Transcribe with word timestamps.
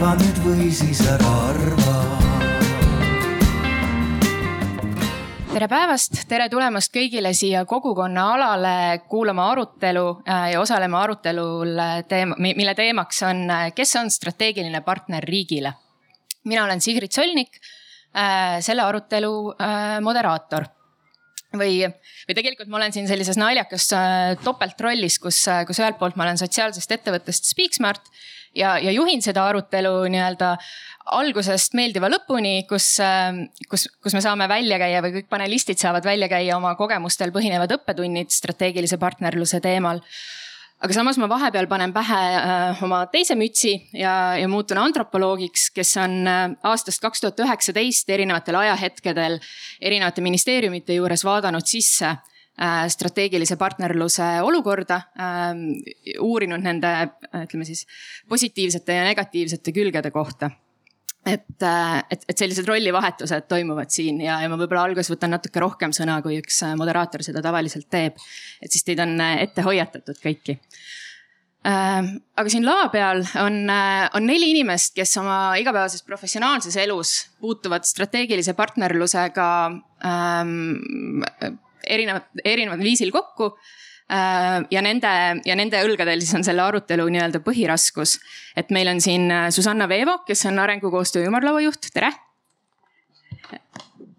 arva 0.00 0.14
nüüd 0.16 0.38
või 0.40 0.66
siis 0.72 1.00
ära 1.04 1.30
arva. 1.50 1.94
Tere 5.50 5.68
päevast, 5.68 6.16
tere 6.30 6.46
tulemast 6.48 6.88
kõigile 6.94 7.34
siia 7.36 7.66
kogukonna 7.68 8.24
alale 8.38 8.72
kuulama 9.12 9.50
arutelu 9.52 10.06
äh, 10.24 10.46
ja 10.54 10.62
osalema 10.62 11.02
arutelul 11.04 11.74
äh, 11.76 11.92
teema, 12.08 12.38
mille 12.40 12.74
teemaks 12.78 13.20
on, 13.28 13.44
äh, 13.52 13.66
kes 13.76 13.92
on 14.00 14.08
strateegiline 14.08 14.80
partner 14.88 15.28
riigile. 15.28 15.74
mina 16.48 16.64
olen 16.64 16.80
Sigrid 16.80 17.12
Solnik, 17.12 17.60
selle 18.64 18.82
arutelu 18.82 19.32
moderaator. 20.00 20.64
Või, 21.52 21.84
või 21.84 22.34
tegelikult 22.34 22.70
ma 22.72 22.78
olen 22.78 22.94
siin 22.94 23.06
sellises 23.10 23.36
naljakas 23.36 23.90
topeltrollis, 24.40 25.18
kus, 25.20 25.44
kus 25.68 25.80
ühelt 25.82 25.98
poolt 25.98 26.16
ma 26.16 26.24
olen 26.24 26.40
sotsiaalsest 26.40 26.96
ettevõttest 26.96 27.52
Speaksmart 27.52 28.08
ja, 28.56 28.76
ja 28.78 28.92
juhin 28.92 29.22
seda 29.22 29.46
arutelu 29.50 29.92
nii-öelda 30.10 30.54
algusest 31.16 31.74
meeldiva 31.78 32.10
lõpuni, 32.10 32.64
kus, 32.68 32.92
kus, 33.70 33.86
kus 34.02 34.16
me 34.16 34.22
saame 34.24 34.48
välja 34.50 34.78
käia 34.80 35.00
või 35.04 35.16
kõik 35.18 35.30
panelistid 35.32 35.80
saavad 35.80 36.06
välja 36.06 36.28
käia 36.30 36.58
oma 36.58 36.74
kogemustel 36.78 37.32
põhinevad 37.34 37.72
õppetunnid 37.78 38.30
strateegilise 38.34 38.98
partnerluse 39.00 39.62
teemal. 39.64 40.02
Aga 40.80 40.96
samas 40.96 41.18
ma 41.20 41.26
vahepeal 41.28 41.66
panen 41.68 41.92
pähe 41.92 42.18
äh, 42.38 42.78
oma 42.86 43.02
teise 43.12 43.34
mütsi 43.36 43.74
ja, 43.92 44.38
ja 44.40 44.46
muutun 44.48 44.78
antropoloogiks, 44.80 45.66
kes 45.76 45.92
on 46.00 46.22
äh, 46.24 46.46
aastast 46.64 47.02
kaks 47.04 47.20
tuhat 47.20 47.42
üheksateist 47.44 48.08
erinevatel 48.08 48.56
ajahetkedel 48.62 49.36
erinevate 49.80 50.24
ministeeriumite 50.24 50.96
juures 50.96 51.26
vaadanud 51.28 51.68
sisse 51.68 52.14
strateegilise 52.92 53.56
partnerluse 53.56 54.24
olukorda, 54.44 55.00
ähm, 55.20 55.62
uurinud 56.20 56.60
nende, 56.60 56.90
ütleme 57.44 57.64
siis 57.64 57.86
positiivsete 58.28 58.98
ja 58.98 59.06
negatiivsete 59.06 59.72
külgede 59.72 60.12
kohta 60.12 60.50
et, 61.26 61.62
äh, 61.62 61.98
et, 62.10 62.24
et 62.28 62.38
sellised 62.38 62.68
rollivahetused 62.68 63.48
toimuvad 63.50 63.92
siin 63.92 64.20
ja, 64.24 64.38
ja 64.40 64.48
ma 64.48 64.56
võib-olla 64.60 64.86
alguses 64.88 65.12
võtan 65.12 65.34
natuke 65.34 65.60
rohkem 65.60 65.92
sõna, 65.96 66.20
kui 66.24 66.38
üks 66.40 66.62
äh, 66.64 66.74
moderaator 66.80 67.24
seda 67.26 67.42
tavaliselt 67.44 67.90
teeb. 67.92 68.16
et 68.60 68.72
siis 68.72 68.86
teid 68.86 69.02
on 69.04 69.16
ette 69.20 69.64
hoiatatud 69.66 70.20
kõiki. 70.22 70.60
Aga 71.60 72.48
siin 72.48 72.64
lava 72.64 72.86
peal 72.88 73.18
on, 73.42 73.58
on 73.68 74.24
neli 74.24 74.46
inimest, 74.54 74.94
kes 74.96 75.10
oma 75.20 75.58
igapäevases 75.60 76.00
professionaalses 76.08 76.78
elus 76.80 77.10
puutuvad 77.36 77.84
strateegilise 77.84 78.54
partnerlusega 78.56 79.48
ähm, 80.08 80.80
erinevat, 81.90 82.30
erineval 82.44 82.82
viisil 82.84 83.12
kokku 83.14 83.50
äh, 83.50 84.60
ja 84.72 84.82
nende 84.84 85.12
ja 85.46 85.56
nende 85.58 85.82
õlgadel 85.86 86.22
siis 86.22 86.34
on 86.38 86.46
selle 86.46 86.64
arutelu 86.64 87.06
nii-öelda 87.12 87.42
põhiraskus. 87.44 88.18
et 88.56 88.72
meil 88.74 88.90
on 88.92 89.00
siin 89.02 89.30
äh, 89.30 89.48
Susanna 89.54 89.88
Veevo, 89.90 90.20
kes 90.26 90.46
on 90.50 90.58
arengukoostöö 90.62 91.28
ümarlaua 91.28 91.62
juht, 91.66 91.90
tere. 91.94 92.12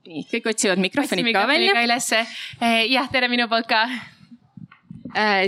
nii, 0.07 0.25
kõik 0.31 0.51
otsivad 0.53 0.81
mikrofonid 0.83 1.31
ka 1.33 1.45
välja. 1.49 1.75
ülesse, 1.85 2.23
äh, 2.61 2.81
jah, 2.91 3.09
tere 3.11 3.31
minu 3.31 3.49
poolt 3.51 3.69
ka. 3.71 3.85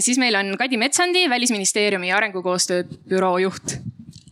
siis 0.04 0.18
meil 0.20 0.36
on 0.36 0.58
Kadi 0.60 0.78
Metsandi, 0.78 1.28
välisministeeriumi 1.32 2.12
arengukoostöö 2.12 2.84
büroo 3.08 3.38
juht. 3.46 3.78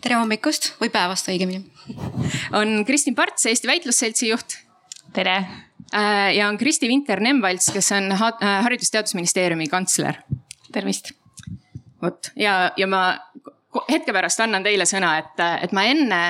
tere 0.01 0.17
hommikust 0.19 0.73
või 0.81 0.91
päevast 0.91 1.29
õigemini. 1.31 1.63
on 2.51 2.85
Kristin 2.85 3.15
Parts, 3.15 3.45
Eesti 3.45 3.67
Väitlusseltsi 3.67 4.33
juht. 4.33 4.59
tere 5.13 5.37
Äh, 5.41 5.70
ja 6.35 6.47
on 6.47 6.57
Kristi 6.57 6.87
Vinter-Nemvalts, 6.87 7.71
kes 7.73 7.91
on 7.97 8.11
äh, 8.11 8.63
Haridus-Teadusministeeriumi 8.63 9.67
kantsler. 9.71 10.21
tervist. 10.71 11.11
vot 12.01 12.31
ja, 12.35 12.71
ja 12.77 12.87
ma 12.87 13.01
hetke 13.89 14.13
pärast 14.13 14.39
annan 14.43 14.63
teile 14.63 14.85
sõna, 14.89 15.13
et, 15.19 15.43
et 15.63 15.71
ma 15.75 15.83
enne 15.87 16.21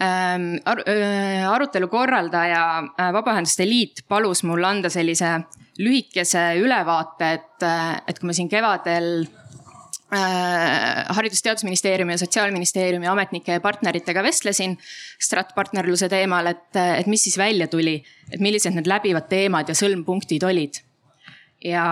ähm, 0.00 0.52
ar 0.64 0.84
äh, 0.88 1.48
arutelu 1.50 1.88
korraldaja 1.88 2.62
Vabaühenduste 3.12 3.66
Liit 3.68 4.04
palus 4.08 4.44
mul 4.48 4.64
anda 4.64 4.90
sellise 4.92 5.38
lühikese 5.80 6.54
ülevaate, 6.60 7.32
et, 7.38 7.68
et 8.08 8.18
kui 8.18 8.28
me 8.28 8.36
siin 8.36 8.48
kevadel 8.52 9.24
Äh, 9.24 9.39
haridus-teadusministeeriumi 10.10 12.12
ja 12.12 12.18
sotsiaalministeeriumi 12.18 13.06
ametnike 13.06 13.52
ja 13.52 13.60
partneritega 13.62 14.22
vestlesin 14.26 14.74
stratpartnerluse 15.22 16.08
teemal, 16.10 16.50
et, 16.50 16.76
et 16.76 17.06
mis 17.06 17.22
siis 17.28 17.38
välja 17.38 17.68
tuli, 17.70 18.00
et 18.30 18.42
millised 18.42 18.74
need 18.74 18.90
läbivad 18.90 19.28
teemad 19.30 19.70
ja 19.70 19.76
sõlmpunktid 19.78 20.46
olid. 20.48 20.80
ja, 21.64 21.84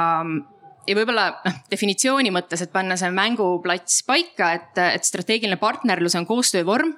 ja 0.88 0.96
võib-olla 0.98 1.28
noh, 1.44 1.60
definitsiooni 1.70 2.32
mõttes, 2.34 2.64
et 2.64 2.72
panna 2.72 2.96
see 2.98 3.12
mänguplats 3.14 4.02
paika, 4.08 4.50
et, 4.58 4.82
et 4.98 5.06
strateegiline 5.06 5.60
partnerlus 5.60 6.18
on 6.18 6.26
koostöövorm 6.26 6.96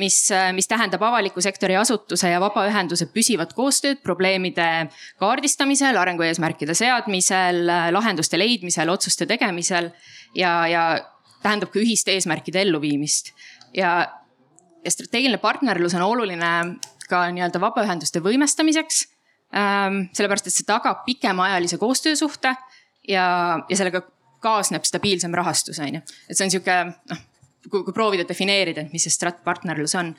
mis, 0.00 0.16
mis 0.56 0.68
tähendab 0.68 1.02
avaliku 1.04 1.42
sektori 1.44 1.76
asutuse 1.76 2.30
ja 2.32 2.40
vabaühenduse 2.40 3.08
püsivat 3.12 3.52
koostööd 3.56 4.00
probleemide 4.04 4.88
kaardistamisel, 5.20 5.98
arengueesmärkide 6.00 6.74
seadmisel, 6.78 7.66
lahenduste 7.92 8.40
leidmisel, 8.40 8.92
otsuste 8.92 9.28
tegemisel 9.28 9.90
ja, 10.38 10.54
ja 10.70 10.84
tähendab 11.42 11.72
ka 11.72 11.80
ühiste 11.82 12.14
eesmärkide 12.16 12.62
elluviimist. 12.62 13.32
ja, 13.76 13.92
ja 14.84 14.90
strateegiline 14.90 15.38
partnerlus 15.42 15.94
on 15.98 16.06
oluline 16.06 16.52
ka 17.08 17.26
nii-öelda 17.34 17.60
vabaühenduste 17.60 18.22
võimestamiseks 18.24 19.04
ähm,. 19.56 20.06
sellepärast, 20.16 20.48
et 20.48 20.56
see 20.56 20.68
tagab 20.68 21.04
pikemaajalise 21.04 21.78
koostöösuhte 21.78 22.54
ja, 23.08 23.26
ja 23.68 23.76
sellega 23.76 24.02
kaasneb 24.42 24.86
stabiilsem 24.88 25.34
rahastus, 25.34 25.78
on 25.78 25.98
ju. 25.98 26.02
et 26.28 26.38
see 26.38 26.46
on 26.46 26.54
sihuke 26.54 26.78
noh, 26.88 27.20
kui, 27.70 27.84
kui 27.84 27.94
proovida 27.94 28.26
defineerida, 28.28 28.84
et 28.84 28.92
mis 28.94 29.06
see 29.06 29.14
stratpartnerlus 29.14 29.94
on. 30.00 30.12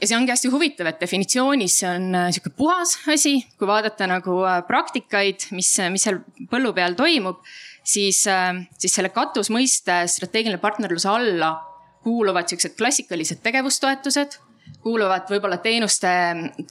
ja 0.00 0.08
see 0.08 0.16
ongi 0.18 0.34
hästi 0.34 0.50
huvitav, 0.50 0.88
et 0.90 1.02
definitsioonis 1.02 1.78
see 1.82 1.90
on 1.90 2.08
äh, 2.18 2.30
sihuke 2.34 2.50
puhas 2.58 2.96
asi, 3.10 3.36
kui 3.58 3.68
vaadata 3.70 4.08
nagu 4.10 4.40
äh, 4.42 4.62
praktikaid, 4.66 5.48
mis, 5.54 5.70
mis 5.94 6.06
seal 6.06 6.18
põllu 6.50 6.74
peal 6.76 6.96
toimub, 6.98 7.44
siis, 7.86 8.24
äh, 8.30 8.50
siis 8.78 8.98
selle 8.98 9.12
katusmõiste 9.14 10.02
strateegiline 10.10 10.62
partnerluse 10.62 11.10
alla 11.10 11.54
kuuluvad 12.04 12.50
siuksed 12.50 12.76
klassikalised 12.78 13.40
tegevustoetused. 13.42 14.40
kuuluvad 14.84 15.28
võib-olla 15.28 15.56
teenuste 15.64 16.08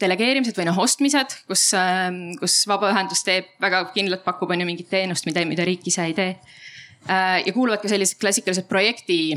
delegeerimised 0.02 0.58
või 0.58 0.68
noh, 0.68 0.78
ostmised, 0.82 1.34
kus, 1.50 1.64
kus 2.38 2.56
vabaühendus 2.70 3.24
teeb 3.26 3.48
väga 3.62 3.80
kindlalt, 3.96 4.22
pakub 4.26 4.52
on 4.54 4.62
ju 4.62 4.68
mingit 4.70 4.90
teenust, 4.90 5.26
mida, 5.26 5.42
mida 5.50 5.66
riik 5.66 5.88
ise 5.90 6.06
ei 6.06 6.14
tee. 6.18 6.36
Ja 7.08 7.52
kuuluvad 7.54 7.82
ka 7.84 7.92
sellised 7.92 8.20
klassikalised 8.22 8.68
projekti 8.70 9.34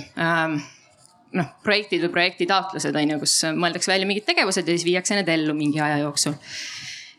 noh, 1.37 1.49
projektid 1.65 2.04
või 2.06 2.12
projektitaotlused 2.15 2.97
on 2.97 3.15
ju, 3.15 3.21
kus 3.22 3.37
mõeldakse 3.56 3.91
välja 3.91 4.09
mingid 4.09 4.27
tegevused 4.28 4.66
ja 4.66 4.77
siis 4.77 4.87
viiakse 4.87 5.19
need 5.19 5.31
ellu 5.32 5.54
mingi 5.56 5.82
aja 5.82 5.99
jooksul 6.04 6.37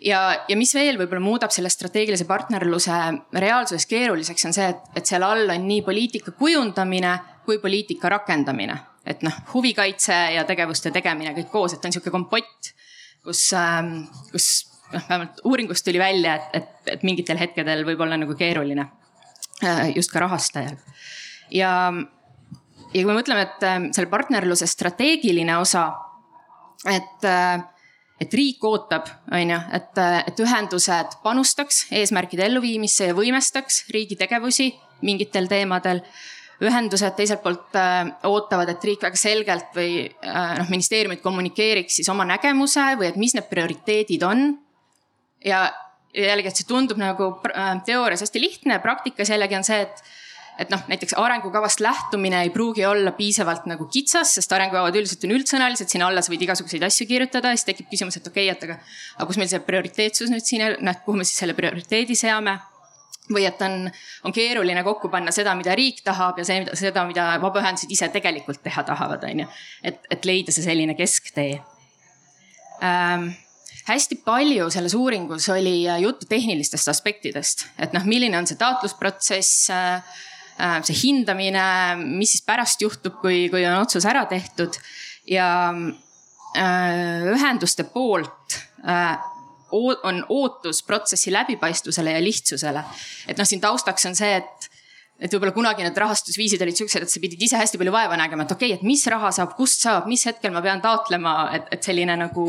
ja, 0.03 0.22
ja 0.47 0.58
mis 0.58 0.74
veel 0.75 1.00
võib-olla 1.00 1.24
muudab 1.24 1.53
selle 1.53 1.72
strateegilise 1.74 2.28
partnerluse 2.30 2.97
reaalsuses 3.41 3.88
keeruliseks, 3.90 4.46
on 4.50 4.56
see, 4.56 4.69
et, 4.74 4.85
et 5.00 5.09
seal 5.09 5.25
all 5.25 5.50
on 5.53 5.68
nii 5.68 5.81
poliitika 5.85 6.34
kujundamine 6.38 7.18
kui 7.47 7.62
poliitika 7.64 8.12
rakendamine. 8.12 8.78
et 9.08 9.22
noh, 9.24 9.35
huvikaitse 9.53 10.16
ja 10.35 10.44
tegevuste 10.44 10.91
tegemine 10.91 11.31
kõik 11.38 11.52
koos, 11.52 11.74
et 11.74 11.85
on 11.88 11.94
sihuke 11.96 12.12
kompott, 12.12 12.74
kus, 13.24 13.46
ähm, 13.56 14.02
kus 14.34 14.68
noh, 14.91 15.00
vähemalt 15.00 15.40
uuringust 15.47 15.85
tuli 15.88 16.00
välja, 16.00 16.35
et, 16.35 16.50
et, 16.59 16.74
et 16.97 17.06
mingitel 17.08 17.40
hetkedel 17.40 17.85
võib 17.88 18.03
olla 18.03 18.18
nagu 18.19 18.35
keeruline 18.35 18.84
äh, 18.84 19.06
just 19.95 20.12
ka 20.13 20.22
rahastajal. 20.25 20.75
ja, 21.51 21.72
ja 22.94 23.01
kui 23.01 23.09
me 23.09 23.18
mõtleme, 23.18 23.47
et 23.47 23.66
ähm, 23.66 23.90
selle 23.95 24.12
partnerluse 24.12 24.68
strateegiline 24.69 25.57
osa, 25.57 25.90
et 26.85 27.25
äh, 27.25 27.66
et 28.22 28.34
riik 28.34 28.63
ootab, 28.66 29.09
on 29.29 29.51
ju, 29.53 29.59
et, 29.78 30.00
et 30.25 30.40
ühendused 30.41 31.19
panustaks 31.23 31.85
eesmärkide 31.94 32.47
elluviimisse 32.47 33.12
ja 33.12 33.17
võimestaks 33.17 33.84
riigi 33.94 34.17
tegevusi 34.17 34.72
mingitel 35.06 35.49
teemadel. 35.52 36.02
ühendused 36.58 37.14
teiselt 37.14 37.43
poolt 37.43 37.76
äh, 37.78 38.08
ootavad, 38.26 38.72
et 38.72 38.84
riik 38.84 39.03
väga 39.05 39.20
selgelt 39.20 39.76
või 39.78 40.08
äh, 40.08 40.55
noh, 40.58 40.70
ministeeriumid 40.73 41.22
kommunikeeriks 41.22 41.99
siis 41.99 42.09
oma 42.09 42.26
nägemuse 42.26 42.81
või 42.97 43.11
et 43.11 43.20
mis 43.22 43.35
need 43.37 43.46
prioriteedid 43.46 44.23
on. 44.26 44.58
ja 45.46 45.67
jällegi, 46.15 46.51
et 46.51 46.61
see 46.61 46.69
tundub 46.69 46.99
nagu 47.01 47.33
äh, 47.51 47.73
teoorias 47.87 48.23
hästi 48.25 48.41
lihtne, 48.41 48.79
praktikas 48.83 49.33
jällegi 49.33 49.59
on 49.59 49.67
see, 49.67 49.83
et 49.87 50.07
et 50.57 50.71
noh, 50.73 50.81
näiteks 50.89 51.13
arengukavast 51.21 51.83
lähtumine 51.85 52.39
ei 52.41 52.49
pruugi 52.49 52.85
olla 52.85 53.11
piisavalt 53.13 53.67
nagu 53.69 53.85
kitsas, 53.93 54.31
sest 54.39 54.53
arengukavad 54.57 54.95
üldiselt 54.97 55.27
on 55.27 55.35
üldsõnalised, 55.35 55.91
sinna 55.91 56.07
alla 56.09 56.23
sa 56.25 56.33
võid 56.33 56.47
igasuguseid 56.47 56.81
asju 56.87 57.05
kirjutada, 57.09 57.51
siis 57.53 57.67
tekib 57.67 57.91
küsimus, 57.91 58.17
et 58.17 58.25
okei 58.25 58.47
okay,, 58.49 58.55
et 58.55 58.65
aga, 58.65 58.79
aga 59.19 59.27
kus 59.29 59.37
meil 59.37 59.51
see 59.51 59.61
prioriteetsus 59.67 60.33
nüüd 60.33 60.47
siin, 60.47 60.65
noh, 60.81 60.97
kuhu 61.05 61.21
me 61.21 61.27
siis 61.27 61.37
selle 61.43 61.53
prioriteedi 61.57 62.17
seame 62.17 62.57
või 63.29 63.43
et 63.47 63.61
on, 63.61 63.89
on 64.25 64.33
keeruline 64.33 64.83
kokku 64.87 65.11
panna 65.13 65.33
seda, 65.35 65.53
mida 65.59 65.75
riik 65.77 65.99
tahab 66.05 66.39
ja 66.39 66.45
see, 66.47 66.63
seda, 66.79 67.03
mida 67.05 67.33
vabaühendused 67.43 67.91
ise 67.93 68.09
tegelikult 68.13 68.63
teha 68.63 68.85
tahavad, 68.87 69.25
on 69.27 69.43
ju. 69.43 69.49
et, 69.91 69.99
et 70.09 70.25
leida 70.25 70.55
see 70.55 70.65
selline 70.65 70.95
kesktee 70.97 71.59
ähm, 72.81 73.29
hästi 73.87 74.22
palju 74.25 74.69
selles 74.73 74.93
uuringus 74.97 75.49
oli 75.53 75.85
juttu 76.03 76.28
tehnilistest 76.29 76.89
aspektidest, 76.91 77.67
et 77.79 77.93
noh, 77.95 78.03
milline 78.07 78.37
on 78.37 78.47
see 78.49 78.59
taotlusprotsess 78.59 79.69
äh,, 79.72 80.17
Äh, 80.57 80.79
see 80.81 80.95
hindamine, 81.03 81.63
mis 82.17 82.31
siis 82.34 82.41
pärast 82.45 82.81
juhtub, 82.81 83.19
kui, 83.22 83.43
kui 83.53 83.61
on 83.69 83.78
otsus 83.78 84.07
ära 84.09 84.25
tehtud. 84.25 84.79
ja 85.28 85.69
äh, 86.55 87.28
ühenduste 87.34 87.84
poolt 87.84 88.55
äh, 88.87 89.19
on 89.75 90.23
ootus 90.29 90.79
protsessi 90.87 91.33
läbipaistvusele 91.33 92.16
ja 92.16 92.23
lihtsusele. 92.23 92.83
et 93.28 93.37
noh, 93.37 93.45
siin 93.45 93.61
taustaks 93.61 94.05
on 94.09 94.16
see, 94.16 94.33
et 94.37 94.69
et 95.19 95.33
võib-olla 95.33 95.53
kunagi 95.53 95.81
need 95.81 95.97
rahastusviisid 95.97 96.61
olid 96.61 96.78
siuksed, 96.78 97.03
et 97.03 97.09
sa 97.09 97.19
pidid 97.22 97.41
ise 97.41 97.57
hästi 97.57 97.78
palju 97.78 97.93
vaeva 97.93 98.17
nägema, 98.17 98.45
et 98.45 98.51
okei 98.53 98.72
okay,, 98.72 98.79
et 98.79 98.85
mis 98.85 99.05
raha 99.09 99.31
saab, 99.33 99.55
kust 99.57 99.81
saab, 99.81 100.05
mis 100.09 100.25
hetkel 100.25 100.53
ma 100.53 100.61
pean 100.61 100.81
taotlema, 100.81 101.37
et, 101.57 101.69
et 101.73 101.90
selline 101.90 102.17
nagu 102.17 102.47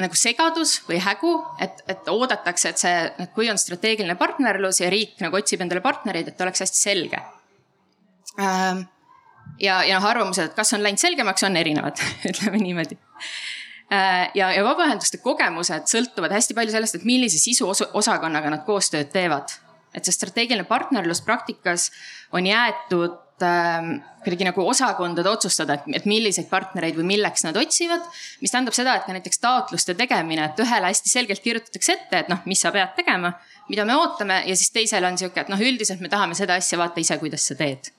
nagu 0.00 0.18
segadus 0.18 0.78
või 0.88 0.98
hägu, 1.02 1.34
et, 1.62 1.84
et 1.90 2.08
oodatakse, 2.10 2.72
et 2.72 2.82
see, 2.82 2.94
et 3.24 3.32
kui 3.36 3.50
on 3.50 3.60
strateegiline 3.60 4.16
partnerlus 4.20 4.80
ja 4.82 4.90
riik 4.92 5.20
nagu 5.22 5.38
otsib 5.38 5.62
endale 5.62 5.84
partnereid, 5.84 6.32
et 6.32 6.44
oleks 6.46 6.64
hästi 6.64 6.80
selge. 6.80 7.20
Ähm, 8.40 8.86
ja, 9.62 9.82
ja 9.86 10.00
noh, 10.00 10.08
arvamused, 10.10 10.50
et 10.50 10.56
kas 10.56 10.74
on 10.74 10.82
läinud 10.82 11.02
selgemaks, 11.02 11.46
on 11.46 11.60
erinevad 11.60 12.00
ütleme 12.30 12.62
niimoodi 12.62 12.98
Äh, 13.92 14.30
ja, 14.34 14.48
ja 14.54 14.62
vabaühenduste 14.64 15.20
kogemused 15.20 15.90
sõltuvad 15.90 16.32
hästi 16.32 16.56
palju 16.56 16.72
sellest, 16.72 16.96
et 16.96 17.04
millise 17.04 17.38
sisu 17.38 17.68
osakonnaga 17.68 18.52
nad 18.54 18.64
koostööd 18.66 19.12
teevad. 19.12 19.60
et 19.94 20.02
see 20.02 20.14
strateegiline 20.16 20.64
partnerlus 20.66 21.20
praktikas 21.22 21.92
on 22.34 22.46
jäetud 22.48 23.12
kuidagi 23.38 24.46
nagu 24.46 24.62
osakondade 24.68 25.28
otsustada, 25.28 25.76
et 25.92 26.06
milliseid 26.08 26.46
partnereid 26.50 26.96
või 26.98 27.08
milleks 27.14 27.44
nad 27.44 27.56
otsivad. 27.58 28.04
mis 28.40 28.52
tähendab 28.52 28.76
seda, 28.76 28.94
et 28.96 29.06
ka 29.06 29.12
näiteks 29.16 29.42
taotluste 29.42 29.94
tegemine, 29.98 30.44
et 30.44 30.62
ühele 30.62 30.86
hästi 30.86 31.10
selgelt 31.10 31.42
kirjutatakse 31.42 31.92
ette, 31.92 32.22
et 32.22 32.30
noh, 32.30 32.40
mis 32.46 32.60
sa 32.60 32.72
pead 32.72 32.94
tegema, 32.96 33.34
mida 33.68 33.84
me 33.84 33.96
ootame 33.96 34.42
ja 34.46 34.56
siis 34.56 34.70
teisel 34.70 35.04
on 35.04 35.18
sihuke, 35.18 35.40
et 35.40 35.52
noh, 35.52 35.60
üldiselt 35.60 36.00
me 36.00 36.08
tahame 36.08 36.38
seda 36.38 36.60
asja, 36.60 36.78
vaata 36.78 37.02
ise, 37.02 37.18
kuidas 37.18 37.46
sa 37.50 37.58
teed. 37.58 37.90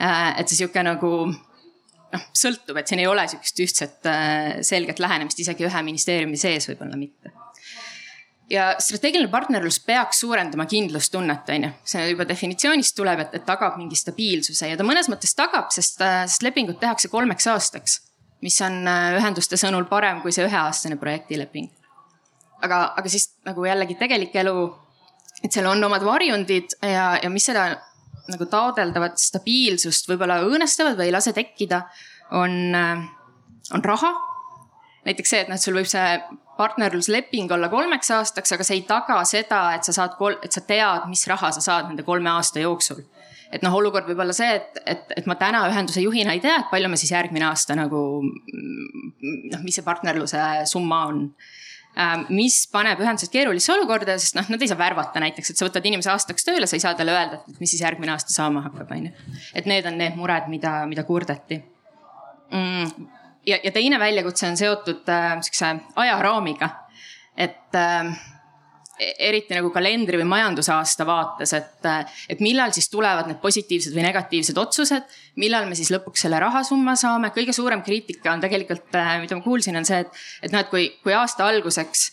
Äh, 0.00 0.40
et 0.40 0.48
see 0.48 0.60
sihuke 0.60 0.84
nagu 0.84 1.12
noh, 1.32 2.28
sõltub, 2.36 2.76
et 2.78 2.90
siin 2.90 3.02
ei 3.02 3.10
ole 3.10 3.26
sihukest 3.28 3.64
ühtset 3.64 4.08
äh, 4.10 4.60
selget 4.66 5.00
lähenemist 5.02 5.40
isegi 5.40 5.66
ühe 5.66 5.84
ministeeriumi 5.90 6.38
sees 6.40 6.68
võib-olla 6.70 7.00
mitte. 7.00 7.37
Ja 8.50 8.68
strateegiline 8.80 9.30
partnerlus 9.30 9.80
peaks 9.84 10.20
suurendama 10.20 10.66
kindlustunnet, 10.66 11.48
on 11.54 11.66
ju, 11.66 11.70
see 11.92 12.04
juba 12.12 12.26
definitsioonist 12.28 12.96
tuleb, 12.96 13.22
et, 13.26 13.34
et 13.38 13.46
tagab 13.46 13.76
mingi 13.80 13.98
stabiilsuse 13.98 14.70
ja 14.70 14.78
ta 14.78 14.86
mõnes 14.88 15.10
mõttes 15.12 15.34
tagab, 15.36 15.68
sest, 15.74 16.00
äh, 16.04 16.22
sest 16.28 16.44
lepingud 16.46 16.78
tehakse 16.80 17.10
kolmeks 17.12 17.48
aastaks. 17.52 18.00
mis 18.40 18.60
on 18.62 18.86
äh, 18.86 19.16
ühenduste 19.18 19.58
sõnul 19.58 19.88
parem 19.90 20.20
kui 20.22 20.32
see 20.32 20.46
üheaastane 20.46 20.96
projektileping. 20.96 21.68
aga, 22.62 22.94
aga 22.96 23.08
siis 23.08 23.34
nagu 23.44 23.64
jällegi 23.64 23.98
tegelik 23.98 24.34
elu, 24.34 24.56
et 25.44 25.52
seal 25.52 25.66
on 25.66 25.84
omad 25.84 26.04
varjundid 26.04 26.78
ja, 26.82 27.18
ja 27.22 27.30
mis 27.30 27.44
seda 27.44 27.68
nagu 28.28 28.46
taodeldavat 28.46 29.18
stabiilsust 29.20 30.08
võib-olla 30.08 30.42
õõnestavad 30.44 30.96
või 30.98 31.08
ei 31.08 31.12
lase 31.12 31.32
tekkida, 31.36 31.82
on, 32.30 32.74
äh, 32.74 33.04
on 33.74 33.84
raha. 33.84 34.14
näiteks 35.04 35.30
see, 35.30 35.40
et 35.40 35.48
noh, 35.48 35.56
et 35.56 35.62
sul 35.62 35.76
võib 35.76 35.88
see 35.88 36.20
partnerlusleping 36.58 37.52
olla 37.54 37.70
kolmeks 37.72 38.10
aastaks, 38.16 38.52
aga 38.56 38.66
see 38.66 38.80
ei 38.80 38.86
taga 38.88 39.20
seda, 39.28 39.62
et 39.76 39.86
sa 39.86 39.94
saad, 39.94 40.18
et 40.42 40.54
sa 40.54 40.64
tead, 40.66 41.06
mis 41.10 41.22
raha 41.30 41.52
sa 41.54 41.62
saad 41.64 41.92
nende 41.92 42.06
kolme 42.06 42.30
aasta 42.34 42.62
jooksul. 42.64 43.04
et 43.52 43.62
noh, 43.64 43.72
olukord 43.72 44.04
võib 44.04 44.18
olla 44.20 44.34
see, 44.36 44.50
et, 44.58 44.82
et, 44.84 45.14
et 45.16 45.28
ma 45.30 45.38
täna 45.40 45.62
ühenduse 45.70 46.02
juhina 46.04 46.34
ei 46.36 46.42
tea, 46.44 46.58
et 46.60 46.68
palju 46.70 46.90
me 46.92 46.98
siis 47.00 47.14
järgmine 47.14 47.46
aasta 47.48 47.78
nagu 47.78 48.02
noh, 48.20 49.62
mis 49.64 49.78
see 49.78 49.86
partnerluse 49.86 50.42
summa 50.68 51.06
on 51.08 51.22
Ähm, 51.98 52.28
mis 52.30 52.60
paneb 52.70 53.00
ühendused 53.02 53.30
keerulisse 53.32 53.72
olukorda, 53.74 54.14
sest 54.22 54.36
noh, 54.38 54.46
nad 54.52 54.62
ei 54.62 54.68
saa 54.70 54.78
värvata 54.78 55.18
näiteks, 55.18 55.50
et 55.50 55.58
sa 55.58 55.66
võtad 55.66 55.86
inimese 55.88 56.12
aastaks 56.12 56.46
tööle, 56.46 56.68
sa 56.70 56.76
ei 56.76 56.82
saa 56.84 56.92
talle 56.94 57.14
öelda, 57.14 57.40
et 57.48 57.58
mis 57.58 57.72
siis 57.72 57.82
järgmine 57.82 58.12
aasta 58.12 58.30
saama 58.30 58.62
hakkab, 58.68 58.92
on 58.94 59.08
ju. 59.08 59.38
et 59.58 59.66
need 59.66 59.88
on 59.88 59.98
need 59.98 60.18
mured, 60.20 60.46
mida, 60.52 60.74
mida 60.86 61.02
kurdeti 61.08 61.58
mm.. 62.52 63.08
Ja, 63.48 63.58
ja 63.64 63.72
teine 63.74 63.98
väljakutse 64.00 64.48
on 64.48 64.58
seotud 64.60 65.08
äh, 65.12 65.38
sihukese 65.40 65.74
ajaraamiga, 65.96 66.68
et 67.36 67.78
äh, 67.78 68.12
eriti 68.98 69.54
nagu 69.54 69.70
kalendri 69.70 70.18
või 70.18 70.26
majandusaasta 70.32 71.06
vaates, 71.06 71.52
et, 71.54 71.88
et 72.30 72.40
millal 72.42 72.72
siis 72.74 72.90
tulevad 72.90 73.28
need 73.30 73.38
positiivsed 73.42 73.94
või 73.94 74.04
negatiivsed 74.08 74.58
otsused. 74.58 75.18
millal 75.36 75.68
me 75.68 75.78
siis 75.78 75.92
lõpuks 75.94 76.26
selle 76.26 76.40
rahasumma 76.42 76.96
saame, 76.98 77.30
kõige 77.34 77.54
suurem 77.54 77.82
kriitika 77.86 78.32
on 78.32 78.42
tegelikult, 78.42 78.90
äh, 78.98 79.16
mida 79.22 79.38
ma 79.38 79.44
kuulsin, 79.44 79.78
on 79.78 79.86
see, 79.86 80.02
et, 80.02 80.22
et 80.42 80.54
noh, 80.54 80.64
et 80.64 80.72
kui, 80.72 80.88
kui 81.02 81.14
aasta 81.14 81.46
alguseks 81.46 82.08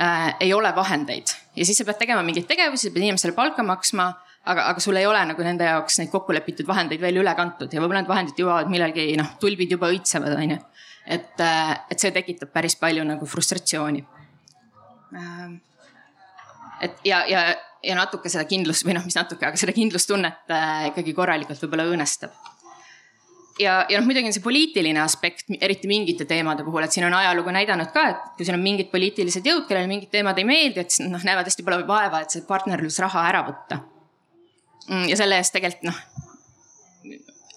äh, 0.00 0.34
ei 0.40 0.52
ole 0.54 0.74
vahendeid 0.76 1.36
ja 1.56 1.66
siis 1.66 1.78
sa 1.78 1.86
pead 1.86 2.02
tegema 2.02 2.26
mingeid 2.26 2.48
tegevusi, 2.50 2.88
sa 2.88 2.94
pead 2.94 3.06
inimestele 3.06 3.36
palka 3.36 3.62
maksma 3.66 4.10
aga, 4.44 4.68
aga 4.72 4.80
sul 4.80 4.96
ei 4.96 5.06
ole 5.06 5.22
nagu 5.32 5.44
nende 5.44 5.66
jaoks 5.68 5.98
neid 6.00 6.12
kokkulepitud 6.12 6.68
vahendeid 6.68 7.00
veel 7.00 7.20
üle 7.22 7.34
kantud 7.36 7.72
ja 7.72 7.82
võib-olla 7.82 8.04
need 8.04 8.12
vahendid 8.12 8.40
jõuavad 8.40 8.70
millalgi, 8.72 9.10
noh, 9.20 9.34
tulbid 9.40 9.76
juba 9.76 9.90
õitsevad, 9.92 10.36
on 10.36 10.54
ju. 10.56 10.60
et, 11.06 11.34
äh, 11.44 11.74
et 11.90 12.00
see 12.00 12.14
tekitab 12.14 12.52
päris 12.54 12.78
palju 12.80 13.04
nagu 13.04 13.26
frustratsiooni 13.26 14.04
et 16.80 17.04
ja, 17.04 17.24
ja, 17.28 17.42
ja 17.84 17.96
natuke 17.98 18.30
seda 18.32 18.46
kindlust 18.48 18.86
või 18.86 18.96
noh, 18.96 19.04
mis 19.06 19.18
natuke, 19.18 19.46
aga 19.46 19.60
seda 19.60 19.74
kindlustunnet 19.76 20.54
äh, 20.54 20.88
ikkagi 20.90 21.14
korralikult 21.16 21.60
võib-olla 21.64 21.86
õõnestab. 21.90 22.32
ja, 23.60 23.84
ja 23.90 24.00
noh, 24.00 24.06
muidugi 24.08 24.30
on 24.30 24.36
see 24.36 24.44
poliitiline 24.44 25.02
aspekt, 25.02 25.50
eriti 25.60 25.90
mingite 25.90 26.26
teemade 26.28 26.64
puhul, 26.64 26.86
et 26.86 26.96
siin 26.96 27.08
on 27.08 27.16
ajalugu 27.18 27.52
näidanud 27.54 27.92
ka, 27.94 28.06
et 28.14 28.28
kui 28.36 28.48
siin 28.48 28.56
on 28.56 28.64
mingid 28.64 28.90
poliitilised 28.92 29.46
jõud, 29.46 29.66
kellele 29.68 29.90
mingid 29.90 30.12
teemad 30.12 30.38
ei 30.40 30.48
meeldi, 30.48 30.84
et 30.84 30.94
siis 30.94 31.08
noh, 31.10 31.22
näevad 31.26 31.48
hästi 31.50 31.66
palju 31.66 31.88
vaeva, 31.88 32.22
et 32.24 32.36
see 32.36 32.46
partnerlusraha 32.48 33.26
ära 33.32 33.44
võtta. 33.48 33.82
Mm, 34.88 35.06
ja 35.12 35.16
selle 35.20 35.38
eest 35.40 35.54
tegelikult 35.56 35.90
noh 35.90 36.02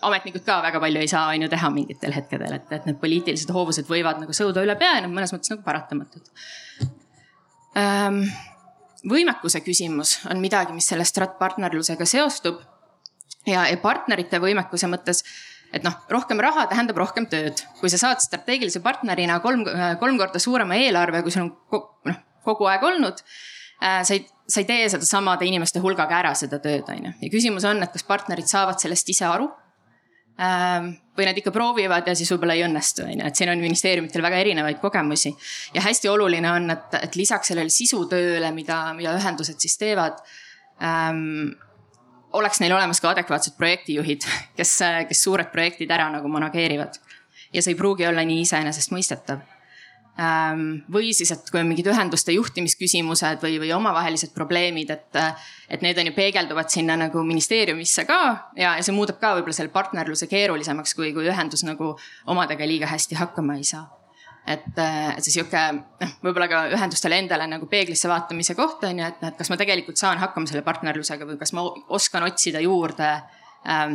ametnikud 0.04 0.44
ka 0.44 0.58
väga 0.64 0.82
palju 0.84 1.00
ei 1.00 1.08
saa, 1.08 1.30
on 1.32 1.46
ju, 1.46 1.50
teha 1.52 1.70
mingitel 1.72 2.12
hetkedel, 2.12 2.58
et, 2.58 2.72
et 2.76 2.88
need 2.90 2.98
poliitilised 3.00 3.52
hoovused 3.56 3.88
võivad 3.88 4.20
nagu 4.20 4.36
sõuda 4.36 4.64
üle 4.66 4.76
pea 4.80 4.98
ja 4.98 5.06
noh, 5.06 5.14
mõnes 5.14 5.32
mõttes 5.32 5.54
nagu 5.54 5.64
paratamatud 5.64 6.28
ähm, 7.80 8.26
võimekuse 9.10 9.62
küsimus 9.64 10.18
on 10.32 10.42
midagi, 10.44 10.76
mis 10.76 10.88
selle 10.90 11.06
stratpartnerlusega 11.08 12.06
seostub. 12.08 12.62
ja, 13.48 13.66
ja 13.68 13.78
partnerite 13.82 14.40
võimekuse 14.40 14.88
mõttes, 14.92 15.24
et 15.74 15.84
noh, 15.84 15.98
rohkem 16.12 16.40
raha 16.44 16.68
tähendab 16.72 17.00
rohkem 17.02 17.28
tööd. 17.28 17.64
kui 17.80 17.92
sa 17.92 18.00
saad 18.00 18.24
strateegilise 18.24 18.80
partnerina 18.84 19.40
kolm, 19.44 19.66
kolm 20.00 20.18
korda 20.18 20.40
suurema 20.40 20.80
eelarve, 20.80 21.24
kui 21.24 21.32
sul 21.32 21.48
on 21.48 21.84
noh, 22.10 22.22
kogu 22.44 22.70
aeg 22.72 22.84
olnud 22.84 23.24
äh,. 23.82 24.04
sa 24.04 24.16
ei, 24.16 24.26
sa 24.48 24.60
ei 24.60 24.68
tee 24.68 24.88
seda 24.92 25.06
samade 25.08 25.46
inimeste 25.48 25.80
hulgaga 25.80 26.20
ära, 26.20 26.34
seda 26.36 26.60
tööd, 26.64 26.88
on 26.92 27.10
ju. 27.10 27.14
ja 27.22 27.34
küsimus 27.34 27.68
on, 27.70 27.84
et 27.84 27.94
kas 27.94 28.04
partnerid 28.08 28.50
saavad 28.50 28.82
sellest 28.82 29.10
ise 29.10 29.26
aru 29.30 29.50
Ähm, 30.42 30.96
või 31.14 31.28
nad 31.28 31.38
ikka 31.38 31.52
proovivad 31.54 32.08
ja 32.10 32.16
siis 32.18 32.32
võib-olla 32.34 32.56
ei 32.58 32.64
õnnestu, 32.66 33.04
on 33.06 33.20
ju, 33.20 33.26
et 33.30 33.38
siin 33.38 33.52
on 33.52 33.60
ministeeriumitel 33.62 34.24
väga 34.26 34.40
erinevaid 34.42 34.80
kogemusi. 34.82 35.30
ja 35.76 35.82
hästi 35.86 36.10
oluline 36.10 36.50
on, 36.52 36.72
et, 36.74 36.96
et 37.06 37.16
lisaks 37.16 37.52
sellele 37.52 37.70
sisutööle, 37.70 38.50
mida, 38.52 38.80
mida 38.98 39.14
ühendused 39.14 39.62
siis 39.62 39.78
teevad 39.78 40.18
ähm,. 40.82 41.54
oleks 42.34 42.64
neil 42.64 42.74
olemas 42.74 42.98
ka 43.02 43.12
adekvaatsed 43.12 43.54
projektijuhid, 43.62 44.26
kes, 44.58 44.80
kes 45.08 45.24
suured 45.24 45.54
projektid 45.54 45.94
ära 45.94 46.10
nagu 46.10 46.28
manageerivad. 46.28 46.98
ja 47.54 47.62
see 47.62 47.76
ei 47.76 47.78
pruugi 47.78 48.10
olla 48.10 48.26
nii 48.26 48.42
iseenesestmõistetav 48.42 49.46
või 50.94 51.10
siis, 51.14 51.32
et 51.34 51.48
kui 51.50 51.58
on 51.58 51.70
mingid 51.72 51.88
ühenduste 51.90 52.36
juhtimisküsimused 52.36 53.42
või, 53.42 53.56
või 53.64 53.72
omavahelised 53.74 54.34
probleemid, 54.36 54.92
et, 54.94 55.18
et 55.74 55.82
need 55.82 55.98
on 55.98 56.12
ju 56.12 56.14
peegelduvad 56.14 56.70
sinna 56.70 56.98
nagu 57.00 57.24
ministeeriumisse 57.26 58.06
ka 58.06 58.20
ja, 58.54 58.76
ja 58.78 58.86
see 58.86 58.94
muudab 58.94 59.18
ka 59.22 59.34
võib-olla 59.34 59.58
selle 59.58 59.74
partnerluse 59.74 60.30
keerulisemaks, 60.30 60.94
kui, 60.94 61.10
kui 61.18 61.26
ühendus 61.26 61.66
nagu 61.66 61.96
omadega 62.30 62.70
liiga 62.70 62.92
hästi 62.94 63.18
hakkama 63.18 63.58
ei 63.58 63.66
saa. 63.66 63.88
et, 64.46 64.70
et 64.78 65.24
see 65.24 65.40
sihuke 65.40 65.60
noh, 65.80 66.18
võib-olla 66.22 66.50
ka 66.52 66.66
ühendustele 66.76 67.18
endale 67.18 67.50
nagu 67.50 67.66
peeglisse 67.72 68.12
vaatamise 68.12 68.54
koht 68.60 68.86
on 68.86 69.02
ju, 69.02 69.10
et, 69.10 69.30
et 69.32 69.40
kas 69.40 69.50
ma 69.50 69.58
tegelikult 69.58 69.98
saan 69.98 70.22
hakkama 70.22 70.46
selle 70.46 70.62
partnerlusega 70.68 71.26
või 71.26 71.42
kas 71.42 71.58
ma 71.58 71.66
oskan 71.90 72.30
otsida 72.30 72.62
juurde 72.62 73.16
Ähm, 73.18 73.43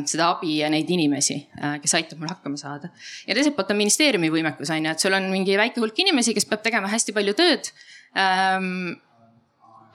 seda 0.09 0.31
abi 0.33 0.59
ja 0.63 0.71
neid 0.73 0.89
inimesi, 0.91 1.37
äh, 1.61 1.77
kes 1.83 1.95
aitab 1.99 2.23
mul 2.23 2.31
hakkama 2.33 2.57
saada. 2.61 2.89
ja 3.27 3.37
teiselt 3.37 3.57
poolt 3.57 3.75
on 3.75 3.81
ministeeriumi 3.83 4.31
võimekus 4.33 4.73
on 4.73 4.87
ju, 4.87 4.95
et 4.95 5.05
sul 5.05 5.17
on 5.17 5.29
mingi 5.33 5.59
väike 5.61 5.83
hulk 5.83 6.01
inimesi, 6.05 6.35
kes 6.37 6.49
peab 6.49 6.65
tegema 6.65 6.89
hästi 6.89 7.13
palju 7.17 7.37
tööd 7.37 7.69
ähm, 8.17 8.97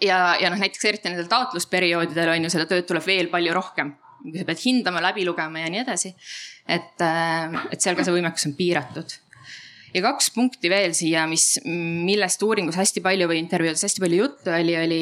ja, 0.03 0.35
ja 0.41 0.53
noh, 0.53 0.61
näiteks 0.61 0.85
eriti 0.89 1.09
nendel 1.09 1.29
taotlusperioodidel 1.31 2.35
on 2.35 2.47
ju 2.47 2.53
seda 2.53 2.67
tööd 2.69 2.85
tuleb 2.89 3.05
veel 3.07 3.31
palju 3.33 3.55
rohkem. 3.55 3.95
sa 4.37 4.45
pead 4.47 4.61
hindama, 4.63 5.01
läbi 5.03 5.25
lugema 5.25 5.65
ja 5.65 5.73
nii 5.73 5.81
edasi. 5.81 6.13
et, 6.67 7.01
äh, 7.01 7.59
et 7.71 7.81
seal 7.81 7.97
ka 7.97 8.05
see 8.05 8.15
võimekus 8.15 8.49
on 8.49 8.57
piiratud 8.59 9.17
ja 9.93 10.01
kaks 10.03 10.31
punkti 10.35 10.71
veel 10.71 10.93
siia, 10.97 11.25
mis, 11.29 11.59
millest 11.65 12.41
uuringus 12.45 12.77
hästi 12.79 13.03
palju 13.05 13.29
või 13.29 13.39
intervjuudes 13.43 13.85
hästi 13.85 14.03
palju 14.03 14.21
juttu 14.23 14.53
oli, 14.53 14.75
oli 14.79 15.01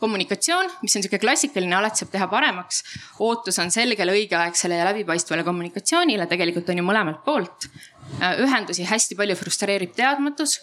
kommunikatsioon, 0.00 0.70
mis 0.84 0.96
on 0.96 1.04
sihuke 1.04 1.20
klassikaline, 1.22 1.72
alati 1.76 2.02
saab 2.02 2.12
teha 2.12 2.28
paremaks. 2.28 2.82
ootus 3.24 3.58
on 3.62 3.72
selgele, 3.72 4.12
õigeaegsele 4.12 4.80
ja 4.80 4.88
läbipaistvale 4.90 5.44
kommunikatsioonile, 5.46 6.28
tegelikult 6.28 6.68
on 6.72 6.82
ju 6.82 6.86
mõlemalt 6.86 7.22
poolt. 7.24 7.70
ühendusi 8.44 8.84
hästi 8.86 9.16
palju 9.18 9.36
frustreerib 9.36 9.96
teadmatus 9.96 10.60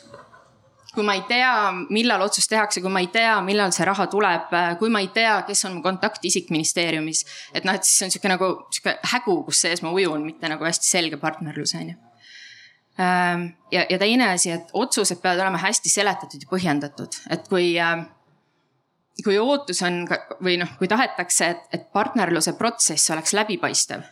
kui 0.94 1.02
ma 1.04 1.16
ei 1.18 1.24
tea, 1.26 1.72
millal 1.90 2.22
otsus 2.22 2.46
tehakse, 2.46 2.82
kui 2.82 2.92
ma 2.94 3.02
ei 3.02 3.08
tea, 3.10 3.40
millal 3.42 3.72
see 3.74 3.86
raha 3.90 4.06
tuleb, 4.08 4.54
kui 4.78 4.92
ma 4.94 5.02
ei 5.02 5.10
tea, 5.10 5.40
kes 5.48 5.66
on 5.66 5.80
mu 5.80 5.82
kontaktisik 5.82 6.52
ministeeriumis. 6.54 7.26
et 7.54 7.66
noh, 7.66 7.74
et 7.74 7.84
siis 7.84 8.06
on 8.06 8.14
sihuke 8.14 8.30
nagu 8.30 8.54
sihuke 8.70 9.00
hägu, 9.16 9.40
kus 9.48 9.66
sees 9.66 9.82
ma 9.82 9.90
ujun, 9.90 10.22
mitte 10.22 10.50
nagu 10.50 10.64
hästi 10.64 10.86
selge 10.86 11.18
partnerlus 11.18 11.74
on 11.80 11.90
ju 11.90 12.13
ja, 12.98 13.86
ja 13.90 13.98
teine 13.98 14.28
asi, 14.34 14.52
et 14.54 14.74
otsused 14.74 15.22
peavad 15.22 15.42
olema 15.42 15.62
hästi 15.62 15.90
seletatud 15.90 16.44
ja 16.46 16.50
põhjendatud, 16.52 17.16
et 17.34 17.48
kui 17.50 17.72
äh, 17.82 18.04
kui 19.22 19.38
ootus 19.38 19.82
on 19.86 20.04
või 20.44 20.58
noh, 20.62 20.72
kui 20.80 20.90
tahetakse, 20.90 21.50
et, 21.54 21.66
et 21.76 21.88
partnerluse 21.94 22.56
protsess 22.58 23.12
oleks 23.14 23.36
läbipaistev, 23.38 24.06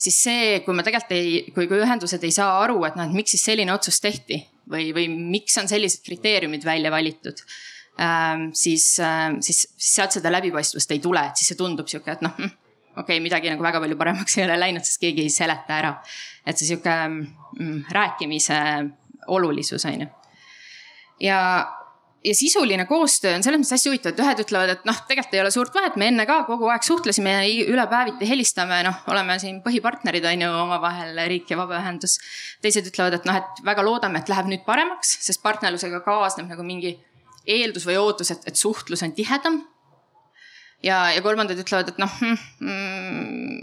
siis 0.00 0.16
see, 0.24 0.46
kui 0.64 0.74
me 0.74 0.84
tegelikult 0.86 1.14
ei, 1.14 1.34
kui, 1.54 1.68
kui 1.70 1.82
ühendused 1.84 2.24
ei 2.26 2.34
saa 2.34 2.56
aru, 2.64 2.80
et 2.88 2.96
noh, 2.98 3.06
et 3.06 3.18
miks 3.20 3.36
siis 3.36 3.44
selline 3.52 3.74
otsus 3.74 4.00
tehti 4.02 4.40
või, 4.70 4.90
või 4.96 5.06
miks 5.10 5.58
on 5.60 5.70
sellised 5.70 6.02
kriteeriumid 6.06 6.66
välja 6.66 6.90
valitud 6.92 7.44
ähm,. 8.00 8.50
siis 8.54 8.94
siis, 8.96 9.66
siis 9.76 9.94
sealt 9.94 10.18
seda 10.18 10.32
läbipaistvust 10.32 10.90
ei 10.96 11.02
tule, 11.04 11.22
et 11.30 11.38
siis 11.38 11.52
see 11.52 11.60
tundub 11.60 11.90
sihuke, 11.90 12.16
et 12.16 12.24
noh 12.26 12.34
hm, 12.38 12.50
okei 12.96 13.04
okay,, 13.04 13.22
midagi 13.22 13.52
nagu 13.52 13.62
väga 13.62 13.82
palju 13.82 13.98
paremaks 14.00 14.38
ei 14.38 14.46
ole 14.48 14.58
läinud, 14.58 14.86
sest 14.86 15.02
keegi 15.02 15.26
ei 15.28 15.34
seleta 15.34 15.78
ära. 15.78 15.94
et 16.46 16.58
see 16.58 16.72
sihuke 16.72 16.96
rääkimise 17.92 18.60
olulisus 19.26 19.84
on 19.84 20.00
ju. 20.00 20.06
ja, 21.20 21.40
ja 22.24 22.34
sisuline 22.34 22.84
koostöö 22.84 23.34
on 23.36 23.42
selles 23.42 23.60
mõttes 23.60 23.74
hästi 23.76 23.90
huvitav, 23.90 24.12
et 24.12 24.22
ühed 24.24 24.42
ütlevad, 24.44 24.72
et 24.74 24.86
noh, 24.88 25.00
tegelikult 25.08 25.36
ei 25.36 25.42
ole 25.42 25.52
suurt 25.54 25.74
vahet, 25.74 25.96
me 26.00 26.10
enne 26.10 26.26
ka 26.28 26.42
kogu 26.48 26.68
aeg 26.72 26.84
suhtlesime 26.86 27.34
üle 27.64 27.86
päeviti 27.90 28.28
helistame, 28.28 28.82
noh, 28.86 29.02
oleme 29.12 29.38
siin 29.42 29.60
põhipartnerid 29.64 30.26
on 30.32 30.46
ju 30.46 30.50
omavahel, 30.64 31.20
riik 31.32 31.52
ja 31.52 31.60
vabaühendus. 31.60 32.18
teised 32.62 32.88
ütlevad, 32.92 33.20
et 33.20 33.28
noh, 33.28 33.40
et 33.40 33.64
väga 33.66 33.84
loodame, 33.86 34.20
et 34.20 34.32
läheb 34.32 34.50
nüüd 34.52 34.66
paremaks, 34.68 35.16
sest 35.26 35.42
partnerlusega 35.42 36.02
kaasneb 36.06 36.50
nagu 36.50 36.66
mingi 36.66 36.98
eeldus 37.48 37.86
või 37.88 37.96
ootus, 38.00 38.30
et, 38.34 38.44
et 38.46 38.56
suhtlus 38.56 39.02
on 39.06 39.16
tihedam 39.16 39.62
ja, 40.84 40.98
ja 41.14 41.22
kolmandad 41.24 41.58
ütlevad, 41.60 41.90
et 41.92 41.98
noh 42.00 42.14
mm,, 42.20 43.56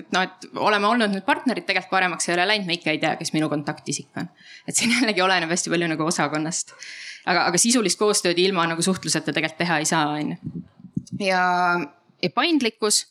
et 0.00 0.12
noh, 0.14 0.26
et 0.26 0.46
oleme 0.60 0.88
olnud 0.90 1.14
nüüd 1.14 1.26
partnerid, 1.26 1.66
tegelikult 1.68 1.92
paremaks 1.94 2.28
ei 2.28 2.36
ole 2.36 2.46
läinud, 2.50 2.68
me 2.68 2.78
ikka 2.78 2.92
ei 2.94 3.00
tea, 3.02 3.14
kes 3.20 3.34
minu 3.36 3.48
kontaktisik 3.52 4.20
on. 4.20 4.28
et 4.68 4.76
siin 4.76 4.92
jällegi 4.96 5.24
oleneb 5.24 5.50
hästi 5.52 5.72
palju 5.72 5.90
nagu 5.94 6.06
osakonnast. 6.10 6.76
aga, 7.26 7.48
aga 7.48 7.60
sisulist 7.60 8.00
koostööd 8.00 8.38
ilma 8.42 8.66
nagu 8.70 8.84
suhtluseta 8.84 9.32
tegelikult 9.32 9.60
teha 9.64 9.80
ei 9.82 9.90
saa, 9.90 10.14
on 10.18 10.34
ju. 10.34 10.62
ja, 11.26 11.44
ja 12.22 12.30
paindlikkus 12.34 13.04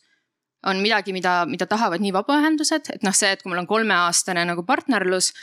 on 0.64 0.80
midagi, 0.80 1.12
mida, 1.12 1.42
mida 1.48 1.66
tahavad 1.68 2.00
nii 2.00 2.14
vabaühendused, 2.14 2.88
et 2.96 3.02
noh, 3.04 3.12
see, 3.12 3.34
et 3.34 3.42
kui 3.42 3.52
mul 3.52 3.60
on 3.60 3.68
kolmeaastane 3.68 4.46
nagu 4.48 4.64
partnerlus 4.64 5.34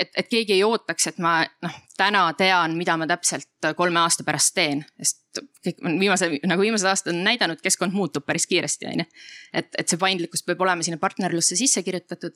et, 0.00 0.10
et 0.16 0.28
keegi 0.30 0.56
ei 0.56 0.64
ootaks, 0.64 1.10
et 1.10 1.18
ma 1.22 1.40
noh, 1.64 1.74
täna 1.98 2.24
tean, 2.38 2.76
mida 2.78 2.96
ma 3.00 3.06
täpselt 3.10 3.72
kolme 3.76 4.00
aasta 4.00 4.24
pärast 4.26 4.54
teen, 4.56 4.82
sest 5.00 5.18
kõik 5.64 5.82
on 5.86 5.98
viimase, 6.00 6.26
nagu 6.48 6.64
viimased 6.64 6.88
aastad 6.90 7.12
on 7.12 7.20
näidanud, 7.22 7.60
keskkond 7.62 7.94
muutub 7.94 8.24
päris 8.26 8.48
kiiresti, 8.50 8.88
on 8.90 9.02
ju. 9.02 9.06
et, 9.60 9.68
et 9.78 9.92
see 9.92 10.00
paindlikkus 10.00 10.42
peab 10.46 10.62
olema 10.64 10.82
sinna 10.82 10.98
partnerlusse 11.02 11.58
sisse 11.58 11.84
kirjutatud 11.86 12.34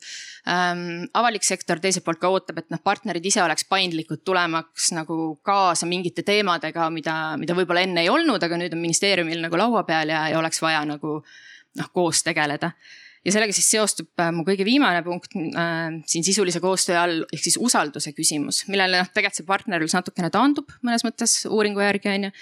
ähm,. 0.51 1.09
avalik 1.17 1.47
sektor 1.47 1.81
teiselt 1.83 2.07
poolt 2.07 2.21
ka 2.23 2.31
ootab, 2.31 2.61
et 2.63 2.71
noh, 2.75 2.83
partnerid 2.85 3.25
ise 3.27 3.43
oleks 3.43 3.67
paindlikud, 3.71 4.23
tulemaks 4.27 4.93
nagu 4.95 5.19
kaasa 5.47 5.89
mingite 5.91 6.23
teemadega, 6.27 6.91
mida, 6.95 7.17
mida 7.41 7.57
võib-olla 7.59 7.87
enne 7.87 8.05
ei 8.05 8.13
olnud, 8.13 8.43
aga 8.43 8.61
nüüd 8.61 8.77
on 8.77 8.85
ministeeriumil 8.85 9.43
nagu 9.49 9.59
laua 9.59 9.83
peal 9.89 10.15
ja, 10.15 10.29
ja 10.31 10.39
oleks 10.39 10.63
vaja 10.63 10.85
nagu 10.89 11.19
noh, 11.75 11.91
koos 11.97 12.23
tegeleda 12.23 12.75
ja 13.25 13.33
sellega 13.33 13.57
siis 13.57 13.69
seostub 13.73 14.21
äh, 14.21 14.31
mu 14.35 14.45
kõige 14.47 14.67
viimane 14.67 15.01
punkt 15.07 15.35
äh, 15.37 15.99
siin 16.11 16.27
sisulise 16.27 16.61
koostöö 16.65 16.99
all 17.01 17.25
ehk 17.33 17.45
siis 17.47 17.59
usalduse 17.61 18.13
küsimus, 18.17 18.65
millele 18.71 19.01
noh, 19.01 19.11
tegelikult 19.11 19.41
see 19.41 19.49
partnerlus 19.49 19.97
natukene 19.97 20.31
taandub 20.35 20.71
mõnes 20.85 21.05
mõttes 21.07 21.37
uuringu 21.49 21.83
järgi 21.85 22.13
on 22.13 22.29
ju. 22.29 22.33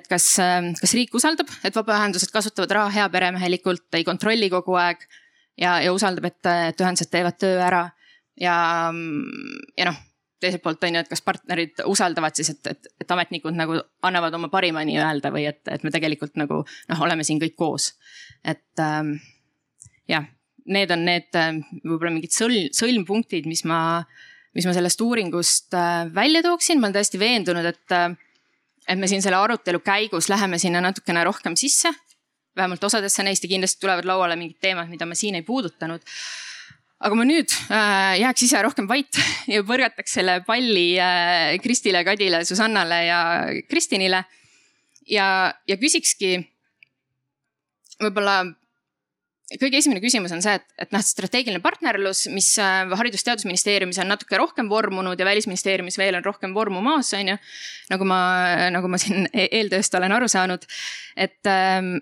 et 0.00 0.10
kas 0.10 0.32
äh,, 0.42 0.72
kas 0.80 0.96
riik 0.96 1.14
usaldab, 1.16 1.50
et 1.64 1.76
vabaühendused 1.76 2.32
kasutavad 2.34 2.76
raha 2.78 2.92
heaperemehelikult, 3.00 3.88
ei 3.98 4.06
kontrolli 4.08 4.50
kogu 4.52 4.78
aeg 4.80 5.04
ja, 5.60 5.78
ja 5.84 5.92
usaldab, 5.94 6.30
et, 6.30 6.40
et 6.72 6.86
ühendused 6.86 7.12
teevad 7.12 7.40
töö 7.40 7.58
ära 7.60 7.88
ja, 8.40 8.54
ja 9.76 9.90
noh 9.90 10.06
teiselt 10.40 10.62
poolt 10.64 10.84
on 10.86 10.96
ju, 10.96 11.02
et 11.02 11.10
kas 11.10 11.22
partnerid 11.24 11.82
usaldavad 11.84 12.38
siis, 12.38 12.52
et, 12.54 12.70
et, 12.72 12.88
et 13.02 13.12
ametnikud 13.12 13.52
nagu 13.56 13.76
annavad 14.06 14.34
oma 14.38 14.48
parima 14.52 14.80
nii-öelda 14.88 15.32
või 15.34 15.44
et, 15.50 15.60
et 15.68 15.84
me 15.84 15.92
tegelikult 15.92 16.38
nagu 16.40 16.62
noh, 16.64 17.02
oleme 17.04 17.26
siin 17.28 17.42
kõik 17.42 17.58
koos. 17.60 17.92
et 18.40 18.80
ähm, 18.80 19.18
jah, 20.10 20.26
need 20.70 20.90
on 20.94 21.06
need 21.06 21.38
äh, 21.38 21.54
võib-olla 21.84 22.12
mingid 22.16 22.34
sõlm, 22.34 22.68
sõlmpunktid, 22.76 23.48
mis 23.50 23.62
ma, 23.68 24.02
mis 24.56 24.66
ma 24.68 24.74
sellest 24.76 25.00
uuringust 25.04 25.76
äh, 25.78 26.04
välja 26.14 26.42
tooksin, 26.46 26.80
ma 26.80 26.88
olen 26.88 26.98
täiesti 26.98 27.20
veendunud, 27.22 27.70
et, 27.70 27.96
äh, 27.96 28.12
et 28.86 29.00
me 29.00 29.10
siin 29.10 29.24
selle 29.24 29.40
arutelu 29.40 29.82
käigus 29.84 30.30
läheme 30.32 30.60
sinna 30.62 30.82
natukene 30.84 31.24
rohkem 31.26 31.58
sisse. 31.58 31.92
vähemalt 32.56 32.84
osadesse 32.84 33.22
neist 33.22 33.44
ja 33.44 33.48
kindlasti 33.48 33.80
tulevad 33.80 34.04
lauale 34.04 34.36
mingid 34.36 34.58
teemad, 34.60 34.88
mida 34.90 35.06
ma 35.06 35.14
siin 35.14 35.36
ei 35.38 35.42
puudutanud 35.46 36.02
aga 37.00 37.16
ma 37.16 37.24
nüüd 37.24 37.48
äh, 37.72 38.18
jääks 38.20 38.44
ise 38.44 38.60
rohkem 38.64 38.88
vait 38.90 39.16
ja 39.54 39.62
põrgataks 39.66 40.18
selle 40.18 40.40
palli 40.46 40.92
äh, 41.00 41.56
Kristile, 41.64 42.04
Kadile, 42.04 42.44
Susannale 42.44 43.04
ja 43.06 43.20
Kristinile. 43.70 44.24
ja, 45.08 45.26
ja 45.68 45.76
küsikski 45.80 46.36
võib-olla 48.00 48.42
kõige 49.58 49.80
esimene 49.80 50.02
küsimus 50.02 50.34
on 50.34 50.42
see, 50.44 50.54
et, 50.60 50.66
et 50.84 50.92
noh, 50.94 51.02
strateegiline 51.04 51.62
partnerlus, 51.64 52.26
mis 52.30 52.52
äh, 52.62 52.92
Haridus-Teadusministeeriumis 53.00 53.98
on 54.02 54.12
natuke 54.12 54.38
rohkem 54.38 54.70
vormunud 54.70 55.18
ja 55.18 55.26
Välisministeeriumis 55.26 55.98
veel 55.98 56.18
on 56.20 56.26
rohkem 56.26 56.54
vormumas, 56.54 57.10
on 57.18 57.32
ju. 57.32 57.40
nagu 57.90 58.06
ma, 58.06 58.20
nagu 58.70 58.90
ma 58.90 59.00
siin 59.00 59.26
e-, 59.32 59.48
eeltööst 59.60 59.96
olen 59.98 60.14
aru 60.14 60.28
saanud, 60.30 60.66
et 61.18 61.50
ähm, 61.50 61.96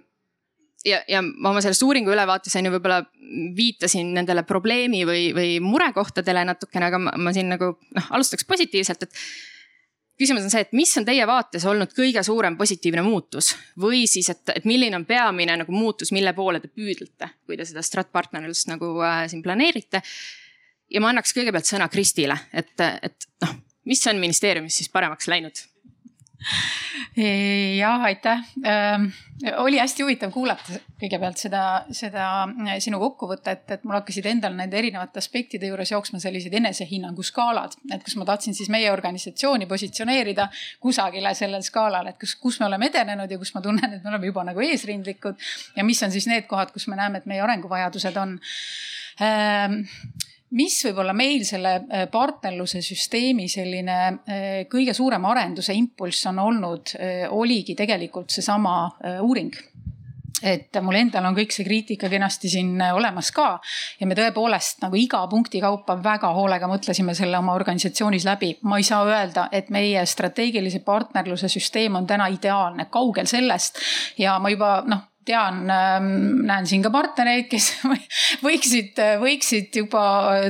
ja, 0.87 1.01
ja 1.09 1.23
ma 1.23 1.53
oma 1.53 1.63
sellest 1.65 1.85
uuringu 1.87 2.13
ülevaates 2.13 2.57
on 2.59 2.69
ju 2.69 2.75
võib-olla 2.77 3.01
viitasin 3.57 4.13
nendele 4.17 4.45
probleemi 4.49 5.05
või, 5.09 5.29
või 5.37 5.57
murekohtadele 5.65 6.45
natukene, 6.49 6.91
aga 6.91 7.01
ma, 7.03 7.15
ma 7.17 7.35
siin 7.37 7.51
nagu 7.53 7.75
noh, 7.79 8.11
alustaks 8.17 8.47
positiivselt, 8.49 9.09
et 9.09 9.23
küsimus 10.19 10.47
on 10.47 10.53
see, 10.53 10.65
et 10.67 10.75
mis 10.77 10.91
on 10.99 11.07
teie 11.07 11.27
vaates 11.29 11.65
olnud 11.69 11.93
kõige 11.97 12.23
suurem 12.27 12.57
positiivne 12.59 13.05
muutus 13.07 13.53
või 13.81 14.05
siis, 14.11 14.31
et, 14.35 14.43
et 14.57 14.67
milline 14.69 14.99
on 14.99 15.07
peamine 15.09 15.57
nagu 15.63 15.75
muutus, 15.75 16.13
mille 16.15 16.33
poole 16.37 16.61
te 16.63 16.71
püüdlete, 16.71 17.31
kui 17.47 17.59
te 17.59 17.67
seda 17.69 17.85
stratpartnerlust 17.87 18.71
nagu 18.73 18.93
äh, 19.07 19.25
siin 19.31 19.45
planeerite. 19.45 20.03
ja 20.91 21.01
ma 21.05 21.13
annaks 21.13 21.35
kõigepealt 21.37 21.69
sõna 21.69 21.89
Kristile, 21.93 22.39
et, 22.53 22.75
et 22.81 23.29
noh, 23.45 23.57
mis 23.89 24.07
on 24.11 24.21
ministeeriumis 24.21 24.83
siis 24.83 24.93
paremaks 24.93 25.31
läinud 25.31 25.65
jah, 27.83 28.03
aitäh 28.03 28.45
ähm,. 28.67 29.11
oli 29.57 29.79
hästi 29.79 30.03
huvitav 30.03 30.31
kuulata 30.35 30.79
kõigepealt 30.99 31.39
seda, 31.39 31.63
seda 31.95 32.27
äh, 32.47 32.77
sinu 32.83 32.99
kokkuvõtet, 33.03 33.65
et 33.75 33.85
mul 33.87 33.99
hakkasid 33.99 34.27
endal 34.31 34.55
nende 34.59 34.79
erinevate 34.79 35.21
aspektide 35.23 35.71
juures 35.71 35.93
jooksma 35.93 36.21
sellised 36.23 36.55
enesehinnangu 36.59 37.23
skaalad, 37.27 37.77
et 37.95 38.03
kus 38.07 38.17
ma 38.19 38.27
tahtsin 38.29 38.57
siis 38.59 38.71
meie 38.73 38.91
organisatsiooni 38.93 39.67
positsioneerida 39.71 40.49
kusagile 40.83 41.35
sellel 41.39 41.63
skaalal, 41.67 42.11
et 42.11 42.19
kus, 42.21 42.35
kus 42.39 42.61
me 42.63 42.67
oleme 42.67 42.91
edenenud 42.91 43.31
ja 43.31 43.39
kus 43.39 43.55
ma 43.55 43.63
tunnen, 43.65 43.99
et 43.99 44.03
me 44.05 44.15
oleme 44.15 44.31
juba 44.31 44.47
nagu 44.51 44.63
eesrindlikud. 44.67 45.39
ja 45.77 45.85
mis 45.87 46.03
on 46.03 46.15
siis 46.15 46.27
need 46.31 46.47
kohad, 46.51 46.75
kus 46.75 46.89
me 46.91 46.99
näeme, 46.99 47.23
et 47.23 47.31
meie 47.31 47.43
arenguvajadused 47.43 48.19
on 48.19 48.39
ähm, 49.23 49.83
mis 50.57 50.77
võib 50.87 51.03
olla 51.03 51.15
meil 51.17 51.45
selle 51.47 51.75
äh, 51.81 52.05
partnerluse 52.11 52.81
süsteemi 52.85 53.49
selline 53.53 53.97
äh, 53.99 54.47
kõige 54.71 54.95
suurem 54.97 55.25
arenduse 55.29 55.75
impulss 55.77 56.29
on 56.31 56.41
olnud, 56.45 56.95
äh, 56.97 57.27
oligi 57.31 57.77
tegelikult 57.79 58.33
seesama 58.33 58.79
uuring. 59.23 59.53
et 60.39 60.77
mul 60.87 60.95
endal 60.95 61.25
on 61.27 61.35
kõik 61.35 61.51
see 61.51 61.65
kriitika 61.67 62.07
kenasti 62.09 62.49
siin 62.49 62.79
olemas 62.95 63.33
ka. 63.35 63.59
ja 64.01 64.07
me 64.07 64.15
tõepoolest 64.15 64.85
nagu 64.85 64.97
iga 64.97 65.25
punkti 65.27 65.61
kaupa 65.61 65.97
väga 66.03 66.31
hoolega 66.37 66.69
mõtlesime 66.71 67.15
selle 67.15 67.39
oma 67.39 67.55
organisatsioonis 67.59 68.25
läbi. 68.25 68.57
ma 68.63 68.79
ei 68.79 68.87
saa 68.87 69.05
öelda, 69.05 69.49
et 69.53 69.71
meie 69.71 70.07
strateegilise 70.07 70.81
partnerluse 70.81 71.49
süsteem 71.49 71.97
on 71.97 72.07
täna 72.07 72.29
ideaalne, 72.29 72.87
kaugel 72.91 73.27
sellest. 73.27 73.79
ja 74.19 74.39
ma 74.39 74.51
juba 74.55 74.83
noh 74.87 75.09
tean, 75.29 75.63
ähm, 75.71 76.09
näen 76.49 76.67
siin 76.69 76.83
ka 76.85 76.91
partnereid, 76.95 77.49
kes 77.51 77.71
võiksid, 78.47 78.99
võiksid 79.21 79.81
juba 79.83 80.05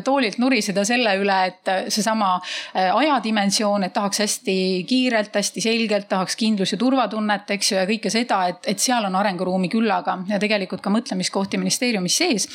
toolilt 0.04 0.38
nuriseda 0.42 0.85
selle 0.88 1.14
üle, 1.20 1.38
et 1.50 1.73
seesama 1.92 2.35
äh, 2.38 2.90
ajadimensioon, 2.94 3.88
et 3.88 3.94
tahaks 3.97 4.23
hästi 4.25 4.56
kiirelt, 4.88 5.35
hästi 5.35 5.64
selgelt, 5.64 6.08
tahaks 6.11 6.38
kindlus 6.38 6.75
ja 6.75 6.80
turvatunnet, 6.80 7.50
eks 7.56 7.73
ju, 7.73 7.80
ja 7.80 7.87
kõike 7.88 8.12
seda, 8.12 8.40
et, 8.52 8.70
et 8.70 8.82
seal 8.82 9.06
on 9.08 9.18
arenguruumi 9.18 9.70
küllaga 9.73 10.18
ja 10.28 10.40
tegelikult 10.42 10.85
ka 10.85 10.92
mõtlemiskohti 10.94 11.61
ministeeriumis 11.61 12.20
sees. 12.23 12.49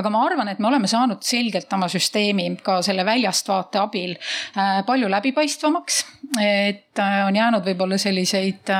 aga 0.00 0.12
ma 0.12 0.24
arvan, 0.26 0.52
et 0.52 0.62
me 0.62 0.70
oleme 0.70 0.88
saanud 0.90 1.22
selgelt 1.26 1.72
oma 1.76 1.88
süsteemi 1.92 2.48
ka 2.64 2.80
selle 2.86 3.04
väljast 3.06 3.48
vaate 3.52 3.80
abil 3.82 4.16
äh, 4.16 4.80
palju 4.86 5.10
läbipaistvamaks. 5.12 6.04
et 6.40 6.82
äh, 6.82 6.85
on 6.98 7.36
jäänud 7.36 7.64
võib-olla 7.66 7.98
selliseid, 8.00 8.72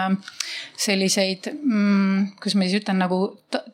selliseid 0.77 1.51
mm,, 1.53 2.37
kuidas 2.41 2.57
ma 2.59 2.67
siis 2.67 2.81
ütlen 2.81 2.97
ütlen 2.97 3.03
nagu 3.03 3.19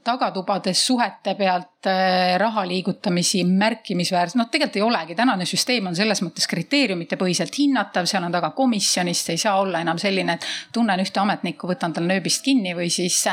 tagatubades 0.04 0.86
suhete 0.86 1.34
pealt 1.34 1.86
äh, 1.86 2.38
raha 2.38 2.64
liigutamisi 2.66 3.44
märkimisväärselt, 3.44 4.38
noh, 4.40 4.48
tegelikult 4.50 4.76
ei 4.76 4.82
olegi, 4.82 5.16
tänane 5.18 5.46
süsteem 5.46 5.86
on 5.86 5.96
selles 5.96 6.22
mõttes 6.22 6.48
kriteeriumite 6.50 7.16
põhiselt 7.20 7.54
hinnatav, 7.58 8.06
seal 8.06 8.24
on 8.24 8.32
taga 8.32 8.52
komisjonist, 8.56 9.30
ei 9.30 9.38
saa 9.38 9.60
olla 9.60 9.80
enam 9.80 9.98
selline, 9.98 10.36
et 10.36 10.46
tunnen 10.72 11.00
ühte 11.00 11.20
ametnikku, 11.20 11.68
võtan 11.70 11.92
tal 11.92 12.08
nööbist 12.08 12.44
kinni 12.44 12.74
või 12.74 12.90
siis, 12.90 13.24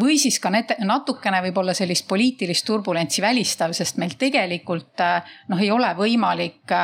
või 0.00 0.18
siis 0.18 0.38
ka 0.40 0.50
need, 0.50 0.76
natukene 0.84 1.42
võib-olla 1.48 1.74
sellist 1.74 2.06
poliitilist 2.08 2.66
turbulentsi 2.66 3.22
välistav, 3.22 3.74
sest 3.76 3.98
meil 3.98 4.16
tegelikult 4.18 5.02
noh, 5.48 5.60
ei 5.60 5.70
ole 5.70 5.92
võimalik 5.98 6.76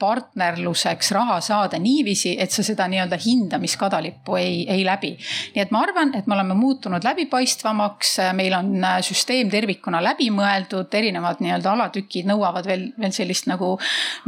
partnerluseks 0.00 1.12
raha 1.16 1.38
saada 1.44 1.78
niiviisi, 1.80 2.34
et 2.40 2.52
sa 2.54 2.64
seda 2.66 2.86
nii-öelda 2.90 3.18
hindamiskadalippu 3.20 4.36
ei, 4.40 4.64
ei 4.70 4.84
läbi. 4.86 5.12
nii 5.54 5.62
et 5.62 5.74
ma 5.74 5.82
arvan, 5.84 6.14
et 6.16 6.26
me 6.26 6.36
oleme 6.36 6.56
muutunud 6.58 7.04
läbipaistvamaks, 7.04 8.16
meil 8.38 8.56
on 8.56 8.72
äh, 8.84 8.98
süsteem 9.06 9.50
tervikuna 9.52 10.02
läbi 10.04 10.30
mõeldud, 10.34 10.88
erinevad 11.00 11.42
nii-öelda 11.44 11.74
alatükid 11.74 12.28
nõuavad 12.30 12.68
veel, 12.70 12.88
veel 13.00 13.14
sellist 13.14 13.48
nagu, 13.50 13.74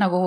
nagu 0.02 0.22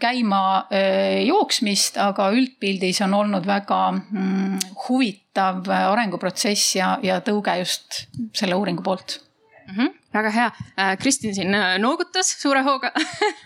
käima 0.00 0.42
äh, 0.72 1.20
jooksmist, 1.28 2.00
aga 2.02 2.30
üldpildis 2.34 3.02
on 3.06 3.16
olnud 3.20 3.46
väga 3.48 3.82
mm, 3.92 4.58
huvitav 4.88 5.68
arenguprotsess 5.68 6.76
ja, 6.80 6.96
ja 7.04 7.20
tõuge 7.24 7.60
just 7.62 8.04
selle 8.36 8.58
uuringu 8.58 8.84
poolt 8.86 9.20
mm. 9.68 9.74
-hmm 9.74 9.96
väga 10.18 10.32
hea, 10.34 10.50
äh, 10.78 10.92
Kristin 11.00 11.34
siin 11.36 11.54
äh, 11.54 11.76
noogutas 11.82 12.30
suure 12.40 12.62
hooga 12.66 12.90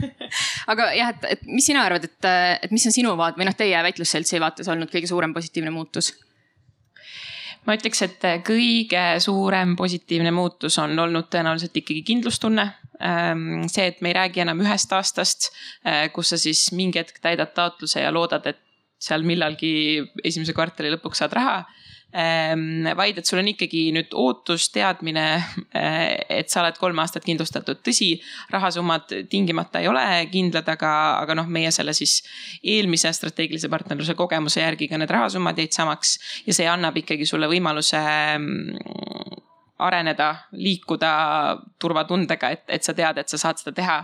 aga 0.73 0.91
jah, 0.97 1.13
et, 1.15 1.27
et 1.37 1.47
mis 1.51 1.67
sina 1.69 1.85
arvad, 1.87 2.07
et, 2.09 2.19
äh, 2.29 2.57
et 2.63 2.75
mis 2.75 2.87
on 2.89 2.95
sinu 2.95 3.15
vaade 3.19 3.41
või 3.41 3.49
noh, 3.49 3.57
teie 3.59 3.81
väitlusseltsi 3.87 4.41
vaates 4.43 4.71
olnud 4.73 4.93
kõige 4.93 5.11
suurem 5.11 5.35
positiivne 5.37 5.73
muutus? 5.75 6.13
ma 7.67 7.77
ütleks, 7.79 8.01
et 8.03 8.25
kõige 8.47 9.03
suurem 9.23 9.77
positiivne 9.79 10.33
muutus 10.35 10.81
on 10.83 10.99
olnud 10.99 11.29
tõenäoliselt 11.31 11.77
ikkagi 11.79 12.01
kindlustunne. 12.09 12.65
Ähm, 12.99 13.69
see, 13.71 13.85
et 13.93 14.01
me 14.03 14.11
ei 14.11 14.17
räägi 14.17 14.43
enam 14.43 14.65
ühest 14.65 14.91
aastast, 14.97 15.53
kus 16.11 16.33
sa 16.33 16.39
siis 16.43 16.65
mingi 16.75 16.99
hetk 16.99 17.21
täidad 17.23 17.53
taotluse 17.55 18.03
ja 18.03 18.11
loodad, 18.11 18.49
et 18.51 18.59
seal 18.99 19.23
millalgi 19.27 19.71
esimese 20.27 20.57
kvartali 20.59 20.91
lõpuks 20.97 21.23
saad 21.23 21.39
raha 21.39 21.61
vaid 22.13 23.19
et 23.19 23.29
sul 23.29 23.41
on 23.41 23.49
ikkagi 23.49 23.87
nüüd 23.97 24.13
ootus, 24.19 24.67
teadmine, 24.75 25.25
eh, 25.73 26.19
et 26.29 26.51
sa 26.53 26.61
oled 26.61 26.77
kolm 26.81 26.99
aastat 27.01 27.25
kindlustatud. 27.25 27.81
tõsi, 27.81 28.21
rahasummad 28.53 29.15
tingimata 29.31 29.81
ei 29.81 29.89
ole 29.89 30.05
kindlad, 30.33 30.69
aga, 30.69 30.93
aga 31.23 31.35
noh, 31.35 31.47
meie 31.47 31.71
selle 31.73 31.95
siis 31.97 32.21
eelmise 32.63 33.13
strateegilise 33.13 33.71
partnerluse 33.73 34.15
kogemuse 34.15 34.61
järgi 34.61 34.89
ka 34.89 34.99
need 35.01 35.11
rahasummad 35.11 35.57
jäid 35.57 35.73
samaks 35.73 36.19
ja 36.47 36.53
see 36.53 36.69
annab 36.69 36.97
ikkagi 37.01 37.27
sulle 37.27 37.49
võimaluse 37.49 38.03
mm, 38.37 39.41
areneda, 39.83 40.35
liikuda 40.53 41.15
turvatundega, 41.81 42.51
et, 42.51 42.65
et 42.69 42.85
sa 42.85 42.95
tead, 42.95 43.19
et 43.19 43.29
sa 43.29 43.41
saad 43.41 43.59
seda 43.59 43.73
teha 43.75 43.97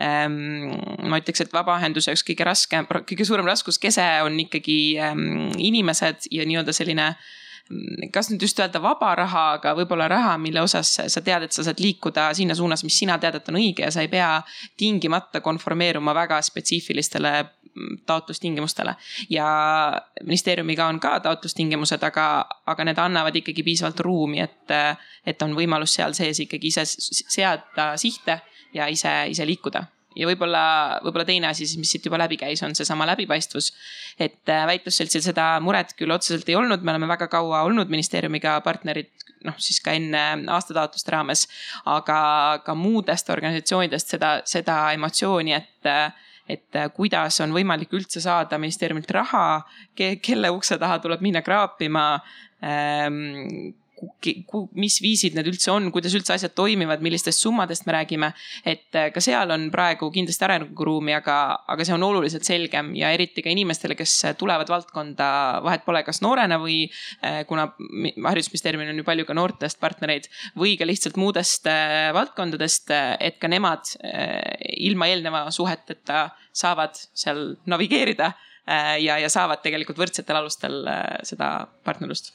ähm, 0.00 0.74
ma 1.08 1.20
ütleks, 1.22 1.44
et 1.44 1.54
vabaühenduse 1.54 2.12
üks 2.14 2.26
kõige 2.26 2.46
raskem, 2.48 2.88
kõige 2.90 3.26
suurem 3.26 3.46
raskuskese 3.48 4.04
on 4.26 4.36
ikkagi 4.42 4.98
ähm, 4.98 5.54
inimesed 5.54 6.28
ja 6.34 6.46
nii-öelda 6.48 6.74
selline 6.76 7.12
kas 8.12 8.28
nüüd 8.28 8.42
just 8.44 8.58
öelda 8.60 8.80
vaba 8.82 9.14
raha, 9.16 9.44
aga 9.58 9.72
võib-olla 9.78 10.08
raha, 10.10 10.36
mille 10.40 10.60
osas 10.60 10.90
sa 11.08 11.22
tead, 11.24 11.46
et 11.46 11.56
sa 11.56 11.64
saad 11.64 11.80
liikuda 11.80 12.28
sinna 12.36 12.56
suunas, 12.56 12.84
mis 12.84 12.98
sina 12.98 13.16
tead, 13.20 13.38
et 13.38 13.48
on 13.48 13.56
õige 13.60 13.86
ja 13.86 13.92
sa 13.94 14.04
ei 14.04 14.10
pea 14.12 14.36
tingimata 14.80 15.40
konformeeruma 15.44 16.12
väga 16.14 16.42
spetsiifilistele 16.44 17.32
mm, 17.40 18.02
taotlustingimustele. 18.06 18.94
ja 19.30 19.48
ministeeriumiga 20.22 20.86
on 20.92 21.00
ka 21.00 21.16
taotlustingimused, 21.24 22.04
aga, 22.04 22.28
aga 22.66 22.84
need 22.84 23.00
annavad 23.00 23.40
ikkagi 23.40 23.64
piisavalt 23.64 24.04
ruumi, 24.04 24.44
et, 24.44 24.76
et 25.26 25.42
on 25.42 25.56
võimalus 25.56 25.96
seal 25.96 26.12
sees 26.12 26.44
ikkagi 26.44 26.68
ise 26.68 26.84
seada 26.84 27.94
sihte 27.96 28.40
ja 28.74 28.92
ise, 28.92 29.22
ise 29.32 29.46
liikuda 29.46 29.86
ja 30.16 30.28
võib-olla, 30.28 30.64
võib-olla 31.04 31.26
teine 31.28 31.48
asi 31.50 31.66
siis, 31.66 31.78
mis 31.80 31.90
siit 31.94 32.06
juba 32.06 32.18
läbi 32.20 32.38
käis, 32.40 32.62
on 32.66 32.74
seesama 32.76 33.06
läbipaistvus. 33.12 33.72
et 34.18 34.48
äh, 34.48 34.66
väitlusseltsil 34.66 35.22
seda 35.24 35.60
muret 35.60 35.94
küll 35.98 36.14
otseselt 36.14 36.48
ei 36.48 36.58
olnud, 36.58 36.82
me 36.82 36.94
oleme 36.94 37.08
väga 37.10 37.28
kaua 37.28 37.62
olnud 37.68 37.90
ministeeriumiga 37.90 38.60
partnerid, 38.64 39.10
noh 39.44 39.56
siis 39.58 39.80
ka 39.84 39.94
enne 39.96 40.24
aastataotluste 40.54 41.12
raames. 41.12 41.46
aga 41.84 42.60
ka 42.64 42.74
muudest 42.74 43.30
organisatsioonidest 43.30 44.16
seda, 44.16 44.36
seda 44.44 44.92
emotsiooni, 44.98 45.52
et 45.52 45.92
et 46.44 46.76
kuidas 46.92 47.38
on 47.40 47.54
võimalik 47.56 47.94
üldse 47.96 48.20
saada 48.20 48.58
ministeeriumilt 48.60 49.10
raha 49.16 49.62
ke, 49.96 50.18
kelle 50.20 50.50
ukse 50.52 50.76
taha 50.76 50.98
tuleb 51.00 51.22
minna 51.24 51.40
kraapima 51.40 52.18
ähm, 52.60 53.72
mis 54.78 54.96
viisid 55.02 55.36
need 55.36 55.48
üldse 55.50 55.70
on, 55.72 55.90
kuidas 55.94 56.14
üldse 56.16 56.34
asjad 56.34 56.54
toimivad, 56.56 57.02
millistest 57.04 57.42
summadest 57.42 57.86
me 57.86 57.94
räägime. 57.94 58.32
et 58.64 58.94
äh, 58.96 59.10
ka 59.14 59.20
seal 59.22 59.50
on 59.54 59.68
praegu 59.70 60.10
kindlasti 60.12 60.44
arenguruumi, 60.46 61.14
aga, 61.14 61.36
aga 61.68 61.86
see 61.86 61.94
on 61.94 62.02
oluliselt 62.06 62.46
selgem 62.46 62.92
ja 62.98 63.12
eriti 63.14 63.42
ka 63.44 63.52
inimestele, 63.52 63.96
kes 63.98 64.16
tulevad 64.40 64.70
valdkonda, 64.70 65.28
vahet 65.64 65.84
pole, 65.86 66.02
kas 66.06 66.22
noorena 66.24 66.58
või 66.62 66.84
äh, 67.22 67.42
kuna 67.48 67.68
haridusministeeriumil 67.76 68.92
on 68.92 69.02
ju 69.02 69.06
palju 69.06 69.28
ka 69.28 69.38
noortest 69.38 69.80
partnereid 69.82 70.28
või 70.58 70.76
ka 70.80 70.88
lihtsalt 70.88 71.18
muudest 71.20 71.68
äh, 71.70 72.10
valdkondadest, 72.14 72.90
et 73.20 73.38
ka 73.40 73.48
nemad 73.48 73.86
ilma 74.84 75.08
eelneva 75.10 75.46
suheteta 75.54 76.28
saavad 76.54 76.96
seal 77.16 77.54
navigeerida 77.70 78.32
ja, 79.00 79.18
ja 79.20 79.28
saavad 79.32 79.62
tegelikult 79.64 79.98
võrdsetel 80.00 80.40
alustel 80.40 80.80
seda 81.26 81.50
partnerlust 81.86 82.32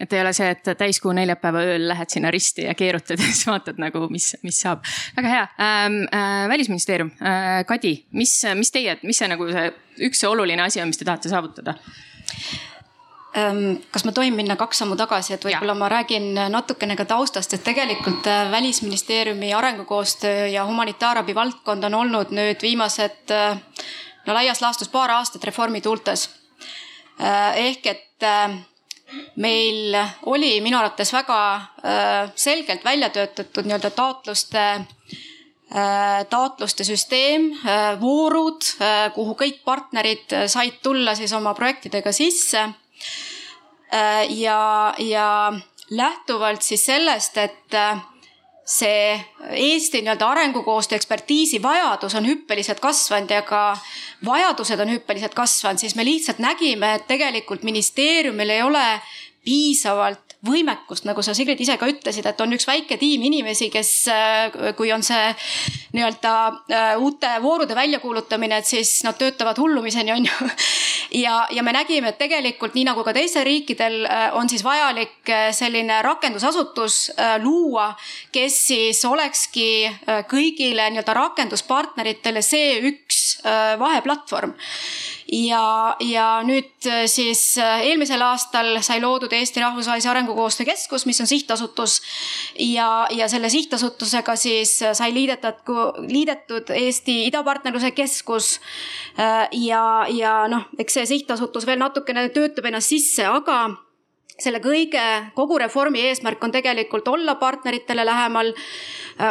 et 0.00 0.12
ei 0.12 0.20
ole 0.20 0.32
see, 0.34 0.48
et 0.50 0.72
täiskuu 0.78 1.12
neljapäeva 1.16 1.62
ööl 1.74 1.86
lähed 1.88 2.10
sinna 2.10 2.30
risti 2.34 2.66
ja 2.66 2.74
keerutad 2.74 3.20
ja 3.20 3.28
siis 3.30 3.46
vaatad 3.46 3.78
nagu, 3.82 4.06
mis, 4.10 4.32
mis 4.42 4.60
saab. 4.64 4.84
väga 5.16 5.36
hea 5.36 5.46
ähm,. 5.60 6.02
Äh, 6.12 6.48
välisministeerium 6.48 7.12
äh,, 7.20 7.62
Kadi, 7.66 7.94
mis, 8.10 8.40
mis 8.58 8.72
teie, 8.74 8.98
mis 9.02 9.22
see 9.22 9.30
nagu 9.30 9.48
see 9.52 9.70
üks 10.08 10.22
see 10.22 10.28
oluline 10.28 10.62
asi 10.64 10.82
on, 10.82 10.90
mis 10.90 11.00
te 11.00 11.08
tahate 11.08 11.32
saavutada? 11.32 11.76
Ähm, 13.36 13.78
kas 13.92 14.04
ma 14.04 14.12
tohin 14.12 14.34
minna 14.36 14.58
kaks 14.60 14.82
sammu 14.82 14.96
tagasi, 15.00 15.32
et 15.32 15.44
võib-olla 15.46 15.72
ma 15.78 15.88
räägin 15.88 16.34
natukene 16.52 16.96
ka 16.98 17.06
taustast, 17.08 17.54
et 17.56 17.62
tegelikult 17.64 18.26
äh, 18.28 18.50
välisministeeriumi 18.52 19.54
arengukoostöö 19.56 20.50
ja 20.52 20.66
humanitaarabi 20.68 21.34
valdkond 21.34 21.88
on 21.88 21.96
olnud 22.02 22.34
nüüd 22.36 22.60
viimased 22.60 23.32
äh, 23.32 23.56
no 24.26 24.36
laias 24.36 24.60
laastus 24.60 24.92
paar 24.92 25.14
aastat 25.16 25.44
reformi 25.48 25.80
tuultes. 25.80 26.28
Äh, 27.20 27.56
ehk 27.70 27.86
et 27.86 28.28
meil 29.36 29.96
oli 30.30 30.60
minu 30.64 30.78
arvates 30.78 31.12
väga 31.12 31.38
äh, 31.56 32.30
selgelt 32.34 32.84
välja 32.84 33.10
töötatud 33.10 33.66
nii-öelda 33.66 33.90
taotluste 33.96 34.64
äh, 34.72 36.22
taotluste 36.30 36.84
süsteem, 36.84 37.50
äh, 37.66 38.00
voorud, 38.00 38.64
kuhu 39.14 39.36
kõik 39.38 39.62
partnerid 39.64 40.36
said 40.46 40.80
tulla 40.82 41.14
siis 41.18 41.32
oma 41.32 41.54
projektidega 41.54 42.12
sisse. 42.12 42.68
ja, 44.28 44.94
ja 44.98 45.52
lähtuvalt 45.90 46.62
siis 46.62 46.86
sellest, 46.86 47.36
et 47.36 47.76
see 48.64 49.20
Eesti 49.50 50.02
nii-öelda 50.02 50.28
arengukoostöö 50.28 50.96
ekspertiisi 50.96 51.62
vajadus 51.62 52.14
on 52.14 52.26
hüppeliselt 52.26 52.80
kasvanud 52.80 53.30
ja 53.30 53.42
ka 53.42 53.76
vajadused 54.24 54.80
on 54.80 54.92
hüppeliselt 54.94 55.34
kasvanud, 55.34 55.82
siis 55.82 55.96
me 55.98 56.04
lihtsalt 56.04 56.38
nägime, 56.38 56.94
et 56.94 57.06
tegelikult 57.10 57.62
ministeeriumil 57.62 58.50
ei 58.50 58.62
ole 58.62 58.86
piisavalt 59.44 60.31
võimekust, 60.46 61.06
nagu 61.06 61.22
sa, 61.22 61.34
Sigrid, 61.36 61.60
ise 61.62 61.76
ka 61.78 61.86
ütlesid, 61.90 62.26
et 62.26 62.40
on 62.42 62.50
üks 62.56 62.66
väike 62.66 62.98
tiim 62.98 63.22
inimesi, 63.28 63.68
kes, 63.70 63.90
äh, 64.10 64.56
kui 64.78 64.90
on 64.94 65.04
see 65.06 65.30
nii-öelda 65.94 66.32
äh, 66.50 66.88
uute 66.98 67.30
voorude 67.44 67.76
väljakuulutamine, 67.78 68.58
et 68.58 68.66
siis 68.66 68.90
nad 69.06 69.18
töötavad 69.18 69.58
hullumiseni, 69.62 70.12
on 70.14 70.26
ju. 70.26 70.50
ja, 71.24 71.36
ja 71.54 71.62
me 71.62 71.74
nägime, 71.76 72.10
et 72.10 72.18
tegelikult 72.18 72.74
nii 72.74 72.88
nagu 72.90 73.06
ka 73.06 73.14
teistel 73.14 73.46
riikidel 73.46 74.02
äh, 74.02 74.26
on 74.38 74.50
siis 74.50 74.64
vajalik 74.66 75.30
selline 75.54 76.00
rakendusasutus 76.02 77.12
luua, 77.42 77.92
kes 78.34 78.56
siis 78.66 79.04
olekski 79.06 79.86
kõigile 80.30 80.88
nii-öelda 80.90 81.14
rakenduspartneritele 81.16 82.42
see 82.42 82.80
üks 82.90 83.22
vaheplatvorm 83.78 84.54
ja, 85.32 85.96
ja 86.04 86.26
nüüd 86.44 86.86
äh, 86.86 87.04
siis 87.10 87.56
äh, 87.60 87.86
eelmisel 87.88 88.20
aastal 88.24 88.76
sai 88.84 89.00
loodud 89.00 89.32
Eesti 89.32 89.62
Rahvusvahelise 89.62 90.10
Arengukoostöö 90.12 90.66
Keskus, 90.68 91.06
mis 91.08 91.20
on 91.20 91.26
sihtasutus. 91.26 92.00
ja, 92.58 93.06
ja 93.10 93.28
selle 93.28 93.48
sihtasutusega 93.48 94.36
siis 94.36 94.82
äh, 94.82 94.92
sai 94.94 95.12
liidetud, 95.14 95.64
liidetud 96.08 96.70
Eesti 96.70 97.26
Idapartnerluse 97.26 97.90
Keskus. 97.90 98.60
ja, 99.52 100.06
ja 100.08 100.34
noh, 100.48 100.68
eks 100.78 101.00
see 101.00 101.06
sihtasutus 101.06 101.66
veel 101.66 101.80
natukene 101.80 102.28
töötab 102.32 102.68
ennast 102.68 102.92
sisse, 102.92 103.26
aga 103.26 103.64
selle 104.42 104.58
kõige, 104.64 105.02
kogu 105.36 105.58
reformi 105.60 106.00
eesmärk 106.08 106.42
on 106.44 106.52
tegelikult 106.52 107.08
olla 107.08 107.34
partneritele 107.38 108.04
lähemal, 108.04 108.54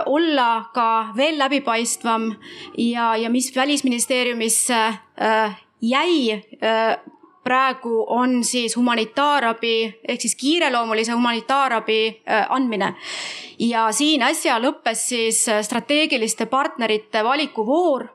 olla 0.05 0.69
ka 0.73 1.11
veel 1.17 1.39
läbipaistvam 1.41 2.29
ja, 2.77 3.15
ja 3.17 3.29
mis 3.33 3.49
välisministeeriumisse 3.55 4.79
jäi 5.81 6.33
äh, 6.33 6.97
praegu 7.43 8.05
on 8.09 8.43
siis 8.43 8.75
humanitaarabi 8.75 10.01
ehk 10.07 10.21
siis 10.21 10.35
kiireloomulise 10.35 11.11
humanitaarabi 11.11 12.21
äh, 12.29 12.45
andmine. 12.49 12.95
ja 13.59 13.91
siin 13.91 14.23
äsja 14.23 14.59
lõppes 14.59 15.07
siis 15.09 15.49
äh, 15.49 15.61
strateegiliste 15.61 16.45
partnerite 16.45 17.23
valikuvoor 17.23 18.07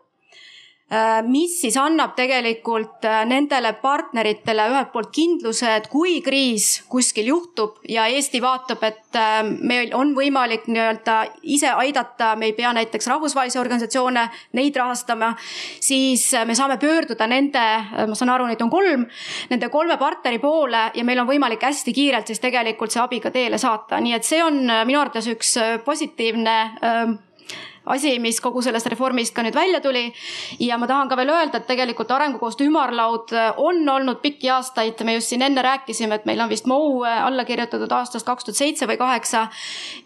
mis 1.26 1.56
siis 1.60 1.74
annab 1.82 2.12
tegelikult 2.14 3.02
äh, 3.10 3.24
nendele 3.26 3.72
partneritele 3.82 4.68
ühelt 4.70 4.92
poolt 4.92 5.08
kindluse, 5.14 5.72
et 5.80 5.88
kui 5.90 6.20
kriis 6.22 6.84
kuskil 6.86 7.26
juhtub 7.32 7.80
ja 7.90 8.04
Eesti 8.06 8.38
vaatab, 8.42 8.84
et 8.86 9.18
äh, 9.18 9.40
meil 9.42 9.90
on 9.98 10.12
võimalik 10.14 10.68
nii-öelda 10.70 11.16
ise 11.42 11.72
aidata, 11.74 12.36
me 12.38 12.52
ei 12.52 12.54
pea 12.54 12.70
näiteks 12.76 13.10
rahvusvahelisi 13.10 13.58
organisatsioone 13.58 14.28
neid 14.54 14.78
rahastama, 14.78 15.32
siis 15.82 16.28
me 16.46 16.54
saame 16.54 16.78
pöörduda 16.78 17.26
nende, 17.26 17.66
ma 18.06 18.14
saan 18.14 18.30
aru, 18.36 18.46
neid 18.46 18.62
on 18.62 18.70
kolm, 18.70 19.08
nende 19.50 19.72
kolme 19.74 19.98
partneri 19.98 20.38
poole 20.38 20.90
ja 20.94 21.04
meil 21.04 21.18
on 21.18 21.26
võimalik 21.26 21.66
hästi 21.66 21.96
kiirelt 21.96 22.30
siis 22.30 22.42
tegelikult 22.44 22.94
see 22.94 23.02
abi 23.02 23.18
ka 23.24 23.34
teele 23.34 23.58
saata, 23.58 23.98
nii 23.98 24.14
et 24.14 24.26
see 24.26 24.38
on 24.44 24.62
minu 24.86 25.02
arvates 25.02 25.26
üks 25.34 25.56
positiivne 25.84 26.58
asi, 27.86 28.18
mis 28.18 28.40
kogu 28.42 28.62
sellest 28.64 28.88
reformist 28.90 29.34
ka 29.34 29.44
nüüd 29.46 29.54
välja 29.54 29.80
tuli. 29.80 30.12
ja 30.60 30.78
ma 30.78 30.86
tahan 30.86 31.08
ka 31.08 31.16
veel 31.16 31.30
öelda, 31.30 31.60
et 31.60 31.66
tegelikult 31.68 32.10
arengukoostöö 32.10 32.66
ümarlaud 32.66 33.32
äh, 33.32 33.52
on 33.56 33.88
olnud 33.88 34.20
pikki 34.22 34.50
aastaid, 34.50 35.02
me 35.04 35.14
just 35.14 35.30
siin 35.30 35.42
enne 35.42 35.62
rääkisime, 35.62 36.14
et 36.18 36.26
meil 36.26 36.40
on 36.40 36.50
vist 36.50 36.66
MOU 36.66 37.04
äh, 37.06 37.22
alla 37.26 37.44
kirjutatud 37.44 37.92
aastast 37.92 38.26
kaks 38.26 38.44
tuhat 38.44 38.58
seitse 38.58 38.88
või 38.90 38.98
kaheksa. 38.98 39.46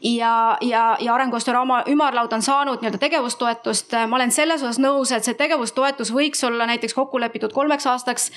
ja, 0.03 0.59
ja, 0.61 0.97
ja 1.01 1.15
arengukoostöö 1.15 1.55
ümarlaud 1.89 2.33
on 2.33 2.43
saanud 2.43 2.81
nii-öelda 2.83 2.99
tegevustoetust. 2.99 3.97
ma 4.09 4.17
olen 4.17 4.31
selles 4.31 4.63
osas 4.63 4.79
nõus, 4.79 5.13
et 5.17 5.25
see 5.25 5.35
tegevustoetus 5.35 6.13
võiks 6.13 6.45
olla 6.47 6.67
näiteks 6.67 6.95
kokku 6.95 7.21
lepitud 7.21 7.53
kolmeks 7.53 7.87
aastaks. 7.87 8.31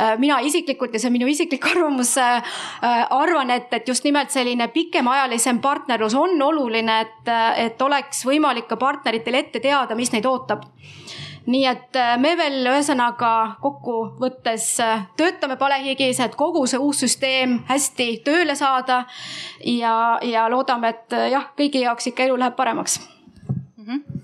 Äh, 0.00 0.16
mina 0.18 0.40
isiklikult 0.40 0.94
ja 0.94 1.00
see 1.00 1.10
on 1.12 1.16
minu 1.18 1.28
isiklik 1.28 1.66
arvamus, 1.72 2.16
arvan, 3.10 3.50
et, 3.50 3.72
et 3.72 3.88
just 3.88 4.04
nimelt 4.04 4.30
selline 4.30 4.68
pikemaajalisem 4.72 5.60
partnerlus 5.60 6.14
on 6.14 6.42
oluline, 6.42 7.00
et, 7.00 7.30
et 7.56 7.82
oleks 7.82 8.24
võimalik 8.26 8.68
ka 8.70 8.76
partneritel 8.86 9.42
ette 9.42 9.60
teada, 9.60 9.98
mis 9.98 10.14
neid 10.14 10.26
ootab 10.30 10.64
nii 11.46 11.66
et 11.70 11.96
äh, 11.98 12.14
me 12.18 12.34
veel 12.38 12.66
ühesõnaga 12.66 13.32
kokkuvõttes 13.62 14.66
äh, 14.82 15.04
töötame 15.18 15.56
palehigis, 15.60 16.20
et 16.22 16.34
kogu 16.38 16.64
see 16.66 16.80
uus 16.82 17.02
süsteem 17.04 17.60
hästi 17.68 18.08
tööle 18.26 18.56
saada. 18.58 19.04
ja, 19.64 20.18
ja 20.22 20.48
loodame, 20.50 20.94
et 20.94 21.14
äh, 21.14 21.30
jah, 21.34 21.50
kõigi 21.58 21.84
jaoks 21.84 22.10
ikka 22.10 22.26
elu 22.26 22.38
läheb 22.42 22.56
paremaks 22.56 22.98
mm. 22.98 23.84
-hmm. 23.86 24.22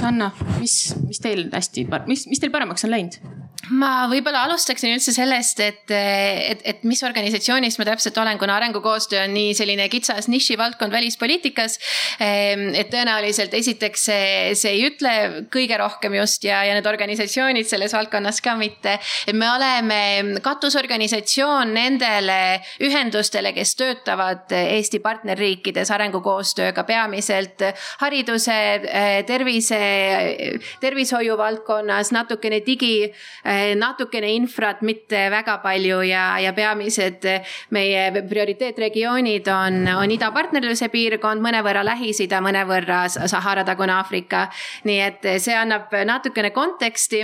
Sanna, 0.00 0.30
mis, 0.60 0.94
mis 1.06 1.20
teil 1.20 1.48
hästi, 1.52 1.86
mis, 2.06 2.26
mis 2.26 2.40
teil 2.40 2.52
paremaks 2.52 2.84
on 2.84 2.90
läinud? 2.90 3.20
Ma 3.68 4.06
võib-olla 4.08 4.46
alustaksin 4.46 4.94
üldse 4.94 5.12
sellest, 5.12 5.60
et, 5.60 5.92
et, 5.92 6.62
et 6.64 6.84
mis 6.88 7.02
organisatsioonis 7.04 7.76
ma 7.78 7.86
täpselt 7.90 8.16
olen, 8.18 8.38
kuna 8.40 8.56
arengukoostöö 8.56 9.20
on 9.26 9.34
nii 9.36 9.52
selline 9.56 9.88
kitsas 9.92 10.30
nišivaldkond 10.32 10.92
välispoliitikas. 10.92 11.76
Ehm, 12.24 12.70
et 12.74 12.88
tõenäoliselt 12.92 13.54
esiteks 13.58 14.06
see, 14.08 14.30
see 14.58 14.72
ei 14.78 14.86
ütle 14.88 15.12
kõige 15.52 15.76
rohkem 15.80 16.16
just 16.16 16.46
ja, 16.48 16.62
ja 16.64 16.76
need 16.76 16.88
organisatsioonid 16.88 17.68
selles 17.68 17.92
valdkonnas 17.96 18.40
ka 18.44 18.56
mitte. 18.56 18.96
et 19.26 19.36
me 19.36 19.50
oleme 19.50 20.40
katusorganisatsioon 20.42 21.74
nendele 21.76 22.40
ühendustele, 22.80 23.52
kes 23.56 23.76
töötavad 23.76 24.56
Eesti 24.56 25.02
partnerriikides 25.04 25.92
arengukoostööga 25.92 26.84
peamiselt 26.88 27.62
hariduse, 28.00 28.56
tervise, 29.28 29.80
tervishoiu 30.80 31.36
valdkonnas, 31.38 32.12
natukene 32.16 32.64
digi 32.64 33.12
natukene 33.76 34.30
infrat, 34.34 34.82
mitte 34.86 35.26
väga 35.32 35.58
palju 35.62 36.00
ja, 36.06 36.38
ja 36.42 36.52
peamised 36.54 37.26
meie 37.74 38.22
prioriteetregioonid 38.28 39.48
on, 39.52 39.80
on 39.98 40.12
idapartnerluse 40.14 40.90
piirkond, 40.92 41.42
mõnevõrra 41.42 41.82
Lähis-Ida, 41.86 42.40
mõnevõrra 42.44 43.02
Sahara-tagune 43.10 43.94
Aafrika. 43.96 44.46
nii 44.84 45.00
et 45.02 45.26
see 45.42 45.56
annab 45.56 45.92
natukene 46.06 46.50
konteksti. 46.54 47.22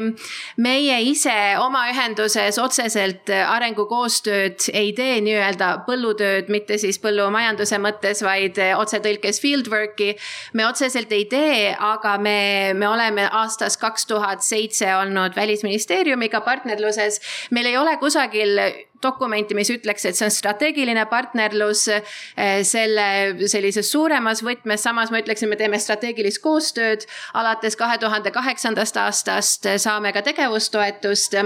meie 0.56 0.98
ise 1.02 1.56
oma 1.60 1.86
ühenduses 1.90 2.58
otseselt 2.58 3.30
arengukoostööd 3.30 4.68
ei 4.72 4.92
tee 4.92 5.20
nii-öelda 5.20 5.84
põllutööd, 5.86 6.50
mitte 6.52 6.78
siis 6.78 6.98
põllumajanduse 6.98 7.78
mõttes, 7.78 8.22
vaid 8.22 8.58
otsetõlkes 8.76 9.40
fieldwork'i. 9.40 10.16
me 10.54 10.66
otseselt 10.66 11.12
ei 11.12 11.24
tee, 11.24 11.74
aga 11.78 12.18
me, 12.18 12.72
me 12.74 12.88
oleme 12.88 13.28
aastast 13.30 13.80
kaks 13.80 14.06
tuhat 14.06 14.42
seitse 14.42 14.90
olnud 14.96 15.36
välisministeeriumis 15.36 16.15
ministeeriumiga 16.16 16.40
partnerluses. 16.44 17.20
meil 17.50 17.66
ei 17.66 17.76
ole 17.76 17.96
kusagil 17.98 18.59
dokumenti, 19.02 19.54
mis 19.54 19.70
ütleks, 19.72 20.06
et 20.09 20.18
see 20.18 20.26
on 20.26 20.32
strateegiline 20.35 21.06
partnerlus 21.11 21.87
eh, 21.92 22.62
selle 22.66 23.06
sellises 23.50 23.90
suuremas 23.92 24.42
võtmes, 24.44 24.82
samas 24.82 25.12
ma 25.12 25.20
ütleksin, 25.22 25.50
me 25.50 25.59
teeme 25.61 25.78
strateegilist 25.80 26.42
koostööd. 26.44 27.06
alates 27.35 27.76
kahe 27.76 27.98
tuhande 27.98 28.30
kaheksandast 28.35 28.96
aastast 29.00 29.68
saame 29.82 30.12
ka 30.12 30.22
tegevustoetust 30.26 31.37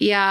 ja 0.00 0.24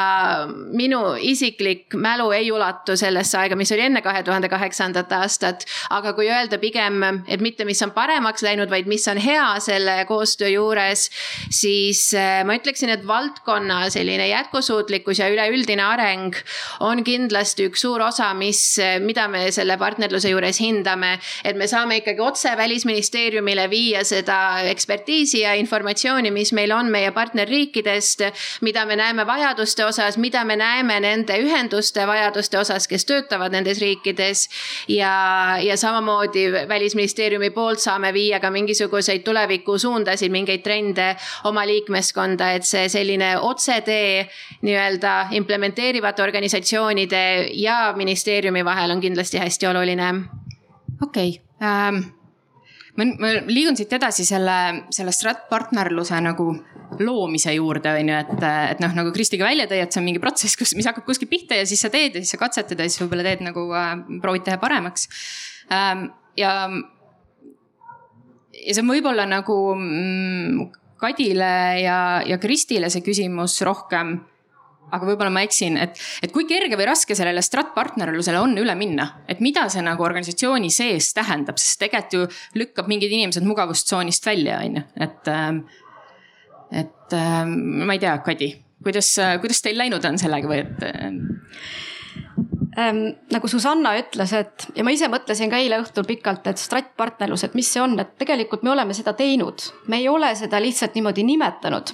minu 0.71 1.01
isiklik 1.19 1.95
mälu 1.95 2.31
ei 2.35 2.51
ulatu 2.51 2.95
sellesse 2.97 3.37
aega, 3.39 3.55
mis 3.55 3.71
oli 3.71 3.87
enne 3.87 4.01
kahe 4.01 4.23
tuhande 4.23 4.49
kaheksandat 4.49 5.11
aastat. 5.11 5.65
aga 5.89 6.13
kui 6.13 6.29
öelda 6.29 6.57
pigem, 6.61 7.03
et 7.27 7.41
mitte, 7.41 7.65
mis 7.65 7.81
on 7.83 7.91
paremaks 7.91 8.43
läinud, 8.45 8.69
vaid 8.69 8.87
mis 8.87 9.07
on 9.11 9.17
hea 9.21 9.47
selle 9.59 10.05
koostöö 10.09 10.49
juures, 10.55 11.09
siis 11.49 12.13
eh, 12.13 12.43
ma 12.47 12.57
ütleksin, 12.59 12.89
et 12.93 13.05
valdkonna 13.07 13.89
selline 13.89 14.27
jätkusuutlikkus 14.31 15.19
ja 15.19 15.29
üleüldine 15.31 15.83
areng 15.83 16.35
on 16.79 17.03
kindlasti 17.03 17.67
üks 17.69 17.81
suur 17.81 18.01
osa, 18.01 18.31
mis, 18.37 18.61
mida 19.03 19.27
me 19.31 19.47
selle 19.51 19.77
partnerluse 19.77 20.31
juures 20.31 20.59
hindame. 20.61 21.19
et 21.43 21.57
me 21.57 21.67
saame 21.67 21.97
ikkagi 22.01 22.21
otse 22.21 22.53
välisministeeriumile 22.57 23.67
viia 23.69 24.03
seda 24.03 24.61
ekspertiisi 24.69 25.41
ja 25.41 25.53
informatsiooni, 25.59 26.31
mis 26.31 26.53
meil 26.53 26.71
on 26.71 26.91
meie 26.91 27.11
partnerriikidest. 27.11 28.21
mida 28.61 28.85
me 28.85 28.95
näeme 28.95 29.25
vajaduste 29.27 29.85
osas, 29.85 30.17
mida 30.17 30.43
me 30.45 30.55
näeme 30.55 30.99
nende 30.99 31.37
ühenduste 31.41 32.07
vajaduste 32.07 32.59
osas, 32.59 32.87
kes 32.87 33.05
töötavad 33.05 33.51
nendes 33.51 33.81
riikides. 33.81 34.47
ja, 34.87 35.57
ja 35.61 35.77
samamoodi 35.77 36.51
välisministeeriumi 36.51 37.49
poolt 37.49 37.79
saame 37.79 38.13
viia 38.13 38.39
ka 38.39 38.51
mingisuguseid 38.51 39.23
tulevikusuundasid, 39.23 40.31
mingeid 40.31 40.63
trende 40.63 41.15
oma 41.43 41.65
liikmeskonda, 41.65 42.53
et 42.55 42.65
see 42.67 42.87
selline 42.89 43.37
otsetee 43.39 44.27
nii-öelda 44.61 45.27
implementeerivate 45.37 46.23
organisatsioonide 46.23 46.50
organisatsioonide 46.51 47.49
ja 47.53 47.93
ministeeriumi 47.97 48.65
vahel 48.65 48.91
on 48.91 49.01
kindlasti 49.01 49.39
hästi 49.39 49.67
oluline. 49.67 50.23
okei 51.01 51.29
okay. 51.29 51.67
ähm,, 51.67 52.03
ma, 52.97 53.05
ma 53.19 53.27
liigun 53.47 53.77
siit 53.77 53.93
edasi 53.93 54.25
selle, 54.25 54.83
selle 54.91 55.11
strat-partnerluse 55.11 56.19
nagu 56.21 56.51
loomise 56.99 57.53
juurde, 57.53 57.93
on 57.93 58.09
ju, 58.09 58.15
et, 58.15 58.43
et 58.71 58.81
noh, 58.83 58.91
nagu 58.93 59.11
Kristi 59.15 59.39
ka 59.39 59.47
välja 59.47 59.67
tõi, 59.67 59.79
et 59.81 59.91
see 59.91 60.01
on 60.01 60.05
mingi 60.09 60.19
protsess, 60.19 60.57
kus, 60.59 60.75
mis 60.75 60.87
hakkab 60.87 61.05
kuskilt 61.07 61.31
pihta 61.31 61.55
ja 61.55 61.65
siis 61.65 61.81
sa 61.81 61.89
teed 61.89 62.15
ja 62.15 62.21
siis 62.21 62.35
sa 62.35 62.41
katsetad 62.41 62.79
ja 62.79 62.89
siis 62.89 63.01
võib-olla 63.01 63.23
teed 63.29 63.45
nagu 63.47 63.69
äh,, 63.71 63.93
proovid 64.21 64.45
teha 64.47 64.59
paremaks 64.61 65.07
ähm,. 65.71 66.09
ja, 66.37 66.67
ja 68.59 68.75
see 68.75 68.83
on 68.83 68.91
võib-olla 68.91 69.27
nagu 69.29 69.57
mm, 69.77 70.67
Kadile 71.01 71.53
ja, 71.81 72.21
ja 72.27 72.37
Kristile 72.37 72.91
see 72.93 73.01
küsimus 73.01 73.55
rohkem 73.65 74.19
aga 74.91 75.07
võib-olla 75.07 75.31
ma 75.33 75.43
eksin, 75.45 75.77
et, 75.81 75.99
et 76.23 76.33
kui 76.35 76.47
kerge 76.49 76.77
või 76.79 76.87
raske 76.89 77.17
sellele 77.17 77.43
strat-partnerlusele 77.45 78.41
on 78.41 78.55
üle 78.61 78.75
minna, 78.79 79.07
et 79.31 79.43
mida 79.43 79.67
see 79.71 79.83
nagu 79.85 80.03
organisatsiooni 80.05 80.71
sees 80.73 81.11
tähendab, 81.17 81.59
sest 81.61 81.79
tegelikult 81.81 82.17
ju 82.17 82.59
lükkab 82.59 82.89
mingid 82.91 83.13
inimesed 83.13 83.45
mugavustsoonist 83.47 84.25
välja, 84.27 84.59
on 84.65 84.81
ju, 84.81 84.89
et. 85.07 85.31
Ähm, 85.31 85.63
et 86.71 87.13
ähm, 87.13 87.49
ma 87.83 87.97
ei 87.97 87.99
tea, 87.99 88.13
Kadi, 88.23 88.47
kuidas, 88.83 89.09
kuidas 89.43 89.59
teil 89.59 89.75
läinud 89.75 90.05
on 90.07 90.15
sellega 90.21 90.47
või 90.47 90.61
et? 90.61 90.85
Ähm, 92.79 93.01
nagu 93.31 93.49
Susanna 93.51 93.93
ütles, 93.99 94.31
et 94.37 94.67
ja 94.77 94.85
ma 94.87 94.93
ise 94.95 95.09
mõtlesin 95.11 95.51
ka 95.51 95.59
eile 95.59 95.81
õhtul 95.81 96.07
pikalt, 96.07 96.47
et 96.47 96.61
stratpartnerlus, 96.61 97.43
et 97.47 97.55
mis 97.57 97.67
see 97.67 97.81
on, 97.83 97.97
et 97.99 98.15
tegelikult 98.21 98.63
me 98.63 98.73
oleme 98.73 98.95
seda 98.97 99.13
teinud, 99.17 99.65
me 99.91 100.01
ei 100.01 100.09
ole 100.11 100.31
seda 100.39 100.61
lihtsalt 100.63 100.95
niimoodi 100.95 101.25
nimetanud. 101.27 101.93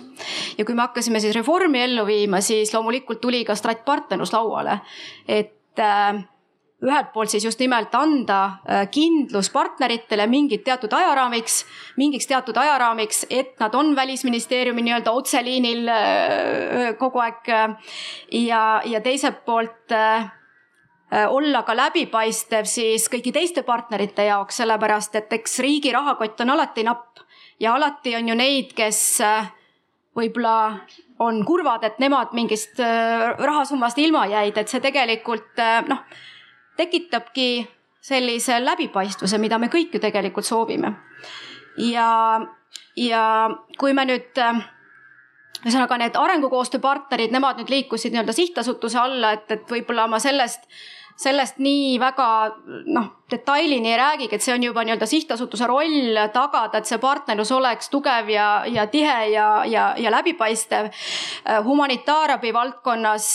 ja 0.58 0.66
kui 0.66 0.76
me 0.76 0.86
hakkasime 0.86 1.22
siis 1.24 1.36
reformi 1.36 1.82
ellu 1.82 2.06
viima, 2.06 2.42
siis 2.42 2.74
loomulikult 2.74 3.22
tuli 3.22 3.44
ka 3.46 3.56
stratpartnerlus 3.56 4.34
lauale, 4.34 4.80
et 5.28 5.82
äh, 5.82 6.24
ühelt 6.86 7.10
poolt 7.14 7.34
siis 7.34 7.46
just 7.46 7.60
nimelt 7.60 7.96
anda 7.98 8.40
äh, 8.46 8.86
kindlus 8.94 9.50
partneritele 9.50 10.28
mingit 10.30 10.62
teatud 10.64 10.94
ajaraamiks, 10.94 11.64
mingiks 11.98 12.30
teatud 12.30 12.58
ajaraamiks, 12.58 13.26
et 13.34 13.56
nad 13.60 13.74
on 13.74 13.96
välisministeeriumi 13.98 14.86
nii-öelda 14.86 15.12
otseliinil 15.12 15.88
äh, 15.90 16.92
kogu 17.00 17.26
aeg. 17.26 17.54
ja, 18.32 18.82
ja 18.86 19.02
teiselt 19.02 19.42
poolt 19.46 19.98
olla 21.12 21.64
ka 21.64 21.76
läbipaistev 21.76 22.68
siis 22.68 23.08
kõigi 23.12 23.32
teiste 23.32 23.64
partnerite 23.64 24.26
jaoks, 24.28 24.58
sellepärast 24.60 25.16
et 25.16 25.34
eks 25.40 25.60
riigi 25.64 25.94
rahakott 25.96 26.42
on 26.44 26.50
alati 26.58 26.84
napp 26.84 27.22
ja 27.60 27.76
alati 27.76 28.16
on 28.16 28.28
ju 28.28 28.36
neid, 28.36 28.74
kes 28.76 29.00
äh, 29.24 29.48
võib-olla 30.18 30.58
on 31.24 31.40
kurvad, 31.46 31.86
et 31.88 32.00
nemad 32.04 32.36
mingist 32.38 32.82
äh, 32.84 33.32
rahasummast 33.40 33.98
ilma 34.04 34.26
jäid, 34.28 34.58
et 34.58 34.68
see 34.68 34.84
tegelikult 34.84 35.64
noh, 35.88 36.04
tekitabki 36.78 37.68
sellise 38.08 38.60
läbipaistvuse, 38.64 39.40
mida 39.42 39.58
me 39.60 39.72
kõik 39.72 39.96
ju 39.96 40.04
tegelikult 40.04 40.46
soovime. 40.46 40.94
ja, 41.78 42.40
ja 42.96 43.24
kui 43.78 43.94
me 43.94 44.06
nüüd 44.06 44.44
ühesõnaga 45.66 45.98
need 46.00 46.18
arengukoostöö 46.20 46.82
partnerid, 46.82 47.34
nemad 47.34 47.60
nüüd 47.62 47.72
liikusid 47.74 48.14
nii-öelda 48.14 48.36
sihtasutuse 48.36 49.00
alla, 49.02 49.34
et, 49.38 49.50
et 49.52 49.72
võib-olla 49.72 50.08
ma 50.08 50.20
sellest 50.22 50.68
sellest 51.18 51.58
nii 51.58 51.98
väga 52.00 52.28
noh, 52.94 53.10
detailini 53.32 53.92
ei 53.92 53.98
räägigi, 53.98 54.38
et 54.38 54.46
see 54.46 54.54
on 54.54 54.64
juba 54.68 54.84
nii-öelda 54.86 55.10
sihtasutuse 55.10 55.68
roll 55.70 56.22
tagada, 56.34 56.78
et 56.78 56.90
see 56.90 57.02
partnerlus 57.02 57.52
oleks 57.58 57.90
tugev 57.94 58.30
ja, 58.30 58.48
ja 58.70 58.86
tihe 58.92 59.18
ja, 59.34 59.50
ja, 59.66 59.90
ja 59.98 60.14
läbipaistev. 60.14 60.92
Äh, 60.92 61.64
humanitaarabi 61.66 62.54
valdkonnas 62.54 63.32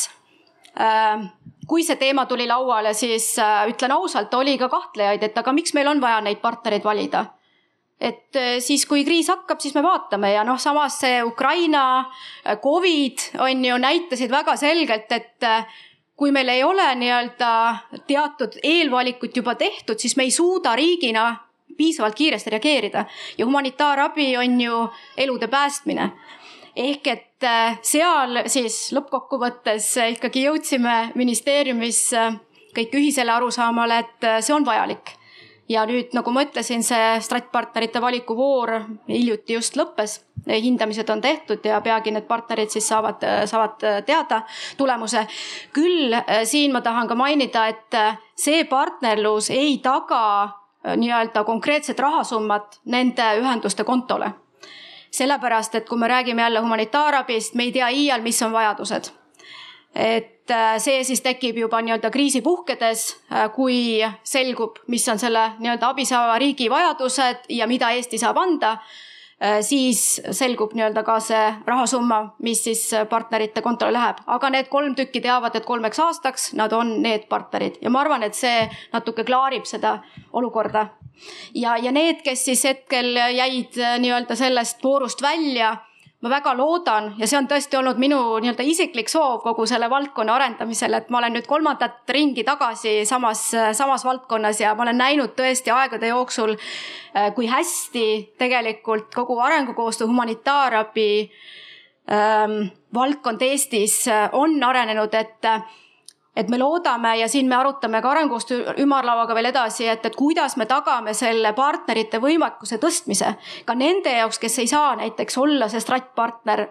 äh, 0.79 1.27
kui 1.69 1.83
see 1.83 1.99
teema 1.99 2.27
tuli 2.31 2.47
lauale, 2.47 2.95
siis 2.95 3.35
äh, 3.43 3.67
ütlen 3.75 3.99
ausalt, 3.99 4.35
oli 4.39 4.57
ka 4.59 4.71
kahtlejaid, 4.71 5.27
et 5.27 5.39
aga 5.39 5.53
miks 5.53 5.75
meil 5.75 5.91
on 5.91 6.03
vaja 6.03 6.23
neid 6.23 6.43
partnereid 6.43 6.87
valida 6.87 7.27
et 8.03 8.35
siis, 8.59 8.83
kui 8.91 9.05
kriis 9.07 9.29
hakkab, 9.31 9.61
siis 9.63 9.77
me 9.77 9.83
vaatame 9.85 10.33
ja 10.33 10.43
noh, 10.43 10.57
samas 10.59 10.97
see 11.05 11.21
Ukraina, 11.23 12.11
Covid 12.59 13.29
on 13.39 13.63
ju 13.63 13.77
näitasid 13.79 14.33
väga 14.33 14.57
selgelt, 14.59 15.13
et 15.15 15.47
kui 16.17 16.33
meil 16.33 16.49
ei 16.49 16.63
ole 16.65 16.95
nii-öelda 16.95 17.53
teatud 18.07 18.59
eelvalikut 18.63 19.37
juba 19.37 19.55
tehtud, 19.55 19.99
siis 19.99 20.17
me 20.17 20.27
ei 20.29 20.31
suuda 20.31 20.77
riigina 20.77 21.37
piisavalt 21.77 22.15
kiiresti 22.15 22.51
reageerida 22.51 23.05
ja 23.39 23.47
humanitaarabi 23.47 24.37
on 24.37 24.61
ju 24.61 24.91
elude 25.17 25.49
päästmine. 25.49 26.11
ehk 26.77 27.07
et 27.07 27.45
äh, 27.45 27.79
seal 27.83 28.43
siis 28.47 28.93
lõppkokkuvõttes 28.97 29.97
ikkagi 30.15 30.47
jõudsime 30.47 31.13
ministeeriumis 31.15 32.13
äh, 32.17 32.37
kõik 32.77 32.95
ühisele 32.97 33.33
arusaamale, 33.33 33.99
et 33.99 34.25
äh, 34.25 34.41
see 34.41 34.55
on 34.55 34.65
vajalik 34.65 35.13
ja 35.73 35.85
nüüd, 35.89 36.13
nagu 36.17 36.33
ma 36.35 36.45
ütlesin, 36.47 36.83
see 36.85 37.17
stratpartnerite 37.25 38.01
valikuvoor 38.03 38.75
hiljuti 39.09 39.57
just 39.57 39.77
lõppes. 39.79 40.21
hindamised 40.47 41.11
on 41.11 41.21
tehtud 41.21 41.65
ja 41.65 41.81
peagi 41.81 42.11
need 42.11 42.27
partnerid 42.27 42.71
siis 42.71 42.89
saavad, 42.89 43.23
saavad 43.47 44.05
teada 44.07 44.43
tulemuse. 44.77 45.27
küll 45.73 46.13
eh, 46.13 46.45
siin 46.45 46.73
ma 46.73 46.81
tahan 46.81 47.09
ka 47.09 47.15
mainida, 47.15 47.67
et 47.69 47.95
eh, 47.95 48.19
see 48.37 48.65
partnerlus 48.65 49.51
ei 49.51 49.79
taga 49.79 50.45
eh, 50.85 50.97
nii-öelda 50.97 51.45
konkreetset 51.45 51.99
rahasummat 51.99 52.81
nende 52.85 53.35
ühenduste 53.39 53.85
kontole 53.85 54.33
sellepärast, 55.13 55.75
et 55.75 55.89
kui 55.89 55.99
me 55.99 56.09
räägime 56.09 56.43
jälle 56.43 56.61
humanitaarabist, 56.61 57.55
me 57.55 57.63
ei 57.69 57.73
tea 57.73 57.89
iial, 57.89 58.23
mis 58.23 58.43
on 58.43 58.53
vajadused 58.53 59.22
et 59.95 60.51
äh, 60.51 60.79
see 60.81 61.05
siis 61.05 61.21
tekib 61.25 61.59
juba 61.61 61.83
nii-öelda 61.85 62.11
kriisi 62.11 62.41
puhkedes, 62.43 63.07
äh, 63.33 63.49
kui 63.53 64.01
selgub, 64.25 64.81
mis 64.89 65.07
on 65.09 65.21
selle 65.21 65.53
nii-öelda 65.61 65.93
abi 65.93 66.07
saava 66.09 66.39
riigi 66.41 66.71
vajadused 66.73 67.49
ja 67.53 67.69
mida 67.69 67.93
Eesti 67.93 68.21
saab 68.21 68.41
anda. 68.41 68.79
Äh, 69.43 69.61
siis 69.61 70.23
selgub 70.31 70.73
nii-öelda 70.73 71.05
ka 71.05 71.19
see 71.21 71.45
rahasumma, 71.67 72.23
mis 72.47 72.65
siis 72.65 72.87
partnerite 73.11 73.63
kontole 73.63 73.93
läheb, 73.93 74.25
aga 74.27 74.51
need 74.55 74.73
kolm 74.73 74.97
tükki 74.97 75.21
teavad, 75.21 75.57
et 75.59 75.69
kolmeks 75.69 76.01
aastaks 76.01 76.53
nad 76.57 76.73
on 76.73 76.97
need 77.03 77.29
partnerid 77.29 77.81
ja 77.83 77.93
ma 77.93 78.01
arvan, 78.05 78.25
et 78.25 78.39
see 78.39 78.69
natuke 78.95 79.27
klaarib 79.29 79.69
seda 79.69 79.99
olukorda. 80.33 80.89
ja, 81.55 81.77
ja 81.77 81.93
need, 81.93 82.23
kes 82.25 82.45
siis 82.49 82.65
hetkel 82.65 83.17
jäid 83.37 83.77
nii-öelda 83.77 84.37
sellest 84.39 84.85
voorust 84.85 85.23
välja 85.23 85.77
ma 86.23 86.31
väga 86.31 86.53
loodan 86.55 87.09
ja 87.19 87.27
see 87.27 87.39
on 87.39 87.49
tõesti 87.51 87.79
olnud 87.79 87.99
minu 87.99 88.19
nii-öelda 88.43 88.65
isiklik 88.67 89.11
soov 89.11 89.41
kogu 89.43 89.67
selle 89.67 89.89
valdkonna 89.91 90.37
arendamisel, 90.39 90.95
et 90.95 91.11
ma 91.11 91.19
olen 91.19 91.35
nüüd 91.37 91.49
kolmandat 91.51 92.11
ringi 92.15 92.45
tagasi 92.47 93.01
samas, 93.09 93.49
samas 93.75 94.07
valdkonnas 94.07 94.61
ja 94.63 94.77
ma 94.79 94.87
olen 94.87 95.01
näinud 95.03 95.35
tõesti 95.39 95.75
aegade 95.75 96.13
jooksul, 96.13 96.55
äh, 96.55 97.33
kui 97.35 97.51
hästi 97.51 98.07
tegelikult 98.39 99.11
kogu 99.15 99.41
arengukoostöö 99.43 100.07
humanitaarabi 100.07 101.11
ähm, 102.07 102.59
valdkond 102.95 103.43
Eestis 103.43 104.05
äh, 104.09 104.29
on 104.33 104.63
arenenud, 104.63 105.15
et 105.19 105.51
et 106.37 106.49
me 106.49 106.59
loodame 106.59 107.17
ja 107.21 107.29
siin 107.29 107.49
me 107.49 107.57
arutame 107.57 108.01
ka 108.03 108.11
arengukoostöö 108.11 108.75
ümarlauaga 108.81 109.35
veel 109.37 109.51
edasi, 109.51 109.87
et, 109.93 110.07
et 110.07 110.17
kuidas 110.17 110.57
me 110.57 110.67
tagame 110.67 111.15
selle 111.15 111.53
partnerite 111.53 112.21
võimekuse 112.23 112.79
tõstmise 112.83 113.35
ka 113.69 113.77
nende 113.77 114.17
jaoks, 114.17 114.41
kes 114.41 114.59
ei 114.63 114.71
saa 114.71 114.95
näiteks 115.01 115.39
olla 115.39 115.69
see 115.69 115.83
stratpartner 115.85 116.67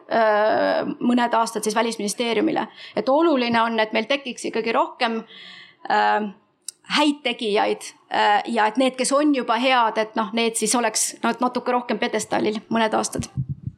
mõned 1.00 1.38
aastad 1.38 1.64
siis 1.64 1.76
välisministeeriumile. 1.76 2.68
et 2.96 3.10
oluline 3.10 3.62
on, 3.62 3.80
et 3.80 3.94
meil 3.94 4.10
tekiks 4.10 4.50
ikkagi 4.50 4.72
rohkem 4.72 5.22
öö, 5.22 6.30
häid 6.98 7.22
tegijaid 7.24 7.94
ja 8.48 8.66
et 8.68 8.78
need, 8.78 8.98
kes 9.00 9.12
on 9.16 9.36
juba 9.36 9.56
head, 9.62 9.98
et 10.02 10.16
noh, 10.20 10.34
need 10.34 10.58
siis 10.60 10.76
oleks 10.76 11.16
natuke 11.24 11.72
rohkem 11.72 12.00
pjedestaalil 12.02 12.60
mõned 12.70 12.98
aastad 12.98 13.30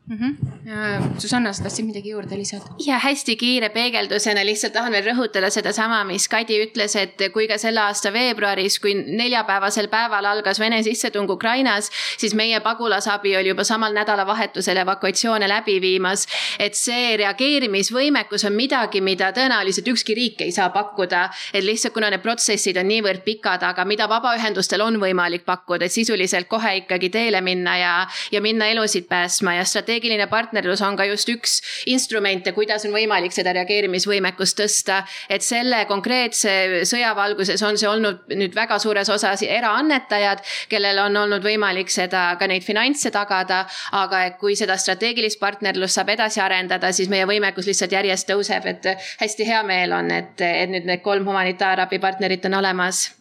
mm. 0.07 0.17
-hmm. 0.17 1.19
Susanna, 1.19 1.53
sa 1.53 1.63
tahtsid 1.63 1.85
midagi 1.85 2.09
juurde 2.09 2.37
lisada? 2.37 2.63
ja 2.85 2.99
hästi 2.99 3.35
kiire 3.35 3.69
peegeldusena 3.69 4.45
lihtsalt 4.45 4.73
tahan 4.73 4.91
veel 4.91 5.05
rõhutada 5.05 5.49
sedasama, 5.49 6.03
mis 6.03 6.27
Kadi 6.27 6.59
ütles, 6.65 6.95
et 6.95 7.21
kui 7.33 7.47
ka 7.47 7.57
selle 7.57 7.79
aasta 7.79 8.13
veebruaris, 8.13 8.79
kui 8.79 8.93
neljapäevasel 8.93 9.87
päeval 9.87 10.25
algas 10.25 10.59
Vene 10.59 10.83
sissetung 10.83 11.29
Ukrainas, 11.29 11.91
siis 12.17 12.33
meie 12.33 12.59
pagulasabi 12.59 13.37
oli 13.37 13.47
juba 13.47 13.63
samal 13.63 13.93
nädalavahetusel 13.93 14.77
evakuatsioone 14.77 15.47
läbi 15.47 15.81
viimas. 15.81 16.27
et 16.59 16.73
see 16.73 17.17
reageerimisvõimekus 17.17 18.45
on 18.45 18.53
midagi, 18.53 19.01
mida 19.01 19.31
tõenäoliselt 19.31 19.87
ükski 19.87 20.13
riik 20.15 20.41
ei 20.41 20.51
saa 20.51 20.69
pakkuda, 20.69 21.29
et 21.53 21.63
lihtsalt 21.63 21.93
kuna 21.93 22.09
need 22.09 22.21
protsessid 22.21 22.77
on 22.77 22.87
niivõrd 22.87 23.23
pikad, 23.23 23.63
aga 23.63 23.85
mida 23.85 24.07
vabaühendustel 24.09 24.81
on 24.81 24.99
võimalik 24.99 25.45
pakkuda, 25.45 25.85
et 25.85 25.91
sisuliselt 25.91 26.47
kohe 26.47 26.75
ikkagi 26.77 27.09
teele 27.09 27.41
minna 27.41 27.77
ja, 27.77 28.07
ja 28.31 28.41
minna 28.41 28.65
elusid 28.65 29.07
päästma 29.07 29.53
ja 29.53 29.65
strateegia 29.65 29.92
strateegiline 29.93 30.27
partnerlus 30.29 30.81
on 30.81 30.95
ka 30.97 31.05
just 31.05 31.29
üks 31.29 31.59
instrumente, 31.91 32.53
kuidas 32.55 32.85
on 32.87 32.93
võimalik 32.95 33.33
seda 33.33 33.53
reageerimisvõimekust 33.53 34.57
tõsta. 34.57 35.03
et 35.29 35.41
selle 35.41 35.85
konkreetse 35.85 36.83
sõja 36.89 37.13
valguses 37.15 37.61
on 37.63 37.77
see 37.77 37.87
olnud 37.87 38.33
nüüd 38.33 38.55
väga 38.55 38.79
suures 38.79 39.09
osas 39.09 39.43
eraannetajad, 39.43 40.41
kellel 40.69 40.99
on 41.05 41.17
olnud 41.17 41.43
võimalik 41.43 41.89
seda 41.89 42.35
ka 42.39 42.47
neid 42.47 42.63
finantse 42.63 43.11
tagada. 43.11 43.67
aga 43.91 44.25
et 44.25 44.37
kui 44.37 44.55
seda 44.55 44.77
strateegilist 44.77 45.39
partnerlust 45.39 45.95
saab 45.95 46.09
edasi 46.09 46.41
arendada, 46.41 46.91
siis 46.91 47.09
meie 47.09 47.25
võimekus 47.25 47.67
lihtsalt 47.67 47.91
järjest 47.91 48.29
tõuseb, 48.29 48.65
et 48.65 48.85
hästi 49.21 49.45
hea 49.45 49.63
meel 49.63 49.93
on, 49.93 50.11
et, 50.11 50.41
et 50.41 50.69
nüüd 50.69 50.85
need 50.85 51.01
kolm 51.03 51.27
humanitaarabi 51.27 51.99
partnerit 51.99 52.45
on 52.45 52.57
olemas 52.63 53.11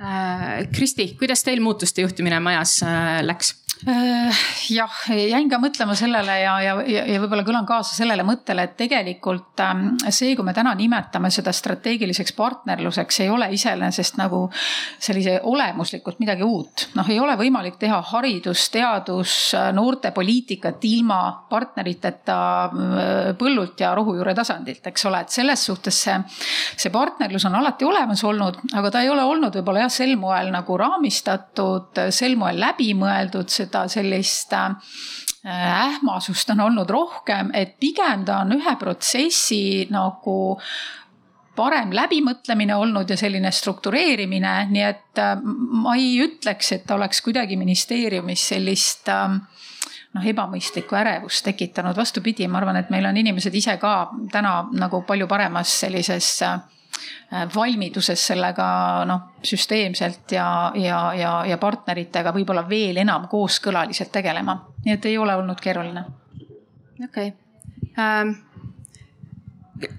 äh, 0.00 0.68
Kristi, 0.74 1.14
kuidas 1.18 1.44
teil 1.44 1.60
muutuste 1.64 2.04
juhtimine 2.04 2.40
majas 2.40 2.82
äh, 2.82 3.22
läks? 3.24 3.63
Äh, 3.88 4.36
jah, 4.70 4.92
jäin 5.10 5.48
ka 5.50 5.58
mõtlema 5.60 5.96
sellele 5.98 6.34
ja, 6.40 6.52
ja, 6.62 6.74
ja 6.86 7.18
võib-olla 7.20 7.42
kõlan 7.44 7.66
kaasa 7.68 7.96
sellele 7.98 8.22
mõttele, 8.24 8.68
et 8.68 8.76
tegelikult 8.78 9.60
ähm, 9.60 9.88
see, 10.14 10.36
kui 10.38 10.46
me 10.46 10.54
täna 10.56 10.70
nimetame 10.78 11.28
seda 11.34 11.52
strateegiliseks 11.52 12.32
partnerluseks, 12.38 13.18
ei 13.24 13.32
ole 13.34 13.50
iseenesest 13.52 14.16
nagu 14.20 14.46
sellise 15.02 15.40
olemuslikult 15.50 16.22
midagi 16.22 16.46
uut. 16.46 16.86
noh, 16.94 17.10
ei 17.10 17.18
ole 17.20 17.34
võimalik 17.40 17.76
teha 17.80 17.98
haridus, 18.12 18.68
teadus, 18.72 19.34
noortepoliitikat 19.76 20.86
ilma 20.88 21.18
partneriteta 21.50 22.38
äh, 22.38 23.28
põllult 23.40 23.82
ja 23.82 23.90
rohujuure 23.98 24.36
tasandilt, 24.38 24.86
eks 24.86 25.10
ole, 25.10 25.24
et 25.26 25.34
selles 25.34 25.66
suhtes 25.66 26.00
see, 26.06 26.16
see 26.76 26.94
partnerlus 26.94 27.48
on 27.50 27.58
alati 27.58 27.90
olemas 27.90 28.24
olnud, 28.24 28.62
aga 28.72 28.94
ta 28.94 29.04
ei 29.04 29.10
ole 29.12 29.26
olnud 29.34 29.60
võib-olla 29.60 29.84
jah, 29.84 29.92
sel 29.98 30.14
moel 30.16 30.54
nagu 30.54 30.80
raamistatud, 30.80 32.04
sel 32.14 32.38
moel 32.40 32.62
läbimõeldud 32.62 33.52
seda 33.64 33.86
sellist 33.92 34.52
äh, 34.56 34.74
ähmasust 35.44 36.50
on 36.54 36.60
olnud 36.68 36.90
rohkem, 36.90 37.50
et 37.54 37.78
pigem 37.80 38.24
ta 38.24 38.42
on 38.44 38.54
ühe 38.58 38.76
protsessi 38.80 39.88
nagu 39.92 40.36
parem 41.54 41.92
läbimõtlemine 41.94 42.74
olnud 42.76 43.10
ja 43.10 43.16
selline 43.18 43.50
struktureerimine, 43.54 44.54
nii 44.70 44.86
et 44.86 45.22
äh, 45.22 45.36
ma 45.84 45.96
ei 45.98 46.16
ütleks, 46.24 46.72
et 46.78 46.90
oleks 46.90 47.22
kuidagi 47.24 47.58
ministeeriumis 47.60 48.48
sellist 48.54 49.10
äh, 49.12 49.36
noh, 50.14 50.28
ebamõistlikku 50.34 50.98
ärevust 50.98 51.44
tekitanud, 51.48 51.96
vastupidi, 51.96 52.48
ma 52.48 52.60
arvan, 52.62 52.80
et 52.80 52.90
meil 52.94 53.06
on 53.08 53.18
inimesed 53.20 53.54
ise 53.54 53.76
ka 53.82 53.94
täna 54.32 54.60
nagu 54.74 55.02
palju 55.06 55.28
paremas 55.30 55.78
sellises 55.84 56.30
äh, 56.46 56.58
valmiduses 57.54 58.26
sellega 58.30 58.66
noh, 59.08 59.28
süsteemselt 59.44 60.32
ja, 60.36 60.46
ja, 60.78 60.98
ja, 61.18 61.34
ja 61.48 61.58
partneritega 61.58 62.32
võib-olla 62.34 62.64
veel 62.68 63.00
enam 63.02 63.28
kooskõlaliselt 63.30 64.12
tegelema. 64.14 64.58
nii 64.84 64.94
et 64.94 65.06
ei 65.10 65.18
ole 65.18 65.36
olnud 65.36 65.60
keeruline. 65.60 66.04
okei 67.04 67.28
okay. 67.28 67.32
ähm,. 67.98 68.36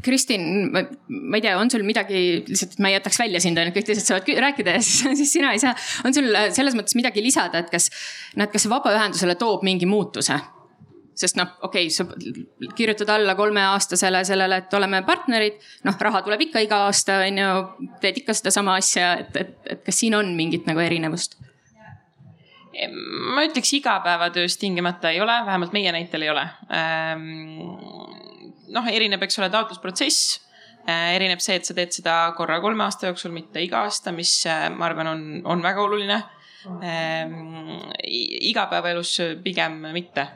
Kristin, 0.01 0.71
ma 0.71 1.37
ei 1.37 1.43
tea, 1.43 1.51
on 1.59 1.69
sul 1.69 1.83
midagi, 1.85 2.19
lihtsalt, 2.47 2.71
et 2.73 2.81
ma 2.81 2.89
ei 2.89 2.95
jätaks 2.95 3.19
välja 3.19 3.41
sind, 3.43 3.59
ainult 3.59 3.75
kõik 3.75 3.89
teised 3.89 4.07
saavad 4.07 4.29
rääkida 4.47 4.77
ja 4.77 4.81
siis, 4.87 5.03
siis 5.19 5.33
sina 5.35 5.51
ei 5.53 5.59
saa. 5.61 5.75
on 6.07 6.15
sul 6.15 6.31
selles 6.55 6.77
mõttes 6.79 6.95
midagi 6.97 7.21
lisada, 7.21 7.59
et 7.61 7.69
kas, 7.69 7.89
näed, 8.39 8.53
kas 8.53 8.69
vabaühendusele 8.71 9.35
toob 9.41 9.67
mingi 9.67 9.85
muutuse? 9.89 10.39
Sest 11.15 11.39
noh, 11.39 11.55
okei 11.63 11.87
okay,, 11.87 11.93
sa 11.93 12.71
kirjutad 12.75 13.09
alla 13.15 13.35
kolmeaastasele 13.35 14.23
sellele, 14.27 14.61
et 14.63 14.77
oleme 14.77 15.01
partnerid, 15.07 15.57
noh, 15.87 15.97
raha 16.07 16.21
tuleb 16.25 16.45
ikka 16.47 16.63
iga 16.65 16.83
aasta, 16.89 17.21
on 17.25 17.41
ju, 17.41 17.89
teed 18.03 18.21
ikka 18.21 18.35
sedasama 18.37 18.77
asja, 18.81 19.13
et, 19.23 19.41
et, 19.41 19.57
et 19.75 19.83
kas 19.85 20.03
siin 20.03 20.17
on 20.17 20.33
mingit 20.37 20.67
nagu 20.69 20.83
erinevust? 20.83 21.39
ma 22.75 23.45
ütleks 23.47 23.69
igapäevatöös 23.77 24.57
tingimata 24.59 25.13
ei 25.15 25.21
ole, 25.23 25.31
vähemalt 25.47 25.71
meie 25.71 25.91
näitel 25.95 26.25
ei 26.25 26.29
ole. 26.29 26.43
noh, 28.75 28.89
erineb, 28.91 29.23
eks 29.23 29.39
ole, 29.39 29.47
taotlusprotsess 29.49 30.41
erineb 31.15 31.39
see, 31.41 31.55
et 31.55 31.65
sa 31.65 31.73
teed 31.77 31.95
seda 31.95 32.15
korra 32.37 32.59
kolme 32.61 32.83
aasta 32.83 33.07
jooksul, 33.07 33.31
mitte 33.31 33.63
iga 33.63 33.85
aasta, 33.85 34.11
mis 34.11 34.41
ma 34.75 34.89
arvan, 34.89 35.07
on, 35.07 35.21
on 35.55 35.63
väga 35.63 35.83
oluline. 35.87 36.23
igapäevaelus 38.03 39.17
pigem 39.43 39.79
mitte 39.93 40.27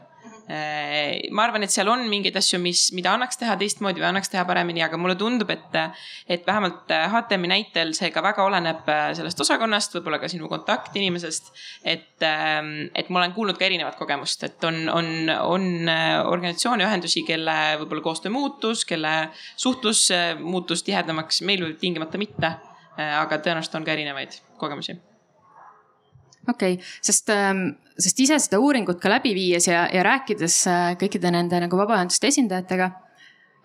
ma 0.50 1.44
arvan, 1.46 1.62
et 1.62 1.74
seal 1.74 1.90
on 1.92 2.02
mingeid 2.10 2.38
asju, 2.40 2.58
mis, 2.62 2.88
mida 2.98 3.12
annaks 3.14 3.38
teha 3.38 3.54
teistmoodi 3.60 4.02
või 4.02 4.08
annaks 4.10 4.32
teha 4.34 4.42
paremini, 4.50 4.82
aga 4.82 4.98
mulle 4.98 5.14
tundub, 5.20 5.50
et, 5.54 5.76
et 6.26 6.48
vähemalt 6.48 6.90
HTM-i 6.90 7.52
näitel 7.52 7.94
see 7.98 8.10
ka 8.14 8.24
väga 8.26 8.46
oleneb 8.48 8.90
äh, 8.90 9.04
sellest 9.18 9.44
osakonnast, 9.46 9.94
võib-olla 9.98 10.18
ka 10.22 10.30
sinu 10.32 10.50
kontaktinimesest. 10.50 11.52
et, 11.84 12.18
ähm, 12.26 12.90
et 12.98 13.12
ma 13.14 13.22
olen 13.22 13.36
kuulnud 13.36 13.60
ka 13.60 13.68
erinevat 13.68 14.00
kogemust, 14.00 14.48
et 14.48 14.66
on, 14.66 14.82
on, 14.90 15.12
on 15.30 15.68
äh, 15.92 16.16
organisatsioone, 16.26 16.88
ühendusi, 16.88 17.24
kelle 17.28 17.58
võib-olla 17.84 18.06
koostöö 18.10 18.34
muutus, 18.34 18.86
kelle 18.90 19.14
suhtlus 19.56 20.08
muutus 20.42 20.84
tihedamaks, 20.88 21.44
meil 21.46 21.76
tingimata 21.80 22.18
mitte. 22.18 22.56
aga 23.00 23.38
tõenäoliselt 23.40 23.78
on 23.80 23.86
ka 23.88 23.94
erinevaid 23.94 24.34
kogemusi 24.60 24.98
okei 26.50 26.78
okay,, 26.78 26.90
sest, 27.06 27.30
ähm, 27.34 27.70
sest 28.00 28.24
ise 28.26 28.40
seda 28.42 28.62
uuringut 28.64 29.02
ka 29.02 29.12
läbi 29.12 29.36
viies 29.38 29.70
ja, 29.70 29.86
ja 29.94 30.06
rääkides 30.06 30.64
äh, 30.72 30.90
kõikide 31.02 31.32
nende 31.36 31.62
nagu 31.66 31.80
vabaühenduste 31.80 32.32
esindajatega 32.32 32.92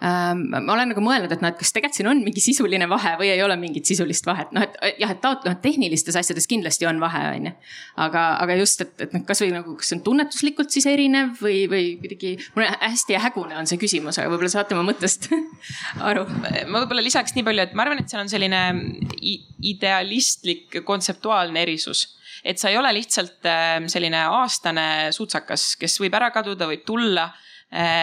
ähm,. 0.05 0.43
ma 0.51 0.75
olen 0.75 0.91
nagu 0.93 1.03
mõelnud, 1.05 1.33
et 1.33 1.43
noh, 1.43 1.53
et 1.53 1.59
kas 1.61 1.71
tegelikult 1.73 1.99
siin 1.99 2.09
on 2.11 2.21
mingi 2.25 2.43
sisuline 2.43 2.89
vahe 2.91 3.15
või 3.21 3.31
ei 3.33 3.43
ole 3.45 3.57
mingit 3.61 3.87
sisulist 3.89 4.27
vahet, 4.27 4.51
noh, 4.57 4.65
et 4.67 4.99
jah, 5.01 5.13
et 5.15 5.21
taot-, 5.23 5.47
noh, 5.49 5.57
tehnilistes 5.63 6.17
asjades 6.19 6.49
kindlasti 6.51 6.89
on 6.91 6.99
vahe, 7.03 7.23
on 7.37 7.49
ju. 7.49 7.53
aga, 8.07 8.25
aga 8.43 8.57
just, 8.59 8.83
et, 8.85 8.95
et 9.07 9.15
noh, 9.17 9.25
kasvõi 9.29 9.53
nagu, 9.55 9.77
kas 9.79 9.93
see 9.93 9.99
on 9.99 10.05
tunnetuslikult 10.09 10.75
siis 10.75 10.89
erinev 10.91 11.39
või, 11.43 11.65
või 11.71 11.87
kuidagi. 12.03 12.35
mul 12.57 12.69
hästi 12.69 13.21
hägune 13.27 13.59
on 13.61 13.71
see 13.71 13.81
küsimus, 13.81 14.19
aga 14.21 14.33
võib-olla 14.33 14.53
saate 14.57 14.77
oma 14.77 14.87
mõttest 14.91 15.31
aru. 16.11 16.27
ma 16.27 16.83
võib-olla 16.83 17.05
lisaks 17.05 17.37
nii 17.39 17.47
palju, 17.47 17.69
et 17.69 17.79
ma 17.79 17.87
arvan, 17.87 18.03
et 18.03 18.11
seal 18.11 18.25
on 18.25 18.33
selline 18.33 18.65
idealistlik 19.75 20.83
kontseptuaalne 20.85 21.63
erisus 21.65 22.09
et 22.45 22.61
sa 22.61 22.71
ei 22.71 22.77
ole 22.77 22.93
lihtsalt 22.93 23.49
ähm, 23.49 23.89
selline 23.91 24.21
aastane 24.29 24.87
sutsakas, 25.17 25.75
kes 25.81 25.97
võib 26.03 26.15
ära 26.19 26.31
kaduda, 26.35 26.69
võib 26.69 26.85
tulla 26.87 27.31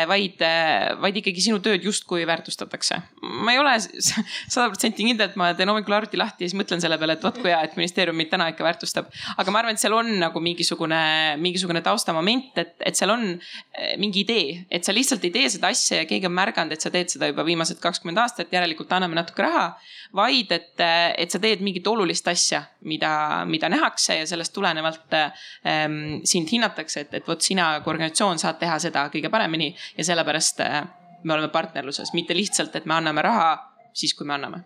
vaid, 0.08 0.42
äh, 0.44 0.92
vaid 1.00 1.16
ikkagi 1.22 1.40
sinu 1.46 1.62
tööd 1.64 1.86
justkui 1.88 2.26
väärtustatakse. 2.28 2.98
ma 3.22 3.54
ei 3.54 3.60
ole 3.62 3.78
sada 3.80 4.66
protsenti 4.68 5.06
kindel, 5.06 5.30
et 5.30 5.38
ma 5.40 5.54
teen 5.56 5.70
hommikul 5.72 5.96
arvuti 5.96 6.20
lahti 6.20 6.44
ja 6.44 6.52
siis 6.52 6.58
mõtlen 6.60 6.82
selle 6.84 6.98
peale, 7.00 7.16
et 7.16 7.24
vot 7.24 7.38
kui 7.40 7.48
hea, 7.54 7.62
et 7.64 7.78
ministeerium 7.80 8.18
mind 8.20 8.34
täna 8.34 8.50
ikka 8.52 8.66
väärtustab. 8.68 9.08
aga 9.38 9.54
ma 9.54 9.62
arvan, 9.62 9.78
et 9.78 9.84
seal 9.84 9.96
on 9.96 10.10
nagu 10.20 10.44
mingisugune, 10.44 11.02
mingisugune 11.40 11.84
taustamoment, 11.86 12.52
et, 12.60 12.74
et 12.84 13.00
seal 13.00 13.14
on 13.16 13.24
äh, 13.32 13.94
mingi 14.02 14.26
idee, 14.26 14.66
et 14.68 14.84
sa 14.84 14.96
lihtsalt 14.96 15.24
ei 15.30 15.32
tee 15.38 15.48
seda 15.56 15.72
asja 15.72 16.02
ja 16.02 16.10
keegi 16.10 16.28
on 16.28 16.36
märganud, 16.36 16.76
et 16.76 16.84
sa 16.84 16.92
teed 16.92 17.14
seda 17.14 17.32
juba 17.32 17.48
viimased 17.48 17.80
kakskümmend 17.80 18.20
aastat, 18.20 18.52
järelikult 18.52 18.92
anname 18.92 19.16
natuke 19.16 19.48
raha. 19.48 19.70
vaid 20.12 20.52
et, 20.52 20.76
et 20.84 21.32
sa 21.32 21.40
teed 21.40 21.62
mingit 21.64 21.88
olulist 21.88 22.28
asja, 22.28 22.66
mida, 22.84 23.46
mida 23.48 23.70
nähakse 23.72 24.18
ja 24.18 24.26
sellest 24.28 24.52
tulenevalt 24.52 25.16
ähm, 25.16 26.20
sind 26.28 26.52
hinnatakse, 26.52 27.06
et, 27.06 27.14
et 27.22 27.28
vot 27.28 27.40
sina 27.40 27.78
kui 27.80 27.94
organisatsioon 27.94 28.42
saad 28.42 28.60
teha 28.60 28.76
seda 28.84 29.06
kõige 29.14 29.32
paremini 29.32 29.61
paremini 29.62 29.76
ja 29.98 30.04
sellepärast 30.04 30.60
äh, 30.60 30.84
me 31.24 31.34
oleme 31.34 31.50
partnerluses, 31.50 32.14
mitte 32.14 32.34
lihtsalt, 32.34 32.76
et 32.76 32.86
me 32.86 32.94
anname 32.96 33.22
raha 33.22 33.58
siis, 33.94 34.14
kui 34.14 34.26
me 34.26 34.34
anname. 34.34 34.64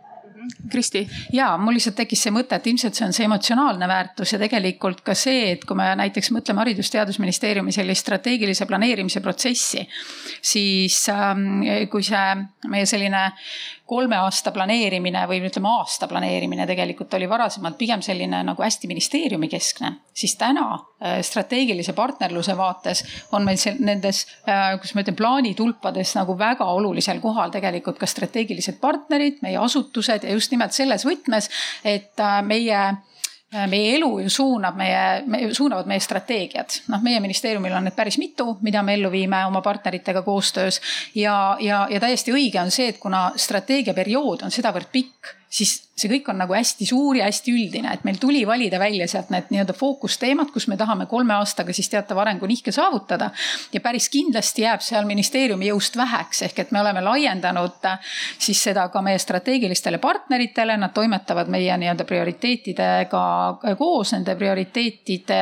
Kristi. 0.70 1.08
ja 1.34 1.56
mul 1.58 1.74
lihtsalt 1.74 1.96
tekkis 1.96 2.26
see 2.26 2.32
mõte, 2.34 2.58
et 2.58 2.68
ilmselt 2.68 2.94
see 2.94 3.06
on 3.06 3.14
see 3.16 3.26
emotsionaalne 3.26 3.88
väärtus 3.88 4.34
ja 4.34 4.40
tegelikult 4.40 5.02
ka 5.02 5.16
see, 5.18 5.52
et 5.54 5.64
kui 5.66 5.78
me 5.78 5.88
näiteks 5.98 6.30
mõtleme 6.36 6.62
Haridus-Teadusministeeriumi 6.62 7.74
sellist 7.74 8.06
strateegilise 8.06 8.68
planeerimise 8.70 9.24
protsessi, 9.26 9.88
siis 10.42 11.00
ähm, 11.10 11.64
kui 11.90 12.06
see 12.06 12.36
meie 12.70 12.86
selline 12.90 13.24
kolme 13.86 14.18
aasta 14.18 14.52
planeerimine 14.52 15.22
või 15.30 15.44
ütleme 15.46 15.70
aasta 15.70 16.08
planeerimine 16.10 16.66
tegelikult 16.68 17.14
oli 17.14 17.28
varasemalt 17.30 17.78
pigem 17.78 18.02
selline 18.06 18.42
nagu 18.48 18.64
hästi 18.64 18.90
ministeeriumi 18.90 19.50
keskne, 19.52 19.92
siis 20.14 20.36
täna 20.42 20.66
äh, 20.74 21.20
strateegilise 21.26 21.94
partnerluse 21.94 22.58
vaates 22.58 23.04
on 23.32 23.46
meil 23.46 23.60
seal 23.62 23.78
nendes, 23.86 24.26
äh, 24.50 24.74
kuidas 24.80 24.96
ma 24.98 25.06
ütlen, 25.06 25.20
plaanitulpades 25.20 26.16
nagu 26.18 26.38
väga 26.40 26.66
olulisel 26.74 27.22
kohal 27.22 27.54
tegelikult 27.54 28.02
ka 28.02 28.10
strateegilised 28.10 28.82
partnerid, 28.82 29.42
meie 29.46 29.62
asutused 29.62 30.26
ja 30.26 30.34
just 30.34 30.54
nimelt 30.56 30.74
selles 30.74 31.06
võtmes, 31.06 31.52
et 31.86 32.26
äh, 32.26 32.42
meie 32.46 32.82
meie 33.70 33.96
elu 33.96 34.10
ju 34.26 34.30
suunab 34.30 34.78
meie, 34.80 35.24
me, 35.28 35.42
suunavad 35.54 35.88
meie 35.90 36.04
strateegiad. 36.04 36.80
noh, 36.92 37.04
meie 37.06 37.20
ministeeriumil 37.24 37.74
on 37.78 37.88
need 37.90 37.96
päris 37.96 38.18
mitu, 38.22 38.58
mida 38.66 38.84
me 38.84 38.98
ellu 38.98 39.12
viime 39.12 39.46
oma 39.46 39.62
partneritega 39.62 40.22
koostöös. 40.22 40.82
ja, 41.16 41.58
ja, 41.60 41.88
ja 41.90 42.00
täiesti 42.00 42.34
õige 42.36 42.62
on 42.62 42.72
see, 42.72 42.90
et 42.94 43.00
kuna 43.00 43.32
strateegiaperiood 43.36 44.46
on 44.46 44.54
sedavõrd 44.54 44.92
pikk 44.92 45.36
siis 45.56 45.76
see 45.96 46.10
kõik 46.12 46.28
on 46.32 46.40
nagu 46.42 46.54
hästi 46.56 46.86
suur 46.90 47.16
ja 47.16 47.28
hästi 47.30 47.54
üldine, 47.56 47.94
et 47.96 48.04
meil 48.08 48.18
tuli 48.20 48.42
valida 48.48 48.80
välja 48.82 49.08
sealt 49.08 49.30
need 49.32 49.48
nii-öelda 49.54 49.76
fookusteemad, 49.78 50.52
kus 50.52 50.68
me 50.68 50.76
tahame 50.78 51.08
kolme 51.08 51.38
aastaga 51.38 51.74
siis 51.74 51.88
teatava 51.92 52.26
arengunihke 52.26 52.74
saavutada. 52.76 53.30
ja 53.74 53.82
päris 53.82 54.10
kindlasti 54.12 54.66
jääb 54.66 54.84
seal 54.84 55.08
ministeeriumi 55.08 55.70
jõust 55.72 55.98
väheks, 55.98 56.42
ehk 56.50 56.60
et 56.60 56.72
me 56.76 56.82
oleme 56.82 57.02
laiendanud 57.02 57.88
siis 58.40 58.64
seda 58.64 58.90
ka 58.92 59.02
meie 59.02 59.20
strateegilistele 59.20 59.98
partneritele, 60.04 60.78
nad 60.78 60.94
toimetavad 60.94 61.48
meie 61.48 61.78
nii-öelda 61.78 62.04
prioriteetidega 62.04 63.26
koos, 63.78 64.12
nende 64.14 64.36
prioriteetide 64.36 65.42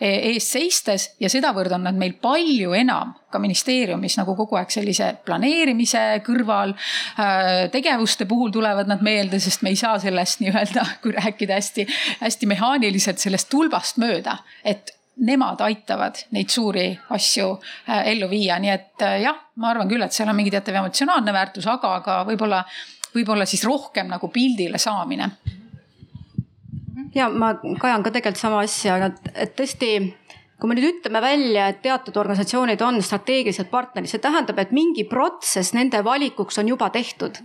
ees 0.00 0.52
seistes 0.52 1.14
ja 1.20 1.30
sedavõrd 1.30 1.74
on 1.74 1.88
nad 1.90 1.98
meil 1.98 2.14
palju 2.22 2.78
enam 2.78 3.16
ka 3.30 3.40
ministeeriumis 3.42 4.18
nagu 4.20 4.34
kogu 4.38 4.58
aeg 4.58 4.70
sellise 4.72 5.10
planeerimise 5.26 6.04
kõrval. 6.26 6.74
Äh, 7.20 7.68
tegevuste 7.74 8.26
puhul 8.28 8.52
tulevad 8.54 8.90
nad 8.90 9.02
meelde, 9.04 9.40
sest 9.42 9.64
me 9.64 9.72
ei 9.74 9.80
saa 9.80 9.98
sellest 10.02 10.42
nii-öelda, 10.44 10.84
kui 11.02 11.14
rääkida 11.16 11.58
hästi-hästi 11.58 12.48
mehaaniliselt 12.54 13.20
sellest 13.22 13.50
tulbast 13.52 14.00
mööda, 14.02 14.38
et 14.64 14.94
nemad 15.18 15.60
aitavad 15.66 16.20
neid 16.34 16.50
suuri 16.52 16.92
asju 17.14 17.50
äh, 17.58 18.06
ellu 18.14 18.30
viia, 18.30 18.58
nii 18.62 18.74
et 18.74 19.06
äh, 19.06 19.20
jah, 19.24 19.38
ma 19.58 19.72
arvan 19.72 19.90
küll, 19.90 20.04
et 20.04 20.14
seal 20.14 20.30
on 20.30 20.38
mingi 20.38 20.54
teatav 20.54 20.80
emotsionaalne 20.82 21.34
väärtus, 21.34 21.66
aga, 21.70 21.96
aga 22.00 22.20
võib-olla, 22.28 22.62
võib-olla 23.14 23.48
siis 23.48 23.64
rohkem 23.66 24.08
nagu 24.10 24.30
pildile 24.32 24.78
saamine 24.78 25.32
ja 27.14 27.28
ma 27.28 27.54
kajan 27.80 28.04
ka 28.04 28.12
tegelikult 28.14 28.40
sama 28.40 28.62
asja, 28.64 28.98
et 29.34 29.54
tõesti 29.58 29.92
kui 30.58 30.66
me 30.66 30.74
nüüd 30.74 30.88
ütleme 30.88 31.20
välja, 31.22 31.68
et 31.70 31.78
teatud 31.84 32.16
organisatsioonid 32.18 32.80
on 32.82 32.96
strateegilised 33.04 33.68
partnerid, 33.70 34.10
see 34.10 34.22
tähendab, 34.22 34.58
et 34.58 34.72
mingi 34.74 35.04
protsess 35.06 35.70
nende 35.76 36.00
valikuks 36.02 36.58
on 36.58 36.70
juba 36.72 36.88
tehtud. 36.90 37.38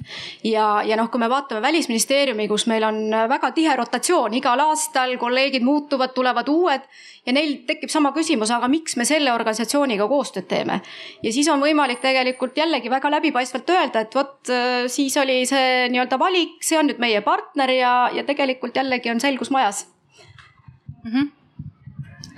ja, 0.44 0.82
ja 0.82 0.98
noh, 0.98 1.12
kui 1.14 1.22
me 1.22 1.30
vaatame 1.30 1.62
välisministeeriumi, 1.62 2.48
kus 2.50 2.66
meil 2.72 2.84
on 2.88 2.98
väga 3.30 3.52
tihe 3.54 3.76
rotatsioon, 3.78 4.34
igal 4.40 4.64
aastal 4.66 5.14
kolleegid 5.22 5.62
muutuvad, 5.62 6.16
tulevad 6.18 6.50
uued 6.50 6.88
ja 7.26 7.36
neil 7.38 7.54
tekib 7.68 7.94
sama 7.94 8.12
küsimus, 8.18 8.50
aga 8.52 8.68
miks 8.68 8.98
me 8.98 9.06
selle 9.06 9.34
organisatsiooniga 9.34 10.10
koostööd 10.10 10.50
teeme. 10.50 10.82
ja 11.22 11.36
siis 11.36 11.52
on 11.54 11.62
võimalik 11.62 12.02
tegelikult 12.02 12.58
jällegi 12.58 12.90
väga 12.90 13.14
läbipaistvalt 13.14 13.70
öelda, 13.70 14.02
et 14.08 14.16
vot 14.16 14.50
äh, 14.50 14.88
siis 14.88 15.18
oli 15.22 15.44
see 15.46 15.86
nii-öelda 15.94 16.18
valik, 16.20 16.58
see 16.66 16.82
on 16.82 16.90
nüüd 16.90 16.98
meie 17.04 17.22
partner 17.22 17.78
ja, 17.78 17.94
ja 18.14 18.26
tegelikult 18.26 18.76
jällegi 18.76 19.14
on 19.14 19.22
selgus 19.22 19.54
majas 19.54 19.86
mm. 21.06 21.12
-hmm 21.14 21.43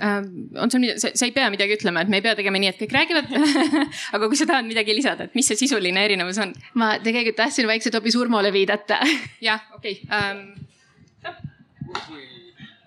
on 0.00 0.70
sul, 0.70 0.84
sa, 1.00 1.10
ei 1.24 1.32
pea 1.34 1.48
midagi 1.52 1.76
ütlema, 1.78 2.02
et 2.04 2.10
me 2.12 2.20
ei 2.20 2.24
pea 2.24 2.34
tegema 2.38 2.60
nii, 2.60 2.72
et 2.72 2.80
kõik 2.82 2.94
räägivad 2.96 3.30
aga 4.16 4.28
kui 4.28 4.38
sa 4.38 4.48
tahad 4.48 4.68
midagi 4.68 4.96
lisada, 4.96 5.28
et 5.28 5.36
mis 5.38 5.48
see 5.48 5.58
sisuline 5.64 6.04
erinevus 6.04 6.40
on? 6.42 6.54
ma 6.76 6.96
tegelikult 7.02 7.40
tahtsin 7.40 7.68
vaikselt 7.70 7.96
hoopis 7.98 8.18
Urmole 8.20 8.52
viidata. 8.54 9.00
jah, 9.48 9.60
okei 9.76 10.00
okay. 10.04 10.20
um,. 10.20 10.38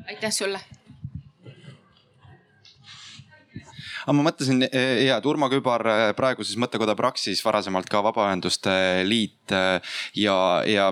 aitäh 0.09 0.33
sulle 0.33 0.59
aga 4.09 4.15
ma 4.17 4.25
mõtlesin 4.25 4.63
ja, 4.65 5.17
et 5.19 5.25
Urmo 5.29 5.49
Kübar 5.51 5.83
praeguses 6.17 6.57
mõttekoda 6.61 6.95
Praxis, 6.97 7.41
varasemalt 7.45 7.89
ka 7.91 8.01
Vabaühenduste 8.05 8.73
Liit 9.05 9.38
ja, 9.51 10.37
ja 10.67 10.91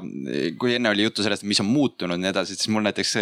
kui 0.59 0.75
enne 0.75 0.91
oli 0.93 1.07
juttu 1.07 1.25
sellest, 1.25 1.45
mis 1.47 1.61
on 1.63 1.69
muutunud 1.69 2.17
ja 2.17 2.21
nii 2.21 2.33
edasi, 2.33 2.57
siis 2.57 2.71
mul 2.73 2.85
näiteks 2.87 3.15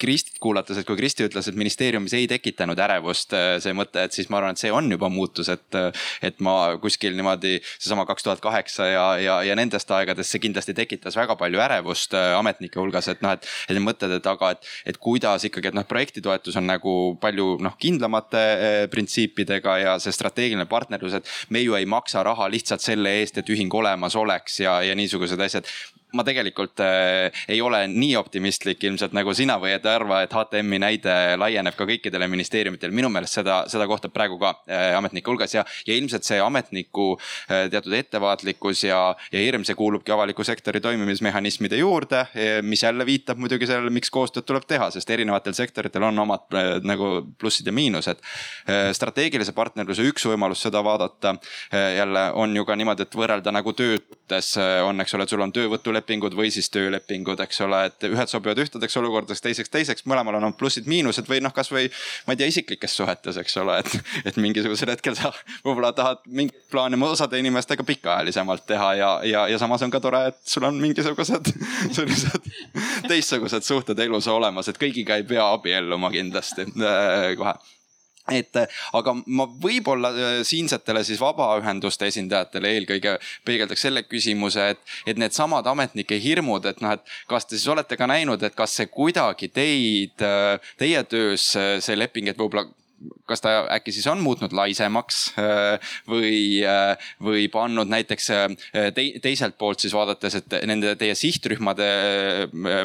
Kristit 0.00 0.38
kuulates, 0.40 0.78
et 0.80 0.86
kui 0.88 0.96
Kristi 0.96 1.26
ütles, 1.26 1.48
et 1.50 1.56
ministeeriumis 1.60 2.14
ei 2.16 2.24
tekitanud 2.30 2.78
ärevust 2.80 3.34
äh, 3.36 3.58
see 3.60 3.74
mõte, 3.76 4.00
et 4.06 4.16
siis 4.16 4.30
ma 4.32 4.38
arvan, 4.38 4.56
et 4.56 4.62
see 4.62 4.72
on 4.72 4.88
juba 4.90 5.10
muutus, 5.12 5.50
et. 5.52 5.68
Äh, 5.76 5.90
et 6.24 6.40
ma 6.44 6.76
kuskil 6.80 7.14
niimoodi 7.16 7.58
seesama 7.62 8.04
kaks 8.08 8.24
tuhat 8.24 8.40
kaheksa 8.44 8.86
ja, 8.88 9.04
ja, 9.20 9.34
ja 9.46 9.54
nendest 9.56 9.90
aegadest 9.94 10.32
see 10.32 10.42
kindlasti 10.42 10.74
tekitas 10.76 11.16
väga 11.16 11.36
palju 11.40 11.60
ärevust 11.62 12.14
äh, 12.16 12.32
ametnike 12.38 12.80
hulgas, 12.80 13.08
et 13.12 13.22
noh, 13.24 13.34
et. 13.36 13.46
et 13.68 13.76
need 13.76 13.84
mõtted, 13.84 14.12
et 14.16 14.26
aga, 14.30 14.52
et, 14.54 14.70
et 14.92 14.98
kuidas 15.00 15.44
ikkagi, 15.48 15.70
et 15.70 15.76
noh, 15.76 15.86
projektitoetus 15.88 16.56
on 16.60 16.68
nagu 16.68 16.94
palju 17.20 17.58
noh 17.64 17.76
kindlamate 17.80 18.42
printsiipidega 18.92 19.76
ja 19.82 19.94
see 20.02 20.14
strateegiline 20.14 20.66
partnerlus, 20.70 21.18
et 21.18 21.32
me 21.52 21.62
ju 21.64 21.76
ei 21.78 21.88
maksa 21.88 22.24
raha 22.26 22.48
lihtsalt 22.52 22.84
selle 22.84 23.12
eest, 23.20 23.40
et 23.40 23.52
ühing 23.52 23.72
olemas 23.76 24.16
oleks 24.18 24.60
ja, 24.62 24.79
ja 24.82 24.94
niisugused 24.94 25.40
asjad 25.40 25.66
ma 26.16 26.24
tegelikult 26.26 26.82
äh, 26.84 27.42
ei 27.48 27.60
ole 27.64 27.84
nii 27.90 28.14
optimistlik 28.20 28.84
ilmselt 28.84 29.14
nagu 29.16 29.34
sina 29.36 29.58
või 29.62 29.74
et 29.76 29.86
arva, 29.86 30.22
et 30.24 30.34
HTM-i 30.34 30.80
näide 30.82 31.16
laieneb 31.40 31.76
ka 31.78 31.86
kõikidele 31.88 32.28
ministeeriumitele. 32.30 32.94
minu 32.94 33.08
meelest 33.12 33.40
seda, 33.40 33.62
seda 33.70 33.86
kohtab 33.90 34.14
praegu 34.14 34.38
ka 34.40 34.54
äh, 34.68 34.96
ametnike 34.98 35.30
hulgas 35.30 35.54
ja, 35.54 35.64
ja 35.86 35.96
ilmselt 35.96 36.26
see 36.26 36.40
ametniku 36.42 37.12
äh, 37.16 37.68
teatud 37.70 37.94
ettevaatlikkus 37.96 38.84
ja, 38.88 39.00
ja 39.32 39.44
hirm, 39.44 39.64
see 39.64 39.78
kuulubki 39.78 40.12
avaliku 40.12 40.44
sektori 40.44 40.80
toimimismehhanismide 40.80 41.76
juurde. 41.80 42.26
mis 42.62 42.82
jälle 42.82 43.06
viitab 43.06 43.38
muidugi 43.38 43.66
sellele, 43.66 43.90
miks 43.90 44.10
koostööd 44.10 44.46
tuleb 44.46 44.66
teha, 44.68 44.90
sest 44.94 45.10
erinevatel 45.10 45.54
sektoritel 45.56 46.04
on 46.08 46.18
omad 46.18 46.56
äh, 46.56 46.70
nagu 46.86 47.10
plussid 47.38 47.68
ja 47.68 47.74
miinused. 47.74 48.20
Äh, 48.68 48.90
strateegilise 48.96 49.54
partnerluse 49.56 50.04
üks 50.08 50.26
võimalus 50.30 50.64
seda 50.66 50.82
vaadata 50.84 51.34
äh, 51.36 51.96
jälle 51.98 52.26
on 52.38 52.56
ju 52.56 52.66
ka 52.68 52.76
niimoodi, 52.78 53.06
et 53.06 53.16
võrrelda 53.16 53.54
nagu 53.54 53.74
töödes 53.76 54.52
on, 54.84 55.00
eks 55.02 55.14
ole, 55.16 55.26
sul 55.30 55.42
on 55.44 55.52
töövõtuleping 55.54 55.99
lepingud 56.00 56.34
või 56.36 56.50
siis 56.52 56.70
töölepingud, 56.72 57.40
eks 57.44 57.60
ole, 57.66 57.84
et 57.90 58.08
ühed 58.08 58.30
sobivad 58.30 58.58
ühtedeks 58.62 58.96
olukordadeks, 59.00 59.42
teiseks 59.44 59.72
teiseks, 59.72 60.06
mõlemal 60.10 60.40
on 60.40 60.56
plussid-miinused 60.58 61.28
või 61.30 61.40
noh, 61.44 61.54
kasvõi 61.54 61.88
ma 62.26 62.34
ei 62.34 62.40
tea, 62.40 62.50
isiklikes 62.50 62.96
suhetes, 62.98 63.38
eks 63.40 63.56
ole, 63.62 63.78
et, 63.84 64.12
et 64.24 64.40
mingisugusel 64.40 64.92
hetkel 64.94 65.16
sa 65.18 65.32
võib-olla 65.64 65.92
tahad 65.96 66.24
mingit 66.26 66.66
plaani 66.72 66.98
osade 67.10 67.40
inimestega 67.40 67.84
pikaajalisemalt 67.86 68.66
teha 68.68 68.92
ja, 68.98 69.10
ja, 69.26 69.46
ja 69.50 69.58
samas 69.60 69.82
on 69.86 69.92
ka 69.92 70.00
tore, 70.02 70.26
et 70.32 70.40
sul 70.44 70.66
on 70.68 70.78
mingisugused 70.80 71.52
sellised 71.96 72.50
teistsugused 73.08 73.66
suhted 73.66 73.98
elus 74.06 74.28
olemas, 74.30 74.70
et 74.70 74.80
kõigiga 74.80 75.18
ei 75.18 75.26
pea 75.28 75.46
abielluma 75.54 76.12
kindlasti 76.14 76.68
äh, 76.70 77.34
kohe 77.38 77.54
et 78.30 78.56
aga 78.96 79.14
ma 79.26 79.46
võib-olla 79.62 80.12
äh, 80.12 80.40
siinsetele 80.46 81.02
siis 81.06 81.20
vabaühenduste 81.22 82.08
esindajatele 82.10 82.74
eelkõige 82.76 83.16
peegeldaks 83.44 83.86
selle 83.86 84.04
küsimuse, 84.06 84.70
et, 84.74 84.82
et 85.06 85.20
needsamad 85.20 85.66
ametnike 85.70 86.18
hirmud, 86.22 86.66
et 86.70 86.82
noh, 86.84 86.96
et 86.96 87.16
kas 87.30 87.48
te 87.48 87.58
siis 87.58 87.68
olete 87.72 87.98
ka 88.00 88.08
näinud, 88.10 88.42
et 88.42 88.56
kas 88.56 88.76
see 88.80 88.90
kuidagi 88.90 89.50
teid, 89.54 90.20
äh, 90.24 90.72
teie 90.80 91.04
töös 91.10 91.50
see 91.54 91.98
leping, 91.98 92.30
et 92.30 92.38
võib-olla 92.38 92.68
kas 93.28 93.40
ta 93.40 93.52
äkki 93.72 93.92
siis 93.94 94.06
on 94.10 94.20
muutnud 94.20 94.52
laisemaks 94.56 95.20
äh, 95.40 95.92
või, 96.08 96.60
äh, 96.66 97.10
või 97.22 97.46
pannud 97.52 97.88
näiteks 97.90 98.30
äh, 98.34 98.46
te, 98.94 99.04
teiselt 99.22 99.56
poolt 99.58 99.80
siis 99.80 99.94
vaadates, 99.96 100.36
et 100.40 100.56
nende 100.68 100.94
teie 101.00 101.14
sihtrühmade 101.16 101.88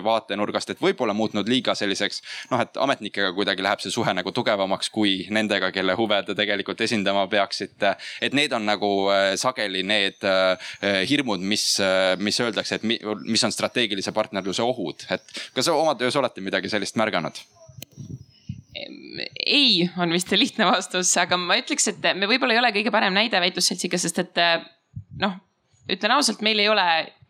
vaatenurgast, 0.06 0.72
et 0.72 0.82
võib-olla 0.82 1.16
muutnud 1.18 1.50
liiga 1.50 1.76
selliseks. 1.76 2.22
noh, 2.52 2.62
et 2.62 2.78
ametnikega 2.78 3.34
kuidagi 3.36 3.66
läheb 3.66 3.84
see 3.84 3.94
suhe 3.94 4.14
nagu 4.16 4.32
tugevamaks 4.36 4.90
kui 4.94 5.18
nendega, 5.34 5.72
kelle 5.76 5.98
huve 6.00 6.22
te 6.26 6.36
tegelikult 6.38 6.82
esindama 6.82 7.28
peaksite. 7.32 7.96
et 8.22 8.34
need 8.34 8.54
on 8.54 8.66
nagu 8.66 8.92
sageli 9.40 9.84
need 9.84 10.24
hirmud, 11.10 11.42
mis, 11.42 11.66
mis 12.20 12.40
öeldakse, 12.40 12.80
et 12.80 12.86
mis 12.86 13.44
on 13.44 13.52
strateegilise 13.52 14.14
partnerluse 14.16 14.64
ohud, 14.64 15.08
et 15.12 15.42
kas 15.56 15.72
oma 15.74 15.96
töös 16.00 16.16
olete 16.16 16.44
midagi 16.46 16.72
sellist 16.72 16.96
märganud? 17.00 17.44
Ei, 18.76 19.90
on 19.98 20.12
vist 20.12 20.32
lihtne 20.36 20.68
vastus, 20.68 21.14
aga 21.22 21.38
ma 21.40 21.58
ütleks, 21.62 21.90
et 21.94 22.08
me 22.18 22.30
võib-olla 22.30 22.56
ei 22.56 22.62
ole 22.64 22.74
kõige 22.76 22.94
parem 22.94 23.16
näide 23.16 23.40
väitlusseltsiga, 23.44 24.00
sest 24.02 24.20
et 24.24 24.42
noh, 25.22 25.38
ütlen 25.92 26.16
ausalt, 26.16 26.42
meil 26.46 26.60
ei 26.60 26.70
ole 26.70 26.86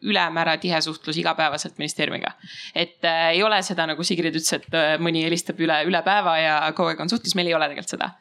ülemäära 0.05 0.57
tihe 0.61 0.77
suhtlus 0.81 1.17
igapäevaselt 1.17 1.77
ministeeriumiga. 1.77 2.31
et 2.75 3.05
äh, 3.05 3.29
ei 3.29 3.43
ole 3.43 3.61
seda, 3.63 3.87
nagu 3.89 4.03
Sigrid 4.03 4.35
ütles, 4.35 4.51
et 4.53 4.75
äh, 4.75 4.95
mõni 5.01 5.23
helistab 5.25 5.59
üle, 5.59 5.79
üle 5.87 6.01
päeva 6.05 6.35
ja 6.37 6.55
kogu 6.77 6.91
aeg 6.91 7.01
on 7.01 7.09
suhtlus, 7.09 7.35
meil 7.35 7.49
ei 7.49 7.55
ole 7.57 7.69
tegelikult 7.71 7.95
seda. 7.95 8.11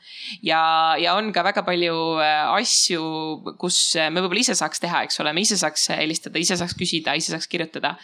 ja, 0.43 0.62
ja 1.01 1.14
on 1.18 1.33
ka 1.35 1.45
väga 1.45 1.64
palju 1.66 1.97
äh, 2.22 2.55
asju, 2.55 3.03
kus 3.61 3.81
me 3.99 4.22
võib-olla 4.22 4.45
ise 4.47 4.57
saaks 4.59 4.81
teha, 4.81 5.05
eks 5.09 5.20
ole, 5.20 5.35
me 5.37 5.45
ise 5.45 5.59
saaks 5.61 5.91
helistada, 5.99 6.41
ise 6.41 6.57
saaks 6.61 6.77
küsida, 6.79 7.16
ise 7.20 7.35
saaks 7.35 7.51
kirjutada 7.51 7.97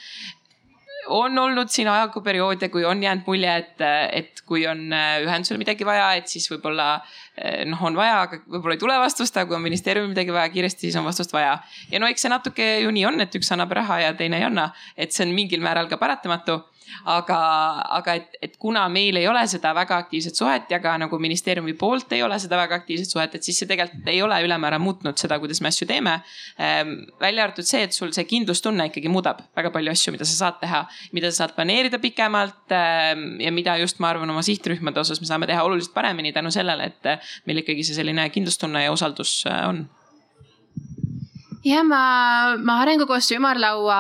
on 1.11 1.39
olnud 1.39 1.71
siin 1.73 1.89
ajaga 1.91 2.23
perioode, 2.25 2.69
kui 2.73 2.85
on 2.89 3.03
jäänud 3.03 3.27
mulje, 3.27 3.57
et, 3.63 3.85
et 4.17 4.43
kui 4.47 4.65
on 4.71 4.87
äh, 4.95 5.21
ühendusel 5.25 5.61
midagi 5.61 5.87
vaja, 5.87 6.13
et 6.21 6.31
siis 6.31 6.47
võib-olla 6.53 6.89
äh, 6.97 7.63
noh, 7.69 7.83
on 7.91 7.99
vaja, 7.99 8.23
aga 8.27 8.41
võib-olla 8.47 8.77
ei 8.79 8.83
tule 8.83 8.99
vastust, 9.03 9.37
aga 9.37 9.51
kui 9.51 9.59
on 9.59 9.65
ministeeriumil 9.67 10.15
midagi 10.15 10.35
vaja 10.35 10.53
kiiresti, 10.55 10.87
siis 10.89 10.99
on 11.01 11.09
vastust 11.09 11.35
vaja. 11.35 11.59
ja 11.91 12.03
no 12.03 12.11
eks 12.11 12.27
see 12.27 12.33
natuke 12.33 12.69
ju 12.85 12.93
nii 12.95 13.07
on, 13.11 13.21
et 13.25 13.39
üks 13.39 13.53
annab 13.55 13.75
raha 13.77 14.01
ja 14.07 14.13
teine 14.19 14.41
ei 14.41 14.49
anna, 14.49 14.71
et 14.97 15.15
see 15.15 15.27
on 15.27 15.35
mingil 15.37 15.63
määral 15.65 15.91
ka 15.91 16.01
paratamatu 16.01 16.61
aga, 17.05 17.39
aga 17.99 18.15
et, 18.21 18.37
et 18.43 18.57
kuna 18.61 18.87
meil 18.93 19.17
ei 19.21 19.29
ole 19.29 19.43
seda 19.51 19.73
väga 19.77 19.99
aktiivset 20.05 20.39
suhet 20.39 20.71
ja 20.73 20.81
ka 20.83 20.97
nagu 21.01 21.19
ministeeriumi 21.23 21.75
poolt 21.81 22.13
ei 22.17 22.23
ole 22.23 22.39
seda 22.43 22.59
väga 22.61 22.81
aktiivset 22.81 23.13
suhet, 23.13 23.35
et 23.35 23.47
siis 23.47 23.61
see 23.61 23.69
tegelikult 23.71 24.09
ei 24.11 24.23
ole 24.23 24.41
ülemäära 24.47 24.81
muutnud 24.83 25.21
seda, 25.21 25.39
kuidas 25.43 25.61
me 25.61 25.71
asju 25.73 25.89
teeme 25.91 26.19
ähm,. 26.61 26.97
välja 27.21 27.45
arvatud 27.45 27.69
see, 27.69 27.83
et 27.87 27.97
sul 27.97 28.13
see 28.17 28.27
kindlustunne 28.29 28.91
ikkagi 28.91 29.13
muudab 29.13 29.45
väga 29.57 29.73
palju 29.75 29.95
asju, 29.95 30.15
mida 30.17 30.29
sa 30.29 30.37
saad 30.45 30.61
teha, 30.63 30.85
mida 31.17 31.31
sa 31.31 31.45
saad 31.45 31.57
planeerida 31.59 32.01
pikemalt 32.03 32.75
ähm, 32.77 33.41
ja 33.41 33.53
mida 33.55 33.77
just 33.83 34.01
ma 34.03 34.13
arvan, 34.15 34.31
oma 34.31 34.45
sihtrühmade 34.47 35.01
osas 35.01 35.23
me 35.23 35.31
saame 35.31 35.49
teha 35.51 35.65
oluliselt 35.67 35.95
paremini 35.95 36.33
tänu 36.33 36.53
sellele, 36.55 36.91
et 36.93 37.31
meil 37.47 37.65
ikkagi 37.65 37.87
see 37.87 37.99
selline 37.99 38.29
kindlustunne 38.35 38.85
ja 38.85 38.93
usaldus 38.95 39.41
äh, 39.49 39.65
on 39.69 39.87
jah, 41.65 41.85
ma, 41.85 42.57
ma 42.57 42.81
arengukoostöö 42.85 43.41
ümarlaua 43.41 43.99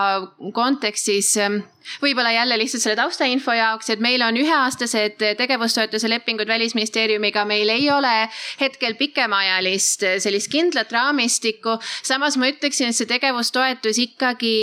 kontekstis 0.56 1.36
ähm, 1.36 1.62
võib-olla 2.02 2.32
jälle 2.32 2.58
lihtsalt 2.60 2.82
selle 2.84 2.96
taustainfo 2.98 3.54
jaoks, 3.56 3.90
et 3.90 4.02
meil 4.02 4.22
on 4.22 4.36
üheaastased 4.40 5.18
tegevustoetuse 5.38 6.08
lepingud 6.10 6.48
välisministeeriumiga, 6.48 7.44
meil 7.48 7.68
ei 7.72 7.90
ole 7.90 8.28
hetkel 8.60 8.94
pikemaajalist 8.98 10.06
sellist 10.22 10.50
kindlat 10.52 10.92
raamistikku. 10.92 11.78
samas 12.02 12.36
ma 12.36 12.48
ütleksin, 12.50 12.90
et 12.90 12.96
see 12.96 13.08
tegevustoetus 13.10 13.98
ikkagi, 13.98 14.54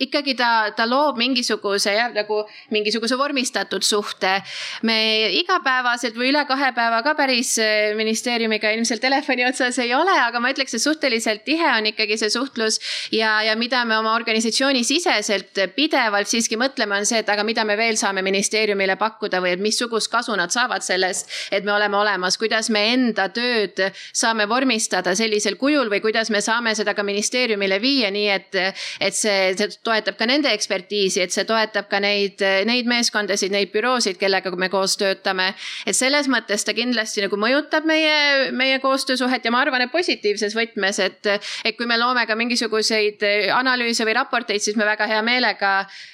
ikkagi 0.00 0.34
ta, 0.38 0.70
ta 0.76 0.86
loob 0.88 1.20
mingisuguse 1.20 1.94
jah, 1.94 2.10
nagu 2.14 2.42
mingisuguse 2.70 3.18
vormistatud 3.18 3.82
suhte. 3.86 4.40
me 4.82 5.30
igapäevaselt 5.40 6.16
või 6.16 6.30
üle 6.32 6.44
kahe 6.48 6.72
päeva 6.76 7.02
ka 7.02 7.14
päris 7.14 7.56
ministeeriumiga 7.96 8.70
ilmselt 8.76 9.00
telefoni 9.00 9.44
otsas 9.48 9.78
ei 9.78 9.94
ole, 9.94 10.16
aga 10.20 10.40
ma 10.40 10.52
ütleks, 10.52 10.74
et 10.74 10.82
suhteliselt 10.82 11.44
tihe 11.44 11.68
on 11.76 11.86
ikkagi 11.92 12.18
see 12.20 12.30
suhtlus 12.30 12.80
ja, 13.12 13.40
ja 13.42 13.56
mida 13.56 13.84
me 13.84 13.98
oma 13.98 14.14
organisatsiooni 14.14 14.84
siseselt 14.84 15.58
pidevalt 15.76 16.30
siiski 16.30 16.56
mõtleme 16.56 16.69
mõtleme, 16.70 17.00
on 17.00 17.06
see, 17.08 17.20
et 17.22 17.30
aga 17.30 17.44
mida 17.46 17.64
me 17.66 17.76
veel 17.78 17.98
saame 17.98 18.22
ministeeriumile 18.24 18.96
pakkuda 19.00 19.40
või 19.42 19.54
et 19.54 19.62
missugust 19.62 20.10
kasu 20.12 20.34
nad 20.38 20.52
saavad 20.54 20.84
sellest, 20.84 21.28
et 21.52 21.64
me 21.66 21.72
oleme 21.74 21.98
olemas, 21.98 22.38
kuidas 22.38 22.70
me 22.70 22.82
enda 22.94 23.28
tööd 23.34 23.80
saame 24.12 24.46
vormistada 24.48 25.14
sellisel 25.18 25.56
kujul 25.60 25.90
või 25.90 26.00
kuidas 26.04 26.30
me 26.30 26.40
saame 26.44 26.74
seda 26.78 26.94
ka 26.94 27.04
ministeeriumile 27.06 27.80
viia, 27.82 28.10
nii 28.10 28.28
et, 28.30 28.58
et 29.00 29.16
see, 29.16 29.52
see 29.58 29.70
toetab 29.84 30.18
ka 30.18 30.28
nende 30.30 30.52
ekspertiisi, 30.54 31.22
et 31.24 31.34
see 31.34 31.46
toetab 31.48 31.90
ka 31.90 32.00
neid, 32.02 32.42
neid 32.68 32.88
meeskondasid, 32.90 33.52
neid 33.52 33.72
büroosid, 33.74 34.18
kellega 34.20 34.52
me 34.56 34.70
koos 34.70 34.96
töötame. 35.00 35.52
et 35.86 35.96
selles 35.96 36.28
mõttes 36.30 36.64
ta 36.64 36.74
kindlasti 36.76 37.24
nagu 37.24 37.36
mõjutab 37.40 37.86
meie, 37.88 38.50
meie 38.52 38.78
koostöösuhet 38.82 39.44
ja 39.44 39.50
ma 39.50 39.62
arvan, 39.64 39.82
et 39.82 39.92
positiivses 39.92 40.54
võtmes, 40.56 41.00
et, 41.02 41.26
et 41.64 41.76
kui 41.76 41.86
me 41.86 41.98
loome 41.98 42.26
ka 42.26 42.36
mingisuguseid 42.38 43.24
analüüse 43.54 44.06
või 44.06 44.16
raporteid, 44.18 44.62
siis 44.62 44.76
me 44.76 44.86
väga 44.86 45.08
hea 45.10 45.22
meelega 45.24 45.70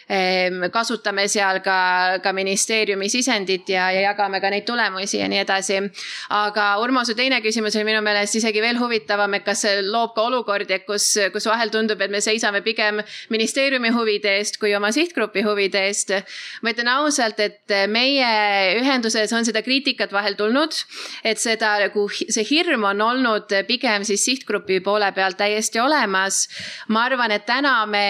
Ehm, 0.07 0.36
kasutame 0.73 1.27
seal 1.29 1.61
ka, 1.65 2.21
ka 2.23 2.33
ministeeriumi 2.37 3.09
sisendit 3.11 3.69
ja, 3.73 3.89
ja 3.95 4.03
jagame 4.11 4.41
ka 4.43 4.51
neid 4.53 4.67
tulemusi 4.69 5.21
ja 5.21 5.29
nii 5.31 5.43
edasi. 5.43 5.81
aga 6.35 6.67
Urmo, 6.83 7.05
su 7.05 7.15
teine 7.19 7.41
küsimus 7.45 7.77
oli 7.77 7.87
minu 7.91 8.03
meelest 8.05 8.39
isegi 8.41 8.63
veel 8.63 8.79
huvitavam, 8.81 9.35
et 9.35 9.45
kas 9.47 9.65
see 9.65 9.83
loob 9.87 10.15
ka 10.17 10.27
olukordi, 10.29 10.79
kus, 10.87 11.09
kus 11.33 11.47
vahel 11.51 11.71
tundub, 11.75 12.01
et 12.03 12.13
me 12.13 12.21
seisame 12.25 12.63
pigem 12.67 13.03
ministeeriumi 13.31 13.93
huvide 13.95 14.37
eest 14.39 14.61
kui 14.63 14.75
oma 14.77 14.93
sihtgrupi 14.95 15.45
huvide 15.47 15.87
eest. 15.89 16.15
ma 16.63 16.73
ütlen 16.73 16.91
ausalt, 16.97 17.41
et 17.41 17.77
meie 17.91 18.31
ühenduses 18.81 19.33
on 19.37 19.47
seda 19.47 19.63
kriitikat 19.67 20.13
vahel 20.13 20.37
tulnud, 20.39 20.75
et 21.25 21.41
seda 21.43 21.77
nagu 21.87 22.09
see 22.13 22.47
hirm 22.47 22.87
on 22.89 23.03
olnud 23.03 23.53
pigem 23.69 24.05
siis 24.07 24.25
sihtgrupi 24.25 24.81
poole 24.81 25.11
pealt 25.17 25.39
täiesti 25.41 25.81
olemas. 25.81 26.47
ma 26.89 27.07
arvan, 27.07 27.33
et 27.33 27.47
täna 27.47 27.79
me 27.87 28.07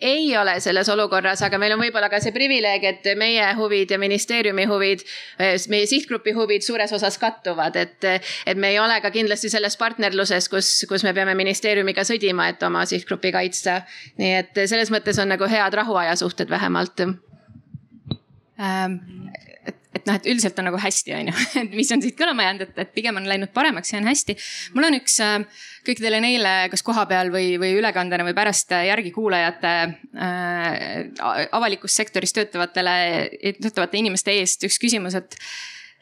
ei 0.00 0.36
ole 0.36 0.58
selles 0.60 0.88
olukorras 0.88 1.42
aga 1.42 1.58
meil 1.64 1.74
on 1.76 1.82
võib-olla 1.82 2.10
ka 2.12 2.20
see 2.22 2.34
privileeg, 2.34 2.84
et 2.90 3.10
meie 3.20 3.48
huvid 3.58 3.94
ja 3.94 3.98
ministeeriumi 4.00 4.68
huvid, 4.70 5.04
eh, 5.38 5.56
meie 5.72 5.88
sihtgrupi 5.90 6.34
huvid 6.36 6.66
suures 6.66 6.92
osas 6.96 7.18
kattuvad, 7.20 7.76
et, 7.80 8.08
et 8.46 8.60
me 8.60 8.74
ei 8.74 8.80
ole 8.82 9.00
ka 9.04 9.12
kindlasti 9.14 9.50
selles 9.52 9.78
partnerluses, 9.80 10.48
kus, 10.52 10.72
kus 10.90 11.06
me 11.06 11.14
peame 11.16 11.36
ministeeriumiga 11.38 12.04
sõdima, 12.06 12.50
et 12.52 12.62
oma 12.66 12.84
sihtgruppi 12.88 13.32
kaitsta. 13.34 13.80
nii 14.20 14.32
et 14.38 14.64
selles 14.68 14.92
mõttes 14.94 15.18
on 15.20 15.32
nagu 15.32 15.48
head 15.50 15.74
rahuaja 15.74 16.16
suhted 16.20 16.50
vähemalt 16.50 17.00
ähm 17.04 19.00
et, 19.66 19.76
et 19.94 20.06
noh, 20.08 20.16
et 20.18 20.26
üldiselt 20.30 20.58
on 20.58 20.68
nagu 20.68 20.80
hästi, 20.80 21.14
on 21.16 21.30
ju, 21.30 21.34
et 21.62 21.74
mis 21.76 21.90
on 21.94 22.02
siit 22.04 22.16
kõlama 22.18 22.48
jäänud, 22.48 22.66
et, 22.66 22.80
et 22.84 22.94
pigem 22.96 23.20
on 23.20 23.28
läinud 23.28 23.52
paremaks 23.54 23.94
ja 23.94 24.00
on 24.00 24.08
hästi. 24.10 24.36
mul 24.74 24.88
on 24.88 24.98
üks 24.98 25.18
äh, 25.24 25.36
kõikidele 25.86 26.20
neile, 26.24 26.54
kas 26.72 26.84
kohapeal 26.86 27.30
või, 27.34 27.54
või 27.60 27.74
ülekandena 27.78 28.26
või 28.26 28.36
pärast 28.36 28.74
järgi 28.74 29.12
kuulajate 29.14 29.74
äh, 29.74 31.46
avalikus 31.52 31.96
sektoris 31.96 32.34
töötavatele, 32.36 32.96
töötavate 33.60 34.00
inimeste 34.00 34.34
eest 34.40 34.66
üks 34.66 34.80
küsimus, 34.82 35.16
et 35.18 35.38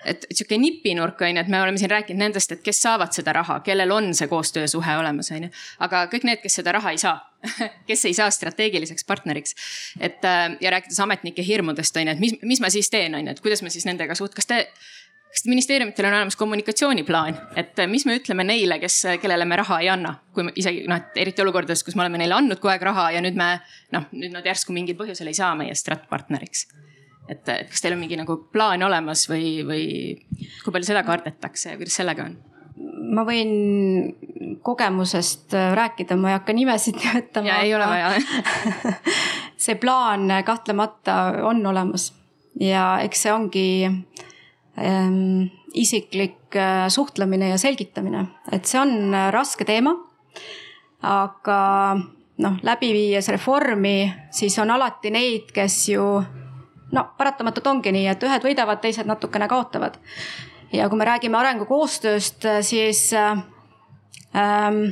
et 0.05 0.25
sihuke 0.31 0.59
nipinurk 0.59 1.21
on 1.23 1.37
ju, 1.37 1.43
et 1.43 1.51
me 1.53 1.61
oleme 1.63 1.79
siin 1.81 1.91
rääkinud 1.91 2.23
nendest, 2.23 2.53
et 2.53 2.63
kes 2.65 2.83
saavad 2.83 3.13
seda 3.15 3.35
raha, 3.37 3.61
kellel 3.67 3.91
on 3.95 4.11
see 4.17 4.29
koostöösuhe 4.31 4.97
olemas, 4.99 5.31
on 5.35 5.47
ju. 5.47 5.53
aga 5.87 6.07
kõik 6.13 6.27
need, 6.29 6.43
kes 6.43 6.61
seda 6.61 6.75
raha 6.79 6.95
ei 6.95 7.03
saa 7.03 7.19
kes 7.89 8.05
ei 8.07 8.15
saa 8.15 8.31
strateegiliseks 8.31 9.05
partneriks. 9.05 9.55
et 10.01 10.25
äh, 10.25 10.57
ja 10.61 10.71
rääkides 10.71 11.01
ametnike 11.01 11.47
hirmudest 11.47 11.97
on 11.97 12.07
ju, 12.09 12.17
et 12.17 12.21
mis, 12.23 12.35
mis 12.43 12.61
ma 12.61 12.71
siis 12.71 12.91
teen, 12.91 13.15
on 13.15 13.27
ju, 13.27 13.37
et 13.37 13.41
kuidas 13.41 13.63
ma 13.63 13.73
siis 13.73 13.87
nendega 13.89 14.15
suht-, 14.19 14.35
kas 14.35 14.47
te 14.47 14.67
kas 15.33 15.47
ministeeriumitel 15.49 16.05
on 16.11 16.15
olemas 16.19 16.37
kommunikatsiooniplaan, 16.37 17.39
et 17.57 17.79
äh, 17.79 17.89
mis 17.89 18.07
me 18.07 18.19
ütleme 18.19 18.45
neile, 18.45 18.79
kes, 18.83 19.03
kellele 19.23 19.47
me 19.49 19.57
raha 19.63 19.81
ei 19.81 19.89
anna, 19.89 20.17
kui 20.35 20.45
me 20.45 20.53
isegi 20.57 20.85
noh, 20.89 21.01
et 21.01 21.23
eriti 21.25 21.43
olukordades, 21.43 21.85
kus 21.87 21.97
me 21.97 22.05
oleme 22.05 22.21
neile 22.21 22.37
andnud 22.37 22.61
kogu 22.61 22.75
aeg 22.75 22.89
raha 22.91 23.11
ja 23.17 23.25
nüüd 23.25 23.39
me 23.39 23.55
noh, 23.97 24.09
nüüd 24.13 24.35
nad 24.35 24.47
järsku 24.47 24.77
mingil 24.77 24.99
põhjusel 24.99 25.33
ei 25.33 25.39
saa 25.39 25.55
meie 25.59 25.75
stratpartneriks 25.79 26.67
et, 26.69 26.92
et 27.31 27.45
kas 27.47 27.83
teil 27.83 27.95
on 27.95 28.03
mingi 28.03 28.19
nagu 28.19 28.37
plaan 28.53 28.83
olemas 28.83 29.27
või, 29.31 29.61
või 29.67 29.85
kui 30.65 30.73
palju 30.75 30.91
seda 30.91 31.05
kardetakse 31.07 31.75
ja 31.75 31.81
kuidas 31.81 31.99
sellega 32.01 32.27
on? 32.31 32.41
ma 33.13 33.25
võin 33.29 33.53
kogemusest 34.65 35.53
rääkida, 35.77 36.17
ma 36.17 36.33
ei 36.33 36.39
hakka 36.39 36.55
nimesid 36.57 36.99
nimetama. 37.03 37.49
ja 37.49 37.61
ei 37.63 37.75
ole 37.77 37.87
vaja 37.87 38.13
see 39.63 39.77
plaan 39.81 40.31
kahtlemata 40.47 41.19
on 41.49 41.65
olemas 41.67 42.11
ja 42.61 42.99
eks 43.05 43.27
see 43.27 43.35
ongi 43.35 43.67
ähm, 43.87 45.51
isiklik 45.75 46.57
äh, 46.57 46.89
suhtlemine 46.89 47.53
ja 47.53 47.59
selgitamine, 47.61 48.27
et 48.53 48.69
see 48.69 48.81
on 48.81 49.15
raske 49.33 49.65
teema. 49.69 49.95
aga 51.03 51.61
noh, 52.43 52.59
läbi 52.63 52.93
viies 52.95 53.29
reformi, 53.33 54.13
siis 54.31 54.59
on 54.63 54.71
alati 54.71 55.11
neid, 55.11 55.51
kes 55.55 55.79
ju 55.89 56.05
no 56.93 57.07
paratamatult 57.19 57.67
ongi 57.67 57.93
nii, 57.93 58.07
et 58.13 58.23
ühed 58.23 58.45
võidavad, 58.45 58.81
teised 58.83 59.09
natukene 59.09 59.49
kaotavad. 59.49 59.99
ja 60.73 60.89
kui 60.89 60.99
me 60.99 61.05
räägime 61.05 61.39
arengukoostööst, 61.39 62.47
siis 62.65 63.11
ähm, 63.13 64.85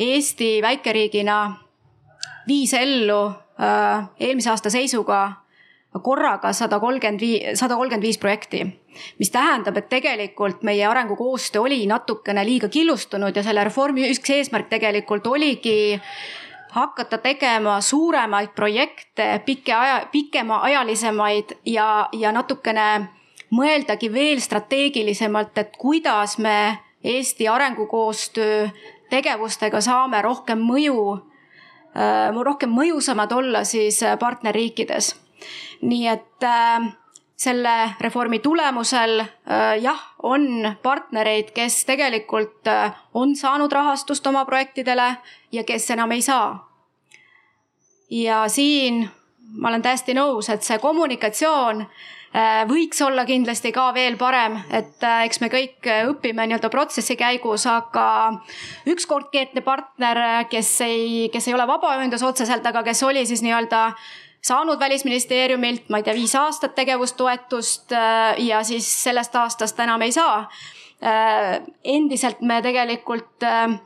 Eesti 0.00 0.62
väikeriigina 0.62 1.38
viis 2.48 2.72
ellu 2.74 3.26
äh, 3.60 4.08
eelmise 4.20 4.50
aasta 4.50 4.70
seisuga 4.70 5.40
korraga 5.98 6.52
sada 6.54 6.78
kolmkümmend 6.80 7.20
viis, 7.20 7.58
sada 7.58 7.74
kolmkümmend 7.74 8.06
viis 8.06 8.18
projekti. 8.18 8.62
mis 9.18 9.30
tähendab, 9.30 9.76
et 9.76 9.88
tegelikult 9.88 10.62
meie 10.62 10.86
arengukoostöö 10.86 11.62
oli 11.62 11.86
natukene 11.86 12.44
liiga 12.44 12.68
killustunud 12.68 13.36
ja 13.36 13.42
selle 13.42 13.64
reformi 13.64 14.08
üks 14.10 14.30
eesmärk 14.30 14.68
tegelikult 14.68 15.26
oligi 15.26 16.00
hakata 16.70 17.18
tegema 17.18 17.80
suuremaid 17.80 18.52
projekte, 18.54 19.40
pike 19.46 19.74
aja, 19.74 20.06
pikemaajalisemaid 20.12 21.56
ja, 21.66 22.08
ja 22.12 22.32
natukene 22.32 23.08
mõeldagi 23.50 24.12
veel 24.12 24.40
strateegilisemalt, 24.40 25.58
et 25.58 25.76
kuidas 25.78 26.38
me 26.38 26.78
Eesti 27.04 27.48
arengukoostöö 27.48 28.68
tegevustega 29.10 29.80
saame 29.80 30.20
rohkem 30.22 30.60
mõju, 30.60 31.16
äh, 31.96 32.42
rohkem 32.44 32.70
mõjusamad 32.70 33.32
olla 33.32 33.64
siis 33.64 34.02
partnerriikides. 34.20 35.16
nii 35.80 36.06
et 36.08 36.44
äh, 36.44 36.92
selle 37.40 37.94
reformi 38.00 38.38
tulemusel 38.38 39.20
äh, 39.20 39.78
jah, 39.80 40.00
on 40.22 40.76
partnereid, 40.82 41.54
kes 41.56 41.84
tegelikult 41.88 42.68
äh, 42.68 42.92
on 43.14 43.32
saanud 43.36 43.72
rahastust 43.72 44.26
oma 44.28 44.44
projektidele 44.44 45.14
ja 45.52 45.64
kes 45.64 45.90
enam 45.96 46.12
ei 46.12 46.22
saa. 46.22 46.68
ja 48.10 48.44
siin 48.48 49.06
ma 49.56 49.68
olen 49.68 49.82
täiesti 49.82 50.14
nõus, 50.14 50.50
et 50.52 50.66
see 50.66 50.78
kommunikatsioon 50.82 51.80
äh, 51.80 52.60
võiks 52.68 53.00
olla 53.06 53.24
kindlasti 53.24 53.72
ka 53.72 53.88
veel 53.96 54.20
parem, 54.20 54.58
et 54.68 55.00
eks 55.24 55.40
me 55.40 55.48
kõik 55.48 55.88
õpime 56.12 56.44
nii-öelda 56.44 56.68
protsessi 56.68 57.16
käigus, 57.16 57.64
aga 57.66 58.08
üks 58.84 59.08
konkreetne 59.08 59.64
partner, 59.64 60.44
kes 60.52 60.80
ei, 60.84 61.30
kes 61.32 61.48
ei 61.48 61.56
ole 61.56 61.64
vabaühendus 61.72 62.26
otseselt, 62.26 62.66
aga 62.68 62.84
kes 62.90 63.02
oli 63.08 63.24
siis 63.24 63.40
nii-öelda 63.46 63.86
saanud 64.42 64.80
välisministeeriumilt, 64.80 65.88
ma 65.88 66.00
ei 66.00 66.06
tea, 66.06 66.14
viis 66.14 66.34
aastat 66.38 66.74
tegevustoetust 66.74 67.92
äh, 67.92 68.38
ja 68.38 68.64
siis 68.64 68.88
sellest 69.02 69.36
aastast 69.36 69.80
enam 69.80 70.02
ei 70.02 70.12
saa. 70.12 70.48
Äh, 71.00 71.60
endiselt 71.84 72.40
me 72.40 72.60
tegelikult 72.62 73.44
äh, 73.44 73.78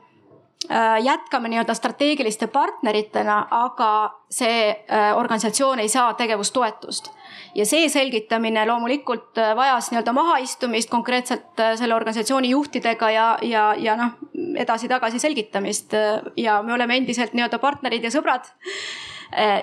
jätkame 1.03 1.51
nii-öelda 1.51 1.75
strateegiliste 1.77 2.47
partneritena, 2.47 3.35
aga 3.51 3.89
see 4.33 4.71
organisatsioon 5.15 5.79
ei 5.79 5.89
saa 5.89 6.13
tegevustoetust. 6.17 7.11
ja 7.55 7.65
see 7.65 7.89
selgitamine 7.89 8.65
loomulikult 8.65 9.37
vajas 9.55 9.91
nii-öelda 9.91 10.13
mahaistumist 10.13 10.89
konkreetselt 10.89 11.61
selle 11.75 11.95
organisatsiooni 11.95 12.49
juhtidega 12.49 13.11
ja, 13.11 13.27
ja, 13.41 13.75
ja 13.77 13.95
noh, 13.95 14.17
edasi-tagasi 14.57 15.19
selgitamist 15.19 15.93
ja 16.37 16.61
me 16.63 16.73
oleme 16.73 16.97
endiselt 16.97 17.37
nii-öelda 17.37 17.59
partnerid 17.59 18.03
ja 18.03 18.11
sõbrad 18.11 18.49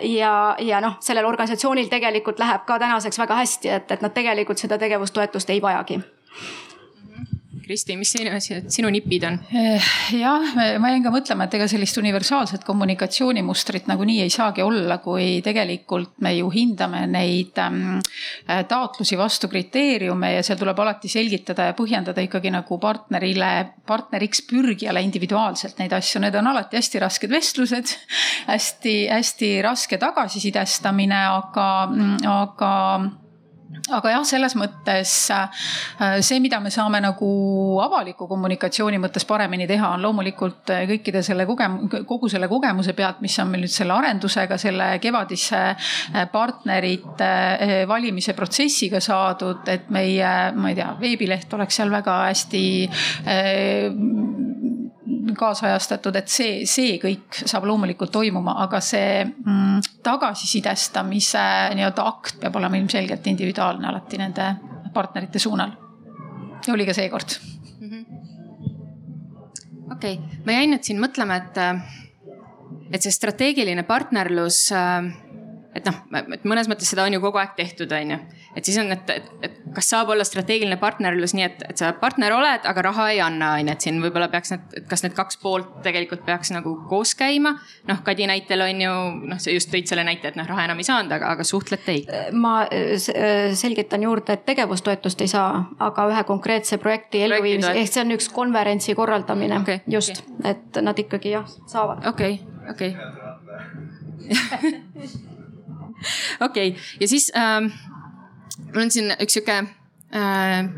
ja, 0.00 0.56
ja 0.58 0.80
noh, 0.80 0.96
sellel 1.00 1.24
organisatsioonil 1.24 1.88
tegelikult 1.88 2.38
läheb 2.42 2.66
ka 2.66 2.78
tänaseks 2.82 3.18
väga 3.18 3.38
hästi, 3.42 3.68
et, 3.68 3.90
et 3.90 4.02
nad 4.02 4.14
tegelikult 4.14 4.58
seda 4.58 4.78
tegevustoetust 4.78 5.50
ei 5.50 5.62
vajagi 5.62 6.00
Kristi, 7.62 7.96
mis 7.96 8.12
sinu, 8.14 8.38
sinu 8.72 8.90
nipid 8.92 9.26
on? 9.28 9.38
Eh, 9.54 9.90
jah, 10.18 10.54
ma 10.82 10.92
jäin 10.92 11.04
ka 11.04 11.12
mõtlema, 11.14 11.46
et 11.46 11.56
ega 11.58 11.68
sellist 11.70 11.98
universaalset 12.00 12.66
kommunikatsioonimustrit 12.66 13.88
nagunii 13.90 14.20
ei 14.24 14.32
saagi 14.32 14.64
olla, 14.64 14.98
kui 15.04 15.40
tegelikult 15.44 16.18
me 16.24 16.34
ju 16.36 16.50
hindame 16.52 17.04
neid 17.10 17.58
ähm, 17.62 18.00
taotlusi 18.68 19.18
vastu 19.18 19.50
kriteeriume 19.52 20.34
ja 20.36 20.44
seal 20.46 20.60
tuleb 20.60 20.78
alati 20.84 21.10
selgitada 21.12 21.70
ja 21.70 21.76
põhjendada 21.78 22.24
ikkagi 22.24 22.52
nagu 22.52 22.78
partnerile, 22.82 23.52
partneriks 23.86 24.44
pürgijale 24.50 25.02
individuaalselt 25.04 25.80
neid 25.82 25.94
asju, 25.96 26.22
need 26.22 26.36
on 26.38 26.52
alati 26.52 26.80
hästi 26.80 27.02
rasked 27.02 27.32
vestlused 27.32 27.96
hästi,. 28.50 28.92
hästi-hästi 28.92 29.62
raske 29.62 29.98
tagasisidestamine, 29.98 31.18
aga, 31.26 31.66
aga 32.28 32.72
aga 33.90 34.12
jah, 34.12 34.24
selles 34.26 34.54
mõttes 34.58 35.12
äh, 35.34 35.64
see, 36.22 36.38
mida 36.42 36.60
me 36.62 36.70
saame 36.70 37.00
nagu 37.02 37.30
avaliku 37.82 38.28
kommunikatsiooni 38.30 39.00
mõttes 39.02 39.26
paremini 39.26 39.66
teha, 39.70 39.90
on 39.96 40.04
loomulikult 40.04 40.70
äh, 40.74 40.84
kõikide 40.90 41.22
selle 41.26 41.46
kogem-, 41.48 41.80
kogu 42.06 42.30
selle 42.30 42.48
kogemuse 42.50 42.94
pealt, 42.98 43.22
mis 43.24 43.38
on 43.42 43.50
meil 43.50 43.64
nüüd 43.66 43.74
selle 43.74 43.96
arendusega, 43.96 44.58
selle 44.60 44.88
kevadise 45.02 45.62
äh, 45.72 46.28
partnerite 46.32 47.32
valimise 47.90 48.36
protsessiga 48.38 49.00
saadud, 49.02 49.66
et 49.72 49.90
meie, 49.94 50.30
ma 50.54 50.70
ei 50.70 50.78
tea, 50.78 50.92
veebileht 51.00 51.58
oleks 51.58 51.80
seal 51.80 51.90
väga 51.92 52.20
hästi 52.28 52.64
kaasajastatud, 55.38 56.16
et 56.18 56.30
see, 56.30 56.62
see 56.66 56.96
kõik 57.02 57.42
saab 57.46 57.66
loomulikult 57.68 58.10
toimuma, 58.14 58.56
aga 58.64 58.80
see 58.82 59.22
mm, 59.24 59.80
tagasisidestamise 60.04 61.44
nii-öelda 61.78 62.06
akt 62.08 62.40
peab 62.42 62.58
olema 62.58 62.80
ilmselgelt 62.80 63.26
individuaalne 63.30 63.88
alati 63.88 64.20
nende 64.20 64.48
partnerite 64.94 65.38
suunal. 65.42 65.74
ja 66.66 66.74
oli 66.74 66.86
ka 66.86 66.94
seekord. 66.94 67.38
Mhm. 67.80 68.02
okei, 69.92 70.18
ma 70.46 70.58
jäin 70.58 70.74
nüüd 70.74 70.86
siin 70.86 71.00
mõtlema, 71.02 71.38
et, 71.42 71.58
et 72.92 73.02
see 73.02 73.14
strateegiline 73.14 73.86
partnerlus 73.88 74.64
äh, 74.74 75.12
et 75.72 75.86
noh, 75.88 75.98
et 76.36 76.42
mõnes 76.48 76.68
mõttes 76.68 76.90
seda 76.92 77.06
on 77.08 77.14
ju 77.14 77.20
kogu 77.22 77.38
aeg 77.40 77.54
tehtud, 77.56 77.92
on 77.96 78.10
ju. 78.12 78.16
et 78.56 78.68
siis 78.68 78.76
on, 78.80 78.90
et, 78.92 79.12
et, 79.14 79.28
et 79.46 79.54
kas 79.72 79.88
saab 79.94 80.10
olla 80.12 80.24
strateegiline 80.26 80.76
partnerlus 80.80 81.32
nii, 81.36 81.46
et, 81.46 81.62
et 81.72 81.80
sa 81.80 81.92
partner 81.96 82.34
oled, 82.36 82.66
aga 82.68 82.84
raha 82.88 83.06
ei 83.14 83.22
anna, 83.24 83.54
on 83.56 83.70
ju, 83.70 83.72
et 83.72 83.86
siin 83.86 84.00
võib-olla 84.02 84.28
peaks 84.32 84.52
need, 84.52 84.76
kas 84.90 85.04
need 85.06 85.16
kaks 85.16 85.40
poolt 85.40 85.78
tegelikult 85.86 86.26
peaks 86.28 86.52
nagu 86.52 86.74
koos 86.90 87.14
käima. 87.16 87.54
noh, 87.88 88.02
Kadi 88.04 88.28
näitel 88.28 88.66
on 88.66 88.84
ju 88.84 88.92
noh, 89.32 89.40
sa 89.40 89.54
just 89.54 89.72
tõid 89.72 89.88
selle 89.88 90.04
näite, 90.04 90.32
et 90.32 90.36
noh, 90.36 90.48
raha 90.48 90.66
enam 90.68 90.82
ei 90.82 90.88
saanud, 90.88 91.12
aga, 91.16 91.32
aga 91.38 91.46
suhtlete 91.46 91.96
ikka. 92.02 92.22
ma 92.36 92.54
selgitan 93.56 94.04
juurde, 94.04 94.36
et 94.36 94.44
tegevustoetust 94.48 95.24
ei 95.24 95.32
saa, 95.32 95.64
aga 95.80 96.08
ühe 96.12 96.22
konkreetse 96.28 96.76
projekti 96.82 97.24
elluviimise, 97.24 97.72
ehk 97.80 97.96
see 97.96 98.04
on 98.04 98.16
üks 98.18 98.28
konverentsi 98.32 98.96
korraldamine 98.98 99.62
okay, 99.62 99.78
just 99.88 100.20
okay., 100.20 100.52
et 100.52 100.84
nad 100.84 100.96
ikkagi 100.98 101.28
jah, 101.38 101.48
saavad. 101.70 102.04
okei 102.12 102.40
okay,, 102.68 102.76
okei 102.76 102.90
okay. 102.92 105.20
okei 106.46 106.68
okay., 106.68 106.82
ja 107.00 107.08
siis 107.08 107.30
äh, 107.36 107.60
mul 108.72 108.82
on 108.82 108.90
siin 108.90 109.14
üks 109.20 109.38
sihuke 109.38 109.58
äh, 110.14 110.68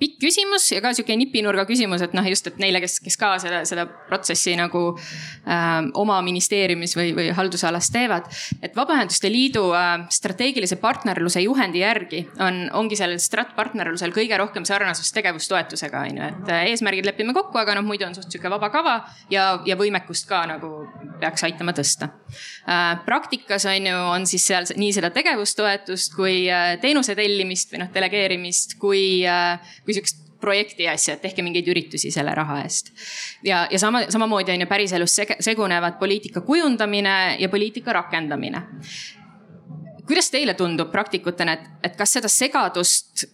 pikk 0.00 0.18
küsimus 0.24 0.66
ja 0.72 0.80
ka 0.84 0.92
sihuke 0.96 1.16
nipinurga 1.18 1.66
küsimus, 1.68 2.02
et 2.04 2.14
noh, 2.16 2.26
just, 2.30 2.48
et 2.50 2.58
neile, 2.62 2.80
kes, 2.82 2.98
kes 3.04 3.18
ka 3.20 3.34
seda, 3.42 3.62
seda 3.68 3.86
protsessi 4.08 4.54
nagu 4.58 4.82
äh, 4.96 5.90
oma 6.00 6.20
ministeeriumis 6.26 6.96
või, 6.98 7.12
või 7.16 7.28
haldusalas 7.36 7.90
teevad. 7.92 8.28
et 8.62 8.76
Vabaühenduste 8.76 9.30
Liidu 9.32 9.66
äh, 9.76 10.06
strateegilise 10.12 10.80
partnerluse 10.80 11.44
juhendi 11.44 11.84
järgi 11.84 12.24
on, 12.40 12.62
ongi 12.80 12.98
sellel 12.98 13.20
stratpartnerlusel 13.22 14.14
kõige 14.16 14.38
rohkem 14.40 14.66
sarnasust 14.68 15.14
tegevustoetusega, 15.16 16.04
on 16.08 16.20
ju, 16.20 16.30
et 16.30 16.52
äh, 16.52 16.66
eesmärgid 16.72 17.08
lepime 17.08 17.34
kokku, 17.36 17.60
aga 17.60 17.76
noh, 17.78 17.86
muidu 17.86 18.08
on 18.08 18.16
suht 18.16 18.30
sihuke 18.30 18.50
vaba 18.52 18.70
kava 18.72 18.96
ja, 19.32 19.52
ja 19.68 19.76
võimekust 19.80 20.28
ka 20.30 20.42
nagu 20.48 20.72
peaks 21.20 21.44
aitama 21.48 21.74
tõsta 21.76 22.10
äh,. 22.66 22.96
praktikas 23.04 23.66
on 23.68 23.90
ju, 23.90 24.00
on 24.14 24.26
siis 24.28 24.46
seal 24.48 24.68
nii 24.76 24.92
seda 24.96 25.10
tegevustoetust 25.14 26.14
kui 26.16 26.44
äh, 26.50 26.74
teenuse 26.82 27.16
tellimist 27.18 27.72
või 27.74 27.84
noh, 27.84 27.92
delegeerimist 27.94 28.76
kui, 28.80 29.04
äh, 29.28 29.76
kui 29.90 29.96
sihukest 29.96 30.26
projekti 30.40 30.88
asja, 30.88 31.14
et 31.16 31.22
tehke 31.24 31.42
mingeid 31.44 31.68
üritusi 31.68 32.12
selle 32.14 32.34
raha 32.34 32.62
eest. 32.62 32.92
ja, 33.44 33.66
ja 33.70 33.78
sama, 33.78 34.06
samamoodi 34.08 34.54
on 34.54 34.64
ju 34.64 34.68
päriselus 34.70 35.18
segunevad 35.40 35.98
poliitika 35.98 36.40
kujundamine 36.40 37.36
ja 37.38 37.48
poliitika 37.48 37.92
rakendamine. 37.92 38.62
kuidas 40.06 40.30
teile 40.30 40.54
tundub 40.54 40.90
praktikutena, 40.90 41.52
et, 41.52 41.68
et 41.82 41.96
kas 41.96 42.12
seda 42.18 42.28
segadust 42.28 43.26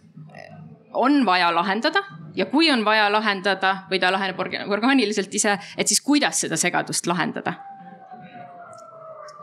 on 0.97 1.25
vaja 1.27 1.55
lahendada 1.55 2.03
ja 2.35 2.47
kui 2.47 2.71
on 2.73 2.85
vaja 2.85 3.07
lahendada 3.13 3.77
või 3.91 4.01
ta 4.01 4.11
laheneb 4.13 4.41
orgaaniliselt 4.69 5.35
ise, 5.35 5.59
et 5.77 5.89
siis 5.89 6.01
kuidas 6.01 6.41
seda 6.41 6.57
segadust 6.57 7.07
lahendada? 7.07 7.55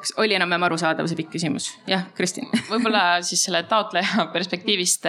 kas 0.04 0.14
oli 0.20 0.36
enam-vähem 0.36 0.66
arusaadav 0.68 1.08
see 1.08 1.16
pikk 1.22 1.38
küsimus? 1.38 1.70
jah, 1.88 2.10
Kristin 2.18 2.50
võib-olla 2.68 3.22
siis 3.24 3.44
selle 3.46 3.64
taotleja 3.70 4.28
perspektiivist. 4.36 5.08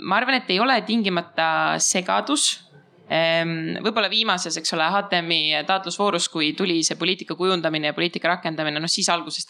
Ma 0.00 0.18
arvan, 0.18 0.40
et 0.40 0.50
ei 0.50 0.60
ole 0.62 0.80
tingimata 0.86 1.78
segadus. 1.82 2.66
Võib-olla 3.10 4.06
viimases, 4.06 4.54
eks 4.60 4.70
ole, 4.76 4.84
HTM-i 4.86 5.64
taotlusvoorus, 5.66 6.28
kui 6.30 6.52
tuli 6.54 6.76
see 6.86 6.94
poliitika 6.98 7.34
kujundamine 7.34 7.90
ja 7.90 7.96
poliitika 7.96 8.30
rakendamine, 8.36 8.78
noh 8.78 8.92
siis 8.92 9.08
alguses 9.10 9.48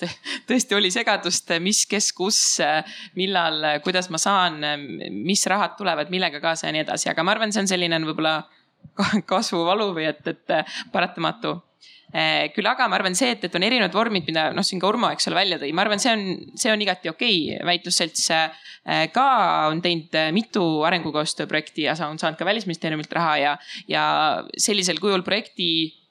tõesti 0.49 0.79
oli 0.79 0.89
segadust, 0.95 1.53
mis, 1.61 1.83
kes, 1.91 2.09
kus, 2.17 2.39
millal, 3.21 3.61
kuidas 3.85 4.09
ma 4.09 4.21
saan, 4.23 4.65
mis 5.13 5.45
rahad 5.53 5.77
tulevad, 5.77 6.09
millega 6.09 6.41
kaasa 6.41 6.71
ja 6.71 6.77
nii 6.79 6.87
edasi, 6.87 7.11
aga 7.13 7.27
ma 7.27 7.37
arvan, 7.37 7.53
see 7.53 7.67
on 7.67 7.69
selline 7.75 8.01
võib-olla 8.09 8.39
kasvuvalu 9.31 9.93
või 9.93 10.09
et, 10.09 10.25
et 10.33 10.57
paratamatu 10.93 11.59
küll 12.11 12.67
aga 12.67 12.89
ma 12.91 12.99
arvan 12.99 13.15
see, 13.19 13.35
et, 13.37 13.45
et 13.47 13.55
on 13.55 13.63
erinevad 13.63 13.95
vormid, 13.95 14.27
mida 14.27 14.49
noh, 14.55 14.67
siin 14.67 14.81
ka 14.83 14.89
Urmo, 14.91 15.11
eks 15.15 15.29
ole, 15.31 15.39
välja 15.39 15.61
tõi, 15.63 15.71
ma 15.77 15.85
arvan, 15.85 16.03
see 16.03 16.15
on, 16.17 16.25
see 16.59 16.73
on 16.73 16.83
igati 16.83 17.13
okei 17.13 17.39
okay.. 17.55 17.67
väitlusselts 17.69 18.27
eh, 18.35 19.07
ka 19.15 19.27
on 19.71 19.83
teinud 19.85 20.19
eh, 20.19 20.33
mitu 20.35 20.65
arengukoostööprojekti 20.89 21.87
ja 21.87 21.95
on 22.09 22.19
saanud 22.19 22.39
ka 22.39 22.49
välisministeeriumilt 22.49 23.15
raha 23.15 23.37
ja, 23.39 23.55
ja 23.91 24.05
sellisel 24.59 24.99
kujul 25.03 25.23
projekti 25.27 25.71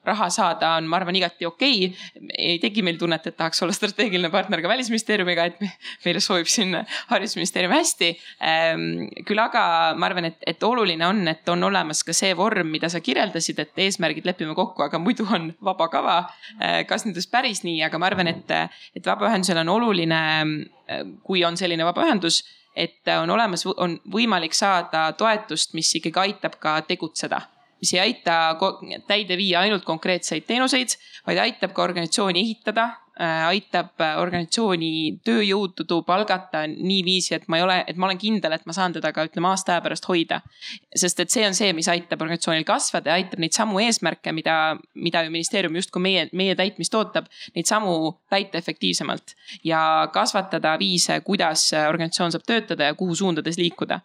raha 0.09 0.29
saada 0.33 0.73
on, 0.77 0.87
ma 0.89 0.99
arvan, 0.99 1.17
igati 1.19 1.47
okei 1.47 1.87
okay.. 1.87 2.27
ei 2.37 2.57
teki 2.61 2.83
meil 2.85 2.99
tunnet, 2.99 3.25
et 3.29 3.37
tahaks 3.37 3.63
olla 3.65 3.75
strateegiline 3.75 4.31
partner 4.33 4.61
ka 4.63 4.71
välisministeeriumiga, 4.71 5.45
et 5.49 5.63
meile 6.05 6.21
soovib 6.23 6.49
siin 6.51 6.75
haridusministeerium 7.11 7.73
hästi. 7.75 8.11
Ehm, 8.51 8.85
küll 9.27 9.41
aga 9.43 9.63
ma 9.99 10.09
arvan, 10.09 10.29
et, 10.31 10.39
et 10.47 10.63
oluline 10.67 11.07
on, 11.07 11.23
et 11.31 11.53
on 11.53 11.69
olemas 11.69 12.03
ka 12.05 12.15
see 12.15 12.33
vorm, 12.37 12.71
mida 12.73 12.91
sa 12.91 13.01
kirjeldasid, 13.03 13.63
et 13.63 13.83
eesmärgid 13.87 14.27
lepime 14.29 14.55
kokku, 14.57 14.85
aga 14.85 15.01
muidu 15.01 15.27
on 15.29 15.51
vaba 15.65 15.89
kava. 15.93 16.19
Ehm, 16.57 16.85
kas 16.89 17.07
nüüd 17.07 17.19
just 17.19 17.31
päris 17.33 17.63
nii, 17.67 17.81
aga 17.87 18.01
ma 18.01 18.09
arvan, 18.11 18.31
et, 18.31 18.55
et 18.95 19.13
vabaühendusel 19.13 19.61
on 19.63 19.75
oluline, 19.77 20.21
kui 21.23 21.43
on 21.45 21.57
selline 21.59 21.85
vabaühendus 21.85 22.41
et 22.79 23.09
on 23.19 23.29
olemas, 23.29 23.65
on 23.77 23.97
võimalik 24.13 24.55
saada 24.55 25.09
toetust, 25.17 25.73
mis 25.77 25.89
ikkagi 25.99 26.21
aitab 26.29 26.55
ka 26.61 26.79
tegutseda 26.87 27.41
mis 27.79 27.93
ei 27.95 27.99
aita 28.09 28.55
täide 29.07 29.37
viia 29.39 29.63
ainult 29.63 29.85
konkreetseid 29.87 30.47
teenuseid, 30.47 30.95
vaid 31.27 31.39
aitab 31.43 31.73
ka 31.75 31.83
organisatsiooni 31.83 32.41
ehitada, 32.43 32.85
äh, 33.19 33.45
aitab 33.49 34.01
äh, 34.03 34.17
organisatsiooni 34.19 34.91
tööjõudu 35.27 36.01
palgata 36.07 36.65
niiviisi, 36.69 37.35
et 37.37 37.47
ma 37.47 37.59
ei 37.59 37.65
ole, 37.65 37.77
et 37.87 37.99
ma 37.99 38.09
olen 38.09 38.19
kindel, 38.19 38.55
et 38.55 38.67
ma 38.67 38.75
saan 38.75 38.95
teda 38.95 39.13
ka 39.15 39.25
ütleme 39.29 39.51
aasta 39.51 39.75
aja 39.75 39.85
pärast 39.85 40.07
hoida. 40.09 40.41
sest 40.95 41.19
et 41.23 41.31
see 41.31 41.47
on 41.47 41.55
see, 41.55 41.71
mis 41.73 41.87
aitab 41.91 42.21
organisatsioonil 42.25 42.67
kasvada 42.67 43.13
ja 43.13 43.19
aitab 43.21 43.39
neid 43.39 43.55
samu 43.55 43.79
eesmärke, 43.83 44.33
mida, 44.35 44.77
mida 44.95 45.23
ju 45.23 45.31
ministeerium 45.31 45.79
justkui 45.79 46.03
meie, 46.03 46.27
meie 46.33 46.55
täitmist 46.59 46.95
ootab, 46.95 47.31
neid 47.55 47.69
samu 47.69 48.15
täita 48.29 48.59
efektiivsemalt 48.59 49.35
ja 49.63 49.81
kasvatada 50.13 50.75
viise, 50.79 51.21
kuidas 51.25 51.69
organisatsioon 51.87 52.35
saab 52.35 52.47
töötada 52.47 52.91
ja 52.91 52.99
kuhu 52.99 53.15
suundades 53.15 53.59
liikuda 53.59 54.01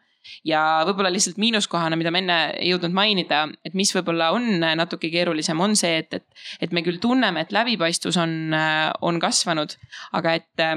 ja 0.46 0.62
võib-olla 0.88 1.12
lihtsalt 1.12 1.38
miinuskohana, 1.42 1.98
mida 2.00 2.12
ma 2.14 2.22
enne 2.22 2.38
ei 2.58 2.72
jõudnud 2.72 2.96
mainida, 2.96 3.44
et 3.64 3.76
mis 3.78 3.92
võib-olla 3.96 4.32
on 4.36 4.58
natuke 4.78 5.10
keerulisem, 5.12 5.60
on 5.60 5.76
see, 5.78 6.02
et, 6.02 6.20
et, 6.20 6.44
et 6.64 6.74
me 6.74 6.84
küll 6.86 7.00
tunneme, 7.02 7.44
et 7.44 7.54
läbipaistvus 7.54 8.18
on, 8.20 8.54
on 9.04 9.22
kasvanud, 9.22 9.76
aga 10.20 10.38
et 10.40 10.68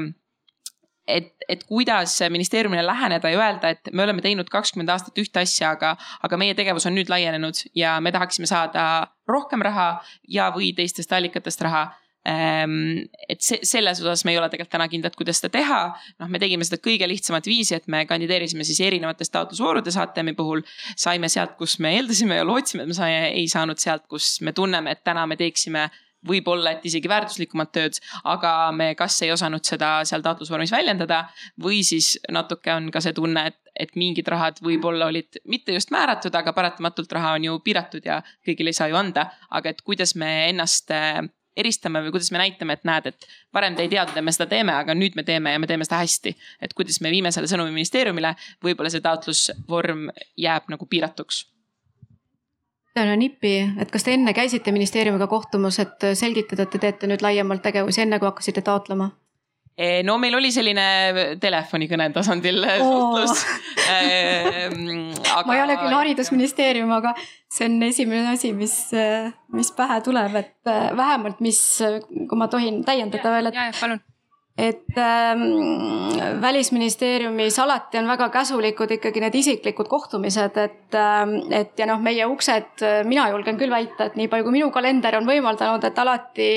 et, 1.08 1.32
et 1.50 1.64
kuidas 1.64 2.20
ministeeriumile 2.30 2.84
läheneda 2.86 3.30
ja 3.32 3.40
öelda, 3.40 3.70
et 3.70 3.90
me 3.94 4.04
oleme 4.04 4.22
teinud 4.22 4.50
kakskümmend 4.52 4.92
aastat 4.92 5.18
ühte 5.22 5.40
asja, 5.40 5.72
aga, 5.78 5.94
aga 6.24 6.40
meie 6.40 6.56
tegevus 6.58 6.88
on 6.90 6.98
nüüd 6.98 7.12
laienenud 7.12 7.64
ja 7.78 7.98
me 8.04 8.12
tahaksime 8.12 8.50
saada 8.50 9.08
rohkem 9.30 9.64
raha 9.64 9.88
ja, 10.28 10.50
või 10.56 10.74
teistest 10.76 11.14
allikatest 11.16 11.64
raha 11.64 11.88
et 12.28 13.44
see, 13.44 13.62
selles 13.64 14.02
osas 14.04 14.26
me 14.28 14.34
ei 14.34 14.40
ole 14.40 14.50
tegelikult 14.52 14.74
täna 14.74 14.88
kindlad, 14.92 15.16
kuidas 15.16 15.40
seda 15.40 15.52
teha. 15.54 15.82
noh, 16.20 16.32
me 16.32 16.42
tegime 16.44 16.66
seda 16.68 16.80
kõige 16.84 17.08
lihtsamat 17.08 17.48
viisi, 17.48 17.76
et 17.78 17.88
me 17.88 18.04
kandideerisime 18.10 18.66
siis 18.68 18.82
erinevates 18.84 19.32
taotlusvoorudes 19.32 19.96
HTM-i 19.96 20.36
puhul. 20.36 20.64
saime 20.96 21.30
sealt, 21.32 21.56
kus 21.60 21.78
me 21.80 21.96
eeldasime 21.96 22.42
ja 22.42 22.48
lootsime, 22.48 22.84
et 22.84 22.92
me 22.92 22.98
saime, 22.98 23.32
ei 23.32 23.48
saanud 23.48 23.80
sealt, 23.80 24.08
kus 24.12 24.42
me 24.42 24.52
tunneme, 24.52 24.92
et 24.92 25.04
täna 25.08 25.26
me 25.28 25.40
teeksime 25.40 25.88
võib-olla, 26.28 26.74
et 26.74 26.86
isegi 26.90 27.10
väärtuslikumat 27.10 27.72
tööd, 27.72 28.00
aga 28.28 28.72
me 28.76 28.90
kas 28.98 29.20
ei 29.24 29.32
osanud 29.32 29.64
seda 29.68 30.02
seal 30.08 30.26
taotlusvormis 30.26 30.74
väljendada 30.74 31.24
või 31.64 31.84
siis 31.86 32.16
natuke 32.34 32.74
on 32.74 32.90
ka 32.92 33.02
see 33.06 33.16
tunne, 33.16 33.46
et, 33.52 33.60
et 33.78 33.96
mingid 33.96 34.28
rahad 34.34 34.60
võib-olla 34.66 35.12
olid 35.12 35.40
mitte 35.46 35.78
just 35.78 35.94
määratud, 35.94 36.36
aga 36.36 36.54
paratamatult 36.58 37.12
raha 37.16 37.36
on 37.38 37.48
ju 37.48 37.60
piiratud 37.64 38.06
ja 38.10 38.20
kõigile 38.46 38.74
ei 38.74 38.80
saa 38.80 38.90
ju 38.92 38.98
anda. 39.00 39.30
aga 39.50 39.70
et 39.70 39.82
kuidas 39.86 40.16
me 40.16 40.50
ennast 40.50 40.92
eristame 41.58 42.02
või 42.06 42.14
kuidas 42.16 42.32
me 42.32 42.42
näitame, 42.42 42.78
et 42.78 42.88
näed, 42.88 43.12
et 43.12 43.28
varem 43.54 43.76
te 43.76 43.86
ei 43.86 43.92
teadnud, 43.92 44.18
et 44.18 44.26
me 44.26 44.34
seda 44.36 44.50
teeme, 44.52 44.76
aga 44.78 44.96
nüüd 44.98 45.18
me 45.18 45.26
teeme 45.28 45.54
ja 45.56 45.60
me 45.60 45.70
teeme 45.70 45.88
seda 45.88 46.02
hästi. 46.04 46.36
et 46.62 46.74
kuidas 46.78 47.02
me 47.02 47.12
viime 47.12 47.32
selle 47.32 47.50
sõnumi 47.52 47.74
ministeeriumile, 47.76 48.36
võib-olla 48.64 48.94
see 48.94 49.04
taotlusvorm 49.04 50.10
jääb 50.38 50.74
nagu 50.74 50.86
piiratuks 50.86 51.46
no 53.06 53.16
nippi, 53.20 53.54
et 53.78 53.92
kas 53.94 54.06
te 54.08 54.16
enne 54.18 54.34
käisite 54.34 54.72
ministeeriumiga 54.74 55.28
kohtumas, 55.30 55.78
et 55.84 56.06
selgitada, 56.18 56.66
et 56.66 56.72
te 56.74 56.82
teete 56.82 57.10
nüüd 57.10 57.22
laiemalt 57.22 57.62
tegevusi, 57.62 58.02
enne 58.02 58.18
kui 58.18 58.30
hakkasite 58.30 58.64
taotlema? 58.66 59.12
Eh, 59.78 60.02
no 60.02 60.16
meil 60.18 60.34
oli 60.34 60.50
selline 60.50 61.38
telefonikõne 61.38 62.08
tasandil 62.10 62.64
oh. 62.66 62.80
suhtlus 62.82 63.44
ehm, 63.94 65.12
aga.... 65.22 65.44
ma 65.46 65.54
ei 65.54 65.62
ole 65.68 65.76
küll 65.78 65.94
haridusministeerium, 65.94 66.90
aga 66.96 67.12
see 67.46 67.68
on 67.70 67.76
esimene 67.86 68.32
asi, 68.32 68.56
mis, 68.58 68.74
mis 69.54 69.70
pähe 69.78 70.00
tuleb, 70.02 70.34
et 70.42 70.74
äh, 70.74 70.90
vähemalt, 70.98 71.46
mis, 71.46 71.62
kui 72.02 72.42
ma 72.42 72.50
tohin 72.50 72.82
täiendada 72.90 73.36
veel, 73.38 73.52
et. 73.52 73.60
ja, 73.60 73.70
ja 73.70 73.78
palun 73.78 74.06
et 74.58 74.98
ähm, 74.98 75.44
välisministeeriumis 76.42 77.60
alati 77.62 78.00
on 78.00 78.08
väga 78.10 78.32
käsulikud 78.34 78.96
ikkagi 78.96 79.22
need 79.22 79.38
isiklikud 79.38 79.86
kohtumised, 79.86 80.58
et 80.58 80.98
ähm,, 80.98 81.38
et 81.54 81.78
ja 81.78 81.86
noh, 81.86 82.02
meie 82.02 82.26
uksed, 82.26 82.82
mina 83.06 83.30
julgen 83.30 83.62
küll 83.62 83.70
väita, 83.70 84.10
et 84.10 84.18
nii 84.18 84.26
palju 84.34 84.50
kui 84.50 84.58
minu 84.58 84.74
kalender 84.74 85.22
on 85.22 85.30
võimaldanud, 85.30 85.86
et 85.86 86.02
alati 86.02 86.54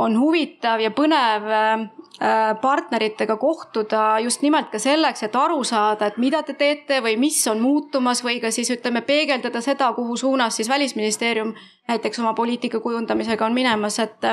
on 0.00 0.16
huvitav 0.16 0.80
ja 0.80 0.96
põnev 0.96 1.52
äh, 1.52 1.90
Äh, 1.90 1.99
partneritega 2.60 3.36
kohtuda 3.40 4.18
just 4.20 4.42
nimelt 4.44 4.68
ka 4.68 4.78
selleks, 4.78 5.22
et 5.24 5.36
aru 5.36 5.62
saada, 5.64 6.10
et 6.10 6.18
mida 6.20 6.42
te 6.44 6.52
teete 6.52 6.98
või 7.00 7.14
mis 7.16 7.38
on 7.48 7.62
muutumas 7.64 8.20
või 8.24 8.42
ka 8.42 8.50
siis 8.52 8.68
ütleme, 8.74 9.00
peegeldada 9.00 9.62
seda, 9.64 9.88
kuhu 9.96 10.16
suunas 10.20 10.58
siis 10.60 10.68
välisministeerium 10.68 11.54
näiteks 11.90 12.20
oma 12.20 12.34
poliitika 12.34 12.80
kujundamisega 12.80 13.46
on 13.46 13.56
minemas, 13.56 13.98
et, 14.02 14.26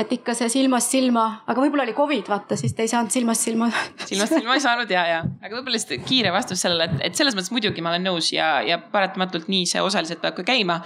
et 0.00 0.14
ikka 0.16 0.34
see 0.38 0.48
silmast 0.52 0.94
silma, 0.96 1.26
aga 1.46 1.62
võib-olla 1.62 1.84
oli 1.86 1.94
Covid, 1.96 2.30
vaata, 2.32 2.56
siis 2.58 2.74
te 2.74 2.86
ei 2.86 2.90
saanud 2.90 3.12
silmast 3.14 3.46
silma. 3.46 3.68
silmast 4.04 4.38
silma 4.38 4.56
ei 4.56 4.64
saanud 4.64 4.90
ja, 4.90 5.04
ja, 5.10 5.20
aga 5.42 5.52
võib-olla 5.58 5.76
lihtsalt 5.76 6.08
kiire 6.08 6.32
vastus 6.34 6.64
sellele, 6.64 6.88
et, 6.88 7.04
et 7.10 7.20
selles 7.20 7.36
mõttes 7.36 7.52
muidugi 7.54 7.84
ma 7.84 7.92
olen 7.92 8.08
nõus 8.08 8.32
ja, 8.34 8.56
ja 8.66 8.80
paratamatult 8.80 9.52
nii 9.52 9.68
see 9.70 9.84
osaliselt 9.84 10.24
peab 10.24 10.40
ka 10.40 10.46
käima. 10.54 10.80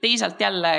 teisalt 0.00 0.40
jälle 0.40 0.72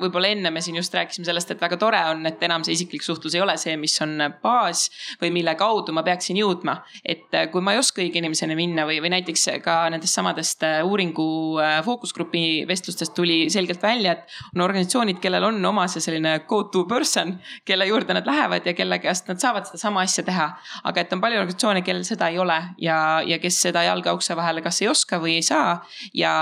võib-olla 0.00 0.30
enne 0.32 0.50
me 0.54 0.62
siin 0.64 0.76
just 0.78 0.94
rääkisime 0.94 1.26
sellest, 1.26 1.50
et 1.52 1.60
väga 1.62 1.78
tore 1.80 2.00
on, 2.10 2.24
et 2.28 2.42
enam 2.46 2.64
see 2.66 2.76
isiklik 2.76 3.04
suhtlus 3.04 3.34
ei 3.36 3.42
ole 3.44 3.56
see, 3.60 3.76
mis 3.80 3.96
on 4.04 4.16
baas 4.42 4.86
või 5.22 5.30
mille 5.34 5.54
kaudu 5.58 5.94
ma 5.96 6.04
peaksin 6.06 6.38
jõudma. 6.38 6.78
et 7.04 7.34
äh, 7.34 7.48
kui 7.52 7.64
ma 7.64 7.74
ei 7.74 7.82
oska 7.82 8.02
õige 8.02 8.20
inimeseni 8.20 8.56
minna 8.58 8.86
või, 8.88 9.00
või 9.04 9.12
näiteks 9.16 9.48
ka 9.64 9.78
nendest 9.92 10.14
samadest 10.14 10.64
äh, 10.66 10.80
uuringu 10.86 11.28
äh, 11.62 11.78
fookusgrupi 11.84 12.64
vestlustest 12.68 13.14
tuli 13.14 13.48
selgelt 13.50 13.82
välja, 13.82 14.12
et 14.12 14.38
on 14.54 14.64
organisatsioonid, 14.66 15.20
kellel 15.22 15.48
on 15.50 15.64
oma 15.72 15.86
see 15.88 16.04
selline 16.04 16.38
go 16.48 16.62
to 16.72 16.84
person, 16.88 17.36
kelle 17.68 17.86
juurde 17.88 18.16
nad 18.16 18.26
lähevad 18.28 18.66
ja 18.66 18.74
kelle 18.78 19.00
käest 19.02 19.28
nad 19.28 19.40
saavad 19.42 19.68
sedasama 19.68 20.04
asja 20.06 20.24
teha. 20.26 20.50
aga 20.84 21.00
et 21.00 21.12
on 21.12 21.20
palju 21.20 21.40
organisatsioone, 21.42 21.82
kellel 21.86 22.04
seda 22.06 22.28
ei 22.32 22.38
ole 22.38 22.58
ja, 22.78 22.98
ja 23.26 23.38
kes 23.42 23.62
seda 23.68 23.84
jalga 23.86 24.14
ukse 24.16 24.36
vahele 24.36 24.62
kas 24.64 24.82
ei 24.82 24.90
oska 24.90 25.20
või 25.22 25.38
ei 25.38 25.46
saa 25.46 25.78
ja 26.14 26.34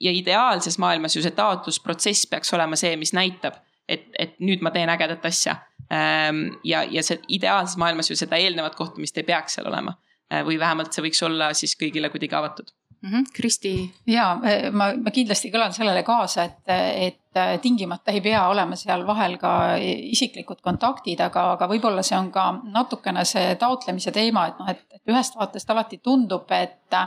ja 0.00 0.12
ideaalses 0.14 0.78
maailmas 0.78 1.16
ju 1.16 1.22
see 1.22 1.34
taotlusprotsess 1.36 2.26
peaks 2.30 2.54
olema 2.56 2.76
see, 2.76 2.96
mis 2.96 3.12
näitab, 3.16 3.58
et, 3.88 4.06
et 4.18 4.38
nüüd 4.40 4.62
ma 4.64 4.72
teen 4.74 4.90
ägedat 4.92 5.26
asja. 5.28 5.56
Ehm, 5.90 6.46
ja, 6.64 6.84
ja 6.88 7.02
see 7.02 7.20
ideaalses 7.28 7.76
maailmas 7.80 8.10
ju 8.10 8.16
seda 8.16 8.38
eelnevat 8.40 8.78
kohtumist 8.78 9.18
ei 9.18 9.26
peaks 9.28 9.58
seal 9.58 9.68
olema. 9.68 9.96
Äh, 10.32 10.44
või 10.46 10.60
vähemalt 10.60 10.94
see 10.94 11.04
võiks 11.04 11.22
olla 11.26 11.50
siis 11.58 11.74
kõigile 11.78 12.12
kuidagi 12.12 12.38
avatud 12.38 12.70
mm. 13.02 13.10
-hmm. 13.10 13.24
Kristi. 13.32 13.94
ja 14.06 14.38
ma, 14.72 14.92
ma 15.04 15.10
kindlasti 15.10 15.50
kõlan 15.50 15.72
sellele 15.72 16.02
kaasa, 16.02 16.44
et, 16.44 16.62
et 17.08 17.62
tingimata 17.62 18.12
ei 18.12 18.20
pea 18.20 18.46
olema 18.48 18.76
seal 18.76 19.06
vahel 19.06 19.36
ka 19.38 19.76
isiklikud 19.80 20.60
kontaktid, 20.60 21.20
aga, 21.20 21.52
aga 21.52 21.68
võib-olla 21.68 22.02
see 22.02 22.18
on 22.18 22.30
ka 22.32 22.46
natukene 22.62 23.24
see 23.24 23.54
taotlemise 23.56 24.12
teema, 24.12 24.46
et 24.48 24.58
noh, 24.58 24.70
et, 24.70 24.84
et 24.94 25.12
ühest 25.14 25.36
vaatest 25.36 25.70
alati 25.70 25.98
tundub, 25.98 26.50
et 26.50 26.98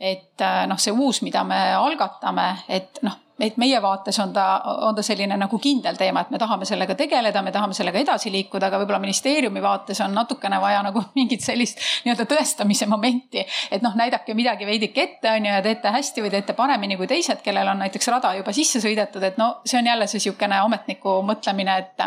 et 0.00 0.44
noh, 0.68 0.78
see 0.80 0.92
uus, 0.92 1.22
mida 1.24 1.44
me 1.44 1.60
algatame, 1.74 2.50
et 2.68 3.00
noh 3.02 3.22
et 3.40 3.56
meie 3.60 3.80
vaates 3.82 4.16
on 4.22 4.32
ta, 4.32 4.44
on 4.86 4.96
ta 4.96 5.02
selline 5.04 5.36
nagu 5.36 5.58
kindel 5.60 5.98
teema, 6.00 6.22
et 6.24 6.30
me 6.32 6.38
tahame 6.40 6.64
sellega 6.68 6.94
tegeleda, 6.96 7.42
me 7.44 7.52
tahame 7.52 7.76
sellega 7.76 8.00
edasi 8.00 8.32
liikuda, 8.32 8.70
aga 8.70 8.80
võib-olla 8.80 9.00
ministeeriumi 9.02 9.62
vaates 9.62 10.00
on 10.04 10.16
natukene 10.16 10.60
vaja 10.60 10.80
nagu 10.86 11.02
mingit 11.18 11.44
sellist 11.44 11.82
nii-öelda 12.06 12.26
tõestamise 12.30 12.88
momenti. 12.88 13.44
et 13.70 13.84
noh, 13.84 13.96
näidake 13.98 14.34
midagi 14.34 14.68
veidike 14.68 15.02
ette, 15.02 15.30
on 15.30 15.48
ju, 15.48 15.52
ja 15.52 15.62
teete 15.64 15.92
hästi 15.92 16.24
või 16.24 16.32
teete 16.32 16.56
paremini 16.56 16.96
kui 16.96 17.08
teised, 17.10 17.42
kellel 17.44 17.74
on 17.74 17.84
näiteks 17.84 18.08
rada 18.14 18.32
juba 18.38 18.56
sisse 18.56 18.80
sõidetud, 18.80 19.22
et 19.22 19.36
no 19.40 19.56
see 19.64 19.80
on 19.80 19.92
jälle 19.92 20.08
see 20.08 20.28
sihukene 20.28 20.60
ametniku 20.64 21.20
mõtlemine, 21.26 21.76
et, 21.84 22.06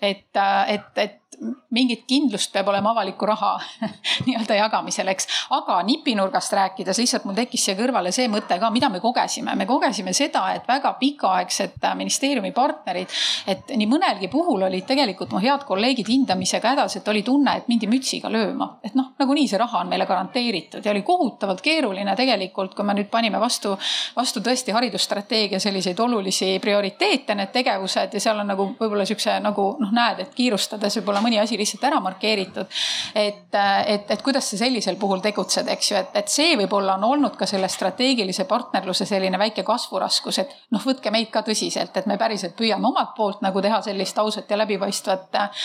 et, 0.00 0.44
et, 0.66 0.92
et 0.96 1.19
mingit 1.70 2.02
kindlust 2.10 2.50
peab 2.52 2.68
olema 2.68 2.90
avaliku 2.90 3.26
raha 3.26 3.52
nii-öelda 4.26 4.56
jagamisel, 4.58 5.08
eks. 5.12 5.28
aga 5.54 5.78
nipinurgast 5.86 6.52
rääkides 6.52 6.98
lihtsalt 6.98 7.24
mul 7.24 7.36
tekkis 7.38 7.64
siia 7.68 7.76
kõrvale 7.78 8.10
see 8.12 8.26
mõte 8.28 8.58
ka, 8.60 8.70
mida 8.74 8.88
me 8.90 9.00
kogesime. 9.00 9.54
me 9.56 9.66
kogesime 9.66 10.12
seda, 10.16 10.42
et 10.54 10.66
väga 10.68 10.92
pikaaegsed 11.00 11.78
ministeeriumi 11.96 12.50
partnerid, 12.52 13.14
et 13.46 13.70
nii 13.76 13.88
mõnelgi 13.88 14.28
puhul 14.32 14.66
olid 14.66 14.86
tegelikult 14.88 15.30
mu 15.32 15.42
head 15.42 15.64
kolleegid 15.68 16.10
hindamisega 16.10 16.74
hädas, 16.74 16.96
et 16.98 17.08
oli 17.08 17.22
tunne, 17.22 17.56
et 17.56 17.70
mindi 17.70 17.86
mütsiga 17.90 18.32
lööma. 18.32 18.72
et 18.82 18.98
noh, 18.98 19.12
nagunii 19.18 19.46
see 19.48 19.58
raha 19.58 19.84
on 19.84 19.88
meile 19.88 20.06
garanteeritud 20.10 20.84
ja 20.84 20.90
oli 20.90 21.02
kohutavalt 21.06 21.62
keeruline 21.62 22.16
tegelikult, 22.16 22.74
kui 22.74 22.84
me 22.84 22.98
nüüd 22.98 23.10
panime 23.10 23.40
vastu, 23.40 23.76
vastu 24.16 24.42
tõesti 24.42 24.74
haridusstrateegia 24.74 25.60
selliseid 25.62 25.98
olulisi 26.00 26.58
prioriteete, 26.60 27.38
need 27.38 27.54
tegevused 27.54 28.18
ja 28.18 28.20
seal 28.20 28.42
on 28.42 28.50
nagu 28.50 28.70
võib-olla 28.74 29.06
siukse 29.06 29.38
nagu 29.40 29.70
noh, 29.78 29.94
näed, 29.94 30.26
et 30.26 30.34
kiirustades 30.34 30.98
võib-olla 30.98 31.19
mõni 31.24 31.40
asi 31.40 31.58
lihtsalt 31.58 31.84
ära 31.88 32.00
markeeritud. 32.00 32.66
et, 33.14 33.54
et, 33.86 34.10
et 34.10 34.22
kuidas 34.22 34.50
sa 34.50 34.58
sellisel 34.60 34.96
puhul 35.00 35.22
tegutsed, 35.24 35.68
eks 35.68 35.90
ju, 35.90 35.98
et, 36.00 36.16
et 36.22 36.32
see 36.32 36.56
võib-olla 36.58 36.96
on 36.98 37.06
olnud 37.10 37.36
ka 37.38 37.46
selle 37.48 37.68
strateegilise 37.68 38.44
partnerluse 38.50 39.06
selline 39.08 39.38
väike 39.38 39.64
kasvuraskus, 39.66 40.40
et 40.42 40.56
noh, 40.74 40.84
võtke 40.84 41.12
meid 41.14 41.30
ka 41.32 41.42
tõsiselt, 41.46 41.96
et 41.96 42.08
me 42.10 42.18
päriselt 42.20 42.56
püüame 42.58 42.90
omalt 42.90 43.14
poolt 43.16 43.44
nagu 43.44 43.62
teha 43.62 43.80
sellist 43.84 44.18
ausat 44.18 44.50
ja 44.50 44.58
läbipaistvat 44.60 45.40
äh, 45.40 45.64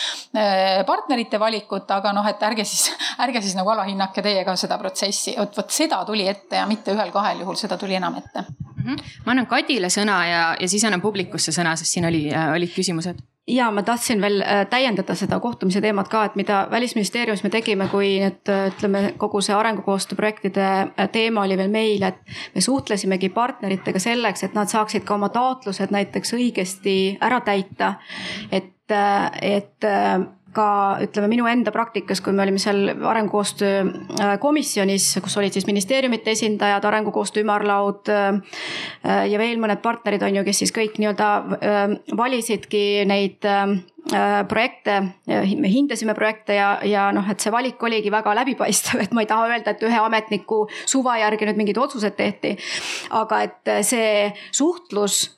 partnerite 0.86 1.40
valikut, 1.40 1.90
aga 1.92 2.14
noh, 2.16 2.28
et 2.30 2.44
ärge 2.44 2.68
siis, 2.68 2.90
ärge 3.26 3.42
siis 3.42 3.58
nagu 3.58 3.74
alahinnake 3.76 4.24
teie 4.26 4.46
ka 4.46 4.58
seda 4.60 4.80
protsessi, 4.82 5.36
vot, 5.40 5.58
vot 5.58 5.72
seda 5.72 6.04
tuli 6.06 6.28
ette 6.28 6.62
ja 6.62 6.70
mitte 6.70 6.96
ühel-kahel 6.96 7.46
juhul, 7.46 7.60
seda 7.60 7.78
tuli 7.82 7.98
enam 7.98 8.22
ette 8.22 8.46
mm. 8.86 8.96
-hmm. 8.96 9.22
ma 9.26 9.36
annan 9.36 9.48
Kadile 9.48 9.90
sõna 9.90 10.20
ja, 10.30 10.44
ja 10.60 10.68
siis 10.68 10.84
annan 10.86 11.02
publikusse 11.02 11.52
sõna, 11.52 11.76
sest 11.76 11.92
siin 11.92 12.06
oli, 12.06 12.28
äh, 12.34 12.54
olid 12.54 12.74
küsimused 12.76 13.24
ja 13.48 13.72
ma 13.72 13.84
tahtsin 13.84 14.22
veel 14.22 14.42
äh, 14.42 14.66
täiendada 14.70 15.16
seda 15.16 15.40
kohtumise 15.40 15.82
teemat 15.82 16.10
ka, 16.10 16.24
et 16.26 16.36
mida 16.36 16.66
välisministeeriumis 16.72 17.44
me 17.44 17.52
tegime, 17.54 17.88
kui 17.92 18.16
nüüd 18.24 18.52
ütleme, 18.56 19.04
kogu 19.22 19.42
see 19.46 19.56
arengukoostöö 19.56 20.18
projektide 20.18 20.66
äh, 20.66 21.10
teema 21.12 21.46
oli 21.46 21.58
veel 21.58 21.70
meil, 21.74 22.04
et 22.04 22.22
me 22.56 22.62
suhtlesimegi 22.62 23.30
partneritega 23.36 24.02
selleks, 24.02 24.44
et 24.44 24.58
nad 24.58 24.72
saaksid 24.72 25.06
ka 25.06 25.18
oma 25.20 25.30
taotlused 25.30 25.94
näiteks 25.94 26.34
õigesti 26.38 26.96
ära 27.22 27.42
täita. 27.46 27.96
et, 28.52 28.92
äh, 28.92 29.30
et 29.42 29.86
ka 30.56 30.68
ütleme 31.04 31.30
minu 31.32 31.48
enda 31.50 31.74
praktikas, 31.76 32.22
kui 32.24 32.34
me 32.36 32.44
olime 32.46 32.62
seal 32.62 32.94
arengukoostöö 32.96 33.82
äh, 33.84 34.36
komisjonis, 34.42 35.10
kus 35.24 35.38
olid 35.42 35.56
siis 35.56 35.68
ministeeriumite 35.68 36.34
esindajad, 36.36 36.86
arengukoostöö 36.88 37.44
ümarlaud 37.46 38.12
äh, 38.14 38.40
ja 39.32 39.42
veel 39.42 39.60
mõned 39.62 39.84
partnerid 39.84 40.24
on 40.26 40.40
ju, 40.40 40.46
kes 40.48 40.64
siis 40.64 40.74
kõik 40.76 41.00
nii-öelda 41.02 41.30
äh, 41.60 41.84
valisidki 42.18 42.86
neid 43.10 43.46
projekte, 44.46 45.00
me 45.26 45.70
hindasime 45.74 46.14
projekte 46.14 46.54
ja, 46.54 46.68
ja 46.86 47.08
noh, 47.16 47.26
et 47.32 47.42
see 47.42 47.50
valik 47.50 47.82
oligi 47.82 48.12
väga 48.14 48.36
läbipaistev, 48.38 49.02
et 49.02 49.16
ma 49.18 49.24
ei 49.24 49.30
taha 49.32 49.48
öelda, 49.50 49.74
et 49.74 49.82
ühe 49.82 49.98
ametniku 49.98 50.60
suva 50.86 51.16
järgi 51.24 51.48
nüüd 51.50 51.58
mingid 51.58 51.80
otsused 51.82 52.14
tehti. 52.14 52.54
aga 53.18 53.42
et 53.48 53.74
see 53.88 54.30
suhtlus 54.54 55.35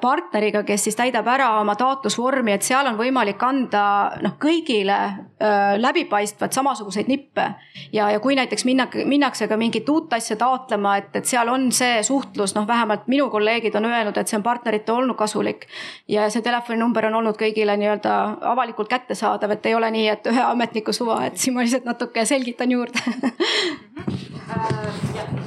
partneriga, 0.00 0.62
kes 0.68 0.82
siis 0.84 0.96
täidab 0.98 1.26
ära 1.32 1.46
oma 1.56 1.72
taotlusvormi, 1.80 2.52
et 2.52 2.64
seal 2.66 2.84
on 2.90 2.98
võimalik 2.98 3.40
anda 3.46 3.84
noh, 4.20 4.34
kõigile 4.40 4.96
äh, 5.00 5.78
läbipaistvat 5.80 6.52
samasuguseid 6.52 7.08
nippe. 7.08 7.46
ja, 7.92 8.10
ja 8.12 8.20
kui 8.20 8.36
näiteks 8.36 8.66
minna, 8.68 8.86
minnakse 9.08 9.48
ka 9.48 9.56
mingit 9.56 9.88
uut 9.88 10.12
asja 10.12 10.36
taotlema, 10.36 10.96
et, 11.00 11.16
et 11.16 11.24
seal 11.24 11.48
on 11.48 11.70
see 11.72 12.02
suhtlus, 12.04 12.52
noh, 12.54 12.66
vähemalt 12.68 13.08
minu 13.08 13.30
kolleegid 13.32 13.74
on 13.80 13.88
öelnud, 13.88 14.16
et 14.20 14.28
see 14.28 14.36
on 14.36 14.44
partnerite 14.44 14.92
olnud 14.92 15.16
kasulik. 15.16 15.66
ja 16.08 16.28
see 16.30 16.44
telefoninumber 16.44 17.08
on 17.08 17.14
olnud 17.22 17.40
kõigile 17.40 17.76
nii-öelda 17.80 18.18
avalikult 18.52 18.92
kättesaadav, 18.92 19.56
et 19.56 19.66
ei 19.66 19.74
ole 19.74 19.90
nii, 19.96 20.08
et 20.12 20.28
ühe 20.28 20.44
ametniku 20.50 20.92
suva, 20.92 21.24
et 21.26 21.40
siin 21.40 21.56
ma 21.56 21.64
lihtsalt 21.64 21.88
natuke 21.88 22.26
selgitan 22.28 22.70
juurde 22.76 23.00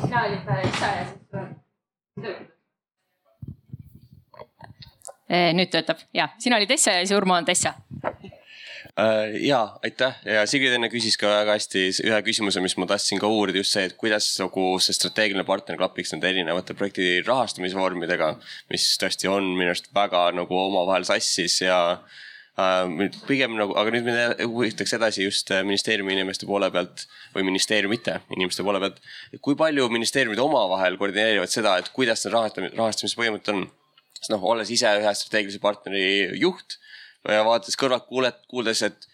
sina 0.02 0.26
olid 0.26 0.40
isa 0.66 0.86
ja 0.86 1.06
siis 2.22 2.55
nüüd 5.30 5.72
töötab 5.74 6.02
ja, 6.14 6.30
sina 6.42 6.60
olid 6.60 6.70
Essa 6.76 7.00
ja 7.00 7.06
siis 7.06 7.16
Urmo 7.18 7.34
on 7.34 7.46
Tessa 7.48 7.74
äh, 9.00 9.34
ja 9.42 9.62
aitäh 9.84 10.20
ja 10.26 10.44
Sigrid 10.50 10.76
enne 10.76 10.90
küsis 10.94 11.18
ka 11.18 11.32
väga 11.32 11.56
hästi 11.58 11.88
ühe 12.06 12.20
küsimuse, 12.28 12.62
mis 12.62 12.76
ma 12.78 12.86
tahtsin 12.90 13.22
ka 13.22 13.30
uurida, 13.32 13.58
just 13.64 13.74
see, 13.74 13.88
et 13.90 13.96
kuidas 13.98 14.28
nagu 14.42 14.68
see 14.84 14.94
strateegiline 14.94 15.46
partner 15.48 15.80
klapiks 15.80 16.14
nende 16.14 16.30
erinevate 16.30 16.76
projekti 16.78 17.24
rahastamisvormidega. 17.26 18.36
mis 18.70 18.86
tõesti 19.02 19.32
on 19.32 19.50
minu 19.56 19.74
arust 19.74 19.90
väga 19.96 20.28
nagu 20.38 20.60
omavahel 20.62 21.08
sassis 21.10 21.58
ja 21.64 21.80
äh, 22.62 23.10
pigem 23.26 23.58
nagu, 23.58 23.74
aga 23.82 23.96
nüüd 23.96 24.06
me 24.06 24.28
huvitaks 24.44 24.94
edasi 25.00 25.26
just 25.26 25.50
äh, 25.50 25.64
ministeeriumi 25.66 26.14
inimeste 26.14 26.46
poole 26.46 26.70
pealt 26.76 27.08
või 27.34 27.48
ministeeriumite 27.50 28.20
inimeste 28.38 28.68
poole 28.68 28.84
pealt. 28.84 29.02
kui 29.42 29.58
palju 29.58 29.90
ministeeriumid 29.90 30.44
omavahel 30.46 31.02
koordineerivad 31.02 31.50
seda, 31.50 31.80
et 31.82 31.90
kuidas 31.98 32.28
need 32.28 32.38
rahastamise, 32.38 32.78
rahastamise 32.78 33.20
põhimõtted 33.24 33.58
on 33.58 33.66
sest 34.26 34.34
noh, 34.34 34.46
olles 34.50 34.72
ise 34.74 34.90
ühe 35.00 35.12
strateegilise 35.14 35.62
partneri 35.62 36.40
juht 36.42 36.80
ja 37.30 37.44
vaadates 37.46 37.78
kõrvalt 37.78 38.08
kuuled, 38.10 38.42
kuuldes, 38.50 38.82
et 38.86 39.08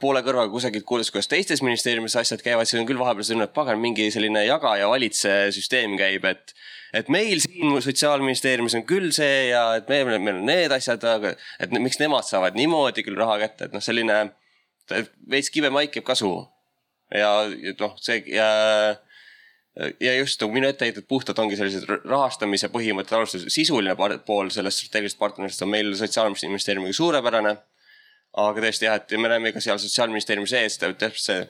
poole 0.00 0.20
kõrvaga 0.24 0.52
kusagilt 0.52 0.84
kuuldes, 0.84 1.10
kuidas 1.12 1.30
teistes 1.30 1.62
ministeeriumis 1.64 2.16
asjad 2.20 2.42
käivad, 2.44 2.68
siis 2.68 2.82
on 2.82 2.88
küll 2.88 3.00
vahepeal 3.00 3.24
selline, 3.24 3.48
et 3.48 3.56
pagan, 3.56 3.80
mingi 3.80 4.10
selline 4.12 4.44
jaga 4.44 4.74
ja 4.76 4.90
valitse 4.92 5.32
süsteem 5.56 5.96
käib, 6.00 6.26
et. 6.28 6.52
et 6.94 7.08
meil 7.10 7.40
siin 7.42 7.72
sotsiaalministeeriumis 7.82 8.76
on 8.78 8.84
küll 8.86 9.08
see 9.16 9.48
ja 9.48 9.64
et 9.80 9.88
meil, 9.90 10.12
meil 10.18 10.36
on 10.36 10.44
need 10.46 10.72
asjad, 10.76 11.02
aga 11.08 11.32
et 11.58 11.72
miks 11.74 11.98
nemad 12.02 12.28
saavad 12.28 12.58
niimoodi 12.58 13.02
küll 13.06 13.18
raha 13.18 13.40
kätte, 13.40 13.66
et 13.66 13.74
noh, 13.74 13.82
selline 13.82 14.18
veits 15.32 15.50
kibe 15.50 15.72
maik 15.72 15.96
jääb 15.96 16.06
kasu. 16.06 16.34
ja 17.14 17.32
noh, 17.80 17.96
see 18.04 18.20
ja 18.34 18.48
ja 19.74 20.14
just 20.14 20.40
nagu 20.42 20.54
minu 20.54 20.68
etteheited 20.70 21.06
puhtalt 21.10 21.38
ongi 21.42 21.56
sellised 21.58 21.88
rahastamise 22.04 22.70
põhimõtted 22.74 23.16
alustused, 23.18 23.50
sisuline 23.50 23.96
pool 24.26 24.50
sellest 24.54 24.84
strateegilisest 24.84 25.18
partnerist 25.18 25.64
on 25.66 25.72
meil 25.72 25.94
sotsiaalministeeriumiga 25.98 26.94
suurepärane. 26.94 27.56
aga 28.34 28.62
tõesti 28.64 28.88
jah, 28.88 28.96
et 28.98 29.12
me 29.18 29.28
näeme 29.30 29.52
ka 29.54 29.60
seal 29.62 29.78
sotsiaalministeeriumi 29.78 30.50
sees 30.50 30.78
täpselt 30.78 31.18
see, 31.22 31.42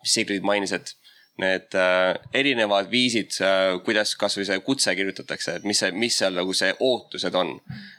mis 0.00 0.14
Sigrid 0.16 0.44
mainis, 0.48 0.72
et 0.72 0.94
need 1.40 1.74
äh, 1.74 2.18
erinevad 2.36 2.90
viisid 2.92 3.38
äh,, 3.40 3.78
kuidas 3.84 4.14
kasvõi 4.20 4.44
see 4.44 4.60
kutse 4.66 4.94
kirjutatakse, 4.96 5.56
et 5.58 5.64
mis 5.68 5.80
see, 5.80 5.92
mis 5.96 6.18
seal 6.18 6.36
nagu 6.36 6.52
see 6.56 6.72
ootused 6.78 7.34
on. 7.38 7.54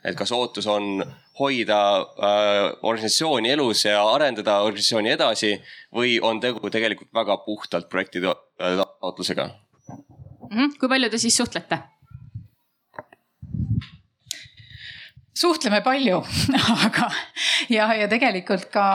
et 0.06 0.18
kas 0.18 0.32
ootus 0.32 0.68
on 0.70 1.02
hoida 1.40 1.80
äh, 1.98 2.68
organisatsiooni 2.86 3.50
elus 3.56 3.86
ja 3.86 4.04
arendada 4.06 4.60
organisatsiooni 4.68 5.16
edasi 5.16 5.56
või 5.96 6.20
on 6.22 6.40
tegu 6.44 6.70
tegelikult 6.70 7.10
väga 7.14 7.40
puhtalt 7.46 7.90
projekti 7.90 8.22
taotlusega 8.22 9.48
mm. 9.48 9.98
-hmm. 10.52 10.78
kui 10.80 10.90
palju 10.90 11.10
te 11.10 11.18
siis 11.18 11.38
suhtlete? 11.38 11.80
Suhtleme 15.34 15.82
palju 15.82 16.20
aga 16.86 17.08
ja, 17.74 17.88
ja 17.98 18.08
tegelikult 18.10 18.68
ka, 18.74 18.86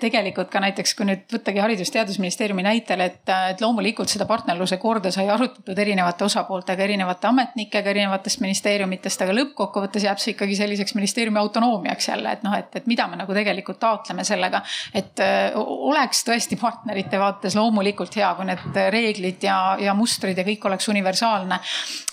tegelikult 0.00 0.48
ka 0.52 0.60
näiteks, 0.64 0.94
kui 0.96 1.08
nüüd 1.08 1.26
võttagi 1.32 1.60
Haridus-Teadusministeeriumi 1.60 2.64
näitel, 2.64 3.02
et, 3.04 3.22
et 3.52 3.60
loomulikult 3.60 4.10
seda 4.10 4.26
partnerluse 4.28 4.78
korda 4.82 5.12
sai 5.14 5.28
arutatud 5.32 5.78
erinevate 5.78 6.24
osapooltega, 6.24 6.84
erinevate 6.86 7.28
ametnikega 7.28 7.92
erinevatest 7.92 8.40
ministeeriumitest, 8.44 9.26
aga 9.26 9.36
lõppkokkuvõttes 9.36 10.06
jääb 10.08 10.22
see 10.22 10.32
ikkagi 10.34 10.56
selliseks 10.56 10.96
ministeeriumi 10.96 11.40
autonoomiaks 11.42 12.08
jälle, 12.12 12.32
et 12.38 12.46
noh, 12.46 12.56
et, 12.56 12.72
et 12.80 12.88
mida 12.88 13.08
me 13.10 13.20
nagu 13.20 13.36
tegelikult 13.36 13.80
taotleme 13.82 14.24
sellega. 14.24 14.62
et 14.94 15.20
oleks 15.56 16.24
tõesti 16.24 16.56
partnerite 16.60 17.20
vaates 17.20 17.56
loomulikult 17.56 18.16
hea, 18.16 18.32
kui 18.38 18.48
need 18.48 18.80
reeglid 18.92 19.44
ja, 19.44 19.58
ja 19.80 19.94
mustrid 19.94 20.38
ja 20.38 20.44
kõik 20.46 20.64
oleks 20.70 20.88
universaalne. 20.88 21.60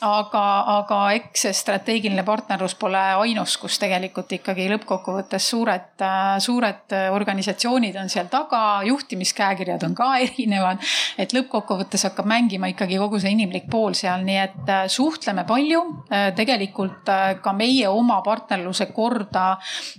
aga, 0.03 0.45
aga 0.77 1.01
eks 1.19 1.47
see 1.47 1.55
strateegiline 1.63 2.23
partnerlus 2.27 2.75
pole 2.75 2.99
ainus 2.99 3.52
koos, 3.53 3.73
kus 3.73 3.79
tegelikult 3.81 4.31
ikkagi 4.33 4.65
lõppkokkuvõttes 4.71 5.45
suured, 5.51 6.01
suured 6.41 6.93
organisatsioonid 7.13 7.95
on 7.99 8.09
seal 8.09 8.27
taga, 8.31 8.81
juhtimiskäekirjad 8.87 9.83
on 9.87 9.95
ka 9.95 10.17
erinevad. 10.25 10.81
et 11.17 11.33
lõppkokkuvõttes 11.33 12.03
hakkab 12.07 12.27
mängima 12.29 12.69
ikkagi 12.71 12.97
kogu 12.97 13.19
see 13.19 13.33
inimlik 13.33 13.69
pool 13.69 13.93
seal, 13.93 14.23
nii 14.25 14.39
et 14.41 14.69
äh, 14.69 14.85
suhtleme 14.87 15.45
palju. 15.45 15.81
Äh, 16.11 16.31
tegelikult 16.35 17.09
äh, 17.09 17.35
ka 17.41 17.53
meie 17.53 17.87
oma 17.89 18.21
partnerluse 18.25 18.89
korda 18.93 19.57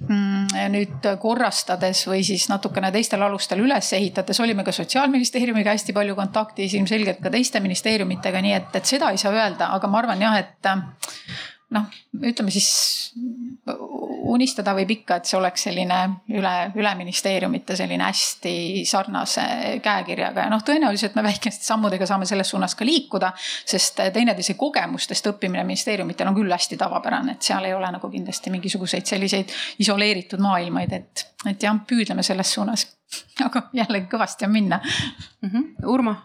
mm, 0.08 0.70
nüüd 0.74 1.08
korrastades 1.20 2.06
või 2.08 2.24
siis 2.26 2.48
natukene 2.48 2.92
teistel 2.92 3.22
alustel 3.22 3.62
üles 3.64 3.92
ehitades 3.92 4.40
olime 4.40 4.64
ka 4.64 4.72
sotsiaalministeeriumiga 4.72 5.74
hästi 5.74 5.94
palju 5.96 6.16
kontaktis, 6.18 6.74
ilmselgelt 6.74 7.22
ka 7.22 7.32
teiste 7.32 7.60
ministeeriumitega, 7.64 8.42
nii 8.44 8.54
et, 8.58 8.70
et 8.74 8.94
seda 8.94 9.10
ei 9.10 9.20
saa 9.20 9.34
öelda, 9.34 9.72
aga 9.74 9.90
ma 9.90 10.02
arvan 10.02 10.22
jah, 10.22 10.38
et 10.40 10.72
noh, 11.74 11.86
ütleme 12.22 12.52
siis 12.52 12.68
unistada 14.34 14.74
võib 14.76 14.90
ikka, 14.94 15.18
et 15.18 15.28
see 15.28 15.38
oleks 15.38 15.66
selline 15.66 15.98
üle, 16.36 16.52
üle 16.78 16.92
ministeeriumite 16.98 17.76
selline 17.78 18.04
hästi 18.06 18.84
sarnase 18.88 19.44
käekirjaga 19.84 20.46
ja 20.46 20.52
noh, 20.52 20.64
tõenäoliselt 20.66 21.16
me 21.16 21.24
väikeste 21.26 21.66
sammudega 21.66 22.08
saame 22.08 22.28
selles 22.28 22.50
suunas 22.52 22.76
ka 22.76 22.86
liikuda. 22.86 23.32
sest 23.66 24.02
teineteise 24.12 24.54
kogemustest 24.60 25.30
õppimine 25.32 25.64
ministeeriumitel 25.64 26.28
on 26.28 26.36
küll 26.38 26.52
hästi 26.52 26.78
tavapärane, 26.80 27.38
et 27.38 27.48
seal 27.48 27.64
ei 27.64 27.74
ole 27.74 27.90
nagu 27.96 28.10
kindlasti 28.10 28.52
mingisuguseid 28.54 29.06
selliseid 29.06 29.56
isoleeritud 29.84 30.42
maailmaid, 30.44 30.92
et, 30.92 31.26
et 31.48 31.62
jah, 31.62 31.80
püüdleme 31.88 32.22
selles 32.22 32.52
suunas. 32.54 32.86
aga 33.46 33.68
jällegi 33.76 34.08
kõvasti 34.10 34.46
on 34.46 34.50
minna 34.52 34.80
mm. 34.80 35.50
-hmm. 35.50 35.90
Urmo 35.92 36.16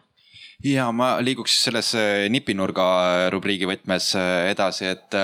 ja 0.65 0.89
ma 0.91 1.09
liiguks 1.23 1.53
selles 1.63 1.93
äh, 1.95 2.25
nipinurga 2.31 2.85
äh, 2.99 3.21
rubriigi 3.31 3.67
võtmes 3.69 4.09
äh, 4.19 4.49
edasi, 4.51 4.89
et 4.91 5.17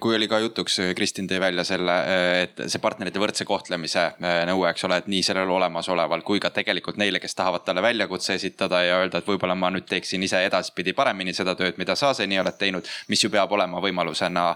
kui 0.00 0.16
oli 0.16 0.28
ka 0.30 0.40
jutuks, 0.42 0.78
Kristin 0.96 1.28
tõi 1.28 1.40
välja 1.42 1.64
selle, 1.66 1.94
et 2.42 2.62
see 2.66 2.80
partnerite 2.82 3.20
võrdse 3.20 3.44
kohtlemise 3.48 4.04
nõue, 4.48 4.66
eks 4.70 4.84
ole, 4.88 4.98
et 5.02 5.08
nii 5.10 5.22
sellel 5.26 5.50
olemasoleval 5.52 6.24
kui 6.26 6.40
ka 6.42 6.50
tegelikult 6.54 6.98
neile, 7.00 7.20
kes 7.22 7.36
tahavad 7.38 7.64
talle 7.66 7.84
väljakutse 7.84 8.36
esitada 8.38 8.82
ja 8.84 8.98
öelda, 9.02 9.20
et 9.20 9.28
võib-olla 9.28 9.56
ma 9.58 9.70
nüüd 9.74 9.88
teeksin 9.88 10.22
ise 10.24 10.42
edaspidi 10.46 10.94
paremini 10.96 11.34
seda 11.36 11.54
tööd, 11.58 11.78
mida 11.80 11.96
sa 11.98 12.14
seni 12.16 12.40
oled 12.40 12.58
teinud, 12.58 12.88
mis 13.08 13.24
ju 13.24 13.32
peab 13.32 13.52
olema 13.54 13.82
võimalusena 13.84 14.50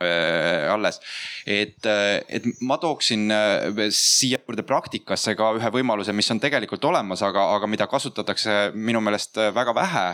alles. 0.00 1.00
et, 1.46 1.86
äh, 1.86 2.20
et 2.28 2.44
ma 2.60 2.78
tooksin 2.78 3.30
äh, 3.30 3.88
siia 3.90 4.38
juurde 4.40 4.64
praktikasse 4.66 5.34
ka 5.36 5.52
ühe 5.58 5.70
võimaluse, 5.74 6.14
mis 6.16 6.30
on 6.32 6.40
tegelikult 6.40 6.84
olemas, 6.88 7.22
aga, 7.26 7.46
aga 7.56 7.68
mida 7.70 7.86
kasutatakse 7.90 8.72
minu 8.74 9.00
meelest 9.04 9.36
väga 9.54 9.74
vähe. 9.76 10.06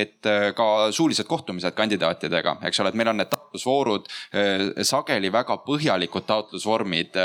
et 0.00 0.30
ka 0.56 0.68
suulised 0.92 1.26
kohtumised 1.26 1.74
kandidaatidega, 1.76 2.58
eks 2.68 2.80
ole, 2.80 2.92
et 2.92 2.98
meil 2.98 3.12
on 3.12 3.18
need 3.20 3.30
taotlusvoorud 3.30 4.08
sageli 4.86 5.30
väga 5.32 5.58
põhjalikud 5.66 6.26
taotlusvormid, 6.28 7.16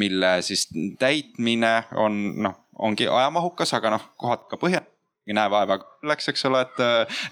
mille 0.00 0.32
siis 0.42 0.66
täitmine 0.98 1.74
on 2.00 2.18
noh, 2.42 2.58
ongi 2.82 3.08
ajamahukas, 3.08 3.74
aga 3.78 3.96
noh, 3.96 4.10
kohati 4.16 4.50
ka 4.50 4.82
ei 5.26 5.34
näe 5.36 5.50
vaeva 5.50 5.78
selleks, 6.02 6.28
eks 6.32 6.44
ole, 6.48 6.60
et, 6.66 6.80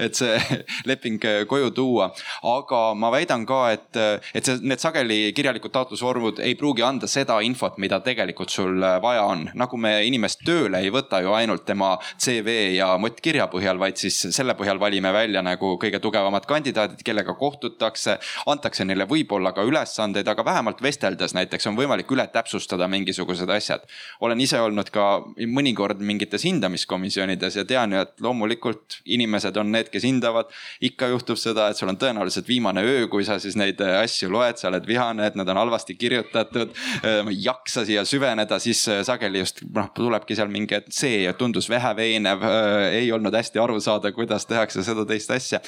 et 0.07 0.14
see 0.14 0.59
leping 0.91 1.18
koju 1.51 1.71
tuua. 1.75 2.11
aga 2.47 2.83
ma 2.95 3.11
väidan 3.11 3.43
ka, 3.47 3.59
et, 3.75 3.99
et 4.35 4.47
see, 4.47 4.61
need 4.62 4.79
sageli 4.79 5.33
kirjalikud 5.35 5.73
taotlusvormud 5.75 6.39
ei 6.45 6.55
pruugi 6.59 6.85
anda 6.87 7.09
seda 7.11 7.41
infot, 7.43 7.81
mida 7.83 7.99
tegelikult 8.05 8.53
sul 8.55 8.79
vaja 9.03 9.25
on. 9.27 9.49
nagu 9.59 9.81
me 9.81 9.97
inimest 10.07 10.45
tööle 10.47 10.79
ei 10.85 10.93
võta 10.95 11.18
ju 11.25 11.35
ainult 11.35 11.64
tema 11.66 11.97
CV 12.14 12.77
ja 12.77 12.93
mottkirja 13.03 13.49
põhjal, 13.51 13.81
vaid 13.83 13.99
siis 13.99 14.21
selle 14.31 14.55
põhjal 14.55 14.79
valime 14.79 15.11
välja 15.12 15.43
nagu 15.43 15.75
kõige 15.83 15.99
tugevamad 15.99 16.47
kandidaadid, 16.47 17.03
kellega 17.03 17.35
kohtutakse. 17.35 18.18
antakse 18.47 18.87
neile 18.87 19.09
võib-olla 19.11 19.51
ka 19.57 19.66
ülesandeid, 19.66 20.29
aga 20.31 20.47
vähemalt 20.47 20.83
vesteldes 20.83 21.35
näiteks 21.35 21.66
on 21.66 21.79
võimalik 21.79 22.11
üle 22.14 22.29
täpsustada 22.31 22.87
mingisugused 22.89 23.51
asjad. 23.51 23.83
olen 24.21 24.41
ise 24.41 24.62
olnud 24.62 24.95
ka 24.95 25.11
mõnikord 25.59 25.99
mingites 25.99 26.47
hindamiskomisjonides 26.47 27.57
ja 27.57 27.66
tean 27.66 27.99
ju, 27.99 28.07
et 28.07 28.14
loomulikult 28.23 28.60
inimesed 29.05 29.57
on 29.57 29.71
need, 29.73 29.91
kes 29.93 30.05
hindavad. 30.05 30.51
ikka 30.81 31.11
juhtub 31.13 31.39
seda, 31.39 31.69
et 31.71 31.79
sul 31.79 31.91
on 31.91 31.99
tõenäoliselt 32.01 32.49
viimane 32.49 32.83
öö, 32.85 33.07
kui 33.11 33.25
sa 33.25 33.39
siis 33.43 33.57
neid 33.59 33.81
äh, 33.85 34.01
asju 34.03 34.31
loed, 34.33 34.59
sa 34.61 34.69
oled 34.71 34.87
vihane, 34.87 35.27
et 35.27 35.37
nad 35.39 35.49
on 35.49 35.61
halvasti 35.61 35.97
kirjutatud. 35.99 36.75
Äh, 37.01 37.21
ma 37.25 37.33
ei 37.33 37.41
jaksa 37.45 37.85
siia 37.89 38.05
süveneda, 38.09 38.59
siis 38.63 38.83
äh, 38.89 39.03
sageli 39.07 39.43
just 39.43 39.63
noh, 39.75 39.91
tulebki 39.95 40.37
seal 40.39 40.51
mingi, 40.53 40.79
et 40.79 40.91
see 40.95 41.25
tundus 41.39 41.69
väheveenev. 41.71 42.43
ei 42.91 43.11
olnud 43.13 43.35
hästi 43.35 43.59
aru 43.61 43.79
saada, 43.81 44.13
kuidas 44.13 44.47
tehakse 44.47 44.83
seda 44.85 45.05
teist 45.09 45.31
asja. 45.31 45.61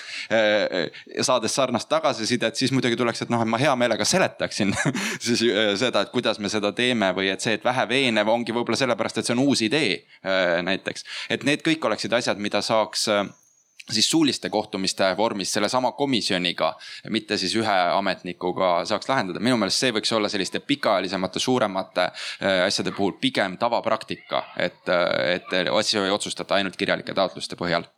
saades 1.21 1.55
sarnast 1.55 1.89
tagasisidet, 1.89 2.57
siis 2.57 2.73
muidugi 2.73 2.97
tuleks, 2.97 3.23
et 3.25 3.31
noh, 3.33 3.43
et 3.43 3.49
ma 3.49 3.61
hea 3.61 3.73
meelega 3.79 4.05
seletaksin 4.09 4.73
siis 5.25 5.43
seda, 5.81 6.03
et 6.03 6.13
kuidas 6.15 6.41
me 6.43 6.51
seda 6.53 6.73
teeme 6.77 7.13
või 7.17 7.31
et 7.33 7.45
see, 7.45 7.57
et 7.59 7.65
väheveenev 7.65 8.29
ongi 8.33 8.55
võib-olla 8.55 8.79
sellepärast, 8.79 9.21
et 9.21 9.29
see 9.29 9.37
on 9.37 9.45
uus 9.45 9.63
idee 9.65 10.03
näiteks. 10.63 11.05
et 11.33 11.45
need 11.49 11.65
kõik 11.67 11.85
oleks 11.87 12.03
oleksid 12.03 12.13
asjad, 12.17 12.41
mida 12.41 12.63
saaks 12.83 13.09
äh, 13.09 13.27
siis 13.91 14.11
suuliste 14.11 14.51
kohtumiste 14.51 15.17
vormis 15.17 15.53
sellesama 15.53 15.93
komisjoniga, 15.93 16.75
mitte 17.11 17.39
siis 17.39 17.55
ühe 17.57 17.79
ametnikuga 17.97 18.85
saaks 18.85 19.09
lahendada. 19.09 19.41
minu 19.41 19.57
meelest 19.57 19.83
see 19.83 19.93
võiks 19.93 20.13
olla 20.17 20.29
selliste 20.29 20.61
pikaajalisemate, 20.61 21.39
suuremate 21.43 22.05
äh, 22.05 22.65
asjade 22.67 22.93
puhul 22.93 23.17
pigem 23.21 23.59
tavapraktika, 23.59 24.45
et, 24.57 24.89
äh, 24.89 25.35
et 25.39 25.59
asju 25.73 26.05
ei 26.05 26.15
otsustata 26.15 26.55
ainult 26.55 26.77
kirjalike 26.77 27.15
taotluste 27.15 27.57
põhjal. 27.57 27.89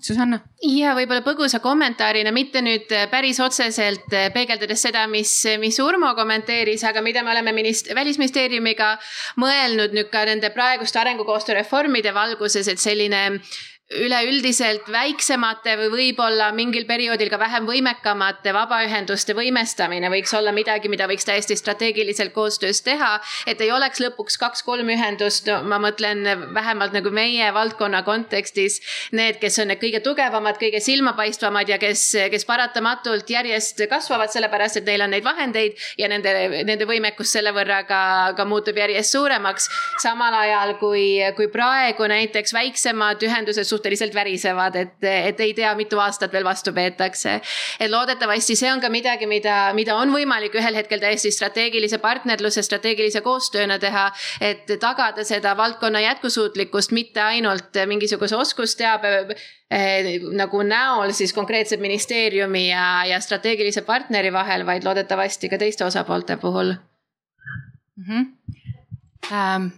Susanna. 0.00 0.40
ja 0.62 0.94
võib-olla 0.96 1.20
põgusa 1.24 1.60
kommentaarina, 1.60 2.32
mitte 2.32 2.62
nüüd 2.64 2.92
äh, 2.96 3.06
päris 3.12 3.40
otseselt 3.44 4.12
äh, 4.16 4.30
peegeldades 4.32 4.82
seda, 4.88 5.04
mis, 5.10 5.32
mis 5.60 5.78
Urmo 5.84 6.14
kommenteeris, 6.16 6.84
aga 6.88 7.02
mida 7.04 7.22
me 7.26 7.34
oleme 7.34 7.52
minist-, 7.56 7.92
välisministeeriumiga 7.94 8.94
mõelnud 9.42 9.96
nüüd 9.96 10.08
ka 10.12 10.24
nende 10.28 10.50
praeguste 10.54 11.00
arengukoostöö 11.02 11.58
reformide 11.60 12.14
valguses, 12.16 12.68
et 12.72 12.80
selline 12.80 13.26
üleüldiselt 13.94 14.88
väiksemate 14.90 15.76
või 15.78 15.90
võib-olla 15.92 16.48
mingil 16.50 16.88
perioodil 16.88 17.28
ka 17.30 17.38
vähem 17.38 17.68
võimekamate 17.68 18.50
vabaühenduste 18.54 19.34
võimestamine 19.38 20.10
võiks 20.10 20.32
olla 20.34 20.50
midagi, 20.52 20.90
mida 20.90 21.06
võiks 21.06 21.26
täiesti 21.28 21.54
strateegiliselt 21.56 22.32
koostöös 22.34 22.82
teha. 22.82 23.20
et 23.46 23.60
ei 23.60 23.70
oleks 23.70 24.00
lõpuks 24.02 24.38
kaks-kolm 24.42 24.90
ühendust 24.90 25.46
no,, 25.46 25.60
ma 25.62 25.78
mõtlen 25.78 26.26
vähemalt 26.54 26.96
nagu 26.98 27.10
meie 27.14 27.52
valdkonna 27.54 28.02
kontekstis. 28.02 28.80
Need, 29.12 29.38
kes 29.38 29.58
on 29.62 29.70
need 29.70 29.78
kõige 29.78 30.02
tugevamad, 30.02 30.58
kõige 30.58 30.80
silmapaistvamad 30.82 31.70
ja 31.70 31.78
kes, 31.78 32.02
kes 32.30 32.44
paratamatult 32.44 33.30
järjest 33.30 33.84
kasvavad, 33.90 34.34
sellepärast 34.34 34.82
et 34.82 34.90
neil 34.90 35.06
on 35.06 35.14
neid 35.14 35.24
vahendeid 35.24 35.78
ja 35.98 36.10
nende, 36.10 36.34
nende 36.66 36.90
võimekus 36.90 37.36
selle 37.38 37.54
võrra 37.54 37.84
ka, 37.86 38.02
ka 38.34 38.48
muutub 38.50 38.82
järjest 38.82 39.14
suuremaks. 39.14 39.70
samal 40.02 40.34
ajal 40.34 40.74
kui, 40.82 41.22
kui 41.38 41.46
praegu 41.54 42.10
näiteks 42.10 42.52
väiksemad 42.52 43.22
ühendused 43.22 43.75
suhteliselt 43.76 44.14
värisevad, 44.14 44.76
et, 44.80 45.04
et 45.04 45.40
ei 45.40 45.52
tea, 45.54 45.74
mitu 45.78 46.00
aastat 46.00 46.32
veel 46.32 46.44
vastu 46.44 46.72
peetakse. 46.72 47.40
et 47.80 47.90
loodetavasti 47.90 48.56
see 48.56 48.72
on 48.72 48.80
ka 48.80 48.90
midagi, 48.92 49.28
mida, 49.30 49.72
mida 49.76 49.96
on 49.96 50.12
võimalik 50.14 50.56
ühel 50.56 50.78
hetkel 50.78 51.02
täiesti 51.02 51.30
strateegilise 51.34 51.98
partnerluse, 52.02 52.62
strateegilise 52.62 53.20
koostööna 53.20 53.78
teha. 53.78 54.10
et 54.40 54.66
tagada 54.80 55.24
seda 55.24 55.56
valdkonna 55.56 56.00
jätkusuutlikkust 56.00 56.92
mitte 56.96 57.22
ainult 57.22 57.76
mingisuguse 57.86 58.36
oskusteabe 58.36 59.14
eh, 59.70 60.20
nagu 60.32 60.62
näol 60.62 61.12
siis 61.12 61.32
konkreetse 61.36 61.76
ministeeriumi 61.76 62.68
ja, 62.68 63.04
ja 63.12 63.20
strateegilise 63.20 63.82
partneri 63.82 64.32
vahel, 64.32 64.66
vaid 64.66 64.84
loodetavasti 64.84 65.48
ka 65.52 65.58
teiste 65.58 65.84
osapoolte 65.84 66.36
puhul 66.36 66.74
mm. 67.96 68.04
-hmm. 68.08 68.32
Um 69.26 69.70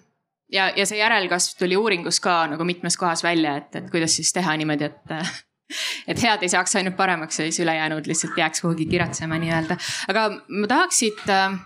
ja, 0.52 0.70
ja 0.76 0.86
see 0.88 1.00
järelkasv 1.00 1.58
tuli 1.58 1.76
uuringus 1.76 2.20
ka 2.24 2.40
nagu 2.52 2.66
mitmes 2.68 2.96
kohas 3.00 3.24
välja, 3.24 3.56
et, 3.62 3.74
et 3.76 3.90
kuidas 3.92 4.16
siis 4.18 4.32
teha 4.36 4.56
niimoodi, 4.60 4.90
et 4.90 5.16
et 6.10 6.20
head 6.22 6.44
ei 6.44 6.52
saaks 6.52 6.78
ainult 6.80 6.96
paremaks 6.96 7.40
ja 7.40 7.48
siis 7.48 7.60
ülejäänud 7.64 8.06
lihtsalt 8.08 8.38
jääks 8.40 8.64
kuhugi 8.64 8.86
kiratsema 8.88 9.36
nii-öelda. 9.40 9.76
aga 10.08 10.30
ma 10.48 10.70
tahaks 10.70 11.02
siit 11.04 11.26
äh, 11.28 11.58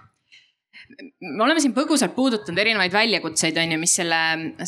me 1.20 1.44
oleme 1.44 1.60
siin 1.62 1.74
põgusalt 1.76 2.14
puudutanud 2.16 2.58
erinevaid 2.58 2.92
väljakutseid, 2.94 3.56
on 3.60 3.74
ju, 3.74 3.78
mis 3.80 3.94
selle, 3.98 4.18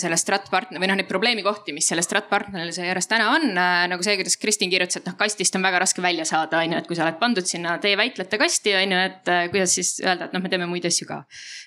selle 0.00 0.16
strat 0.20 0.46
partner 0.52 0.80
või 0.82 0.90
noh, 0.90 0.98
neid 0.98 1.08
probleemikohti, 1.10 1.74
mis 1.76 1.88
selle 1.90 2.04
strat 2.04 2.28
partnerile 2.30 2.86
järjest 2.88 3.10
täna 3.10 3.30
on. 3.34 3.46
nagu 3.90 4.06
see, 4.06 4.16
kuidas 4.20 4.38
Kristin 4.40 4.72
kirjutas, 4.72 5.00
et 5.00 5.08
noh, 5.08 5.16
kastist 5.18 5.56
on 5.58 5.66
väga 5.66 5.82
raske 5.84 6.04
välja 6.04 6.26
saada, 6.28 6.62
on 6.62 6.76
ju, 6.76 6.80
et 6.80 6.88
kui 6.90 6.98
sa 6.98 7.06
oled 7.06 7.18
pandud 7.20 7.48
sinna 7.48 7.76
teie 7.82 7.98
väitlete 8.00 8.40
kasti, 8.40 8.74
on 8.78 8.96
ju, 8.96 9.02
et 9.10 9.32
kuidas 9.52 9.76
siis 9.78 9.96
öelda, 10.04 10.28
et 10.28 10.36
noh, 10.36 10.44
me 10.44 10.52
teeme 10.52 10.68
muid 10.70 10.86
asju 10.88 11.08
ka. 11.10 11.22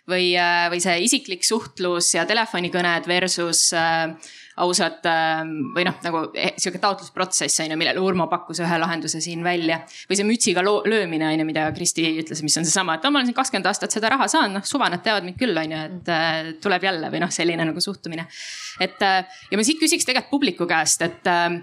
Või, 0.09 0.33
või 0.71 0.81
see 0.83 0.97
isiklik 1.05 1.45
suhtlus 1.47 2.13
ja 2.15 2.25
telefonikõned 2.29 3.07
versus 3.09 3.69
äh, 3.75 4.13
ausat 4.57 5.05
ähm, 5.05 5.51
või 5.75 5.85
noh, 5.85 5.95
nagu 6.01 6.21
eh, 6.37 6.55
sihuke 6.57 6.79
taotlusprotsess 6.81 7.61
on 7.63 7.73
ju, 7.73 7.77
millele 7.79 8.01
Urmo 8.01 8.27
pakkus 8.31 8.61
ühe 8.63 8.79
lahenduse 8.81 9.21
siin 9.21 9.43
välja. 9.45 9.79
või 10.09 10.17
see 10.17 10.27
mütsiga 10.27 10.63
löömine 10.65 11.27
on 11.29 11.43
ju, 11.43 11.47
mida 11.47 11.67
Kristi 11.75 12.07
ütles, 12.23 12.41
mis 12.45 12.57
on 12.57 12.65
seesama, 12.65 12.97
et 12.97 13.05
ma 13.05 13.19
olen 13.19 13.29
siin 13.29 13.37
kakskümmend 13.37 13.69
aastat 13.69 13.93
seda 13.93 14.09
raha 14.13 14.27
saanud, 14.31 14.57
noh 14.57 14.65
suva, 14.65 14.89
nad 14.89 15.03
teavad 15.05 15.27
mind 15.27 15.37
küll, 15.39 15.57
on 15.61 15.75
ju, 15.75 15.81
et 15.91 16.11
äh, 16.13 16.51
tuleb 16.63 16.87
jälle 16.89 17.11
või 17.13 17.21
noh, 17.23 17.33
selline 17.33 17.67
nagu 17.69 17.83
suhtumine. 17.83 18.25
et 18.83 19.05
äh, 19.05 19.41
ja 19.51 19.59
ma 19.59 19.67
siit 19.67 19.81
küsiks 19.81 20.07
tegelikult 20.07 20.33
publiku 20.33 20.69
käest, 20.69 21.05
et 21.05 21.29
äh, 21.29 21.59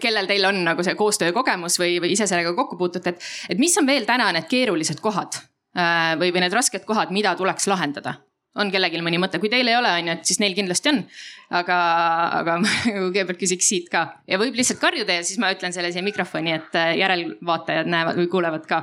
kellel 0.00 0.28
teil 0.30 0.48
on 0.48 0.62
nagu 0.64 0.84
see 0.84 0.96
koostöökogemus 0.96 1.76
või, 1.82 1.98
või 2.00 2.14
ise 2.16 2.28
sellega 2.28 2.54
kokku 2.56 2.80
puutute, 2.80 3.12
et, 3.12 3.28
et 3.52 3.60
mis 3.60 3.76
on 3.76 3.88
veel 3.88 4.08
täna 4.08 4.30
need 4.32 4.48
keerulised 4.48 5.04
kohad 5.04 5.36
äh, 5.36 5.55
või, 5.76 6.30
või 6.32 6.40
need 6.40 6.54
rasked 6.56 6.86
kohad, 6.88 7.12
mida 7.12 7.34
tuleks 7.36 7.68
lahendada? 7.68 8.16
on 8.56 8.70
kellelgi 8.72 9.00
mõni 9.04 9.18
mõte, 9.20 9.40
kui 9.40 9.50
teil 9.52 9.68
ei 9.68 9.76
ole, 9.76 9.90
on 10.00 10.10
ju, 10.10 10.14
et 10.16 10.28
siis 10.28 10.40
neil 10.42 10.54
kindlasti 10.56 10.92
on. 10.92 11.02
aga, 11.56 11.78
aga 12.40 12.58
ma 12.62 12.70
kõigepealt 12.84 13.40
küsiks 13.40 13.68
siit 13.68 13.90
ka 13.92 14.06
ja 14.28 14.40
võib 14.40 14.56
lihtsalt 14.58 14.80
karjuda 14.82 15.18
ja 15.18 15.26
siis 15.26 15.40
ma 15.42 15.52
ütlen 15.54 15.74
selle 15.76 15.92
siia 15.94 16.04
mikrofoni, 16.06 16.56
et 16.56 16.78
äh, 16.78 16.94
järelvaatajad 17.02 17.90
näevad 17.92 18.22
või 18.22 18.30
kuulevad 18.32 18.66
ka 18.68 18.82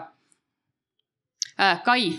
äh,. 1.58 1.82
Kai 1.84 2.14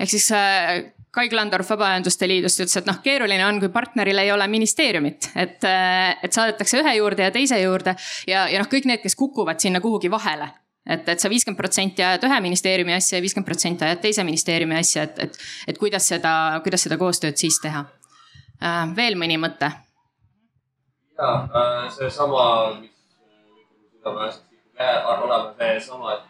ehk 0.00 0.08
siis 0.08 0.30
äh, 0.32 0.88
Kai 1.10 1.26
Klandorf 1.28 1.72
Vabaühenduste 1.72 2.28
Liidust 2.30 2.60
ütles, 2.62 2.76
et 2.78 2.86
noh, 2.86 3.00
keeruline 3.02 3.42
on, 3.42 3.58
kui 3.58 3.72
partneril 3.74 4.22
ei 4.22 4.30
ole 4.30 4.46
ministeeriumit, 4.46 5.32
et, 5.34 5.64
äh, 5.66 6.14
et 6.22 6.32
saadetakse 6.32 6.78
ühe 6.78 6.96
juurde 7.00 7.26
ja 7.26 7.34
teise 7.34 7.58
juurde 7.58 7.96
ja, 8.30 8.44
ja 8.46 8.62
noh, 8.62 8.70
kõik 8.70 8.86
need, 8.86 9.02
kes 9.02 9.18
kukuvad 9.18 9.58
sinna 9.58 9.82
kuhugi 9.82 10.10
vahele 10.10 10.52
et, 10.86 11.08
et 11.08 11.20
sa 11.20 11.30
viiskümmend 11.30 11.58
protsenti 11.58 12.04
ajad 12.04 12.24
ühe 12.28 12.40
ministeeriumi 12.46 12.94
asja 12.94 13.18
ja 13.18 13.24
viiskümmend 13.24 13.48
protsenti 13.48 13.86
ajad 13.86 14.02
teise 14.04 14.24
ministeeriumi 14.24 14.78
asja, 14.78 15.08
et, 15.08 15.18
et, 15.26 15.38
et 15.68 15.78
kuidas 15.78 16.08
seda, 16.12 16.32
kuidas 16.64 16.86
seda 16.86 16.98
koostööd 17.00 17.38
siis 17.40 17.58
teha. 17.62 17.84
Äh, 18.62 18.82
veel 18.96 19.18
mõni 19.18 19.38
mõte? 19.40 19.72
ja 21.20 21.30
äh, 21.44 21.86
seesama, 21.92 22.44
mis 22.80 22.90
olema, 24.06 25.54
seesama, 25.58 26.14
et 26.16 26.29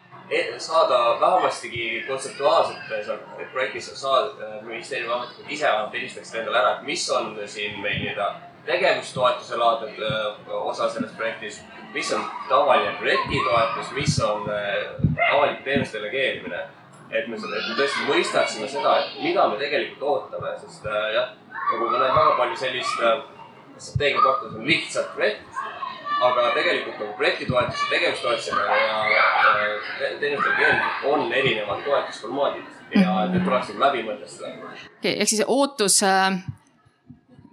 saada 0.57 1.19
vähemastigi 1.19 2.03
kontseptuaalselt 2.07 2.77
seal 3.05 3.17
projektis 3.51 4.01
saada 4.01 4.61
ministeeriumi 4.61 5.13
ametnikud 5.13 5.51
ise 5.51 5.67
vähemalt 5.67 5.93
helistaksid 5.93 6.39
endale 6.39 6.59
ära, 6.59 6.71
et 6.77 6.85
mis 6.87 7.09
on 7.11 7.35
siin 7.45 7.79
meil 7.81 7.99
nii-öelda 7.99 8.27
tegevustoetuse 8.65 9.57
laadne 9.57 10.11
osa 10.49 10.89
selles 10.89 11.11
projektis, 11.17 11.61
mis 11.93 12.13
on 12.13 12.23
tavaline 12.49 12.93
projektitoetus, 12.99 13.91
mis 13.91 14.19
on 14.23 14.47
avalike 15.31 15.63
teenuste 15.63 15.97
delegeerimine. 15.97 16.67
et 17.11 17.27
me, 17.27 17.35
et 17.35 17.67
me 17.67 17.75
tõesti 17.75 18.05
mõistaksime 18.07 18.67
seda, 18.71 18.91
et 18.99 19.15
mida 19.23 19.47
me 19.51 19.57
tegelikult 19.59 20.03
ootame, 20.09 20.53
sest 20.61 20.85
jah, 21.13 21.33
nagu 21.73 21.89
ma 21.89 21.97
näen 21.97 22.15
väga 22.15 22.37
palju 22.37 22.55
sellist 22.55 23.03
strateegia 23.77 24.21
kohta, 24.21 24.47
see 24.49 24.59
on 24.61 24.67
lihtsalt 24.67 25.11
projekt 25.15 25.59
aga 26.21 26.47
tegelikult 26.55 26.99
nagu 27.01 27.17
projektitoetuse, 27.17 27.89
tegevustoetusega 27.89 28.79
ja 29.15 29.25
teenuste 30.21 30.55
kliendid 30.55 31.05
on 31.11 31.27
erinevad 31.33 31.83
toetusformaadid 31.85 32.63
ja 32.95 33.09
mhm. 33.09 33.35
need 33.35 33.45
tuleks 33.47 33.71
nagu 33.73 33.85
läbi 33.87 34.07
mõtestada. 34.07 34.55
okei 34.55 34.89
okay,, 34.99 35.15
ehk 35.17 35.33
siis 35.33 35.45
ootus 35.47 36.01
äh, 36.05 36.41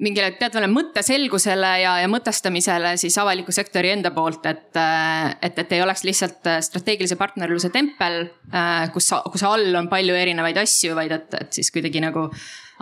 mingile 0.02 0.30
teatavale 0.38 0.68
mõtteselgusele 0.70 1.72
ja, 1.82 1.96
ja 2.02 2.10
mõtestamisele 2.10 2.94
siis 3.00 3.16
avaliku 3.18 3.54
sektori 3.54 3.92
enda 3.96 4.12
poolt, 4.14 4.46
et, 4.50 4.70
äh, 4.78 5.34
et, 5.42 5.58
et 5.58 5.74
ei 5.74 5.82
oleks 5.82 6.04
lihtsalt 6.06 6.46
äh, 6.50 6.60
strateegilise 6.64 7.18
partnerluse 7.18 7.72
tempel, 7.74 8.28
äh, 8.52 8.86
kus, 8.94 9.10
kus 9.32 9.44
all 9.48 9.74
on 9.80 9.90
palju 9.90 10.16
erinevaid 10.18 10.60
asju, 10.62 10.94
vaid 10.98 11.14
et, 11.18 11.38
et 11.40 11.60
siis 11.60 11.72
kuidagi 11.74 12.02
nagu 12.04 12.28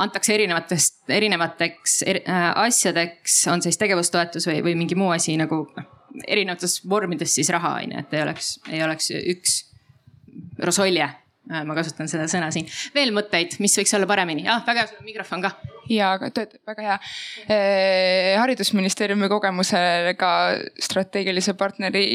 antakse 0.02 0.34
erinevatest, 0.34 0.98
erinevateks 1.12 2.00
er, 2.06 2.20
äh, 2.28 2.48
asjadeks, 2.66 3.38
on 3.52 3.62
siis 3.64 3.78
tegevustoetus 3.80 4.48
või, 4.50 4.62
või 4.64 4.74
mingi 4.82 4.98
muu 4.98 5.12
asi 5.14 5.36
nagu 5.40 5.62
noh, 5.76 5.92
erinevates 6.26 6.80
vormides 6.88 7.34
siis 7.36 7.50
raha 7.52 7.76
on 7.80 7.94
ju, 7.94 8.02
et 8.02 8.16
ei 8.16 8.24
oleks, 8.24 8.50
ei 8.72 8.82
oleks 8.84 9.10
üks 9.16 9.56
rosolje 10.68 11.06
äh, 11.06 11.64
ma 11.64 11.76
kasutan 11.78 12.10
seda 12.12 12.28
sõna 12.30 12.50
siin. 12.54 12.68
veel 12.94 13.14
mõtteid, 13.16 13.58
mis 13.64 13.76
võiks 13.80 13.94
olla 13.96 14.08
paremini? 14.10 14.46
ah, 14.52 14.64
väga 14.66 14.84
hea, 14.84 14.92
sul 14.92 15.00
on 15.00 15.08
mikrofon 15.08 15.46
ka. 15.46 15.52
ja, 15.92 16.12
töötab 16.28 16.74
väga 16.74 16.88
hea 16.90 16.98
eh,. 17.48 18.32
haridusministeeriumi 18.40 19.30
kogemusega 19.32 20.32
strateegilise 20.88 21.56
partneri 21.56 22.06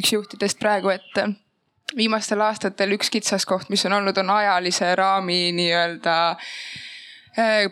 üks 0.00 0.16
juhtidest 0.16 0.58
praegu, 0.58 0.90
et 0.96 1.22
viimastel 1.96 2.42
aastatel 2.44 2.98
üks 2.98 3.08
kitsaskoht, 3.14 3.70
mis 3.72 3.86
on 3.88 3.94
olnud, 4.02 4.18
on 4.20 4.34
ajalise 4.34 4.90
raami 4.98 5.48
nii-öelda 5.56 6.18
Äh, 6.18 6.87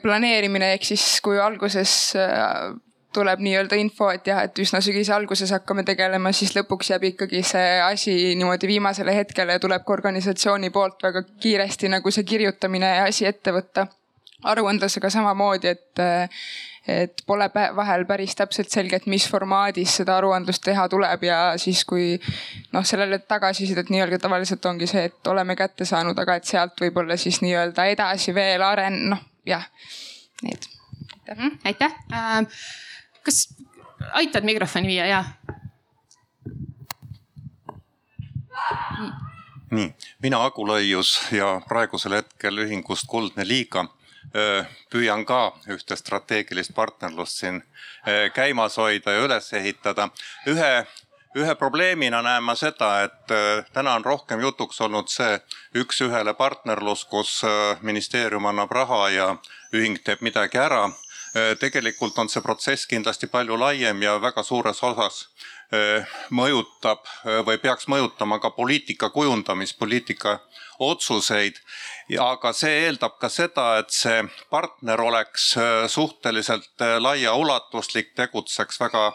planeerimine 0.03 0.73
ehk 0.77 0.85
siis 0.87 1.05
kui 1.25 1.41
alguses 1.43 1.93
äh, 2.19 2.75
tuleb 3.17 3.43
nii-öelda 3.45 3.79
info, 3.81 4.11
et 4.13 4.29
jah, 4.29 4.43
et 4.45 4.59
üsna 4.61 4.83
sügise 4.85 5.15
alguses 5.17 5.53
hakkame 5.55 5.87
tegelema, 5.89 6.33
siis 6.37 6.53
lõpuks 6.57 6.93
jääb 6.93 7.09
ikkagi 7.13 7.43
see 7.47 7.81
asi 7.81 8.17
niimoodi 8.37 8.69
viimasele 8.71 9.15
hetkele 9.17 9.57
ja 9.57 9.63
tuleb 9.63 9.85
ka 9.87 9.95
organisatsiooni 9.97 10.73
poolt 10.75 11.03
väga 11.07 11.25
kiiresti 11.43 11.93
nagu 11.93 12.13
see 12.13 12.27
kirjutamine 12.29 12.97
ja 12.99 13.05
asi 13.11 13.29
ette 13.29 13.55
võtta. 13.57 13.89
aruandlusega 14.47 15.09
samamoodi, 15.11 15.71
et, 15.73 16.01
et 16.87 17.23
pole 17.27 17.47
vahel 17.77 18.05
päris 18.07 18.35
täpselt 18.37 18.69
selge, 18.71 19.01
et 19.01 19.07
mis 19.11 19.25
formaadis 19.31 19.95
seda 20.03 20.19
aruandlust 20.21 20.63
teha 20.63 20.85
tuleb 20.93 21.25
ja 21.25 21.39
siis, 21.59 21.85
kui 21.89 22.19
noh, 22.77 22.85
sellele 22.85 23.19
tagasisidet 23.19 23.89
nii-öelda 23.91 24.21
tavaliselt 24.23 24.69
ongi 24.69 24.87
see, 24.87 25.07
et 25.09 25.33
oleme 25.33 25.57
kätte 25.57 25.89
saanud, 25.89 26.19
aga 26.19 26.37
et 26.37 26.53
sealt 26.53 26.85
võib-olla 26.85 27.17
siis 27.17 27.41
nii-öelda 27.43 27.89
edasi 27.97 28.37
veel 28.37 28.63
aren-, 28.63 29.01
noh 29.15 29.25
jah, 29.47 29.67
need. 30.43 30.69
Mhm, 31.31 31.59
aitäh, 31.65 31.95
äh, 32.13 32.47
kas 33.23 33.49
aitad 34.13 34.45
mikrofoni 34.45 34.87
viia, 34.87 35.07
ja? 35.07 35.25
nii, 39.71 39.91
mina 40.23 40.41
Agu 40.47 40.65
Lõius 40.67 41.17
ja 41.35 41.57
praegusel 41.69 42.21
hetkel 42.21 42.65
ühingust 42.65 43.07
Kuldne 43.11 43.45
Liiga 43.47 43.85
püüan 44.91 45.25
ka 45.27 45.41
ühte 45.71 45.97
strateegilist 45.97 46.75
partnerlust 46.75 47.43
siin 47.43 47.61
käimas 48.35 48.77
hoida 48.77 49.13
ja 49.13 49.25
üles 49.25 49.53
ehitada. 49.53 50.09
ühe 50.47 50.87
ühe 51.37 51.55
probleemina 51.55 52.23
näen 52.25 52.45
ma 52.45 52.55
seda, 52.57 52.91
et 53.05 53.33
äh, 53.35 53.65
täna 53.73 53.97
on 53.99 54.05
rohkem 54.05 54.41
jutuks 54.41 54.81
olnud 54.81 55.11
see 55.13 55.37
üks-ühele 55.77 56.33
partnerlus, 56.39 57.05
kus 57.11 57.43
äh, 57.45 57.83
ministeerium 57.85 58.49
annab 58.49 58.73
raha 58.73 59.03
ja 59.13 59.27
ühing 59.77 59.99
teeb 60.05 60.25
midagi 60.25 60.61
ära. 60.63 60.87
Äh, 61.37 61.53
tegelikult 61.61 62.19
on 62.19 62.33
see 62.33 62.45
protsess 62.45 62.89
kindlasti 62.89 63.29
palju 63.29 63.59
laiem 63.61 64.01
ja 64.03 64.17
väga 64.23 64.43
suures 64.47 64.83
osas 64.83 65.27
mõjutab 66.31 67.09
või 67.43 67.57
peaks 67.59 67.89
mõjutama 67.91 68.37
ka 68.39 68.53
poliitika 68.55 69.09
kujundamist, 69.11 69.75
poliitika 69.81 70.37
otsuseid 70.79 71.59
aga 72.15 72.53
see 72.55 72.85
eeldab 72.85 73.17
ka 73.19 73.29
seda, 73.33 73.65
et 73.81 73.91
see 73.91 74.21
partner 74.51 75.01
oleks 75.03 75.49
äh, 75.59 75.87
suhteliselt 75.91 76.83
äh, 76.85 76.97
laiaulatuslik, 77.03 78.13
tegutseks 78.15 78.79
väga 78.79 79.09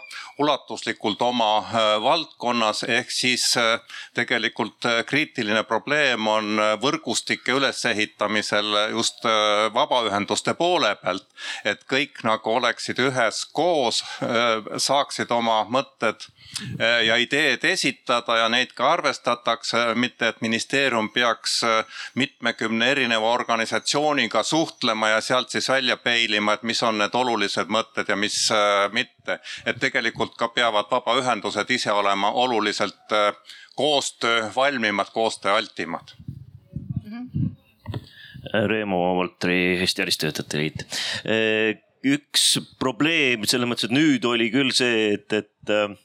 ulatuslikult 0.43 1.21
oma 1.23 1.51
äh, 1.63 1.95
valdkonnas, 2.03 2.83
ehk 2.83 3.11
siis 3.11 3.45
tegelikult 4.17 4.83
kriitiline 5.07 5.63
probleem 5.63 6.27
on 6.27 6.59
võrgustike 6.81 7.53
ülesehitamisel 7.55 8.67
just 8.91 9.23
vabaühenduste 9.73 10.53
poole 10.59 10.95
pealt. 11.01 11.27
et 11.65 11.83
kõik 11.89 12.23
nagu 12.23 12.53
oleksid 12.55 12.99
üheskoos, 12.99 14.03
saaksid 14.77 15.31
oma 15.31 15.63
mõtted 15.69 16.25
ja 17.05 17.17
ideed 17.21 17.63
esitada 17.67 18.37
ja 18.37 18.49
neid 18.49 18.73
ka 18.75 18.91
arvestatakse, 18.93 19.93
mitte 19.95 20.31
et 20.31 20.41
ministeerium 20.41 21.09
peaks 21.13 21.61
mitmekümne 22.15 22.80
kahekümne 22.81 22.91
erineva 22.91 23.31
organisatsiooniga 23.31 24.43
suhtlema 24.43 25.09
ja 25.09 25.21
sealt 25.21 25.49
siis 25.49 25.69
välja 25.69 25.97
peilima, 25.97 26.53
et 26.53 26.63
mis 26.63 26.81
on 26.83 26.97
need 26.97 27.13
olulised 27.13 27.69
mõtted 27.69 28.09
ja 28.09 28.15
mis 28.15 28.51
äh, 28.51 28.91
mitte. 28.91 29.39
et 29.65 29.79
tegelikult 29.79 30.35
ka 30.37 30.47
peavad 30.49 30.89
vabaühendused 30.91 31.69
ise 31.69 31.91
olema 31.91 32.31
oluliselt 32.31 33.11
äh, 33.11 33.33
koostöövalmimad, 33.75 35.11
koostööaltimad 35.13 36.15
Reemo 38.67 39.15
Voltri 39.15 39.77
Eesti 39.79 40.01
Välistöötajate 40.01 40.57
Liit. 40.57 40.85
Äh, 41.25 41.77
üks 42.03 42.59
probleem 42.79 43.45
selles 43.45 43.69
mõttes, 43.69 43.85
et 43.85 43.93
nüüd 43.93 44.25
oli 44.25 44.49
küll 44.51 44.73
see, 44.73 45.13
et, 45.13 45.31
et 45.33 46.01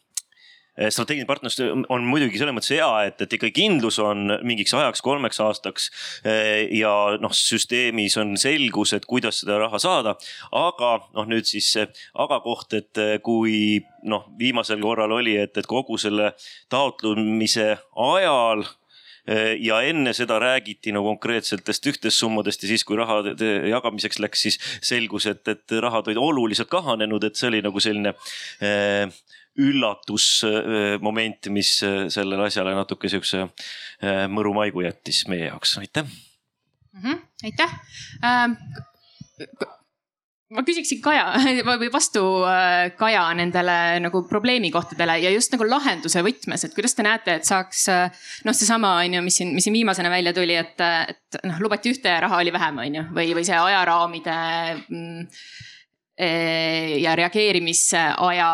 strateegiline 0.77 1.29
partnerlus 1.29 1.59
on 1.93 2.07
muidugi 2.09 2.41
selles 2.41 2.55
mõttes 2.57 2.75
hea, 2.75 2.89
et, 3.09 3.21
et 3.25 3.37
ikka 3.39 3.51
kindlus 3.57 3.99
on 4.03 4.37
mingiks 4.47 4.75
ajaks, 4.77 5.03
kolmeks 5.05 5.41
aastaks. 5.45 5.91
Eh, 6.27 6.69
ja 6.77 6.93
noh, 7.23 7.33
süsteemis 7.37 8.19
on 8.21 8.37
selgus, 8.41 8.93
et 8.97 9.09
kuidas 9.09 9.43
seda 9.43 9.61
raha 9.63 9.81
saada, 9.83 10.17
aga 10.53 10.93
noh, 11.17 11.29
nüüd 11.29 11.49
siis 11.49 11.73
see 11.77 11.87
aga 12.15 12.41
koht, 12.45 12.77
et 12.77 13.05
kui 13.25 13.81
noh, 14.07 14.27
viimasel 14.39 14.81
korral 14.83 15.17
oli, 15.17 15.37
et, 15.41 15.57
et 15.57 15.69
kogu 15.69 15.99
selle 16.01 16.35
taotlemise 16.73 17.77
ajal 17.97 18.67
ja 19.59 19.81
enne 19.83 20.13
seda 20.15 20.37
räägiti 20.39 20.93
no 20.95 21.03
konkreetsetest 21.03 21.89
ühtest 21.91 22.21
summadest 22.21 22.63
ja 22.63 22.69
siis, 22.71 22.85
kui 22.87 22.95
raha 22.99 23.17
jagamiseks 23.73 24.21
läks, 24.23 24.45
siis 24.47 24.59
selgus, 24.87 25.27
et, 25.27 25.43
et 25.51 25.75
rahad 25.83 26.07
olid 26.07 26.21
oluliselt 26.23 26.71
kahanenud, 26.71 27.27
et 27.27 27.35
see 27.35 27.51
oli 27.51 27.63
nagu 27.67 27.83
selline 27.83 28.15
eh, 28.63 29.11
üllatusmoment, 29.63 31.49
mis 31.55 31.79
äh, 31.87 32.07
sellele 32.13 32.49
asjale 32.51 32.75
natuke 32.77 33.11
siukse 33.13 33.47
äh, 33.47 34.27
mõru 34.33 34.55
maigu 34.57 34.85
jättis 34.85 35.25
meie 35.31 35.49
jaoks, 35.49 35.77
aitäh 35.81 36.05
mm. 36.05 37.01
-hmm, 37.03 37.23
aitäh 37.49 37.73
ähm, 38.25 38.57
ma 40.53 40.65
küsiksin 40.67 41.01
Kaja 41.05 41.33
või 41.83 41.89
vastu 41.93 42.23
äh, 42.49 42.93
Kaja 42.99 43.25
nendele 43.39 44.01
nagu 44.05 44.23
probleemikohtadele 44.29 45.19
ja 45.25 45.33
just 45.33 45.55
nagu 45.57 45.69
lahenduse 45.69 46.23
võtmes, 46.27 46.65
et 46.65 46.75
kuidas 46.77 46.95
te 46.95 47.07
näete, 47.07 47.39
et 47.41 47.49
saaks 47.49 47.87
noh, 48.45 48.53
seesama 48.57 48.99
on 49.01 49.19
ju, 49.19 49.23
mis 49.25 49.41
siin, 49.41 49.55
mis 49.57 49.65
siin 49.65 49.77
viimasena 49.79 50.13
välja 50.13 50.37
tuli, 50.37 50.55
et, 50.57 50.77
et 50.81 51.41
noh, 51.45 51.63
lubati 51.65 51.95
ühte 51.95 52.13
ja 52.13 52.21
raha 52.27 52.43
oli 52.45 52.53
vähem, 52.53 52.85
on 52.85 53.01
ju, 53.01 53.07
või, 53.17 53.33
või 53.41 53.49
see 53.49 53.57
ajaraamide 53.57 54.37
mm, 54.85 55.25
ja 56.17 57.13
reageerimisaja 57.17 58.47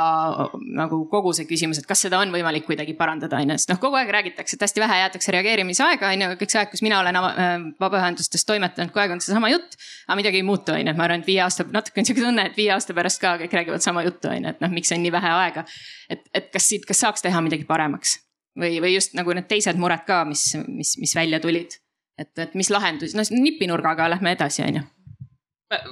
nagu 0.74 0.96
kogu 1.10 1.30
see 1.36 1.46
küsimus, 1.46 1.78
et 1.78 1.86
kas 1.86 2.00
seda 2.02 2.18
on 2.18 2.32
võimalik 2.34 2.64
kuidagi 2.66 2.96
parandada, 2.98 3.38
on 3.38 3.52
ju, 3.52 3.58
sest 3.60 3.70
noh, 3.70 3.78
kogu 3.82 4.00
aeg 4.00 4.10
räägitakse, 4.10 4.56
et 4.58 4.64
hästi 4.66 4.82
vähe 4.82 4.96
jäetakse 4.98 5.34
reageerimisaega, 5.36 6.10
on 6.10 6.24
ju, 6.24 6.30
kõik 6.40 6.50
see 6.54 6.58
aeg, 6.58 6.72
kus 6.72 6.82
mina 6.82 6.98
olen 6.98 7.18
äh, 7.20 7.52
vabaühendustes 7.82 8.42
toimetanud, 8.48 8.90
kogu 8.90 9.04
aeg 9.04 9.14
on 9.14 9.22
seesama 9.22 9.52
jutt. 9.52 9.76
aga 10.08 10.18
midagi 10.18 10.40
ei 10.42 10.46
muutu, 10.46 10.74
on 10.74 10.90
ju, 10.90 10.96
ma 10.98 11.06
arvan, 11.06 11.22
et 11.22 11.30
viie 11.30 11.44
aasta, 11.44 11.68
natuke 11.70 12.02
on 12.02 12.08
sihuke 12.08 12.24
tunne, 12.24 12.48
et 12.50 12.58
viie 12.58 12.72
aasta 12.74 12.96
pärast 12.98 13.22
ka 13.22 13.36
kõik 13.44 13.54
räägivad 13.60 13.84
sama 13.84 14.02
juttu, 14.02 14.32
on 14.32 14.42
ju, 14.42 14.54
et 14.56 14.64
noh, 14.64 14.74
miks 14.74 14.90
on 14.96 15.02
nii 15.04 15.14
vähe 15.14 15.30
aega. 15.44 15.64
et, 16.10 16.26
et 16.34 16.50
kas 16.50 16.66
siit, 16.66 16.88
kas 16.88 16.98
saaks 17.06 17.22
teha 17.22 17.44
midagi 17.46 17.68
paremaks 17.68 18.16
või, 18.58 18.80
või 18.82 18.96
just 18.96 19.14
nagu 19.14 19.38
need 19.38 19.46
teised 19.46 19.78
mured 19.78 20.02
ka, 20.08 20.24
mis, 20.26 20.48
mis, 20.66 20.96
mis 20.98 21.14
välja 21.14 21.38
tulid. 21.40 21.78
et, 22.18 22.34
et 22.42 22.58
mis 22.58 22.74
lahendus, 22.74 23.14
no 23.14 23.22
nipinurgaga 23.30 24.10
lähme 24.16 24.34
edasi, 24.34 24.66
on 24.66 24.80
ju 24.80 24.84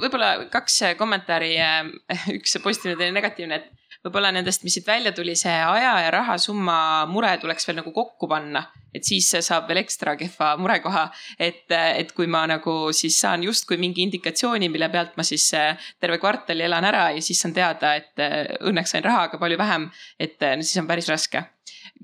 võib-olla 0.00 0.32
kaks 0.52 0.80
kommentaari, 0.98 1.52
äh, 1.60 1.92
üks 2.38 2.58
positiivne, 2.62 2.98
teine 2.98 3.16
negatiivne, 3.16 3.60
et 3.60 3.80
võib-olla 4.04 4.30
nendest, 4.32 4.64
mis 4.64 4.74
siit 4.78 4.86
välja 4.88 5.12
tuli, 5.12 5.34
see 5.36 5.52
aja 5.52 5.92
ja 6.04 6.10
rahasumma 6.14 7.06
mure 7.10 7.32
tuleks 7.40 7.66
veel 7.68 7.80
nagu 7.82 7.92
kokku 7.92 8.28
panna. 8.30 8.64
et 8.94 9.06
siis 9.06 9.28
saab 9.46 9.68
veel 9.68 9.84
ekstra 9.84 10.16
kehva 10.18 10.56
murekoha, 10.58 11.04
et, 11.38 11.68
et 11.70 12.10
kui 12.16 12.26
ma 12.26 12.40
nagu 12.50 12.72
siis 12.96 13.20
saan 13.20 13.44
justkui 13.46 13.76
mingi 13.78 14.02
indikatsiooni, 14.02 14.66
mille 14.68 14.88
pealt 14.90 15.14
ma 15.20 15.22
siis 15.26 15.44
äh, 15.54 15.78
terve 16.00 16.18
kvartali 16.18 16.64
elan 16.66 16.88
ära 16.88 17.04
ja 17.14 17.22
siis 17.22 17.38
saan 17.42 17.54
teada, 17.54 17.94
et 18.00 18.24
äh, 18.24 18.56
õnneks 18.66 18.96
sain 18.96 19.06
raha, 19.06 19.28
aga 19.28 19.38
palju 19.38 19.60
vähem. 19.60 19.90
et 20.18 20.42
siis 20.62 20.80
on 20.80 20.88
päris 20.90 21.08
raske 21.08 21.44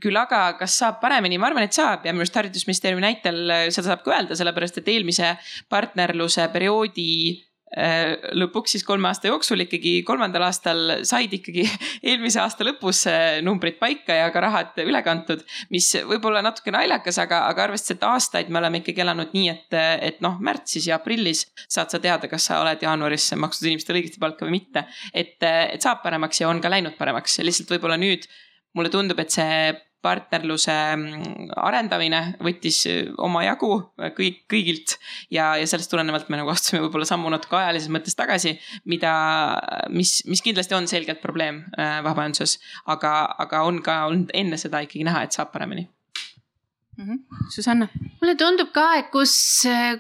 küll 0.03 0.17
aga, 0.21 0.53
kas 0.61 0.77
saab 0.77 1.01
paremini, 1.01 1.39
ma 1.41 1.49
arvan, 1.49 1.65
et 1.65 1.73
saab 1.73 2.05
ja 2.05 2.13
minu 2.13 2.21
arust 2.23 2.37
haridusministeeriumi 2.37 3.03
näitel 3.03 3.39
seda 3.73 3.89
saab 3.89 4.05
ka 4.05 4.13
öelda, 4.13 4.37
sellepärast 4.37 4.83
et 4.83 4.89
eelmise 4.93 5.33
partnerluse 5.73 6.45
perioodi 6.53 7.07
Äh, 7.17 7.47
lõpuks 7.75 8.77
siis 8.77 8.85
kolme 8.87 9.09
aasta 9.11 9.27
jooksul 9.27 9.65
ikkagi 9.65 9.99
kolmandal 10.07 10.45
aastal 10.47 11.01
said 11.07 11.33
ikkagi 11.35 11.65
eelmise 12.09 12.39
aasta 12.39 12.65
lõpus 12.65 13.03
äh, 13.11 13.41
numbrid 13.43 13.81
paika 13.81 14.15
ja 14.15 14.29
ka 14.31 14.43
rahad 14.45 14.79
üle 14.85 15.03
kantud. 15.03 15.43
mis 15.75 15.89
võib-olla 16.07 16.45
natuke 16.47 16.71
naljakas, 16.71 17.19
aga, 17.19 17.43
aga 17.51 17.67
arvestades, 17.67 17.99
et 17.99 18.07
aastaid 18.07 18.53
me 18.55 18.61
oleme 18.63 18.81
ikkagi 18.85 19.03
elanud 19.03 19.35
nii, 19.35 19.49
et, 19.51 19.79
et 20.13 20.23
noh, 20.23 20.39
märtsis 20.39 20.87
ja 20.87 21.01
aprillis 21.01 21.49
saad 21.67 21.91
sa 21.91 22.01
teada, 22.03 22.31
kas 22.31 22.47
sa 22.47 22.61
oled 22.63 22.87
jaanuaris 22.87 23.33
maksnud 23.35 23.73
inimestele 23.73 24.01
õigesti 24.01 24.23
palka 24.23 24.47
või 24.47 24.61
mitte. 24.61 24.87
et, 25.13 25.37
et 25.43 25.83
saab 25.83 26.05
paremaks 26.07 26.41
ja 26.41 26.49
on 26.53 26.63
ka 26.63 26.71
läinud 26.71 26.95
paremaks, 27.01 27.41
lihtsalt 27.43 27.75
võib-olla 27.75 27.99
nüüd 27.99 28.31
mulle 28.77 28.93
tundub, 28.93 29.19
et 29.19 29.33
see 29.33 29.75
partnerluse 30.07 30.77
mm, 30.97 31.51
arendamine 31.67 32.23
võttis 32.45 32.83
äh, 32.91 33.11
omajagu 33.23 33.73
äh, 33.99 34.13
kõik, 34.17 34.45
kõigilt. 34.53 34.97
ja, 35.35 35.53
ja 35.59 35.67
sellest 35.67 35.91
tulenevalt 35.93 36.31
me 36.31 36.41
nagu 36.41 36.53
astusime 36.53 36.85
võib-olla 36.85 37.09
sammu 37.09 37.33
natuke 37.35 37.59
ajalises 37.59 37.93
mõttes 37.93 38.19
tagasi, 38.19 38.57
mida, 38.87 39.13
mis, 39.91 40.21
mis 40.31 40.45
kindlasti 40.45 40.79
on 40.79 40.89
selgelt 40.91 41.23
probleem 41.25 41.65
äh, 41.75 41.99
vabaühenduses. 42.07 42.59
aga, 42.87 43.19
aga 43.47 43.67
on 43.67 43.83
ka 43.85 44.05
olnud 44.11 44.33
enne 44.35 44.61
seda 44.61 44.85
ikkagi 44.87 45.07
näha, 45.07 45.27
et 45.27 45.37
saab 45.37 45.53
paremini 45.55 45.89
mm. 46.97 47.05
-hmm. 47.05 47.19
Susanna. 47.51 47.89
mulle 48.21 48.35
tundub 48.35 48.73
ka, 48.73 48.87
et 48.99 49.11
kus, 49.11 49.35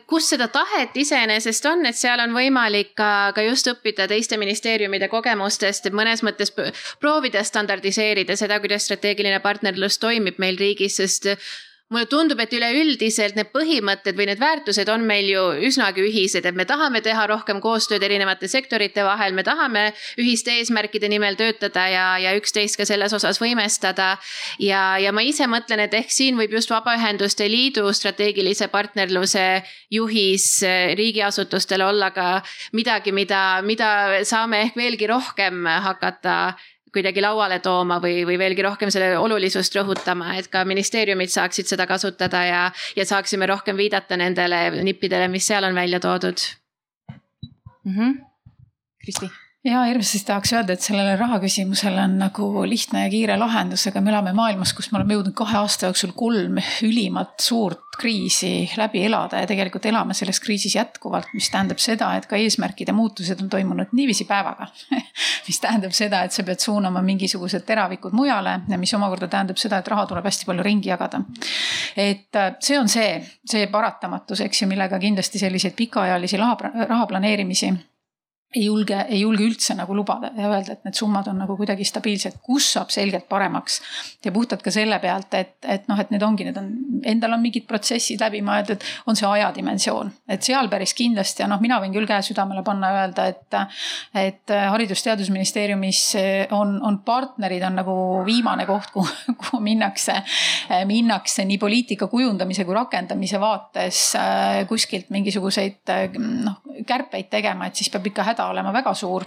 kus 0.07 0.29
seda 0.29 0.49
tahet 0.49 0.97
iseenesest 0.97 1.67
on, 1.67 1.87
et 1.87 1.97
seal 1.97 2.21
on 2.21 2.35
võimalik 2.35 2.95
ka, 2.95 3.33
ka 3.35 3.43
just 3.43 3.67
õppida 3.67 4.09
teiste 4.09 4.37
ministeeriumide 4.37 5.09
kogemustest, 5.09 5.87
et 5.87 5.93
mõnes 5.93 6.23
mõttes 6.23 6.53
proovida 7.01 7.45
standardiseerida 7.45 8.37
seda, 8.37 8.61
kuidas 8.61 8.85
strateegiline 8.85 9.41
partnerlus 9.41 9.99
toimib 9.99 10.39
meil 10.39 10.59
riigis, 10.59 10.97
sest 10.97 11.29
mulle 11.93 12.07
tundub, 12.11 12.41
et 12.43 12.51
üleüldiselt 12.57 13.37
need 13.39 13.53
põhimõtted 13.55 14.16
või 14.18 14.26
need 14.26 14.41
väärtused 14.43 14.89
on 14.91 15.05
meil 15.07 15.28
ju 15.30 15.43
üsnagi 15.68 16.03
ühised, 16.03 16.47
et 16.49 16.59
me 16.59 16.66
tahame 16.66 16.99
teha 17.05 17.28
rohkem 17.30 17.61
koostööd 17.62 18.03
erinevate 18.03 18.51
sektorite 18.51 19.05
vahel, 19.07 19.37
me 19.37 19.45
tahame 19.47 19.84
ühiste 20.18 20.57
eesmärkide 20.59 21.07
nimel 21.12 21.39
töötada 21.39 21.87
ja, 21.93 22.07
ja 22.18 22.34
üksteist 22.39 22.80
ka 22.80 22.89
selles 22.89 23.14
osas 23.14 23.39
võimestada. 23.43 24.16
ja, 24.59 24.99
ja 24.99 25.14
ma 25.14 25.22
ise 25.22 25.47
mõtlen, 25.47 25.84
et 25.87 25.95
ehk 25.95 26.11
siin 26.11 26.39
võib 26.39 26.59
just 26.59 26.74
Vabaühenduste 26.74 27.47
Liidu 27.51 27.87
strateegilise 27.95 28.66
partnerluse 28.68 29.47
juhis 29.91 30.49
riigiasutustele 30.99 31.87
olla 31.87 32.11
ka 32.11 32.43
midagi, 32.74 33.14
mida, 33.14 33.62
mida 33.62 34.24
saame 34.26 34.64
ehk 34.66 34.76
veelgi 34.76 35.07
rohkem 35.07 35.66
hakata 35.87 36.57
kuidagi 36.97 37.25
lauale 37.25 37.61
tooma 37.65 38.01
või, 38.03 38.25
või 38.29 38.39
veelgi 38.41 38.65
rohkem 38.67 38.93
selle 38.93 39.15
olulisust 39.21 39.77
rõhutama, 39.77 40.35
et 40.41 40.49
ka 40.53 40.65
ministeeriumid 40.69 41.33
saaksid 41.33 41.69
seda 41.69 41.87
kasutada 41.87 42.45
ja, 42.49 42.63
ja 42.97 43.09
saaksime 43.09 43.49
rohkem 43.53 43.77
viidata 43.77 44.17
nendele 44.17 44.83
nippidele, 44.83 45.29
mis 45.33 45.47
seal 45.47 45.69
on 45.69 45.77
välja 45.77 46.01
toodud 46.01 46.47
mm. 47.13 47.93
-hmm. 47.93 48.23
Kristi 49.05 49.31
ja 49.67 49.83
hirmsasti 49.85 50.27
tahaks 50.27 50.53
öelda, 50.53 50.77
et 50.77 50.85
sellele 50.85 51.17
raha 51.19 51.39
küsimusele 51.43 51.99
on 52.05 52.17
nagu 52.21 52.47
lihtne 52.69 53.05
ja 53.07 53.11
kiire 53.11 53.37
lahendus, 53.41 53.87
aga 53.91 54.01
me 54.01 54.12
elame 54.12 54.33
maailmas, 54.37 54.73
kus 54.77 54.91
me 54.93 55.01
oleme 55.01 55.17
jõudnud 55.17 55.35
kahe 55.37 55.59
aasta 55.59 55.91
jooksul 55.91 56.12
kolm 56.17 56.61
ülimat 56.87 57.35
suurt 57.43 57.83
kriisi 57.97 58.69
läbi 58.77 59.03
elada 59.09 59.41
ja 59.41 59.49
tegelikult 59.49 59.87
elame 59.89 60.14
selles 60.14 60.39
kriisis 60.45 60.77
jätkuvalt, 60.77 61.33
mis 61.35 61.49
tähendab 61.51 61.81
seda, 61.83 62.12
et 62.17 62.29
ka 62.31 62.39
eesmärkide 62.39 62.93
muutused 62.93 63.41
on 63.43 63.49
toimunud 63.51 63.95
niiviisi 63.97 64.29
päevaga 64.29 64.69
mis 65.49 65.61
tähendab 65.62 65.97
seda, 65.97 66.23
et 66.27 66.37
sa 66.37 66.45
pead 66.47 66.62
suunama 66.62 67.03
mingisugused 67.07 67.67
teravikud 67.67 68.14
mujale 68.17 68.61
ja 68.69 68.79
mis 68.79 68.95
omakorda 68.95 69.31
tähendab 69.33 69.59
seda, 69.61 69.81
et 69.81 69.89
raha 69.89 70.07
tuleb 70.07 70.29
hästi 70.29 70.47
palju 70.51 70.67
ringi 70.67 70.93
jagada. 70.93 71.23
et 71.97 72.37
äh, 72.37 72.55
see 72.61 72.79
on 72.79 72.89
see, 72.93 73.19
see 73.49 73.67
paratamatus, 73.73 74.45
eks 74.47 74.62
ju, 74.62 74.71
millega 74.71 75.01
kindlasti 75.03 75.43
selliseid 75.43 75.75
pikaajalisi 75.79 76.37
raha, 76.37 76.73
raha 76.87 77.07
planeerimisi 77.07 77.73
ei 78.55 78.65
julge, 78.65 78.97
ei 79.09 79.21
julge 79.21 79.45
üldse 79.45 79.75
nagu 79.77 79.95
lubada 79.97 80.31
ja 80.37 80.47
öelda, 80.49 80.77
et 80.77 80.85
need 80.87 80.97
summad 80.97 81.27
on 81.29 81.41
nagu 81.43 81.57
kuidagi 81.59 81.85
stabiilsed, 81.85 82.39
kus 82.47 82.69
saab 82.77 82.93
selgelt 82.95 83.27
paremaks. 83.29 83.81
ja 84.25 84.33
puhtalt 84.33 84.63
ka 84.63 84.71
selle 84.71 84.99
pealt, 85.03 85.35
et, 85.35 85.57
et 85.67 85.89
noh, 85.91 85.99
et 86.01 86.13
need 86.15 86.23
ongi, 86.23 86.47
need 86.47 86.57
on, 86.61 86.69
endal 87.11 87.35
on 87.35 87.43
mingid 87.43 87.67
protsessid 87.67 88.23
läbi 88.23 88.41
mõeldud, 88.47 88.85
on 89.11 89.19
see 89.19 89.27
ajadimensioon. 89.29 90.13
et 90.31 90.47
seal 90.47 90.71
päris 90.71 90.95
kindlasti 90.95 91.43
ja 91.43 91.49
noh, 91.51 91.61
mina 91.61 91.81
võin 91.83 91.95
küll 91.95 92.07
käe 92.07 92.23
südamele 92.25 92.63
panna 92.67 92.93
ja 92.93 93.01
öelda, 93.03 93.27
et, 93.35 93.59
et 94.23 94.55
Haridus-Teadusministeeriumis 94.55 96.05
on, 96.55 96.79
on 96.87 97.01
partnerid 97.05 97.67
on 97.67 97.81
nagu 97.83 97.99
viimane 98.27 98.67
koht, 98.71 98.95
kuhu, 98.95 99.35
kuhu 99.43 99.61
minnakse, 99.65 100.21
minnakse 100.87 101.45
nii 101.45 101.59
poliitika 101.59 102.07
kujundamise 102.13 102.65
kui 102.65 102.79
rakendamise 102.79 103.43
vaates 103.43 104.07
kuskilt 104.71 105.11
mingisuguseid 105.11 105.95
noh, 106.47 106.63
kärpeid 106.87 107.29
tegema, 107.33 107.67
et 107.67 107.77
siis 107.77 107.91
peab 107.91 108.07
ikka 108.07 108.31
häda 108.37 108.53
olema 108.53 108.72
väga 108.76 108.95
suur. 108.95 109.24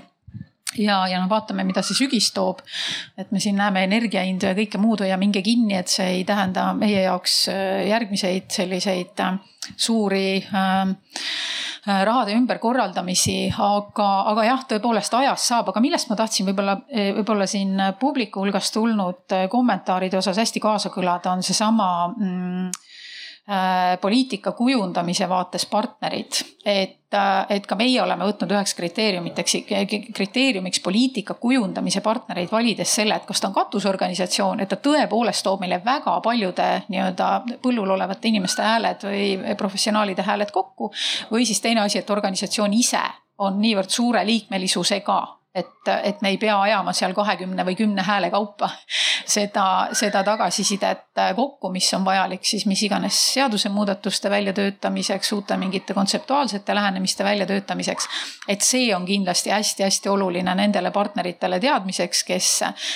Ja, 0.78 1.08
ja 1.10 1.18
noh, 1.18 1.26
vaatame, 1.32 1.64
mida 1.66 1.82
see 1.82 1.98
sügis 1.98 2.30
toob. 2.32 2.60
et 3.18 3.32
me 3.34 3.40
siin 3.42 3.58
näeme 3.58 3.82
energiahindu 3.88 4.46
ja 4.46 4.54
kõike 4.54 4.78
muud 4.78 5.02
hoia 5.02 5.18
minge 5.18 5.42
kinni, 5.42 5.74
et 5.80 5.90
see 5.90 6.20
ei 6.20 6.24
tähenda 6.24 6.68
meie 6.78 7.02
jaoks 7.08 7.48
äh, 7.50 7.88
järgmiseid 7.90 8.52
selliseid 8.54 9.24
äh, 9.26 9.40
suuri 9.76 10.38
äh, 10.38 10.92
äh, 11.90 12.04
rahade 12.06 12.38
ümberkorraldamisi, 12.38 13.50
aga, 13.58 14.10
aga 14.30 14.46
jah, 14.46 14.62
tõepoolest 14.70 15.18
ajas 15.18 15.48
saab, 15.50 15.74
aga 15.74 15.82
millest 15.82 16.12
ma 16.12 16.20
tahtsin 16.20 16.46
võib-olla, 16.52 16.78
võib-olla 17.18 17.50
siin 17.50 17.74
publiku 18.00 18.46
hulgast 18.46 18.78
tulnud 18.78 19.40
kommentaaride 19.50 20.22
osas 20.22 20.38
hästi 20.38 20.62
kaasa 20.62 20.94
kõlada, 20.94 21.34
on 21.34 21.42
seesama 21.44 21.90
mm, 22.14 22.70
poliitika 24.02 24.52
kujundamise 24.52 25.30
vaates 25.30 25.66
partnerid, 25.66 26.38
et, 26.66 27.14
äh, 27.14 27.46
et 27.50 27.66
ka 27.66 27.76
meie 27.76 28.02
oleme 28.02 28.28
võtnud 28.28 28.52
üheks 28.54 28.76
kriteeriumiteks, 28.78 29.56
kriteeriumiks 30.14 30.84
poliitika 30.86 31.34
kujundamise 31.34 32.04
partnereid 32.06 32.52
valides 32.52 32.94
selle, 32.96 33.16
et 33.16 33.26
kas 33.26 33.42
ta 33.42 33.50
on 33.50 33.56
katusorganisatsioon, 33.56 34.62
et 34.62 34.70
ta 34.70 34.78
tõepoolest 34.78 35.44
toob 35.44 35.64
meile 35.66 35.82
väga 35.86 36.20
paljude 36.22 36.68
nii-öelda 36.94 37.32
põllul 37.64 37.96
olevate 37.98 38.30
inimeste 38.30 38.62
hääled 38.62 39.08
või 39.10 39.58
professionaalide 39.58 40.22
hääled 40.22 40.52
kokku. 40.52 40.92
või 41.32 41.46
siis 41.46 41.62
teine 41.62 41.82
asi, 41.82 41.98
et 41.98 42.10
organisatsioon 42.10 42.74
ise 42.74 43.02
on 43.38 43.62
niivõrd 43.62 43.90
suure 43.90 44.26
liikmelisusega 44.26 45.39
et, 45.56 45.88
et 46.04 46.22
me 46.22 46.30
ei 46.30 46.38
pea 46.38 46.62
ajama 46.62 46.94
seal 46.94 47.14
kahekümne 47.18 47.66
või 47.66 47.76
kümne 47.76 48.04
hääle 48.06 48.30
kaupa 48.30 48.70
seda, 49.36 49.90
seda 49.98 50.24
tagasisidet 50.24 51.08
kokku, 51.36 51.72
mis 51.74 51.88
on 51.94 52.06
vajalik 52.06 52.46
siis 52.46 52.66
mis 52.70 52.82
iganes 52.84 53.18
seadusemuudatuste 53.34 54.30
väljatöötamiseks, 54.30 55.34
uute 55.34 55.58
mingite 55.58 55.94
kontseptuaalsete 55.94 56.76
lähenemiste 56.76 57.24
väljatöötamiseks. 57.24 58.08
et 58.48 58.62
see 58.62 58.96
on 58.96 59.06
kindlasti 59.06 59.50
hästi-hästi 59.50 60.10
oluline 60.10 60.56
nendele 60.56 60.92
partneritele 60.92 61.60
teadmiseks, 61.60 62.24
kes, 62.24 62.50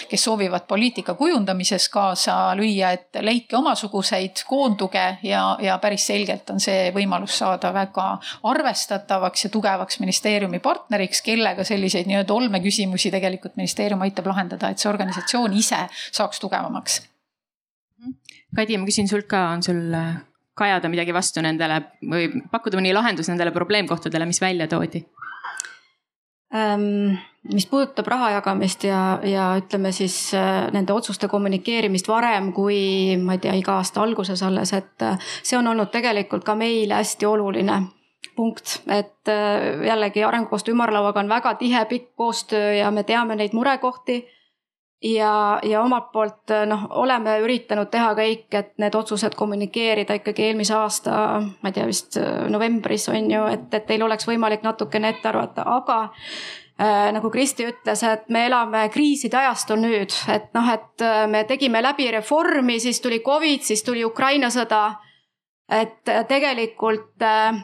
kes 0.09 0.23
soovivad 0.23 0.67
poliitika 0.67 1.13
kujundamises 1.13 1.89
kaasa 1.89 2.55
lüüa, 2.55 2.91
et 2.91 3.21
leidke 3.21 3.57
omasuguseid, 3.57 4.45
koonduge 4.47 5.17
ja, 5.23 5.57
ja 5.61 5.77
päris 5.77 6.07
selgelt 6.07 6.49
on 6.49 6.59
see 6.59 6.91
võimalus 6.95 7.37
saada 7.37 7.73
väga 7.73 8.07
arvestatavaks 8.43 9.45
ja 9.45 9.49
tugevaks 9.49 9.99
ministeeriumi 9.99 10.59
partneriks, 10.59 11.21
kellega 11.21 11.63
selliseid 11.63 12.07
nii-öelda 12.07 12.33
olmeküsimusi 12.53 13.11
tegelikult 13.11 13.57
ministeerium 13.57 14.01
aitab 14.05 14.27
lahendada, 14.29 14.69
et 14.69 14.77
see 14.77 14.89
organisatsioon 14.89 15.53
ise 15.57 15.87
saaks 16.11 16.39
tugevamaks. 16.39 17.01
Kadi, 18.55 18.77
ma 18.77 18.85
küsin 18.85 19.09
sult 19.09 19.25
ka, 19.27 19.47
on 19.55 19.63
sul 19.65 19.93
äh, 19.97 20.21
kajada 20.53 20.89
midagi 20.91 21.13
vastu 21.13 21.41
nendele 21.41 21.81
või 22.05 22.29
pakkuda 22.51 22.77
mõni 22.77 22.93
lahendus 22.93 23.29
nendele 23.31 23.53
probleemkohtadele, 23.55 24.27
mis 24.29 24.41
välja 24.41 24.67
toodi? 24.69 25.01
Ähm, 26.53 27.15
mis 27.49 27.65
puudutab 27.65 28.07
raha 28.13 28.29
jagamist 28.35 28.83
ja, 28.85 29.17
ja 29.25 29.47
ütleme 29.57 29.89
siis 29.91 30.33
äh, 30.37 30.67
nende 30.75 30.93
otsuste 30.93 31.27
kommunikeerimist 31.31 32.07
varem 32.07 32.51
kui 32.53 33.17
ma 33.17 33.39
ei 33.39 33.41
tea, 33.41 33.55
iga 33.57 33.79
aasta 33.79 34.03
alguses 34.03 34.43
alles, 34.45 34.75
et 34.77 35.01
äh, 35.01 35.17
see 35.41 35.57
on 35.57 35.73
olnud 35.73 35.89
tegelikult 35.89 36.45
ka 36.45 36.53
meile 36.59 37.01
hästi 37.01 37.25
oluline 37.25 37.81
punkt, 38.35 38.81
et 38.87 39.27
äh, 39.27 39.85
jällegi 39.85 40.23
arengukoostöö 40.23 40.73
ümarlauaga 40.73 41.19
on 41.19 41.29
väga 41.29 41.55
tihe 41.55 41.85
pikk 41.85 42.15
koostöö 42.15 42.73
ja 42.73 42.91
me 42.91 43.03
teame 43.03 43.35
neid 43.35 43.53
murekohti. 43.53 44.27
ja, 45.03 45.59
ja 45.63 45.81
omalt 45.81 46.11
poolt 46.11 46.51
äh, 46.51 46.65
noh, 46.67 46.85
oleme 46.89 47.39
üritanud 47.43 47.89
teha 47.91 48.13
kõik, 48.15 48.47
et 48.55 48.71
need 48.79 48.95
otsused 48.95 49.35
kommunikeerida 49.35 50.15
ikkagi 50.15 50.45
eelmise 50.47 50.77
aasta, 50.79 51.15
ma 51.61 51.69
ei 51.69 51.75
tea, 51.75 51.87
vist 51.87 52.17
äh, 52.17 52.45
novembris 52.49 53.09
on 53.11 53.31
ju, 53.31 53.41
et, 53.51 53.67
et 53.73 53.85
teil 53.85 54.03
oleks 54.03 54.27
võimalik 54.27 54.63
natukene 54.63 55.11
ette 55.11 55.27
arvata, 55.27 55.65
aga 55.75 55.97
äh, 56.79 57.11
nagu 57.11 57.29
Kristi 57.29 57.67
ütles, 57.67 58.05
et 58.07 58.31
me 58.31 58.45
elame 58.47 58.87
kriiside 58.93 59.37
ajastul 59.41 59.83
nüüd, 59.83 60.15
et 60.31 60.47
noh, 60.55 60.71
et 60.71 61.05
me 61.27 61.43
tegime 61.51 61.83
läbi 61.83 62.07
reformi, 62.15 62.79
siis 62.79 63.03
tuli 63.03 63.19
Covid, 63.25 63.61
siis 63.61 63.83
tuli 63.83 64.05
Ukraina 64.05 64.49
sõda. 64.49 64.85
et 65.73 66.09
tegelikult 66.27 67.21
äh, 67.23 67.59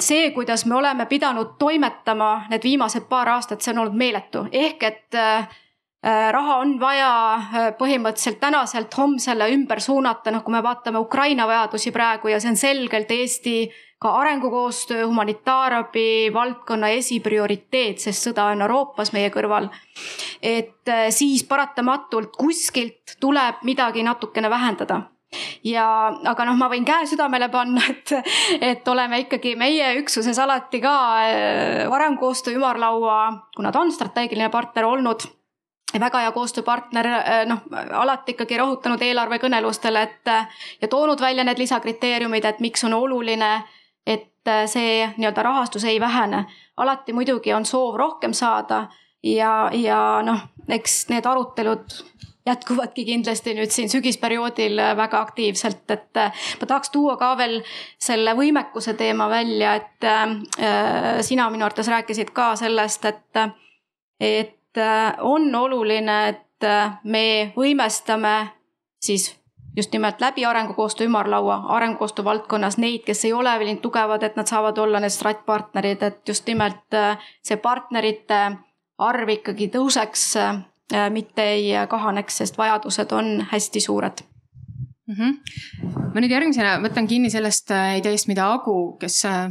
see, 0.00 0.30
kuidas 0.32 0.66
me 0.66 0.74
oleme 0.74 1.06
pidanud 1.06 1.56
toimetama 1.58 2.46
need 2.50 2.64
viimased 2.64 3.08
paar 3.08 3.28
aastat, 3.34 3.60
see 3.60 3.74
on 3.74 3.84
olnud 3.84 3.98
meeletu, 4.00 4.46
ehk 4.52 4.82
et 4.88 5.18
äh, 5.20 5.48
äh, 6.06 6.28
raha 6.32 6.58
on 6.62 6.78
vaja 6.80 7.10
äh, 7.34 7.66
põhimõtteliselt 7.78 8.40
tänaselt 8.40 8.96
homsele 8.96 9.50
ümber 9.52 9.82
suunata, 9.84 10.32
noh, 10.32 10.44
kui 10.44 10.54
me 10.54 10.62
vaatame 10.64 11.02
Ukraina 11.04 11.48
vajadusi 11.50 11.92
praegu 11.92 12.32
ja 12.32 12.40
see 12.40 12.54
on 12.54 12.60
selgelt 12.60 13.10
Eesti 13.10 13.56
ka 14.00 14.10
arengukoostöö, 14.20 15.06
humanitaarabi 15.06 16.30
valdkonna 16.32 16.90
esiprioriteet, 16.96 18.00
sest 18.00 18.28
sõda 18.28 18.50
on 18.52 18.64
Euroopas 18.64 19.12
meie 19.12 19.30
kõrval. 19.32 19.70
et 20.42 20.92
siis 21.10 21.44
paratamatult 21.48 22.36
kuskilt 22.36 23.16
tuleb 23.20 23.64
midagi 23.64 24.02
natukene 24.04 24.50
vähendada 24.50 25.02
ja, 25.64 25.86
aga 26.30 26.46
noh, 26.48 26.56
ma 26.58 26.68
võin 26.72 26.84
käe 26.86 27.06
südamele 27.08 27.48
panna, 27.52 27.82
et, 27.90 28.12
et 28.60 28.88
oleme 28.88 29.24
ikkagi 29.24 29.54
meie 29.60 29.94
üksuses 30.00 30.38
alati 30.42 30.80
ka 30.84 30.96
äh, 31.22 31.84
varem 31.90 32.18
koostöö 32.20 32.58
ümarlaua, 32.58 33.20
kuna 33.56 33.72
ta 33.72 33.80
on 33.80 33.92
strateegiline 33.92 34.50
partner 34.50 34.88
olnud 34.90 35.26
väga 35.94 36.24
hea 36.24 36.32
koostööpartner, 36.34 37.06
äh, 37.06 37.44
noh 37.46 37.62
alati 38.02 38.34
ikkagi 38.34 38.58
rõhutanud 38.58 39.02
eelarvekõnelustel, 39.02 40.00
et 40.02 40.34
ja 40.80 40.90
toonud 40.90 41.20
välja 41.20 41.44
need 41.44 41.62
lisakriteeriumid, 41.62 42.44
et 42.44 42.60
miks 42.64 42.84
on 42.84 42.96
oluline, 42.98 43.56
et 44.06 44.30
see 44.68 45.06
nii-öelda 45.16 45.42
rahastus 45.42 45.84
ei 45.88 46.00
vähene. 46.00 46.44
alati 46.76 47.12
muidugi 47.12 47.52
on 47.52 47.64
soov 47.64 47.94
rohkem 47.96 48.32
saada 48.32 48.88
ja, 49.24 49.70
ja 49.72 49.98
noh, 50.24 50.40
eks 50.68 51.06
need 51.12 51.26
arutelud 51.26 51.96
jätkuvadki 52.46 53.04
kindlasti 53.04 53.54
nüüd 53.56 53.72
siin 53.72 53.88
sügisperioodil 53.88 54.78
äh, 54.78 54.96
väga 54.96 55.20
aktiivselt, 55.24 55.84
et 55.90 56.16
äh, 56.20 56.44
ma 56.60 56.66
tahaks 56.66 56.90
tuua 56.92 57.16
ka 57.20 57.32
veel 57.40 57.60
selle 58.00 58.34
võimekuse 58.36 58.94
teema 58.98 59.28
välja, 59.32 59.74
et 59.80 60.08
äh, 60.08 61.20
sina 61.24 61.48
minu 61.50 61.64
arvates 61.64 61.88
rääkisid 61.88 62.34
ka 62.36 62.52
sellest, 62.60 63.04
et, 63.04 63.40
et 64.20 64.82
on 65.22 65.48
oluline, 65.54 66.18
et 66.28 66.68
me 67.04 67.52
võimestame 67.56 68.34
siis 69.02 69.28
just 69.76 69.92
nimelt 69.92 70.20
läbi 70.20 70.44
arengukoostöö 70.46 71.06
ümarlaua 71.06 71.56
arengukoostöö 71.76 72.24
valdkonnas 72.24 72.78
neid, 72.78 73.04
kes 73.06 73.24
ei 73.24 73.32
ole 73.32 73.52
veel 73.58 73.76
tugevad, 73.82 74.22
et 74.22 74.36
nad 74.36 74.50
saavad 74.50 74.78
olla 74.78 75.00
need 75.00 75.14
stratpartnerid, 75.14 76.02
et 76.02 76.28
just 76.28 76.46
nimelt 76.46 76.98
see 77.42 77.56
partnerite 77.56 78.40
arv 78.98 79.34
ikkagi 79.38 79.70
tõuseks 79.74 80.28
mitte 81.10 81.42
ei 81.42 81.72
kahaneks, 81.88 82.36
sest 82.42 82.58
vajadused 82.58 83.12
on 83.12 83.46
hästi 83.50 83.80
suured 83.80 84.20
mm. 85.06 85.14
-hmm. 85.14 86.10
ma 86.14 86.20
nüüd 86.20 86.32
järgmisena 86.34 86.76
võtan 86.84 87.08
kinni 87.08 87.30
sellest 87.30 87.70
äh, 87.74 87.98
ideest, 88.00 88.28
mida 88.28 88.50
Agu, 88.52 88.96
kes 89.00 89.24
äh, 89.24 89.50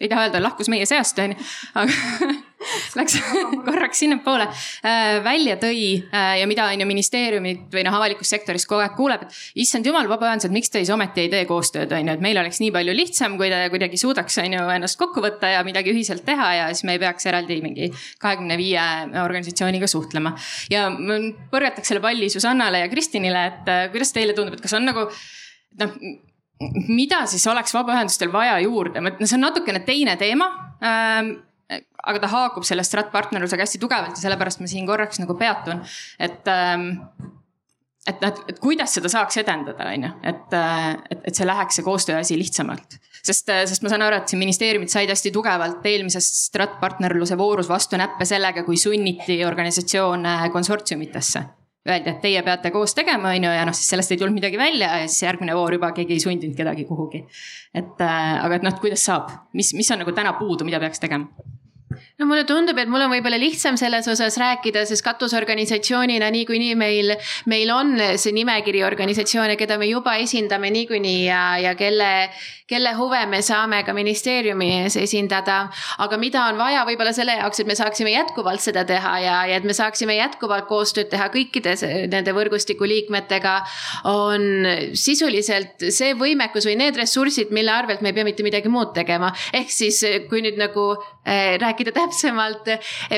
ei 0.00 0.08
taha 0.08 0.26
öelda, 0.26 0.40
lahkus 0.42 0.68
meie 0.72 0.86
seast, 0.88 1.18
on 1.22 1.32
ju, 1.32 1.44
aga 1.80 2.32
läks 2.98 3.16
korraks 3.66 4.02
sinnapoole 4.02 4.46
äh, 4.46 5.18
välja 5.24 5.56
tõi 5.60 5.82
äh, 6.12 6.38
ja 6.40 6.46
mida 6.50 6.66
on 6.70 6.82
ju 6.82 6.86
ministeeriumid 6.88 7.72
või 7.72 7.84
noh, 7.86 7.96
avalikus 7.96 8.30
sektoris 8.32 8.66
kogu 8.68 8.84
aeg 8.84 8.94
kuuleb, 8.98 9.24
et 9.26 9.62
issand 9.64 9.86
jumal, 9.88 10.08
vabaühendused, 10.10 10.52
miks 10.54 10.72
te 10.72 10.82
siis 10.82 10.92
ometi 10.94 11.24
ei 11.24 11.32
tee 11.32 11.44
koostööd, 11.48 11.92
on 11.96 12.10
ju, 12.10 12.16
et 12.16 12.24
meil 12.24 12.40
oleks 12.42 12.60
nii 12.62 12.72
palju 12.74 12.96
lihtsam, 12.96 13.36
kui 13.40 13.50
te 13.52 13.62
kuidagi 13.72 14.00
suudaks, 14.00 14.38
on 14.44 14.58
ju, 14.58 14.64
ennast 14.76 15.00
kokku 15.00 15.24
võtta 15.24 15.54
ja 15.54 15.62
midagi 15.66 15.94
ühiselt 15.94 16.26
teha 16.28 16.50
ja 16.58 16.66
siis 16.72 16.86
me 16.88 16.96
ei 16.96 17.02
peaks 17.02 17.28
eraldi 17.30 17.60
mingi 17.64 17.92
kahekümne 18.22 18.58
viie 18.60 18.88
organisatsiooniga 19.22 19.88
suhtlema. 19.90 20.34
ja 20.72 20.88
põrgataks 21.52 21.92
selle 21.92 22.04
palli 22.04 22.30
Susannale 22.32 22.84
ja 22.84 22.92
Kristinile, 22.92 23.46
et 23.52 23.72
äh, 23.72 23.86
kuidas 23.94 24.12
teile 24.14 24.36
tundub, 24.36 24.58
et 24.58 24.64
kas 24.64 24.76
on 24.78 24.86
nagu 24.88 25.08
noh 25.80 25.96
mida 26.88 27.24
siis 27.30 27.46
oleks 27.50 27.74
vabaühendustel 27.74 28.32
vaja 28.32 28.58
juurde, 28.64 29.02
ütlen, 29.02 29.28
see 29.28 29.38
on 29.38 29.46
natukene 29.48 29.82
teine 29.86 30.16
teema 30.20 30.48
ähm, 30.84 31.34
aga 32.02 32.22
ta 32.22 32.30
haakub 32.32 32.66
selle 32.66 32.84
stratpartnerlusega 32.86 33.64
hästi 33.66 33.80
tugevalt 33.82 34.16
ja 34.16 34.24
sellepärast 34.26 34.62
ma 34.62 34.70
siin 34.70 34.88
korraks 34.88 35.22
nagu 35.22 35.36
peatun, 35.38 35.82
et 36.22 36.50
ähm, 36.50 36.90
et 38.08 38.18
noh, 38.18 38.42
et 38.50 38.58
kuidas 38.58 38.96
seda 38.96 39.10
saaks 39.12 39.38
edendada, 39.44 39.86
on 39.86 40.08
ju, 40.08 40.10
et, 40.26 40.54
et, 41.14 41.24
et 41.30 41.38
see 41.38 41.46
läheks, 41.46 41.78
see 41.78 41.86
koostööasi 41.86 42.38
lihtsamalt. 42.40 42.98
sest, 43.22 43.46
sest 43.70 43.84
ma 43.84 43.92
saan 43.92 44.02
aru, 44.08 44.18
et 44.18 44.32
siin 44.32 44.42
ministeeriumid 44.42 44.90
said 44.90 45.10
hästi 45.12 45.30
tugevalt 45.34 45.86
eelmises 45.86 46.26
stratpartnerluse 46.48 47.38
voorus 47.38 47.70
vastu 47.70 48.00
näppe 48.00 48.26
sellega, 48.26 48.66
kui 48.66 48.80
sunniti 48.80 49.38
organisatsioone 49.46 50.38
konsortsiumitesse 50.54 51.44
öeldi, 51.88 52.12
et 52.12 52.20
teie 52.22 52.42
peate 52.46 52.70
koos 52.74 52.94
tegema, 52.94 53.32
on 53.34 53.46
ju, 53.48 53.54
ja 53.56 53.64
noh, 53.66 53.74
siis 53.76 53.90
sellest 53.94 54.14
ei 54.14 54.20
tulnud 54.20 54.36
midagi 54.36 54.58
välja 54.60 54.90
ja 55.02 55.08
siis 55.08 55.24
järgmine 55.24 55.56
voor 55.58 55.74
juba 55.78 55.90
keegi 55.96 56.18
ei 56.18 56.22
sundinud 56.22 56.56
kedagi 56.56 56.84
kuhugi. 56.86 57.24
et 57.74 58.04
äh, 58.04 58.44
aga 58.44 58.60
et 58.60 58.66
noh, 58.66 58.76
kuidas 58.80 59.04
saab, 59.08 59.32
mis, 59.52 59.72
mis 59.74 59.90
on 59.90 60.02
nagu 60.04 60.14
täna 60.14 60.36
puudu, 60.38 60.64
mida 60.68 60.80
peaks 60.82 61.02
tegema? 61.02 61.26
No 62.22 62.28
mulle 62.30 62.44
tundub, 62.46 62.78
et 62.78 62.90
mul 62.90 63.02
on 63.02 63.10
võib-olla 63.10 63.38
lihtsam 63.40 63.76
selles 63.78 64.06
osas 64.10 64.36
rääkida, 64.38 64.84
sest 64.86 65.02
katusorganisatsioonina 65.02 66.28
niikuinii 66.30 66.74
meil, 66.78 67.14
meil 67.50 67.70
on 67.74 67.96
see 68.20 68.34
nimekiri 68.36 68.84
organisatsioone, 68.86 69.56
keda 69.58 69.78
me 69.80 69.88
juba 69.90 70.14
esindame 70.22 70.70
niikuinii 70.70 71.24
ja, 71.26 71.42
ja 71.58 71.72
kelle, 71.78 72.10
kelle 72.70 72.92
huve 72.94 73.24
me 73.30 73.42
saame 73.42 73.82
ka 73.86 73.94
ministeeriumi 73.96 74.68
ees 74.82 74.96
esindada. 75.02 75.64
aga 76.04 76.18
mida 76.18 76.44
on 76.50 76.60
vaja 76.60 76.84
võib-olla 76.86 77.14
selle 77.16 77.34
jaoks, 77.40 77.62
et 77.62 77.70
me 77.70 77.76
saaksime 77.78 78.14
jätkuvalt 78.14 78.62
seda 78.62 78.86
teha 78.86 79.16
ja, 79.24 79.40
ja 79.50 79.58
et 79.58 79.66
me 79.66 79.74
saaksime 79.74 80.16
jätkuvalt 80.16 80.68
koostööd 80.70 81.10
teha 81.10 81.26
kõikide 81.34 81.74
nende 82.12 82.36
võrgustiku 82.36 82.86
liikmetega. 82.86 83.56
on 84.10 84.94
sisuliselt 84.94 85.88
see 85.90 86.14
võimekus 86.18 86.70
või 86.70 86.78
need 86.84 86.96
ressursid, 87.02 87.50
mille 87.50 87.74
arvelt 87.74 88.02
me 88.02 88.12
ei 88.12 88.18
pea 88.20 88.30
mitte 88.30 88.46
midagi 88.46 88.70
muud 88.70 88.94
tegema. 88.94 89.32
ehk 89.52 89.74
siis, 89.74 90.04
kui 90.30 90.44
nüüd 90.46 90.60
nagu 90.60 90.86
äh, 91.26 91.58
rääkida 91.58 91.90
täpselt 91.90 92.11
täpsemalt. 92.12 92.68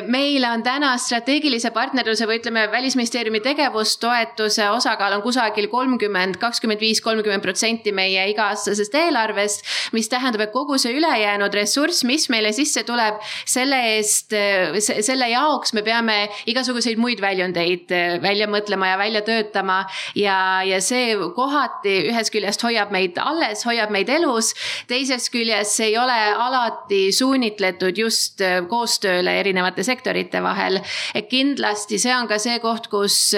meil 0.07 0.45
on 0.47 0.63
täna 0.63 0.95
strateegilise 0.99 1.71
partnerluse 1.75 2.27
või 2.29 2.39
ütleme, 2.39 2.65
välisministeeriumi 2.71 3.41
tegevustoetuse 3.43 4.69
osakaal 4.71 5.17
on 5.19 5.23
kusagil 5.23 5.69
kolmkümmend, 5.69 6.39
kakskümmend 6.39 6.81
viis, 6.81 7.01
kolmkümmend 7.03 7.43
protsenti 7.43 7.93
meie 7.93 8.29
iga-aastasest 8.31 8.95
eelarvest. 8.95 9.65
mis 9.93 10.09
tähendab, 10.09 10.41
et 10.41 10.53
kogu 10.53 10.79
see 10.79 10.95
ülejäänud 10.95 11.55
ressurss, 11.55 12.05
mis 12.05 12.29
meile 12.31 12.53
sisse 12.53 12.85
tuleb, 12.85 13.19
selle 13.47 13.81
eest, 13.97 14.35
selle 14.81 15.29
jaoks 15.31 15.75
me 15.75 15.83
peame 15.83 16.29
igasuguseid 16.47 16.99
muid 16.99 17.21
väljundeid 17.21 17.91
välja 18.23 18.47
mõtlema 18.47 18.93
ja 18.93 18.99
välja 18.99 19.23
töötama. 19.23 19.85
ja, 20.15 20.63
ja 20.63 20.81
see 20.81 21.17
kohati 21.35 21.97
ühest 22.11 22.33
küljest 22.33 22.63
hoiab 22.63 22.93
meid 22.93 23.19
alles, 23.19 23.65
hoiab 23.65 23.91
meid 23.91 24.09
elus. 24.09 24.55
teisest 24.89 25.33
küljest 25.33 25.75
see 25.75 25.91
ei 25.93 25.99
ole 25.99 26.19
alati 26.39 27.13
suunitletud 27.13 27.99
just 27.99 28.41
koostööle 28.85 29.33
erinevate 29.41 29.85
sektorite 29.85 30.43
vahel. 30.43 30.81
et 31.15 31.29
kindlasti 31.31 31.99
see 31.99 32.13
on 32.15 32.29
ka 32.29 32.39
see 32.39 32.59
koht, 32.61 32.89
kus, 32.93 33.35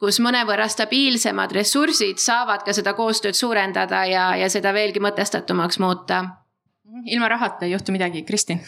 kus 0.00 0.20
mõnevõrra 0.24 0.68
stabiilsemad 0.68 1.54
ressursid 1.54 2.18
saavad 2.18 2.64
ka 2.66 2.74
seda 2.74 2.94
koostööd 2.98 3.38
suurendada 3.38 4.04
ja, 4.10 4.34
ja 4.36 4.50
seda 4.50 4.72
veelgi 4.74 5.00
mõtestatumaks 5.00 5.78
muuta. 5.78 6.24
ilma 7.06 7.28
rahata 7.28 7.66
ei 7.66 7.72
juhtu 7.76 7.92
midagi, 7.92 8.24
Kristin 8.24 8.62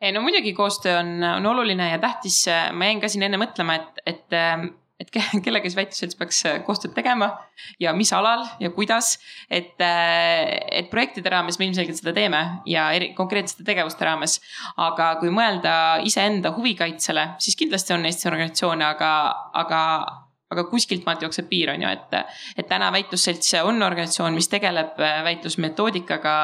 ei 0.00 0.12
no 0.12 0.20
muidugi 0.20 0.52
koostöö 0.52 0.98
on, 0.98 1.22
on 1.24 1.46
oluline 1.46 1.90
ja 1.90 1.98
tähtis, 1.98 2.44
ma 2.72 2.84
jäin 2.84 3.00
ka 3.00 3.08
siin 3.08 3.24
enne 3.26 3.40
mõtlema, 3.40 3.78
et, 3.80 4.02
et 4.06 4.36
et 5.00 5.10
kellega 5.44 5.68
siis 5.68 5.76
väitlusselts 5.76 6.18
peaks 6.18 6.42
äh, 6.48 6.58
koostööd 6.66 6.94
tegema 6.96 7.30
ja 7.82 7.92
mis 7.96 8.12
alal 8.16 8.46
ja 8.60 8.70
kuidas. 8.74 9.16
et, 9.50 9.74
äh, 9.80 10.56
et 10.80 10.90
projektide 10.90 11.30
raames 11.32 11.58
me 11.58 11.68
ilmselgelt 11.68 12.00
seda 12.00 12.14
teeme 12.16 12.42
ja 12.66 12.90
eri, 12.96 13.12
konkreetsete 13.14 13.64
tegevuste 13.64 14.04
raames. 14.04 14.40
aga 14.76 15.14
kui 15.20 15.32
mõelda 15.32 15.74
iseenda 16.04 16.54
huvikaitsele, 16.56 17.28
siis 17.38 17.56
kindlasti 17.56 17.96
on 17.96 18.06
Eestis 18.06 18.30
organisatsioone, 18.30 18.84
aga, 18.84 19.10
aga 19.54 19.82
aga 20.52 20.62
kuskilt 20.70 21.02
maalt 21.06 21.24
jookseb 21.24 21.48
piir, 21.50 21.72
on 21.72 21.82
ju, 21.82 21.88
et, 21.90 22.36
et 22.56 22.68
täna 22.70 22.92
väitlusselts 22.94 23.56
on 23.66 23.82
organisatsioon, 23.82 24.34
mis 24.36 24.48
tegeleb 24.48 25.00
äh, 25.02 25.18
väitlusmetoodikaga 25.26 26.36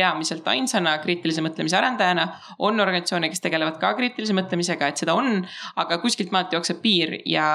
peamiselt 0.00 0.46
ainsana 0.48 0.96
kriitilise 1.04 1.44
mõtlemise 1.44 1.78
arendajana. 1.78 2.28
on 2.58 2.80
organisatsioone, 2.80 3.28
kes 3.32 3.44
tegelevad 3.44 3.80
ka 3.80 3.94
kriitilise 3.98 4.36
mõtlemisega, 4.36 4.90
et 4.90 5.00
seda 5.00 5.16
on, 5.18 5.42
aga 5.80 6.00
kuskilt 6.02 6.32
maalt 6.34 6.54
jookseb 6.56 6.80
piir 6.82 7.18
ja, 7.28 7.48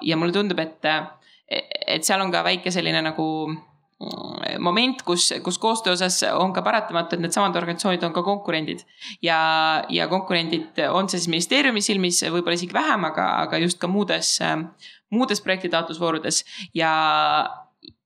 ja 0.00 0.16
mulle 0.16 0.36
tundub, 0.36 0.60
et, 0.62 0.92
et 1.50 2.06
seal 2.06 2.22
on 2.24 2.32
ka 2.32 2.44
väike 2.46 2.72
selline 2.72 3.02
nagu 3.04 3.26
mm, 3.50 4.58
moment, 4.64 5.02
kus, 5.06 5.30
kus 5.44 5.60
koostöö 5.60 5.96
osas 5.98 6.22
on 6.32 6.54
ka 6.56 6.64
paratamatu, 6.66 7.16
et 7.16 7.24
needsamad 7.24 7.56
organisatsioonid 7.60 8.04
on 8.08 8.16
ka 8.16 8.24
konkurendid. 8.26 8.84
ja, 9.22 9.40
ja 9.88 10.08
konkurendid 10.08 10.84
on 10.90 11.08
see 11.08 11.20
siis 11.20 11.32
ministeeriumi 11.36 11.84
silmis 11.84 12.22
võib-olla 12.28 12.56
isegi 12.58 12.76
vähem, 12.76 13.08
aga, 13.12 13.32
aga 13.46 13.60
just 13.64 13.80
ka 13.82 13.90
muudes, 13.90 14.38
muudes 15.10 15.42
projektitaotlusvoorudes 15.44 16.44
ja 16.74 16.92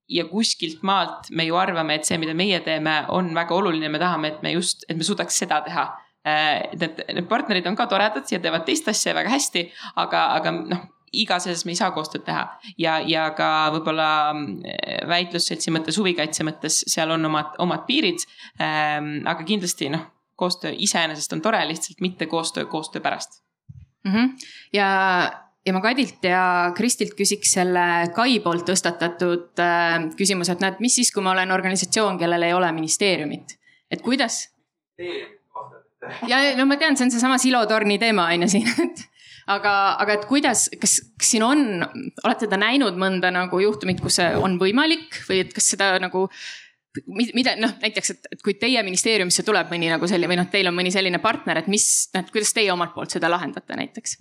ja 0.09 0.25
kuskilt 0.29 0.83
maalt 0.83 1.31
me 1.31 1.47
ju 1.49 1.57
arvame, 1.57 1.99
et 1.99 2.09
see, 2.09 2.19
mida 2.21 2.35
meie 2.37 2.61
teeme, 2.65 3.05
on 3.09 3.33
väga 3.35 3.55
oluline, 3.57 3.89
me 3.89 4.01
tahame, 4.03 4.35
et 4.35 4.43
me 4.43 4.53
just, 4.53 4.85
et 4.89 4.97
me 4.97 5.07
suudaks 5.07 5.39
seda 5.45 5.61
teha. 5.65 5.87
Äh, 6.25 6.73
need, 6.81 7.01
need 7.13 7.29
partnerid 7.29 7.67
on 7.69 7.77
ka 7.77 7.87
toredad 7.89 8.29
ja 8.33 8.41
teevad 8.41 8.65
teist 8.65 8.89
asja 8.89 9.13
väga 9.17 9.33
hästi, 9.35 9.67
aga, 10.01 10.27
aga 10.39 10.53
noh 10.57 10.91
igas 11.15 11.47
asjas 11.47 11.65
me 11.67 11.75
ei 11.75 11.79
saa 11.79 11.93
koostööd 11.95 12.25
teha 12.27 12.45
ja, 12.81 12.97
ja 13.07 13.29
ka 13.37 13.49
võib-olla 13.75 14.09
äh, 14.33 15.05
väitlusseltsi 15.11 15.73
mõttes, 15.75 15.99
huvikaitse 16.01 16.47
mõttes, 16.47 16.81
seal 16.91 17.13
on 17.15 17.29
omad, 17.31 17.55
omad 17.63 17.85
piirid 17.89 18.25
ähm,. 18.59 19.21
aga 19.31 19.47
kindlasti 19.47 19.91
noh, 19.95 20.09
koostöö 20.41 20.75
iseenesest 20.87 21.37
on 21.37 21.43
tore, 21.45 21.61
lihtsalt 21.69 22.03
mitte 22.05 22.27
koostöö 22.27 22.67
koostöö 22.73 23.05
pärast 23.05 23.43
mm. 24.05 24.13
-hmm. 24.13 24.49
ja 24.73 24.89
ja 25.67 25.73
ma 25.73 25.81
Kadilt 25.85 26.25
ja 26.27 26.73
Kristilt 26.77 27.15
küsiks 27.19 27.55
selle 27.57 27.85
Kai 28.17 28.39
poolt 28.45 28.67
tõstatatud 28.69 29.63
äh, 29.63 29.97
küsimuse, 30.19 30.57
et 30.57 30.65
näed, 30.65 30.83
mis 30.85 30.99
siis, 31.01 31.13
kui 31.15 31.25
ma 31.25 31.33
olen 31.33 31.55
organisatsioon, 31.55 32.19
kellel 32.21 32.49
ei 32.49 32.53
ole 32.57 32.71
ministeeriumit, 32.77 33.57
et 33.91 34.05
kuidas? 34.05 34.45
ja 36.29 36.45
no 36.59 36.69
ma 36.69 36.77
tean, 36.81 36.99
see 36.99 37.09
on 37.09 37.15
seesama 37.15 37.41
silotorni 37.41 37.99
teema 38.03 38.29
on 38.35 38.45
ju 38.45 38.51
siin, 38.57 38.69
et 38.85 39.07
aga, 39.55 39.73
aga 40.03 40.19
et 40.19 40.27
kuidas, 40.29 40.67
kas, 40.81 40.99
kas 41.21 41.33
siin 41.33 41.47
on, 41.47 41.65
olete 42.25 42.49
te 42.51 42.61
näinud 42.61 43.01
mõnda 43.01 43.33
nagu 43.35 43.61
juhtumit, 43.63 44.03
kus 44.05 44.21
see 44.21 44.29
on 44.37 44.59
võimalik 44.61 45.23
või 45.29 45.45
et 45.47 45.57
kas 45.57 45.73
seda 45.75 45.95
nagu 46.03 46.29
mida 47.11 47.57
noh, 47.59 47.73
näiteks, 47.83 48.13
et, 48.15 48.29
kui 48.45 48.55
teie 48.61 48.83
ministeeriumisse 48.87 49.43
tuleb 49.47 49.73
mõni 49.73 49.89
nagu 49.91 50.07
selline 50.07 50.31
või 50.31 50.39
noh, 50.39 50.47
teil 50.53 50.71
on 50.71 50.77
mõni 50.77 50.93
selline 50.95 51.19
partner, 51.25 51.59
et 51.59 51.71
mis, 51.73 51.89
et 52.15 52.31
kuidas 52.31 52.55
teie 52.55 52.71
omalt 52.73 52.95
poolt 52.95 53.17
seda 53.17 53.33
lahendate 53.33 53.81
näiteks? 53.81 54.19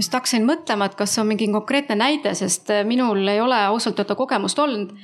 Just 0.00 0.14
hakkasin 0.16 0.46
mõtlema, 0.48 0.88
et 0.88 0.96
kas 0.98 1.12
on 1.20 1.28
mingi 1.28 1.46
konkreetne 1.52 1.96
näide, 1.98 2.32
sest 2.38 2.70
äh, 2.72 2.82
minul 2.88 3.20
ei 3.28 3.40
ole 3.40 3.58
ausalt 3.68 4.00
öelda 4.00 4.16
kogemust 4.16 4.58
olnud. 4.58 4.94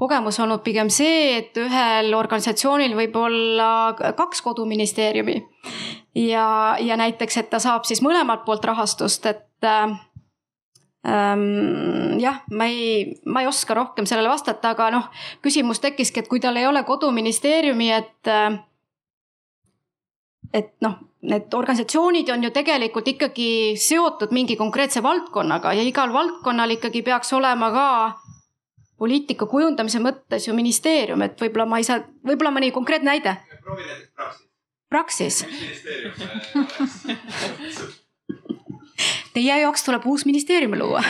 kogemus 0.00 0.40
olnud 0.40 0.64
pigem 0.64 0.90
see, 0.92 1.36
et 1.38 1.56
ühel 1.60 2.14
organisatsioonil 2.16 2.96
võib 2.96 3.16
olla 3.20 3.94
kaks 4.16 4.42
koduministeeriumi. 4.42 5.36
ja, 6.14 6.76
ja 6.80 6.96
näiteks, 6.96 7.36
et 7.36 7.50
ta 7.50 7.60
saab 7.62 7.84
siis 7.84 8.02
mõlemalt 8.02 8.46
poolt 8.46 8.64
rahastust, 8.64 9.26
et 9.26 9.64
äh, 9.64 9.96
ähm, 11.08 12.16
jah, 12.22 12.40
ma 12.50 12.70
ei, 12.70 13.18
ma 13.26 13.44
ei 13.44 13.50
oska 13.50 13.76
rohkem 13.76 14.08
sellele 14.08 14.32
vastata, 14.32 14.72
aga 14.72 14.90
noh, 14.94 15.10
küsimus 15.44 15.82
tekkiski, 15.84 16.24
et 16.24 16.32
kui 16.32 16.40
tal 16.40 16.56
ei 16.56 16.66
ole 16.66 16.84
koduministeeriumi, 16.84 17.92
et 17.92 18.32
äh, 18.32 18.56
et 20.54 20.72
noh, 20.80 20.96
need 21.22 21.54
organisatsioonid 21.54 22.28
on 22.28 22.44
ju 22.44 22.50
tegelikult 22.50 23.08
ikkagi 23.08 23.76
seotud 23.80 24.32
mingi 24.36 24.56
konkreetse 24.56 25.02
valdkonnaga 25.02 25.72
ja 25.72 25.82
igal 25.82 26.12
valdkonnal 26.12 26.70
ikkagi 26.76 27.02
peaks 27.02 27.32
olema 27.32 27.70
ka 27.72 27.86
poliitika 28.98 29.46
kujundamise 29.46 29.98
mõttes 30.00 30.48
ju 30.48 30.54
ministeerium, 30.56 31.22
et 31.22 31.40
võib-olla 31.40 31.66
ma 31.68 31.78
ei 31.80 31.84
saa, 31.88 32.00
võib-olla 32.26 32.50
mõni 32.54 32.72
konkreetne 32.72 33.10
näide. 33.10 33.36
proovi 33.62 33.82
näiteks 33.84 34.42
Praxis. 34.88 35.44
Praxis. 35.44 35.82
Teie 39.34 39.60
jaoks 39.60 39.84
tuleb 39.84 40.06
uus 40.06 40.24
ministeerium 40.24 40.78
luua 40.78 41.02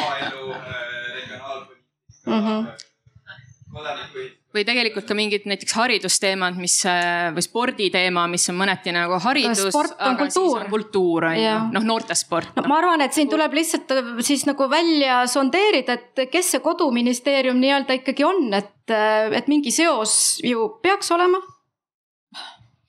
maaelu, 0.00 0.54
regionaalpoliitika 1.14 2.26
-hmm., 2.26 2.66
kodanikuühiskond 3.72 4.39
või 4.54 4.64
tegelikult 4.66 5.06
ka 5.06 5.14
mingid 5.14 5.46
näiteks 5.48 5.74
haridusteemad, 5.78 6.58
mis 6.60 6.76
äh, 6.88 7.30
või 7.34 7.44
sporditeema, 7.44 8.26
mis 8.30 8.48
on 8.50 8.58
mõneti 8.58 8.92
nagu 8.94 9.20
haridus. 9.22 9.62
sport 9.70 9.94
on 10.06 10.18
kultuur. 10.18 10.66
kultuur 10.72 11.28
on 11.30 11.38
ju, 11.38 11.56
noh 11.76 11.86
noortesport 11.86 12.56
no.. 12.58 12.66
ma 12.70 12.80
arvan, 12.80 13.04
et 13.06 13.16
siin 13.16 13.30
tuleb 13.30 13.54
lihtsalt 13.60 13.94
äh, 13.94 14.12
siis 14.26 14.46
nagu 14.48 14.66
välja 14.70 15.22
sondeerida, 15.30 15.98
et 15.98 16.24
kes 16.32 16.54
see 16.56 16.64
koduministeerium 16.64 17.60
nii-öelda 17.62 18.00
ikkagi 18.00 18.26
on, 18.26 18.48
et, 18.58 18.74
äh, 18.90 19.30
et 19.38 19.50
mingi 19.50 19.72
seos 19.74 20.40
ju 20.44 20.68
peaks 20.82 21.12
olema. 21.14 21.42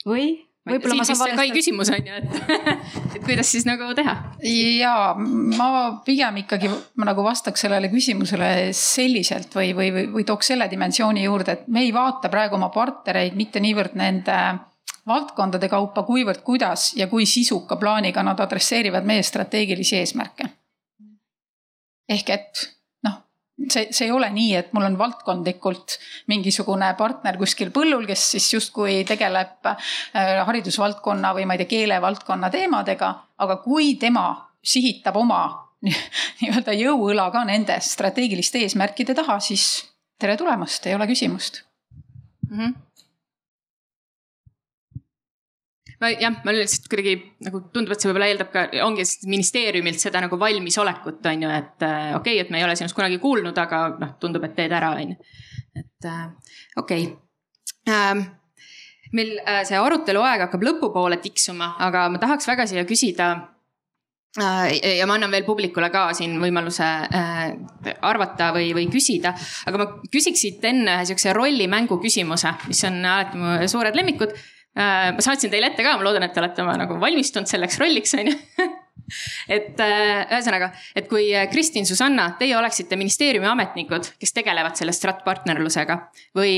või? 0.06 0.51
Võib-olla 0.70 0.98
ma 1.00 1.06
saan 1.08 1.20
valesti. 1.20 1.38
Kai 1.40 1.54
küsimus 1.56 1.92
on 1.94 2.08
ju, 2.08 2.18
et, 2.22 2.34
et 3.16 3.22
kuidas 3.26 3.52
siis 3.54 3.66
nagu 3.68 3.92
teha? 3.98 4.16
ja 4.78 4.96
ma 5.18 5.70
pigem 6.06 6.42
ikkagi 6.44 6.72
ma 7.02 7.08
nagu 7.10 7.26
vastaks 7.26 7.66
sellele 7.66 7.90
küsimusele 7.94 8.72
selliselt 8.78 9.56
või, 9.58 9.72
või, 9.78 9.92
või, 9.96 10.08
või 10.18 10.28
tooks 10.28 10.52
selle 10.54 10.70
dimensiooni 10.72 11.26
juurde, 11.26 11.58
et 11.58 11.72
me 11.72 11.86
ei 11.86 11.94
vaata 11.96 12.30
praegu 12.34 12.60
oma 12.60 12.70
partnereid 12.74 13.38
mitte 13.40 13.64
niivõrd 13.64 13.98
nende 14.00 14.38
valdkondade 15.08 15.70
kaupa, 15.70 16.04
kuivõrd 16.06 16.44
kuidas 16.46 16.92
ja 16.98 17.08
kui 17.10 17.26
sisuka 17.26 17.76
plaaniga 17.82 18.24
nad 18.24 18.40
adresseerivad 18.40 19.08
meie 19.08 19.24
strateegilisi 19.26 19.98
eesmärke. 19.98 20.50
ehk 22.12 22.30
et 22.30 22.68
see, 23.70 23.88
see 23.92 24.08
ei 24.08 24.12
ole 24.12 24.30
nii, 24.34 24.54
et 24.60 24.72
mul 24.76 24.88
on 24.88 24.98
valdkondlikult 25.00 25.98
mingisugune 26.32 26.92
partner 27.00 27.38
kuskil 27.42 27.72
põllul, 27.76 28.06
kes 28.10 28.28
siis 28.36 28.48
justkui 28.54 29.02
tegeleb 29.08 29.72
äh, 29.72 29.92
haridusvaldkonna 30.48 31.34
või 31.38 31.48
ma 31.48 31.58
ei 31.58 31.64
tea, 31.64 31.72
keelevaldkonna 31.76 32.52
teemadega, 32.54 33.12
aga 33.44 33.60
kui 33.64 33.96
tema 34.02 34.28
sihitab 34.62 35.18
oma 35.22 35.44
nii-öelda 36.42 36.76
jõuõla 36.78 37.32
ka 37.34 37.44
nende 37.48 37.80
strateegiliste 37.82 38.62
eesmärkide 38.66 39.18
taha, 39.18 39.40
siis 39.42 39.68
tere 40.22 40.38
tulemast, 40.38 40.86
ei 40.88 40.96
ole 40.96 41.10
küsimust 41.10 41.64
mm. 42.50 42.58
-hmm 42.58 42.80
ma 46.02 46.10
jah, 46.18 46.34
ma 46.46 46.54
lihtsalt 46.56 46.90
kuidagi 46.90 47.14
nagu 47.46 47.62
tundub, 47.74 47.94
et 47.94 48.02
see 48.02 48.10
võib-olla 48.10 48.32
eeldab 48.32 48.52
ka, 48.54 48.66
ongi 48.88 49.06
ministeeriumilt 49.30 50.02
seda 50.02 50.24
nagu 50.24 50.40
valmisolekut, 50.42 51.22
on 51.30 51.46
ju, 51.46 51.54
et 51.54 51.86
äh, 51.86 52.12
okei 52.18 52.38
okay,, 52.38 52.44
et 52.46 52.54
me 52.54 52.62
ei 52.62 52.66
ole 52.66 52.76
sinust 52.80 52.98
kunagi 52.98 53.22
kuulnud, 53.22 53.58
aga 53.62 53.84
noh, 54.02 54.16
tundub, 54.22 54.46
et 54.48 54.56
teed 54.58 54.74
ära, 54.74 54.96
on 54.98 55.14
ju. 55.14 55.34
et 55.78 56.10
äh, 56.10 56.54
okei 56.82 57.08
okay. 57.08 57.94
ähm, 57.94 58.26
meil 59.14 59.36
äh, 59.46 59.62
see 59.68 59.78
arutelu 59.78 60.24
aeg 60.26 60.48
hakkab 60.48 60.66
lõpupoole 60.66 61.22
tiksuma, 61.22 61.76
aga 61.86 62.08
ma 62.12 62.22
tahaks 62.22 62.50
väga 62.50 62.68
siia 62.70 62.88
küsida 62.90 63.34
ja 64.32 65.04
ma 65.10 65.18
annan 65.18 65.34
veel 65.34 65.44
publikule 65.44 65.90
ka 65.92 66.06
siin 66.16 66.38
võimaluse 66.40 66.86
arvata 68.08 68.54
või, 68.56 68.70
või 68.78 68.86
küsida. 68.88 69.34
aga 69.68 69.82
ma 69.82 69.88
küsiks 70.08 70.46
siit 70.46 70.64
enne 70.64 70.94
ühe 70.96 71.10
sihukese 71.10 71.34
rollimängu 71.36 71.98
küsimuse, 72.00 72.54
mis 72.70 72.80
on 72.88 73.04
alati 73.04 73.42
mu 73.42 73.58
suured 73.68 74.00
lemmikud. 74.00 74.32
Äh, 74.72 75.10
ma 75.12 75.20
saatsin 75.20 75.52
teile 75.52 75.68
ette 75.68 75.84
ka, 75.84 75.98
ma 76.00 76.06
loodan, 76.06 76.24
et 76.24 76.32
te 76.32 76.40
olete 76.40 76.64
oma 76.64 76.78
nagu 76.80 76.96
valmistunud 77.02 77.50
selleks 77.50 77.76
rolliks, 77.82 78.14
on 78.16 78.30
ju 78.32 78.38
et 79.58 79.82
äh, 79.84 80.22
ühesõnaga, 80.32 80.70
et 80.96 81.10
kui 81.12 81.26
äh, 81.36 81.50
Kristin, 81.52 81.84
Susanna, 81.90 82.30
teie 82.40 82.56
oleksite 82.56 82.96
ministeeriumi 82.96 83.50
ametnikud, 83.52 84.08
kes 84.22 84.32
tegelevad 84.38 84.80
selle 84.80 84.96
stratpartnerlusega. 84.96 86.00
või 86.40 86.54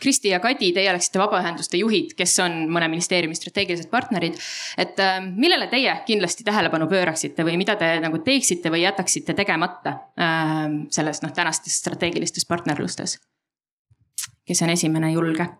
Kristi 0.00 0.32
ja 0.32 0.40
Kadi, 0.40 0.72
teie 0.72 0.88
oleksite 0.94 1.20
vabaühenduste 1.20 1.82
juhid, 1.82 2.16
kes 2.16 2.38
on 2.40 2.58
mõne 2.72 2.88
ministeeriumi 2.88 3.36
strateegilised 3.36 3.92
partnerid. 3.92 4.40
et 4.80 5.04
millele 5.36 5.68
teie 5.68 6.00
kindlasti 6.08 6.44
tähelepanu 6.48 6.88
pööraksite 6.88 7.44
või 7.44 7.60
mida 7.60 7.76
te 7.76 7.98
nagu 8.00 8.24
teeksite 8.24 8.72
või 8.72 8.86
jätaksite 8.86 9.36
tegemata 9.36 9.98
selles 10.88 11.20
noh, 11.20 11.36
tänastes 11.36 11.82
strateegilistes 11.84 12.48
partnerlustes? 12.48 13.20
kes 14.48 14.62
on 14.64 14.72
esimene 14.72 15.12
julge? 15.12 15.52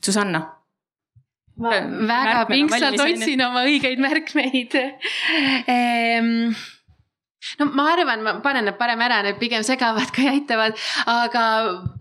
Susanna. 0.00 0.42
Ma 1.62 1.70
väga 2.08 2.44
pingsalt 2.48 3.00
otsin 3.04 3.42
oma 3.44 3.64
õigeid 3.68 4.00
märkmeid. 4.02 4.76
Ehm, 5.72 6.54
no 7.60 7.68
ma 7.72 7.88
arvan, 7.92 8.22
ma 8.24 8.34
panen 8.44 8.66
need 8.68 8.78
parem 8.80 9.00
ära, 9.04 9.22
need 9.26 9.38
pigem 9.40 9.64
segavad 9.66 10.12
kui 10.14 10.28
aitavad, 10.30 10.76
aga 11.10 11.44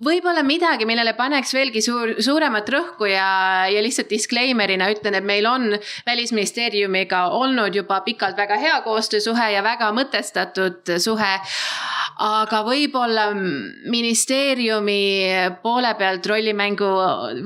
võib-olla 0.04 0.44
midagi, 0.48 0.88
millele 0.90 1.14
paneks 1.18 1.54
veelgi 1.56 1.84
suur, 1.86 2.16
suuremat 2.24 2.70
rõhku 2.74 3.10
ja, 3.10 3.68
ja 3.72 3.84
lihtsalt 3.84 4.12
disclaimer'ina 4.12 4.92
ütlen, 4.94 5.18
et 5.18 5.28
meil 5.28 5.48
on 5.50 5.72
välisministeeriumiga 6.08 7.28
olnud 7.38 7.76
juba 7.76 8.02
pikalt 8.06 8.38
väga 8.38 8.60
hea 8.62 8.78
koostöösuhe 8.86 9.52
ja 9.56 9.64
väga 9.66 9.92
mõtestatud 9.96 10.96
suhe 11.02 11.34
aga 12.22 12.62
võib-olla 12.66 13.30
ministeeriumi 13.34 15.02
poole 15.64 15.92
pealt 15.98 16.28
rollimängu, 16.30 16.90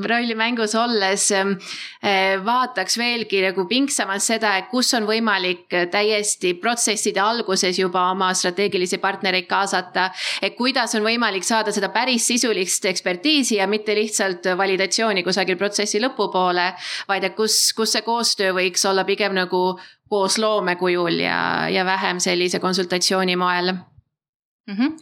rollimängus 0.10 0.76
olles 0.80 1.30
eh, 1.36 2.36
vaataks 2.44 2.98
veelgi 3.00 3.44
nagu 3.46 3.68
pingsamalt 3.70 4.24
seda, 4.26 4.56
et 4.60 4.70
kus 4.72 4.92
on 4.98 5.08
võimalik 5.08 5.72
täiesti 5.92 6.56
protsesside 6.60 7.22
alguses 7.24 7.80
juba 7.86 8.10
oma 8.12 8.32
strateegilisi 8.34 9.00
partnereid 9.04 9.48
kaasata. 9.50 10.10
et 10.42 10.58
kuidas 10.58 10.96
on 10.96 11.06
võimalik 11.06 11.48
saada 11.48 11.72
seda 11.76 11.90
päris 11.94 12.28
sisulist 12.28 12.86
ekspertiisi 12.86 13.60
ja 13.62 13.68
mitte 13.68 13.96
lihtsalt 13.96 14.52
validatsiooni 14.58 15.24
kusagil 15.24 15.58
protsessi 15.58 16.02
lõpupoole, 16.04 16.70
vaid 17.08 17.24
et 17.24 17.36
kus, 17.36 17.74
kus 17.78 17.96
see 17.96 18.06
koostöö 18.06 18.54
võiks 18.58 18.86
olla 18.90 19.06
pigem 19.08 19.36
nagu 19.38 19.80
koos 20.10 20.38
loomekujul 20.38 21.20
ja, 21.24 21.40
ja 21.72 21.86
vähem 21.86 22.20
sellise 22.20 22.60
konsultatsiooni 22.60 23.36
moel 23.36 23.74
mm. 23.74 24.76
-hmm. 24.76 24.98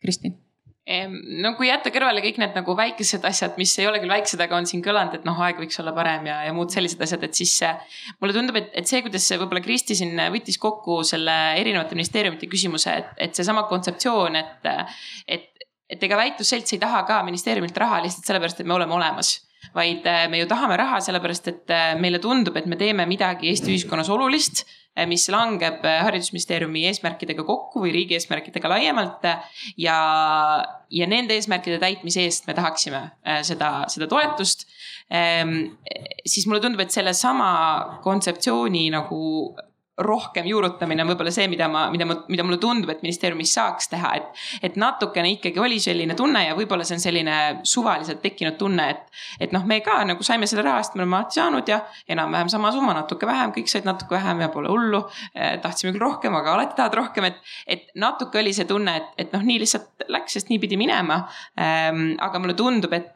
Kristin 0.00 0.43
no 0.84 1.54
kui 1.56 1.70
jätta 1.70 1.88
kõrvale 1.92 2.20
kõik 2.20 2.38
need 2.42 2.56
nagu 2.58 2.74
väikesed 2.76 3.24
asjad, 3.24 3.54
mis 3.56 3.72
ei 3.80 3.86
ole 3.88 4.02
küll 4.02 4.12
väiksed, 4.12 4.40
aga 4.44 4.58
on 4.58 4.68
siin 4.68 4.82
kõlanud, 4.84 5.16
et 5.16 5.24
noh, 5.24 5.38
aeg 5.46 5.62
võiks 5.62 5.80
olla 5.80 5.94
parem 5.96 6.28
ja, 6.28 6.42
ja 6.44 6.52
muud 6.56 6.74
sellised 6.74 7.00
asjad, 7.06 7.24
et 7.24 7.38
siis 7.38 7.54
mulle 8.20 8.36
tundub, 8.36 8.58
et, 8.60 8.68
et 8.76 8.90
see, 8.90 9.00
kuidas 9.06 9.30
võib-olla 9.32 9.64
Kristi 9.64 9.96
siin 9.96 10.20
võttis 10.34 10.60
kokku 10.60 11.00
selle 11.08 11.38
erinevate 11.60 11.96
ministeeriumite 11.96 12.50
küsimuse, 12.52 12.98
et, 13.00 13.16
et 13.28 13.40
seesama 13.40 13.64
kontseptsioon, 13.70 14.36
et, 14.42 14.70
et, 15.24 15.66
et 15.88 16.06
ega 16.08 16.20
väitlusselts 16.20 16.76
ei 16.76 16.84
taha 16.84 17.02
ka 17.08 17.22
ministeeriumilt 17.24 17.80
raha 17.80 18.04
lihtsalt 18.04 18.28
sellepärast, 18.28 18.60
et 18.60 18.68
me 18.68 18.76
oleme 18.76 18.96
olemas 19.00 19.38
vaid 19.74 20.04
me 20.28 20.42
ju 20.42 20.46
tahame 20.46 20.76
raha 20.76 20.98
sellepärast, 21.00 21.46
et 21.48 21.72
meile 21.96 22.20
tundub, 22.20 22.58
et 22.60 22.66
me 22.68 22.76
teeme 22.76 23.06
midagi 23.08 23.48
Eesti 23.48 23.72
ühiskonnas 23.72 24.12
olulist 24.12 24.66
mis 25.10 25.26
langeb 25.32 25.82
eh, 25.84 26.00
haridusministeeriumi 26.06 26.84
eesmärkidega 26.90 27.44
kokku 27.46 27.82
või 27.82 27.92
riigi 27.96 28.14
eesmärkidega 28.18 28.70
laiemalt. 28.70 29.26
ja, 29.80 29.98
ja 30.90 31.08
nende 31.10 31.34
eesmärkide 31.34 31.80
täitmise 31.82 32.22
eest 32.28 32.46
me 32.46 32.54
tahaksime 32.54 33.02
eh, 33.26 33.42
seda, 33.46 33.72
seda 33.90 34.08
toetust. 34.10 34.68
Ehm, 35.10 35.74
siis 36.24 36.46
mulle 36.46 36.62
tundub, 36.62 36.80
et 36.86 36.94
sellesama 36.94 38.00
kontseptsiooni 38.06 38.86
nagu 38.94 39.20
rohkem 40.02 40.46
juurutamine 40.48 41.04
on 41.04 41.10
võib-olla 41.12 41.30
see, 41.34 41.46
mida 41.50 41.68
ma, 41.70 41.84
mida 41.92 42.06
ma, 42.08 42.16
mida 42.30 42.42
mulle 42.46 42.58
tundub, 42.62 42.90
et 42.90 43.02
ministeeriumis 43.04 43.52
saaks 43.54 43.90
teha, 43.92 44.10
et. 44.18 44.42
et 44.66 44.78
natukene 44.80 45.30
ikkagi 45.36 45.60
oli 45.62 45.78
selline 45.82 46.16
tunne 46.18 46.44
ja 46.48 46.56
võib-olla 46.58 46.86
see 46.86 46.98
on 46.98 47.04
selline 47.04 47.36
suvaliselt 47.68 48.22
tekkinud 48.24 48.58
tunne, 48.58 48.88
et. 48.90 49.20
et 49.46 49.54
noh, 49.54 49.62
me 49.70 49.78
ka 49.86 50.00
nagu 50.08 50.26
saime 50.26 50.48
selle 50.50 50.64
raha, 50.66 50.82
sest 50.82 50.98
me 50.98 51.04
oleme 51.04 51.20
alati 51.20 51.38
saanud 51.38 51.70
ja 51.70 51.80
enam-vähem 52.10 52.50
sama 52.50 52.72
summa, 52.74 52.96
natuke 52.98 53.28
vähem, 53.30 53.54
kõik 53.54 53.70
said 53.70 53.86
natuke 53.86 54.16
vähem 54.16 54.42
ja 54.42 54.50
pole 54.54 54.72
hullu. 54.72 55.04
Tahtsime 55.34 55.94
küll 55.94 56.02
rohkem, 56.02 56.34
aga 56.38 56.56
alati 56.56 56.78
tahad 56.78 56.98
rohkem, 56.98 57.28
et, 57.30 57.38
et 57.70 57.86
natuke 58.00 58.42
oli 58.42 58.54
see 58.56 58.66
tunne, 58.70 58.96
et, 58.98 59.12
et 59.24 59.36
noh, 59.36 59.44
nii 59.46 59.60
lihtsalt 59.62 60.08
läks, 60.10 60.38
sest 60.38 60.50
nii 60.50 60.58
pidi 60.62 60.78
minema. 60.80 61.22
Aga 61.54 62.42
mulle 62.42 62.58
tundub, 62.58 62.92
et, 62.96 63.14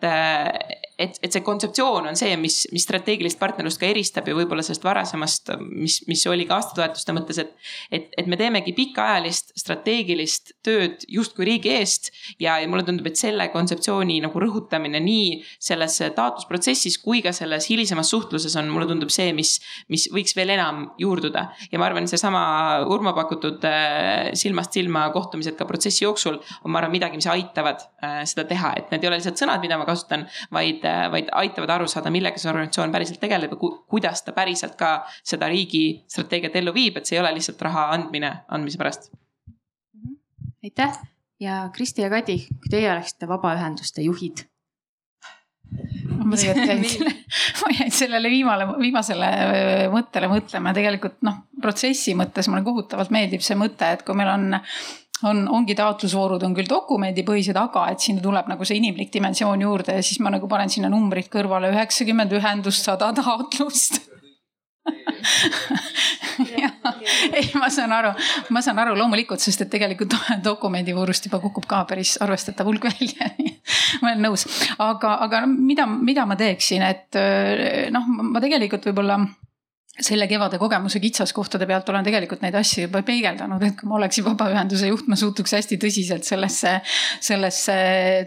et, 0.99 1.19
et 1.23 1.33
see 1.33 1.45
kontseptsioon 1.47 2.09
on 2.11 2.19
see, 2.19 2.35
mis, 2.41 2.61
mis 2.75 2.85
strateegilist 2.87 3.39
partnerlust 3.41 3.81
ka 3.81 3.87
eristab 3.89 4.29
ja 4.29 4.35
võib-olla 4.37 4.65
sellest 4.67 4.85
varasemast, 4.87 5.53
mis, 5.71 6.01
mis 6.11 6.25
oli 6.31 6.47
ka 6.49 6.59
aastatoetuste 6.59 7.15
mõttes, 7.17 7.39
et. 7.43 7.55
et, 7.95 8.09
et 8.19 8.27
me 8.31 8.39
teemegi 8.41 8.75
pikaajalist 8.77 9.55
strateegilist 9.59 10.55
tööd 10.67 11.05
justkui 11.09 11.47
riigi 11.49 11.73
eest 11.77 12.11
ja, 12.43 12.59
ja 12.59 12.69
mulle 12.71 12.85
tundub, 12.87 13.07
et 13.11 13.21
selle 13.21 13.49
kontseptsiooni 13.55 14.19
nagu 14.25 14.43
rõhutamine 14.43 15.01
nii 15.03 15.39
selles 15.63 16.01
taotlusprotsessis 16.17 16.99
kui 17.03 17.23
ka 17.25 17.33
selles 17.37 17.69
hilisemas 17.71 18.11
suhtluses 18.13 18.57
on, 18.59 18.71
mulle 18.73 18.89
tundub 18.91 19.13
see, 19.15 19.31
mis, 19.37 19.57
mis 19.93 20.09
võiks 20.15 20.35
veel 20.39 20.55
enam 20.57 20.89
juurduda. 21.01 21.49
ja 21.71 21.81
ma 21.81 21.89
arvan, 21.89 22.09
seesama 22.11 22.43
Urmo 22.89 23.13
pakutud 23.17 23.65
äh, 23.69 24.33
silmast 24.39 24.75
silma 24.77 25.07
kohtumised 25.15 25.57
ka 25.59 25.67
protsessi 25.69 26.05
jooksul 26.05 26.39
on, 26.39 26.73
ma 26.73 26.83
arvan, 26.83 26.95
midagi, 26.95 27.21
mis 27.21 27.31
aitavad 27.31 27.85
äh, 28.03 28.23
seda 28.29 28.47
teha, 28.49 28.75
et 28.79 28.93
need 28.93 29.05
ei 29.05 29.13
ole 29.13 29.21
lihtsalt 29.21 29.41
sõnad, 29.41 29.63
mida 29.63 29.79
ma 29.81 29.87
kasutan, 29.89 30.27
vaid, 30.55 30.85
vaid 31.13 31.31
aitavad 31.41 31.71
aru 31.77 31.89
saada, 31.91 32.13
millega 32.15 32.41
see 32.41 32.51
organisatsioon 32.51 32.93
päriselt 32.95 33.21
tegeleb 33.23 33.55
ja 33.55 33.61
ku, 33.61 33.73
kuidas 33.91 34.23
ta 34.27 34.35
päriselt 34.37 34.77
ka 34.81 34.93
seda 35.23 35.49
riigi 35.51 36.03
strateegiat 36.11 36.59
ellu 36.61 36.75
viib, 36.77 36.99
et 36.99 37.09
see 37.09 37.19
ei 37.19 37.23
ole 37.23 37.35
lihtsalt 37.37 37.63
raha 37.69 37.89
andmine 37.97 38.33
andmise 38.49 38.81
pärast. 38.81 39.11
aitäh! 40.65 41.01
Ja 41.41 41.69
Kristi 41.73 42.03
ja 42.03 42.11
Kadi, 42.11 42.41
kui 42.51 42.71
teie 42.71 42.89
oleksite 42.91 43.29
vabaühenduste 43.31 44.03
juhid? 44.03 44.43
Ma 46.19 46.37
jäin, 47.79 47.93
sellele 47.95 48.31
viimale, 48.33 48.67
viimasele 48.81 49.29
mõttele 49.93 50.31
mõtlema, 50.33 50.73
tegelikult 50.75 51.21
noh, 51.29 51.45
protsessi 51.63 52.17
mõttes 52.19 52.49
mulle 52.51 52.65
kohutavalt 52.67 53.13
meeldib 53.15 53.45
see 53.45 53.59
mõte, 53.61 53.87
et 53.93 54.03
kui 54.03 54.17
meil 54.19 54.33
on 54.33 54.59
on, 55.27 55.45
ongi 55.49 55.75
taotlusvoorud 55.79 56.45
on 56.47 56.55
küll 56.57 56.71
dokumendipõhised, 56.71 57.57
aga 57.59 57.87
et 57.93 58.05
sinna 58.05 58.23
tuleb 58.25 58.51
nagu 58.51 58.69
see 58.69 58.79
inimlik 58.81 59.13
dimensioon 59.15 59.65
juurde 59.65 59.99
ja 59.99 60.05
siis 60.05 60.21
ma 60.25 60.33
nagu 60.35 60.51
panen 60.51 60.71
sinna 60.73 60.91
numbrid 60.93 61.31
kõrvale, 61.33 61.73
üheksakümmend 61.75 62.35
ühendust, 62.39 62.87
sada 62.87 63.11
taotlust. 63.17 64.03
Ei, 66.39 67.49
ma 67.59 67.67
saan 67.73 67.93
aru, 67.93 68.13
ma 68.55 68.61
saan 68.63 68.79
aru 68.79 68.95
loomulikult, 68.97 69.43
sest 69.43 69.65
et 69.65 69.71
tegelikult 69.73 70.15
dokumendivoorust 70.49 71.29
juba 71.29 71.41
kukub 71.43 71.67
ka 71.69 71.83
päris 71.89 72.17
arvestatav 72.25 72.69
hulk 72.71 72.89
välja. 72.89 73.33
Ma 74.03 74.13
olen 74.13 74.23
nõus, 74.23 74.45
aga, 74.85 75.15
aga 75.25 75.43
mida, 75.49 75.87
mida 75.89 76.27
ma 76.29 76.37
teeksin, 76.39 76.85
et 76.85 77.17
noh, 77.93 78.05
ma 78.07 78.41
tegelikult 78.43 78.85
võib-olla 78.91 79.17
selle 80.01 80.27
kevade 80.31 80.59
kogemuse 80.59 81.01
kitsaskohtade 81.03 81.67
pealt 81.67 81.89
olen 81.89 82.07
tegelikult 82.07 82.43
neid 82.45 82.55
asju 82.59 82.87
juba 82.87 83.03
peegeldanud, 83.07 83.63
et 83.67 83.77
kui 83.79 83.89
ma 83.91 83.97
oleksin 83.99 84.27
vabaühenduse 84.27 84.91
juht, 84.91 85.09
ma 85.11 85.19
suhtuks 85.19 85.57
hästi 85.57 85.79
tõsiselt 85.83 86.29
sellesse, 86.29 86.77
sellesse 87.25 87.79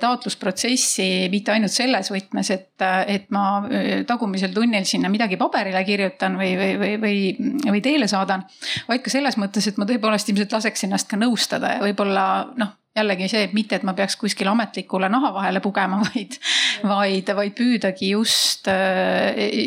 taotlusprotsessi, 0.02 1.08
mitte 1.34 1.56
ainult 1.56 1.74
selles 1.74 2.12
võtmes, 2.14 2.52
et, 2.56 2.86
et 3.12 3.32
ma 3.36 3.46
äh, 3.64 3.90
tagumisel 4.08 4.54
tunnil 4.56 4.86
sinna 4.90 5.12
midagi 5.14 5.40
paberile 5.42 5.84
kirjutan 5.88 6.38
või, 6.40 6.54
või, 6.60 6.76
või, 6.82 6.94
või, 7.06 7.56
või 7.70 7.82
teele 7.86 8.10
saadan. 8.12 8.46
vaid 8.90 9.06
ka 9.06 9.14
selles 9.14 9.40
mõttes, 9.42 9.68
et 9.68 9.80
ma 9.82 9.88
tõepoolest 9.90 10.32
ilmselt 10.32 10.60
laseks 10.60 10.88
ennast 10.88 11.10
ka 11.12 11.20
nõustada 11.20 11.78
ja 11.78 11.84
võib-olla 11.86 12.28
noh 12.60 12.78
jällegi 12.92 13.30
see, 13.32 13.46
et 13.48 13.54
mitte, 13.56 13.78
et 13.78 13.86
ma 13.88 13.94
peaks 13.96 14.18
kuskil 14.20 14.50
ametlikule 14.52 15.08
naha 15.08 15.30
vahele 15.32 15.62
pugema, 15.64 16.02
vaid, 16.10 16.36
vaid, 16.84 17.30
vaid 17.38 17.56
püüdagi 17.56 18.12
just, 18.12 18.68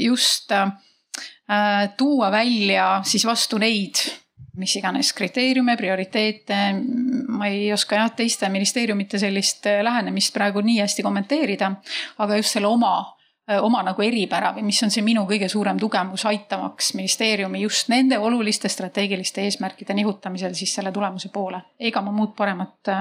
just 0.04 0.52
Äh, 0.52 0.93
tuua 1.96 2.30
välja 2.32 3.00
siis 3.04 3.26
vastu 3.26 3.58
neid, 3.58 4.00
mis 4.56 4.76
iganes 4.76 5.12
kriteeriume, 5.12 5.76
prioriteete. 5.76 6.56
ma 7.28 7.46
ei 7.46 7.72
oska 7.72 7.96
jah 7.96 8.12
teiste 8.14 8.48
ministeeriumite 8.48 9.18
sellist 9.18 9.66
äh, 9.66 9.82
lähenemist 9.82 10.32
praegu 10.34 10.62
nii 10.62 10.78
hästi 10.80 11.02
kommenteerida, 11.02 11.72
aga 12.18 12.36
just 12.38 12.54
selle 12.54 12.70
oma 12.70 12.92
äh, 13.50 13.58
oma 13.62 13.82
nagu 13.82 14.02
eripära 14.02 14.52
või 14.56 14.66
mis 14.68 14.82
on 14.86 14.94
see 14.94 15.02
minu 15.02 15.26
kõige 15.30 15.48
suurem 15.50 15.78
tugevus, 15.80 16.26
aitamaks 16.30 16.94
ministeeriumi 16.94 17.64
just 17.64 17.90
nende 17.90 18.18
oluliste 18.18 18.70
strateegiliste 18.70 19.42
eesmärkide 19.42 19.94
nihutamisel 19.94 20.54
siis 20.54 20.74
selle 20.74 20.92
tulemuse 20.92 21.32
poole. 21.34 21.62
ega 21.78 22.02
ma 22.02 22.14
muud 22.14 22.36
paremat, 22.36 22.94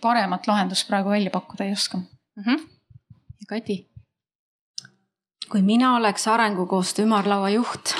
paremat 0.00 0.46
lahendust 0.46 0.88
praegu 0.88 1.16
välja 1.16 1.30
pakkuda 1.30 1.64
ei 1.64 1.72
oska 1.72 1.98
mm. 1.98 2.44
-hmm. 2.44 2.66
ja 3.40 3.48
Kati 3.48 3.89
kui 5.50 5.62
mina 5.62 5.96
oleks 5.96 6.28
arengukoostöö 6.28 7.04
ümarlaua 7.04 7.50
juht, 7.50 7.94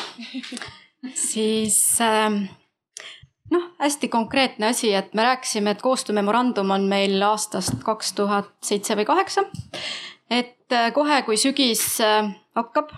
siis 1.31 1.99
ähm, 2.05 2.45
noh, 3.51 3.67
hästi 3.79 4.09
konkreetne 4.09 4.71
asi, 4.71 4.95
et 4.95 5.15
me 5.15 5.27
rääkisime, 5.27 5.75
et 5.75 5.83
koostöömemorandum 5.83 6.71
on 6.71 6.87
meil 6.91 7.23
aastast 7.27 7.83
kaks 7.85 8.13
tuhat 8.19 8.53
seitse 8.63 8.97
või 8.97 9.09
kaheksa. 9.09 9.45
et 10.31 10.73
äh, 10.73 10.93
kohe, 10.95 11.23
kui 11.27 11.37
sügis 11.37 12.01
äh, 12.01 12.31
hakkab, 12.55 12.95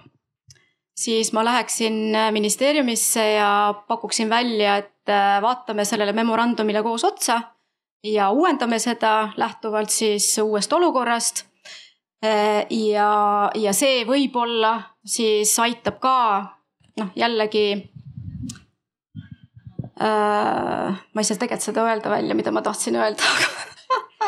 siis 0.97 1.33
ma 1.33 1.45
läheksin 1.45 2.12
ministeeriumisse 2.33 3.24
ja 3.33 3.74
pakuksin 3.89 4.31
välja, 4.31 4.77
et 4.77 4.91
vaatame 5.43 5.85
sellele 5.85 6.12
memorandumile 6.12 6.83
koos 6.83 7.05
otsa 7.05 7.41
ja 8.05 8.31
uuendame 8.31 8.79
seda 8.79 9.33
lähtuvalt 9.37 9.91
siis 9.91 10.39
uuest 10.39 10.73
olukorrast. 10.73 11.47
Ja, 12.23 13.09
ja 13.59 13.73
see 13.74 14.05
võib-olla 14.07 14.77
siis 15.03 15.57
aitab 15.59 15.99
ka 16.03 16.19
noh, 17.01 17.11
jällegi 17.19 17.66
äh,. 19.99 20.93
ma 20.94 21.19
ei 21.19 21.27
saa 21.27 21.40
tegelikult 21.40 21.66
seda 21.66 21.89
öelda 21.89 22.15
välja, 22.15 22.39
mida 22.39 22.55
ma 22.55 22.62
tahtsin 22.62 22.97
öelda 23.01 23.27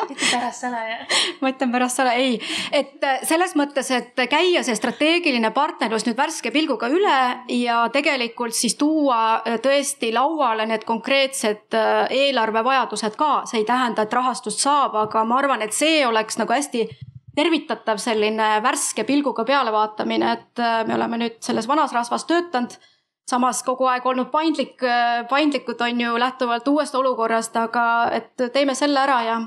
ütle 0.05 0.29
pärast 0.35 0.65
sõna 0.65 0.81
ja. 0.89 0.97
ma 1.41 1.51
ütlen 1.53 1.73
pärast 1.75 2.01
sõna, 2.01 2.15
ei, 2.19 2.39
et 2.75 3.05
äh, 3.05 3.23
selles 3.27 3.55
mõttes, 3.59 3.91
et 3.95 4.19
käia 4.31 4.65
see 4.67 4.77
strateegiline 4.79 5.51
partnerlus 5.55 6.07
nüüd 6.09 6.19
värske 6.19 6.53
pilguga 6.55 6.91
üle 6.93 7.19
ja 7.55 7.85
tegelikult 7.95 8.57
siis 8.57 8.77
tuua 8.81 9.21
äh, 9.41 9.59
tõesti 9.63 10.13
lauale 10.15 10.67
need 10.71 10.87
konkreetsed 10.89 11.79
äh, 11.79 12.05
eelarvevajadused 12.25 13.19
ka, 13.21 13.33
see 13.51 13.63
ei 13.63 13.69
tähenda, 13.69 14.05
et 14.05 14.19
rahastust 14.19 14.63
saab, 14.65 14.97
aga 15.07 15.25
ma 15.29 15.41
arvan, 15.43 15.65
et 15.65 15.77
see 15.77 16.03
oleks 16.07 16.41
nagu 16.41 16.55
hästi 16.55 16.89
tervitatav 17.37 17.99
selline 18.03 18.49
värske 18.63 19.05
pilguga 19.05 19.45
pealevaatamine, 19.45 20.33
et 20.33 20.65
me 20.89 20.95
oleme 20.95 21.19
nüüd 21.21 21.41
selles 21.45 21.69
vanas 21.69 21.95
rasvas 21.95 22.27
töötanud. 22.31 22.77
Samas 23.25 23.63
kogu 23.65 23.87
aeg 23.89 24.05
olnud 24.05 24.29
paindlik, 24.29 24.83
paindlikud 25.31 25.81
on 25.81 26.01
ju 26.01 26.19
lähtuvalt 26.21 26.67
uuest 26.69 26.95
olukorrast, 26.95 27.57
aga 27.57 27.85
et 28.13 28.51
teeme 28.53 28.75
selle 28.77 29.01
ära 29.01 29.23
ja 29.25 29.39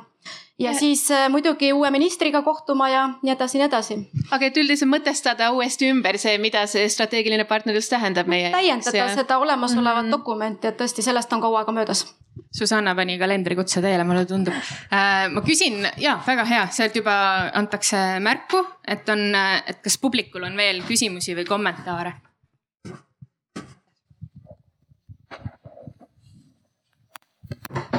ja 0.59 0.73
siis 0.73 1.11
äh, 1.11 1.29
muidugi 1.29 1.73
uue 1.73 1.91
ministriga 1.91 2.41
kohtuma 2.41 2.89
ja 2.89 3.03
nii 3.21 3.33
edasi, 3.33 3.59
nii 3.59 3.67
edasi. 3.67 3.97
aga 4.31 4.49
et 4.49 4.57
üldiselt 4.57 4.89
mõtestada 4.91 5.51
uuesti 5.53 5.89
ümber 5.93 6.17
see, 6.21 6.37
mida 6.41 6.65
see 6.69 6.87
strateegiline 6.89 7.45
partnerlus 7.49 7.89
tähendab 7.91 8.29
meie. 8.31 8.51
täiendada 8.51 8.97
ja... 8.97 9.09
seda 9.15 9.37
olemasolevat 9.43 10.03
mm 10.03 10.07
-hmm. 10.07 10.17
dokumenti, 10.17 10.67
et 10.67 10.81
tõesti 10.81 11.05
sellest 11.05 11.33
on 11.33 11.41
kaua 11.41 11.63
aega 11.63 11.71
möödas. 11.71 12.05
Susanna 12.53 12.95
pani 12.95 13.17
kalendrikutse 13.19 13.81
teele, 13.81 14.03
mulle 14.03 14.25
tundub 14.25 14.53
äh,. 14.53 15.29
ma 15.31 15.41
küsin, 15.41 15.87
ja 15.97 16.19
väga 16.27 16.45
hea, 16.45 16.67
sealt 16.71 16.95
juba 16.95 17.15
antakse 17.53 18.19
märku, 18.19 18.65
et 18.87 19.09
on, 19.09 19.35
et 19.65 19.81
kas 19.83 19.97
publikul 19.97 20.43
on 20.43 20.57
veel 20.57 20.81
küsimusi 20.87 21.35
või 21.35 21.45
kommentaare 21.45 22.13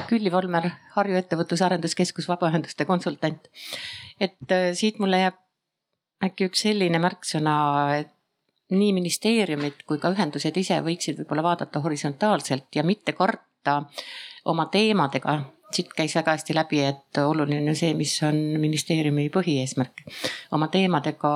Külli 0.09 0.31
Volmer, 0.33 0.71
Harju 0.95 1.19
Ettevõtluse 1.19 1.65
Arenduskeskus, 1.67 2.29
vabaühenduste 2.31 2.87
konsultant. 2.89 3.51
et 4.21 4.53
äh, 4.53 4.71
siit 4.75 4.99
mulle 4.99 5.21
jääb 5.21 5.37
äkki 6.25 6.49
üks 6.49 6.65
selline 6.67 6.99
märksõna, 6.99 7.57
et 7.99 8.15
nii 8.75 8.93
ministeeriumid 8.97 9.85
kui 9.89 10.01
ka 10.01 10.11
ühendused 10.13 10.57
ise 10.61 10.81
võiksid 10.85 11.21
võib-olla 11.23 11.45
vaadata 11.51 11.81
horisontaalselt 11.85 12.75
ja 12.75 12.85
mitte 12.85 13.15
karta 13.17 13.83
oma 14.45 14.67
teemadega 14.73 15.39
siit 15.73 15.91
käis 15.97 16.15
väga 16.17 16.33
hästi 16.37 16.55
läbi, 16.57 16.81
et 16.85 17.19
oluline 17.21 17.71
on 17.71 17.77
see, 17.77 17.93
mis 17.97 18.15
on 18.25 18.37
ministeeriumi 18.61 19.29
põhieesmärk. 19.33 20.05
oma 20.57 20.69
teemadega 20.73 21.33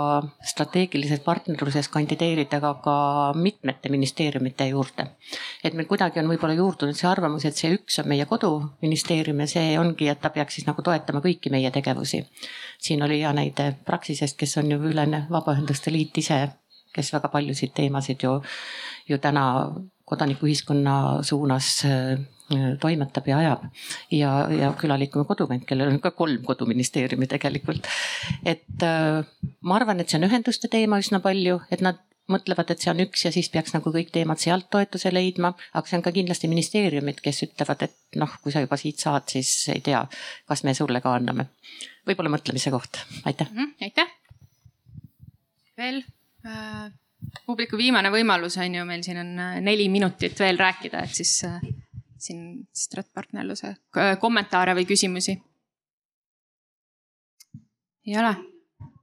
strateegilises 0.52 1.20
partnerluses 1.20 1.88
kandideerida 1.92 2.60
ka, 2.60 2.72
ka 2.84 2.96
mitmete 3.36 3.92
ministeeriumite 3.92 4.68
juurde. 4.68 5.06
et 5.64 5.74
meil 5.74 5.88
kuidagi 5.88 6.20
on 6.20 6.30
võib-olla 6.32 6.56
juurdunud 6.56 6.96
see 6.96 7.08
arvamus, 7.08 7.44
et 7.44 7.56
see 7.56 7.74
üks 7.76 7.98
on 8.00 8.08
meie 8.08 8.26
koduministeerium 8.26 9.44
ja 9.44 9.46
see 9.46 9.78
ongi, 9.78 10.08
et 10.08 10.20
ta 10.20 10.30
peaks 10.30 10.58
siis 10.58 10.66
nagu 10.66 10.82
toetama 10.82 11.20
kõiki 11.20 11.52
meie 11.52 11.70
tegevusi. 11.70 12.24
siin 12.78 13.02
oli 13.02 13.20
hea 13.20 13.32
näide 13.32 13.72
Praxisest, 13.84 14.38
kes 14.38 14.56
on 14.56 14.70
ju 14.70 14.80
ülene 14.92 15.26
Vabaühenduste 15.30 15.92
Liit 15.92 16.18
ise, 16.18 16.48
kes 16.94 17.12
väga 17.12 17.28
paljusid 17.28 17.72
teemasid 17.74 18.24
ju, 18.24 18.40
ju 19.08 19.18
täna 19.18 19.44
kodanikuühiskonna 20.08 21.22
suunas 21.22 21.84
toimetab 22.80 23.28
ja 23.28 23.38
ajab. 23.38 23.66
ja, 24.10 24.30
ja 24.52 24.72
Külaliikuva 24.78 25.24
Kodukant, 25.28 25.66
kellel 25.68 25.94
on 25.94 26.00
ka 26.00 26.14
kolm 26.16 26.42
koduministeeriumi 26.46 27.28
tegelikult. 27.30 27.88
et 28.44 28.86
äh, 28.86 29.24
ma 29.60 29.76
arvan, 29.76 30.00
et 30.00 30.08
see 30.08 30.20
on 30.20 30.28
ühenduste 30.30 30.70
teema 30.72 31.00
üsna 31.02 31.22
palju, 31.24 31.60
et 31.70 31.84
nad 31.84 32.00
mõtlevad, 32.30 32.70
et 32.70 32.82
see 32.82 32.90
on 32.92 33.02
üks 33.04 33.24
ja 33.26 33.32
siis 33.34 33.48
peaks 33.52 33.74
nagu 33.74 33.92
kõik 33.94 34.12
teemad 34.14 34.40
sealt 34.42 34.68
toetuse 34.72 35.12
leidma, 35.12 35.52
aga 35.74 35.88
see 35.88 35.98
on 35.98 36.04
ka 36.04 36.12
kindlasti 36.14 36.50
ministeeriumid, 36.50 37.20
kes 37.24 37.42
ütlevad, 37.48 37.84
et 37.88 38.18
noh, 38.20 38.38
kui 38.44 38.54
sa 38.54 38.62
juba 38.62 38.78
siit 38.80 39.02
saad, 39.02 39.26
siis 39.32 39.50
ei 39.74 39.82
tea, 39.84 40.02
kas 40.48 40.64
me 40.66 40.74
sulle 40.78 41.02
ka 41.04 41.16
anname. 41.18 41.50
võib-olla 42.06 42.32
mõtlemise 42.34 42.70
koht, 42.74 43.02
aitäh 43.24 43.50
mm. 43.50 43.58
-hmm, 43.58 43.74
aitäh. 43.82 44.08
veel 45.78 46.02
äh, 46.46 46.90
publiku 47.46 47.76
viimane 47.76 48.10
võimalus 48.10 48.58
on 48.58 48.74
ju, 48.74 48.84
meil 48.84 49.02
siin 49.02 49.18
on 49.22 49.38
äh, 49.38 49.60
neli 49.60 49.88
minutit 49.88 50.38
veel 50.38 50.58
rääkida, 50.58 51.04
et 51.06 51.14
siis 51.14 51.44
äh, 51.44 51.60
siin 52.22 52.62
stratpartnerluse 52.76 53.74
kommentaare 54.20 54.76
või 54.78 54.86
küsimusi? 54.88 55.36
ei 58.06 58.18
ole 58.18 58.32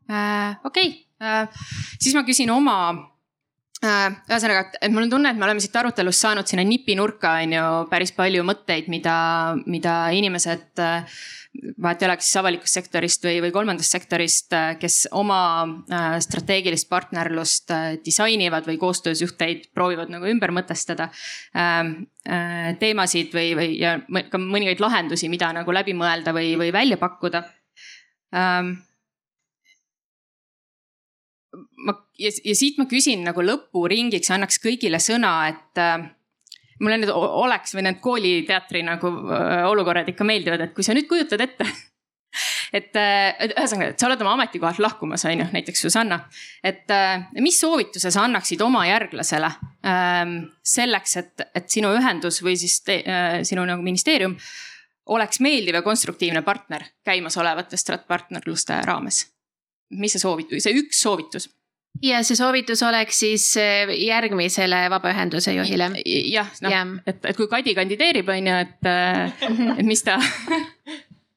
äh,? 0.09 0.57
okei 0.63 0.89
okay. 0.89 0.97
äh,, 1.23 1.63
siis 1.99 2.15
ma 2.15 2.25
küsin 2.27 2.51
oma 2.51 2.79
äh,. 2.89 3.18
Ühesõnaga, 3.79 4.65
et 4.81 4.91
mul 4.91 5.05
on 5.05 5.11
tunne, 5.13 5.31
et 5.31 5.39
me 5.39 5.45
oleme 5.47 5.63
siit 5.63 5.75
arutelust 5.79 6.25
saanud 6.25 6.47
sinna 6.49 6.65
nipinurka 6.67 7.37
on 7.43 7.53
ju 7.55 7.67
päris 7.91 8.11
palju 8.15 8.43
mõtteid, 8.43 8.89
mida, 8.91 9.19
mida 9.71 9.93
inimesed 10.15 10.83
äh, 10.83 11.21
vahet 11.81 12.01
ei 12.01 12.07
ole, 12.07 12.15
kas 12.19 12.27
siis 12.29 12.39
avalikust 12.39 12.77
sektorist 12.77 13.25
või, 13.25 13.39
või 13.43 13.53
kolmandast 13.53 13.95
sektorist, 13.95 14.53
äh, 14.55 14.73
kes 14.79 15.01
oma 15.17 15.39
äh, 15.65 16.17
strateegilist 16.23 16.89
partnerlust 16.91 17.73
äh, 17.73 17.87
disainivad 18.05 18.67
või 18.69 18.77
koostöösuhteid 18.81 19.69
proovivad 19.75 20.11
nagu 20.13 20.29
ümber 20.29 20.53
mõtestada. 20.55 21.09
Ähm, 21.57 21.95
teemasid 22.79 23.31
või, 23.33 23.55
või 23.57 23.69
ja 23.79 23.95
ka 24.29 24.37
mõningaid 24.37 24.81
lahendusi, 24.83 25.31
mida 25.31 25.47
nagu 25.55 25.73
läbi 25.73 25.95
mõelda 25.97 26.33
või, 26.35 26.51
või 26.59 26.69
välja 26.75 26.99
pakkuda 27.01 27.41
ähm, 28.35 28.75
ma 31.85 31.95
ja, 32.19 32.29
ja 32.45 32.55
siit 32.55 32.77
ma 32.77 32.85
küsin 32.89 33.23
nagu 33.25 33.43
lõpuringiks, 33.43 34.31
annaks 34.33 34.61
kõigile 34.63 35.01
sõna, 35.01 35.33
et 35.49 35.83
mulle 36.79 36.99
need 37.01 37.11
oleks 37.13 37.75
või 37.75 37.85
need 37.87 37.99
kooliteatri 38.03 38.83
nagu 38.87 39.11
äh, 39.11 39.63
olukorrad 39.69 40.09
ikka 40.11 40.27
meeldivad, 40.27 40.63
et 40.63 40.75
kui 40.75 40.85
sa 40.85 40.95
nüüd 40.95 41.09
kujutad 41.09 41.41
ette 41.43 41.67
et 42.77 42.95
ühesõnaga, 42.95 43.93
et 43.93 43.99
sa 43.99 44.07
oled 44.07 44.21
oma 44.23 44.35
ametikohalt 44.37 44.81
lahkumas, 44.83 45.25
on 45.27 45.43
ju, 45.43 45.49
näiteks 45.55 45.83
Susanna. 45.87 46.21
et 46.63 46.91
äh, 46.93 47.25
mis 47.41 47.59
soovituse 47.59 48.11
sa 48.11 48.23
annaksid 48.27 48.61
oma 48.61 48.85
järglasele 48.87 49.51
ähm, 49.85 50.39
selleks, 50.63 51.17
et, 51.23 51.47
et 51.55 51.69
sinu 51.69 51.91
ühendus 51.97 52.41
või 52.45 52.55
siis 52.59 52.79
te, 52.85 53.01
äh, 53.03 53.39
sinu 53.47 53.65
nagu 53.67 53.83
ministeerium 53.85 54.37
oleks 55.09 55.41
meeldiv 55.41 55.79
ja 55.79 55.81
konstruktiivne 55.81 56.43
partner 56.45 56.85
käimasolevate 57.05 57.77
stratpartnerluste 57.77 58.83
raames? 58.85 59.25
Mis 59.89 60.13
see 60.13 60.21
soovitus, 60.21 60.63
see 60.63 60.77
üks 60.77 61.01
soovitus 61.01 61.49
ja 62.03 62.21
see 62.23 62.37
soovitus 62.37 62.83
oleks 62.85 63.19
siis 63.23 63.45
äh, 63.59 63.89
järgmisele 64.05 64.85
vabaühenduse 64.93 65.53
juhile. 65.53 65.91
jah, 66.05 66.51
noh 66.63 66.73
ja., 66.73 66.85
et, 67.07 67.23
et 67.25 67.37
kui 67.37 67.49
Kadi 67.51 67.75
kandideerib, 67.77 68.29
on 68.29 68.47
ju, 68.51 68.55
et, 68.65 68.89
äh, 68.89 69.33
et 69.77 69.85
mis 69.87 70.03
ta 70.05 70.19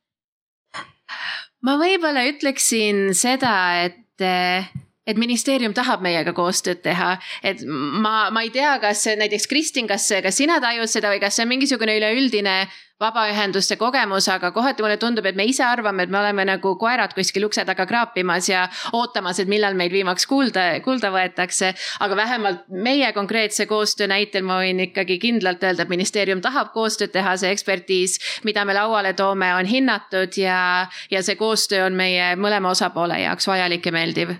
ma 1.66 1.76
võib-olla 1.80 2.26
ütleksin 2.30 3.10
seda, 3.16 3.56
et 3.88 4.26
äh, 4.26 4.70
et 5.02 5.18
ministeerium 5.18 5.72
tahab 5.74 6.02
meiega 6.04 6.30
koostööd 6.36 6.78
teha, 6.84 7.16
et 7.42 7.64
ma, 7.66 8.30
ma 8.30 8.44
ei 8.44 8.52
tea, 8.54 8.76
kas 8.82 9.02
näiteks 9.18 9.48
Kristin, 9.50 9.88
kas, 9.90 10.06
kas 10.22 10.38
sina 10.38 10.60
tajud 10.62 10.90
seda 10.90 11.10
või 11.10 11.18
kas 11.22 11.34
see 11.34 11.46
on 11.46 11.50
mingisugune 11.50 11.96
üleüldine 11.98 12.54
vabaühenduste 13.02 13.76
kogemus, 13.80 14.28
aga 14.32 14.52
kohati 14.54 14.84
mulle 14.84 14.96
tundub, 15.02 15.26
et 15.26 15.38
me 15.38 15.46
ise 15.48 15.64
arvame, 15.66 16.06
et 16.06 16.12
me 16.12 16.20
oleme 16.20 16.46
nagu 16.48 16.74
koerad 16.80 17.14
kuskil 17.16 17.46
ukse 17.48 17.64
taga 17.68 17.86
kraapimas 17.88 18.48
ja 18.50 18.66
ootamas, 18.96 19.40
et 19.42 19.50
millal 19.50 19.76
meid 19.78 19.92
viimaks 19.92 20.26
kuulda, 20.30 20.68
kuulda 20.84 21.12
võetakse. 21.14 21.72
aga 22.00 22.16
vähemalt 22.16 22.68
meie 22.68 23.12
konkreetse 23.12 23.66
koostöö 23.66 24.08
näitel 24.10 24.46
ma 24.46 24.60
võin 24.62 24.80
ikkagi 24.88 25.18
kindlalt 25.22 25.62
öelda, 25.62 25.82
et 25.82 25.92
ministeerium 25.92 26.40
tahab 26.40 26.72
koostööd 26.72 27.12
teha, 27.12 27.36
see 27.36 27.52
ekspertiis, 27.52 28.18
mida 28.44 28.64
me 28.64 28.74
lauale 28.74 29.12
toome, 29.18 29.54
on 29.54 29.66
hinnatud 29.66 30.38
ja, 30.38 30.88
ja 31.10 31.22
see 31.22 31.36
koostöö 31.36 31.86
on 31.86 31.98
meie 31.98 32.32
mõlema 32.36 32.72
osapoole 32.72 33.20
jaoks 33.22 33.48
vajalik 33.48 33.86
ja 33.86 33.92
meeldiv 33.92 34.38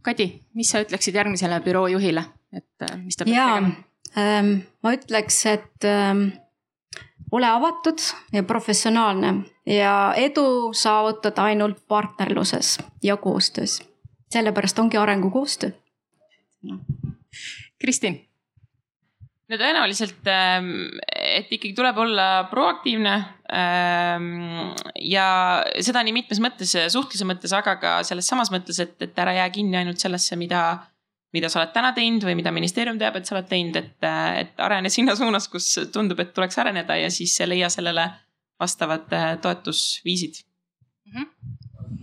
Kadi, 0.00 0.26
mis 0.56 0.70
sa 0.72 0.80
ütleksid 0.80 1.16
järgmisele 1.18 1.58
büroo 1.64 1.84
juhile, 1.92 2.22
et 2.56 2.86
äh, 2.86 2.96
mis 3.02 3.18
ta 3.18 3.26
peab 3.26 3.36
Jaa, 3.36 3.56
tegema 3.58 4.22
ähm,? 4.22 4.52
ma 4.82 4.94
ütleks, 4.96 5.42
et 5.50 5.88
ähm, 5.88 6.30
ole 7.32 7.46
avatud 7.46 7.98
ja 8.32 8.42
professionaalne 8.42 9.34
ja 9.66 10.14
edu 10.16 10.72
saavutad 10.72 11.38
ainult 11.38 11.78
partnerluses 11.88 12.78
ja 13.02 13.16
koostöös. 13.16 13.82
sellepärast 14.30 14.78
ongi 14.78 14.96
arengukoostöö 14.96 15.70
no.. 16.62 16.78
Kristin 17.78 18.30
no 19.50 19.58
tõenäoliselt, 19.58 20.22
ähm, 20.30 20.70
et 21.10 21.50
ikkagi 21.50 21.74
tuleb 21.76 21.98
olla 21.98 22.28
proaktiivne. 22.50 23.14
Ähm, 23.50 24.28
ja 25.02 25.26
seda 25.82 26.04
nii 26.06 26.14
mitmes 26.20 26.40
mõttes, 26.42 26.76
suhtluse 26.94 27.26
mõttes, 27.28 27.54
aga 27.56 27.74
ka 27.82 27.96
selles 28.06 28.30
samas 28.30 28.52
mõttes, 28.54 28.78
et, 28.82 28.94
et 29.02 29.18
ära 29.18 29.34
jää 29.40 29.48
kinni 29.54 29.80
ainult 29.80 30.02
sellesse, 30.02 30.38
mida, 30.38 30.62
mida 31.32 31.48
sa 31.48 31.60
oled 31.60 31.72
täna 31.74 31.92
teinud 31.96 32.24
või 32.26 32.36
mida 32.38 32.52
ministeerium 32.54 32.98
teab, 32.98 33.16
et 33.16 33.28
sa 33.28 33.36
oled 33.36 33.48
teinud, 33.50 33.76
et, 33.76 34.08
et 34.40 34.62
arene 34.62 34.90
sinna 34.90 35.16
suunas, 35.18 35.48
kus 35.48 35.72
tundub, 35.94 36.20
et 36.20 36.32
tuleks 36.34 36.58
areneda 36.58 36.96
ja 36.98 37.10
siis 37.10 37.36
leia 37.46 37.70
sellele 37.72 38.08
vastavad 38.60 39.12
äh, 39.16 39.34
toetusviisid 39.42 40.42
mm. 41.06 41.12
-hmm. 41.20 41.54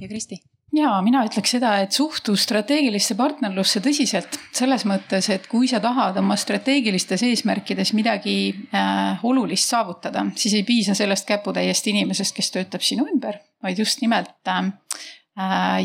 ja 0.01 0.07
Kristi 0.07 0.41
ja 0.77 1.01
mina 1.01 1.23
ütleks 1.25 1.53
seda, 1.55 1.73
et 1.83 1.95
suhtu 1.95 2.35
strateegilisse 2.37 3.15
partnerlusse 3.17 3.81
tõsiselt 3.83 4.37
selles 4.55 4.85
mõttes, 4.89 5.29
et 5.33 5.47
kui 5.49 5.69
sa 5.69 5.79
tahad 5.83 6.17
oma 6.21 6.37
strateegilistes 6.39 7.23
eesmärkides 7.27 7.93
midagi 7.97 8.37
äh, 8.75 9.23
olulist 9.27 9.69
saavutada, 9.69 10.25
siis 10.35 10.57
ei 10.59 10.65
piisa 10.67 10.95
sellest 10.97 11.27
käputäiest 11.29 11.87
inimesest, 11.93 12.35
kes 12.35 12.51
töötab 12.53 12.85
sinu 12.85 13.07
ümber, 13.09 13.39
vaid 13.63 13.79
just 13.79 14.03
nimelt 14.03 14.35
äh, 14.47 14.57
äh 14.57 15.16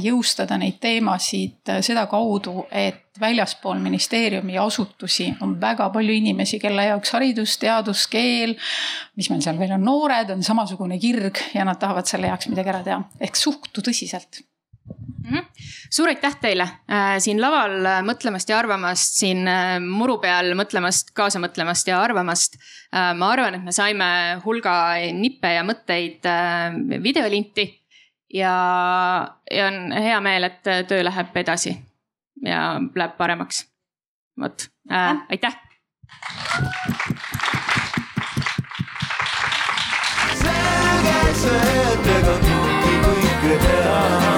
jõustada 0.00 0.56
neid 0.60 0.78
teemasid 0.80 1.68
äh, 1.68 1.80
sedakaudu, 1.84 2.66
et 2.72 3.20
väljaspool 3.20 3.80
ministeeriumi 3.84 4.56
asutusi 4.58 5.26
on 5.44 5.58
väga 5.60 5.90
palju 5.92 6.14
inimesi, 6.16 6.60
kelle 6.62 6.86
jaoks 6.88 7.12
haridus, 7.12 7.58
teadus, 7.60 8.06
keel, 8.08 8.54
mis 9.20 9.28
meil 9.28 9.42
seal 9.44 9.58
veel 9.60 9.74
on, 9.76 9.84
noored, 9.84 10.32
on 10.32 10.46
samasugune 10.46 10.96
kirg 11.02 11.42
ja 11.52 11.66
nad 11.68 11.80
tahavad 11.80 12.08
selle 12.08 12.32
heaks 12.32 12.48
midagi 12.48 12.72
ära 12.72 12.80
teha. 12.86 13.02
ehk 13.20 13.36
suhtu 13.36 13.84
tõsiselt 13.84 14.40
mm. 14.88 15.36
-hmm. 15.36 15.44
suur 15.90 16.08
aitäh 16.08 16.38
teile 16.40 16.64
äh, 16.64 17.18
siin 17.18 17.40
laval 17.40 17.76
äh, 17.84 18.00
mõtlemast 18.08 18.48
ja 18.48 18.58
arvamast, 18.58 19.20
siin 19.20 19.44
äh, 19.48 19.76
muru 19.84 20.16
peal 20.18 20.54
mõtlemast, 20.56 21.12
kaasa 21.12 21.44
mõtlemast 21.44 21.92
ja 21.92 22.00
arvamast 22.00 22.56
äh,. 22.56 23.12
ma 23.14 23.34
arvan, 23.36 23.60
et 23.60 23.68
me 23.68 23.72
saime 23.72 24.40
hulga 24.46 24.96
nippe 25.12 25.52
ja 25.58 25.62
mõtteid 25.62 26.24
äh, 26.24 27.02
videolinti 27.04 27.81
ja, 28.32 28.54
ja 29.50 29.66
on 29.66 29.92
hea 29.92 30.20
meel, 30.20 30.48
et 30.48 30.62
töö 30.88 31.04
läheb 31.04 31.36
edasi 31.36 31.76
ja 32.44 32.80
läheb 32.94 33.16
paremaks. 33.16 33.66
vot 34.40 34.68
äh,, 34.90 35.16
aitäh. 35.30 35.56
selge 40.42 41.34
see, 41.34 41.86
et 41.92 42.12
ega 42.16 42.36
kõike 42.42 43.58
teha 43.66 44.31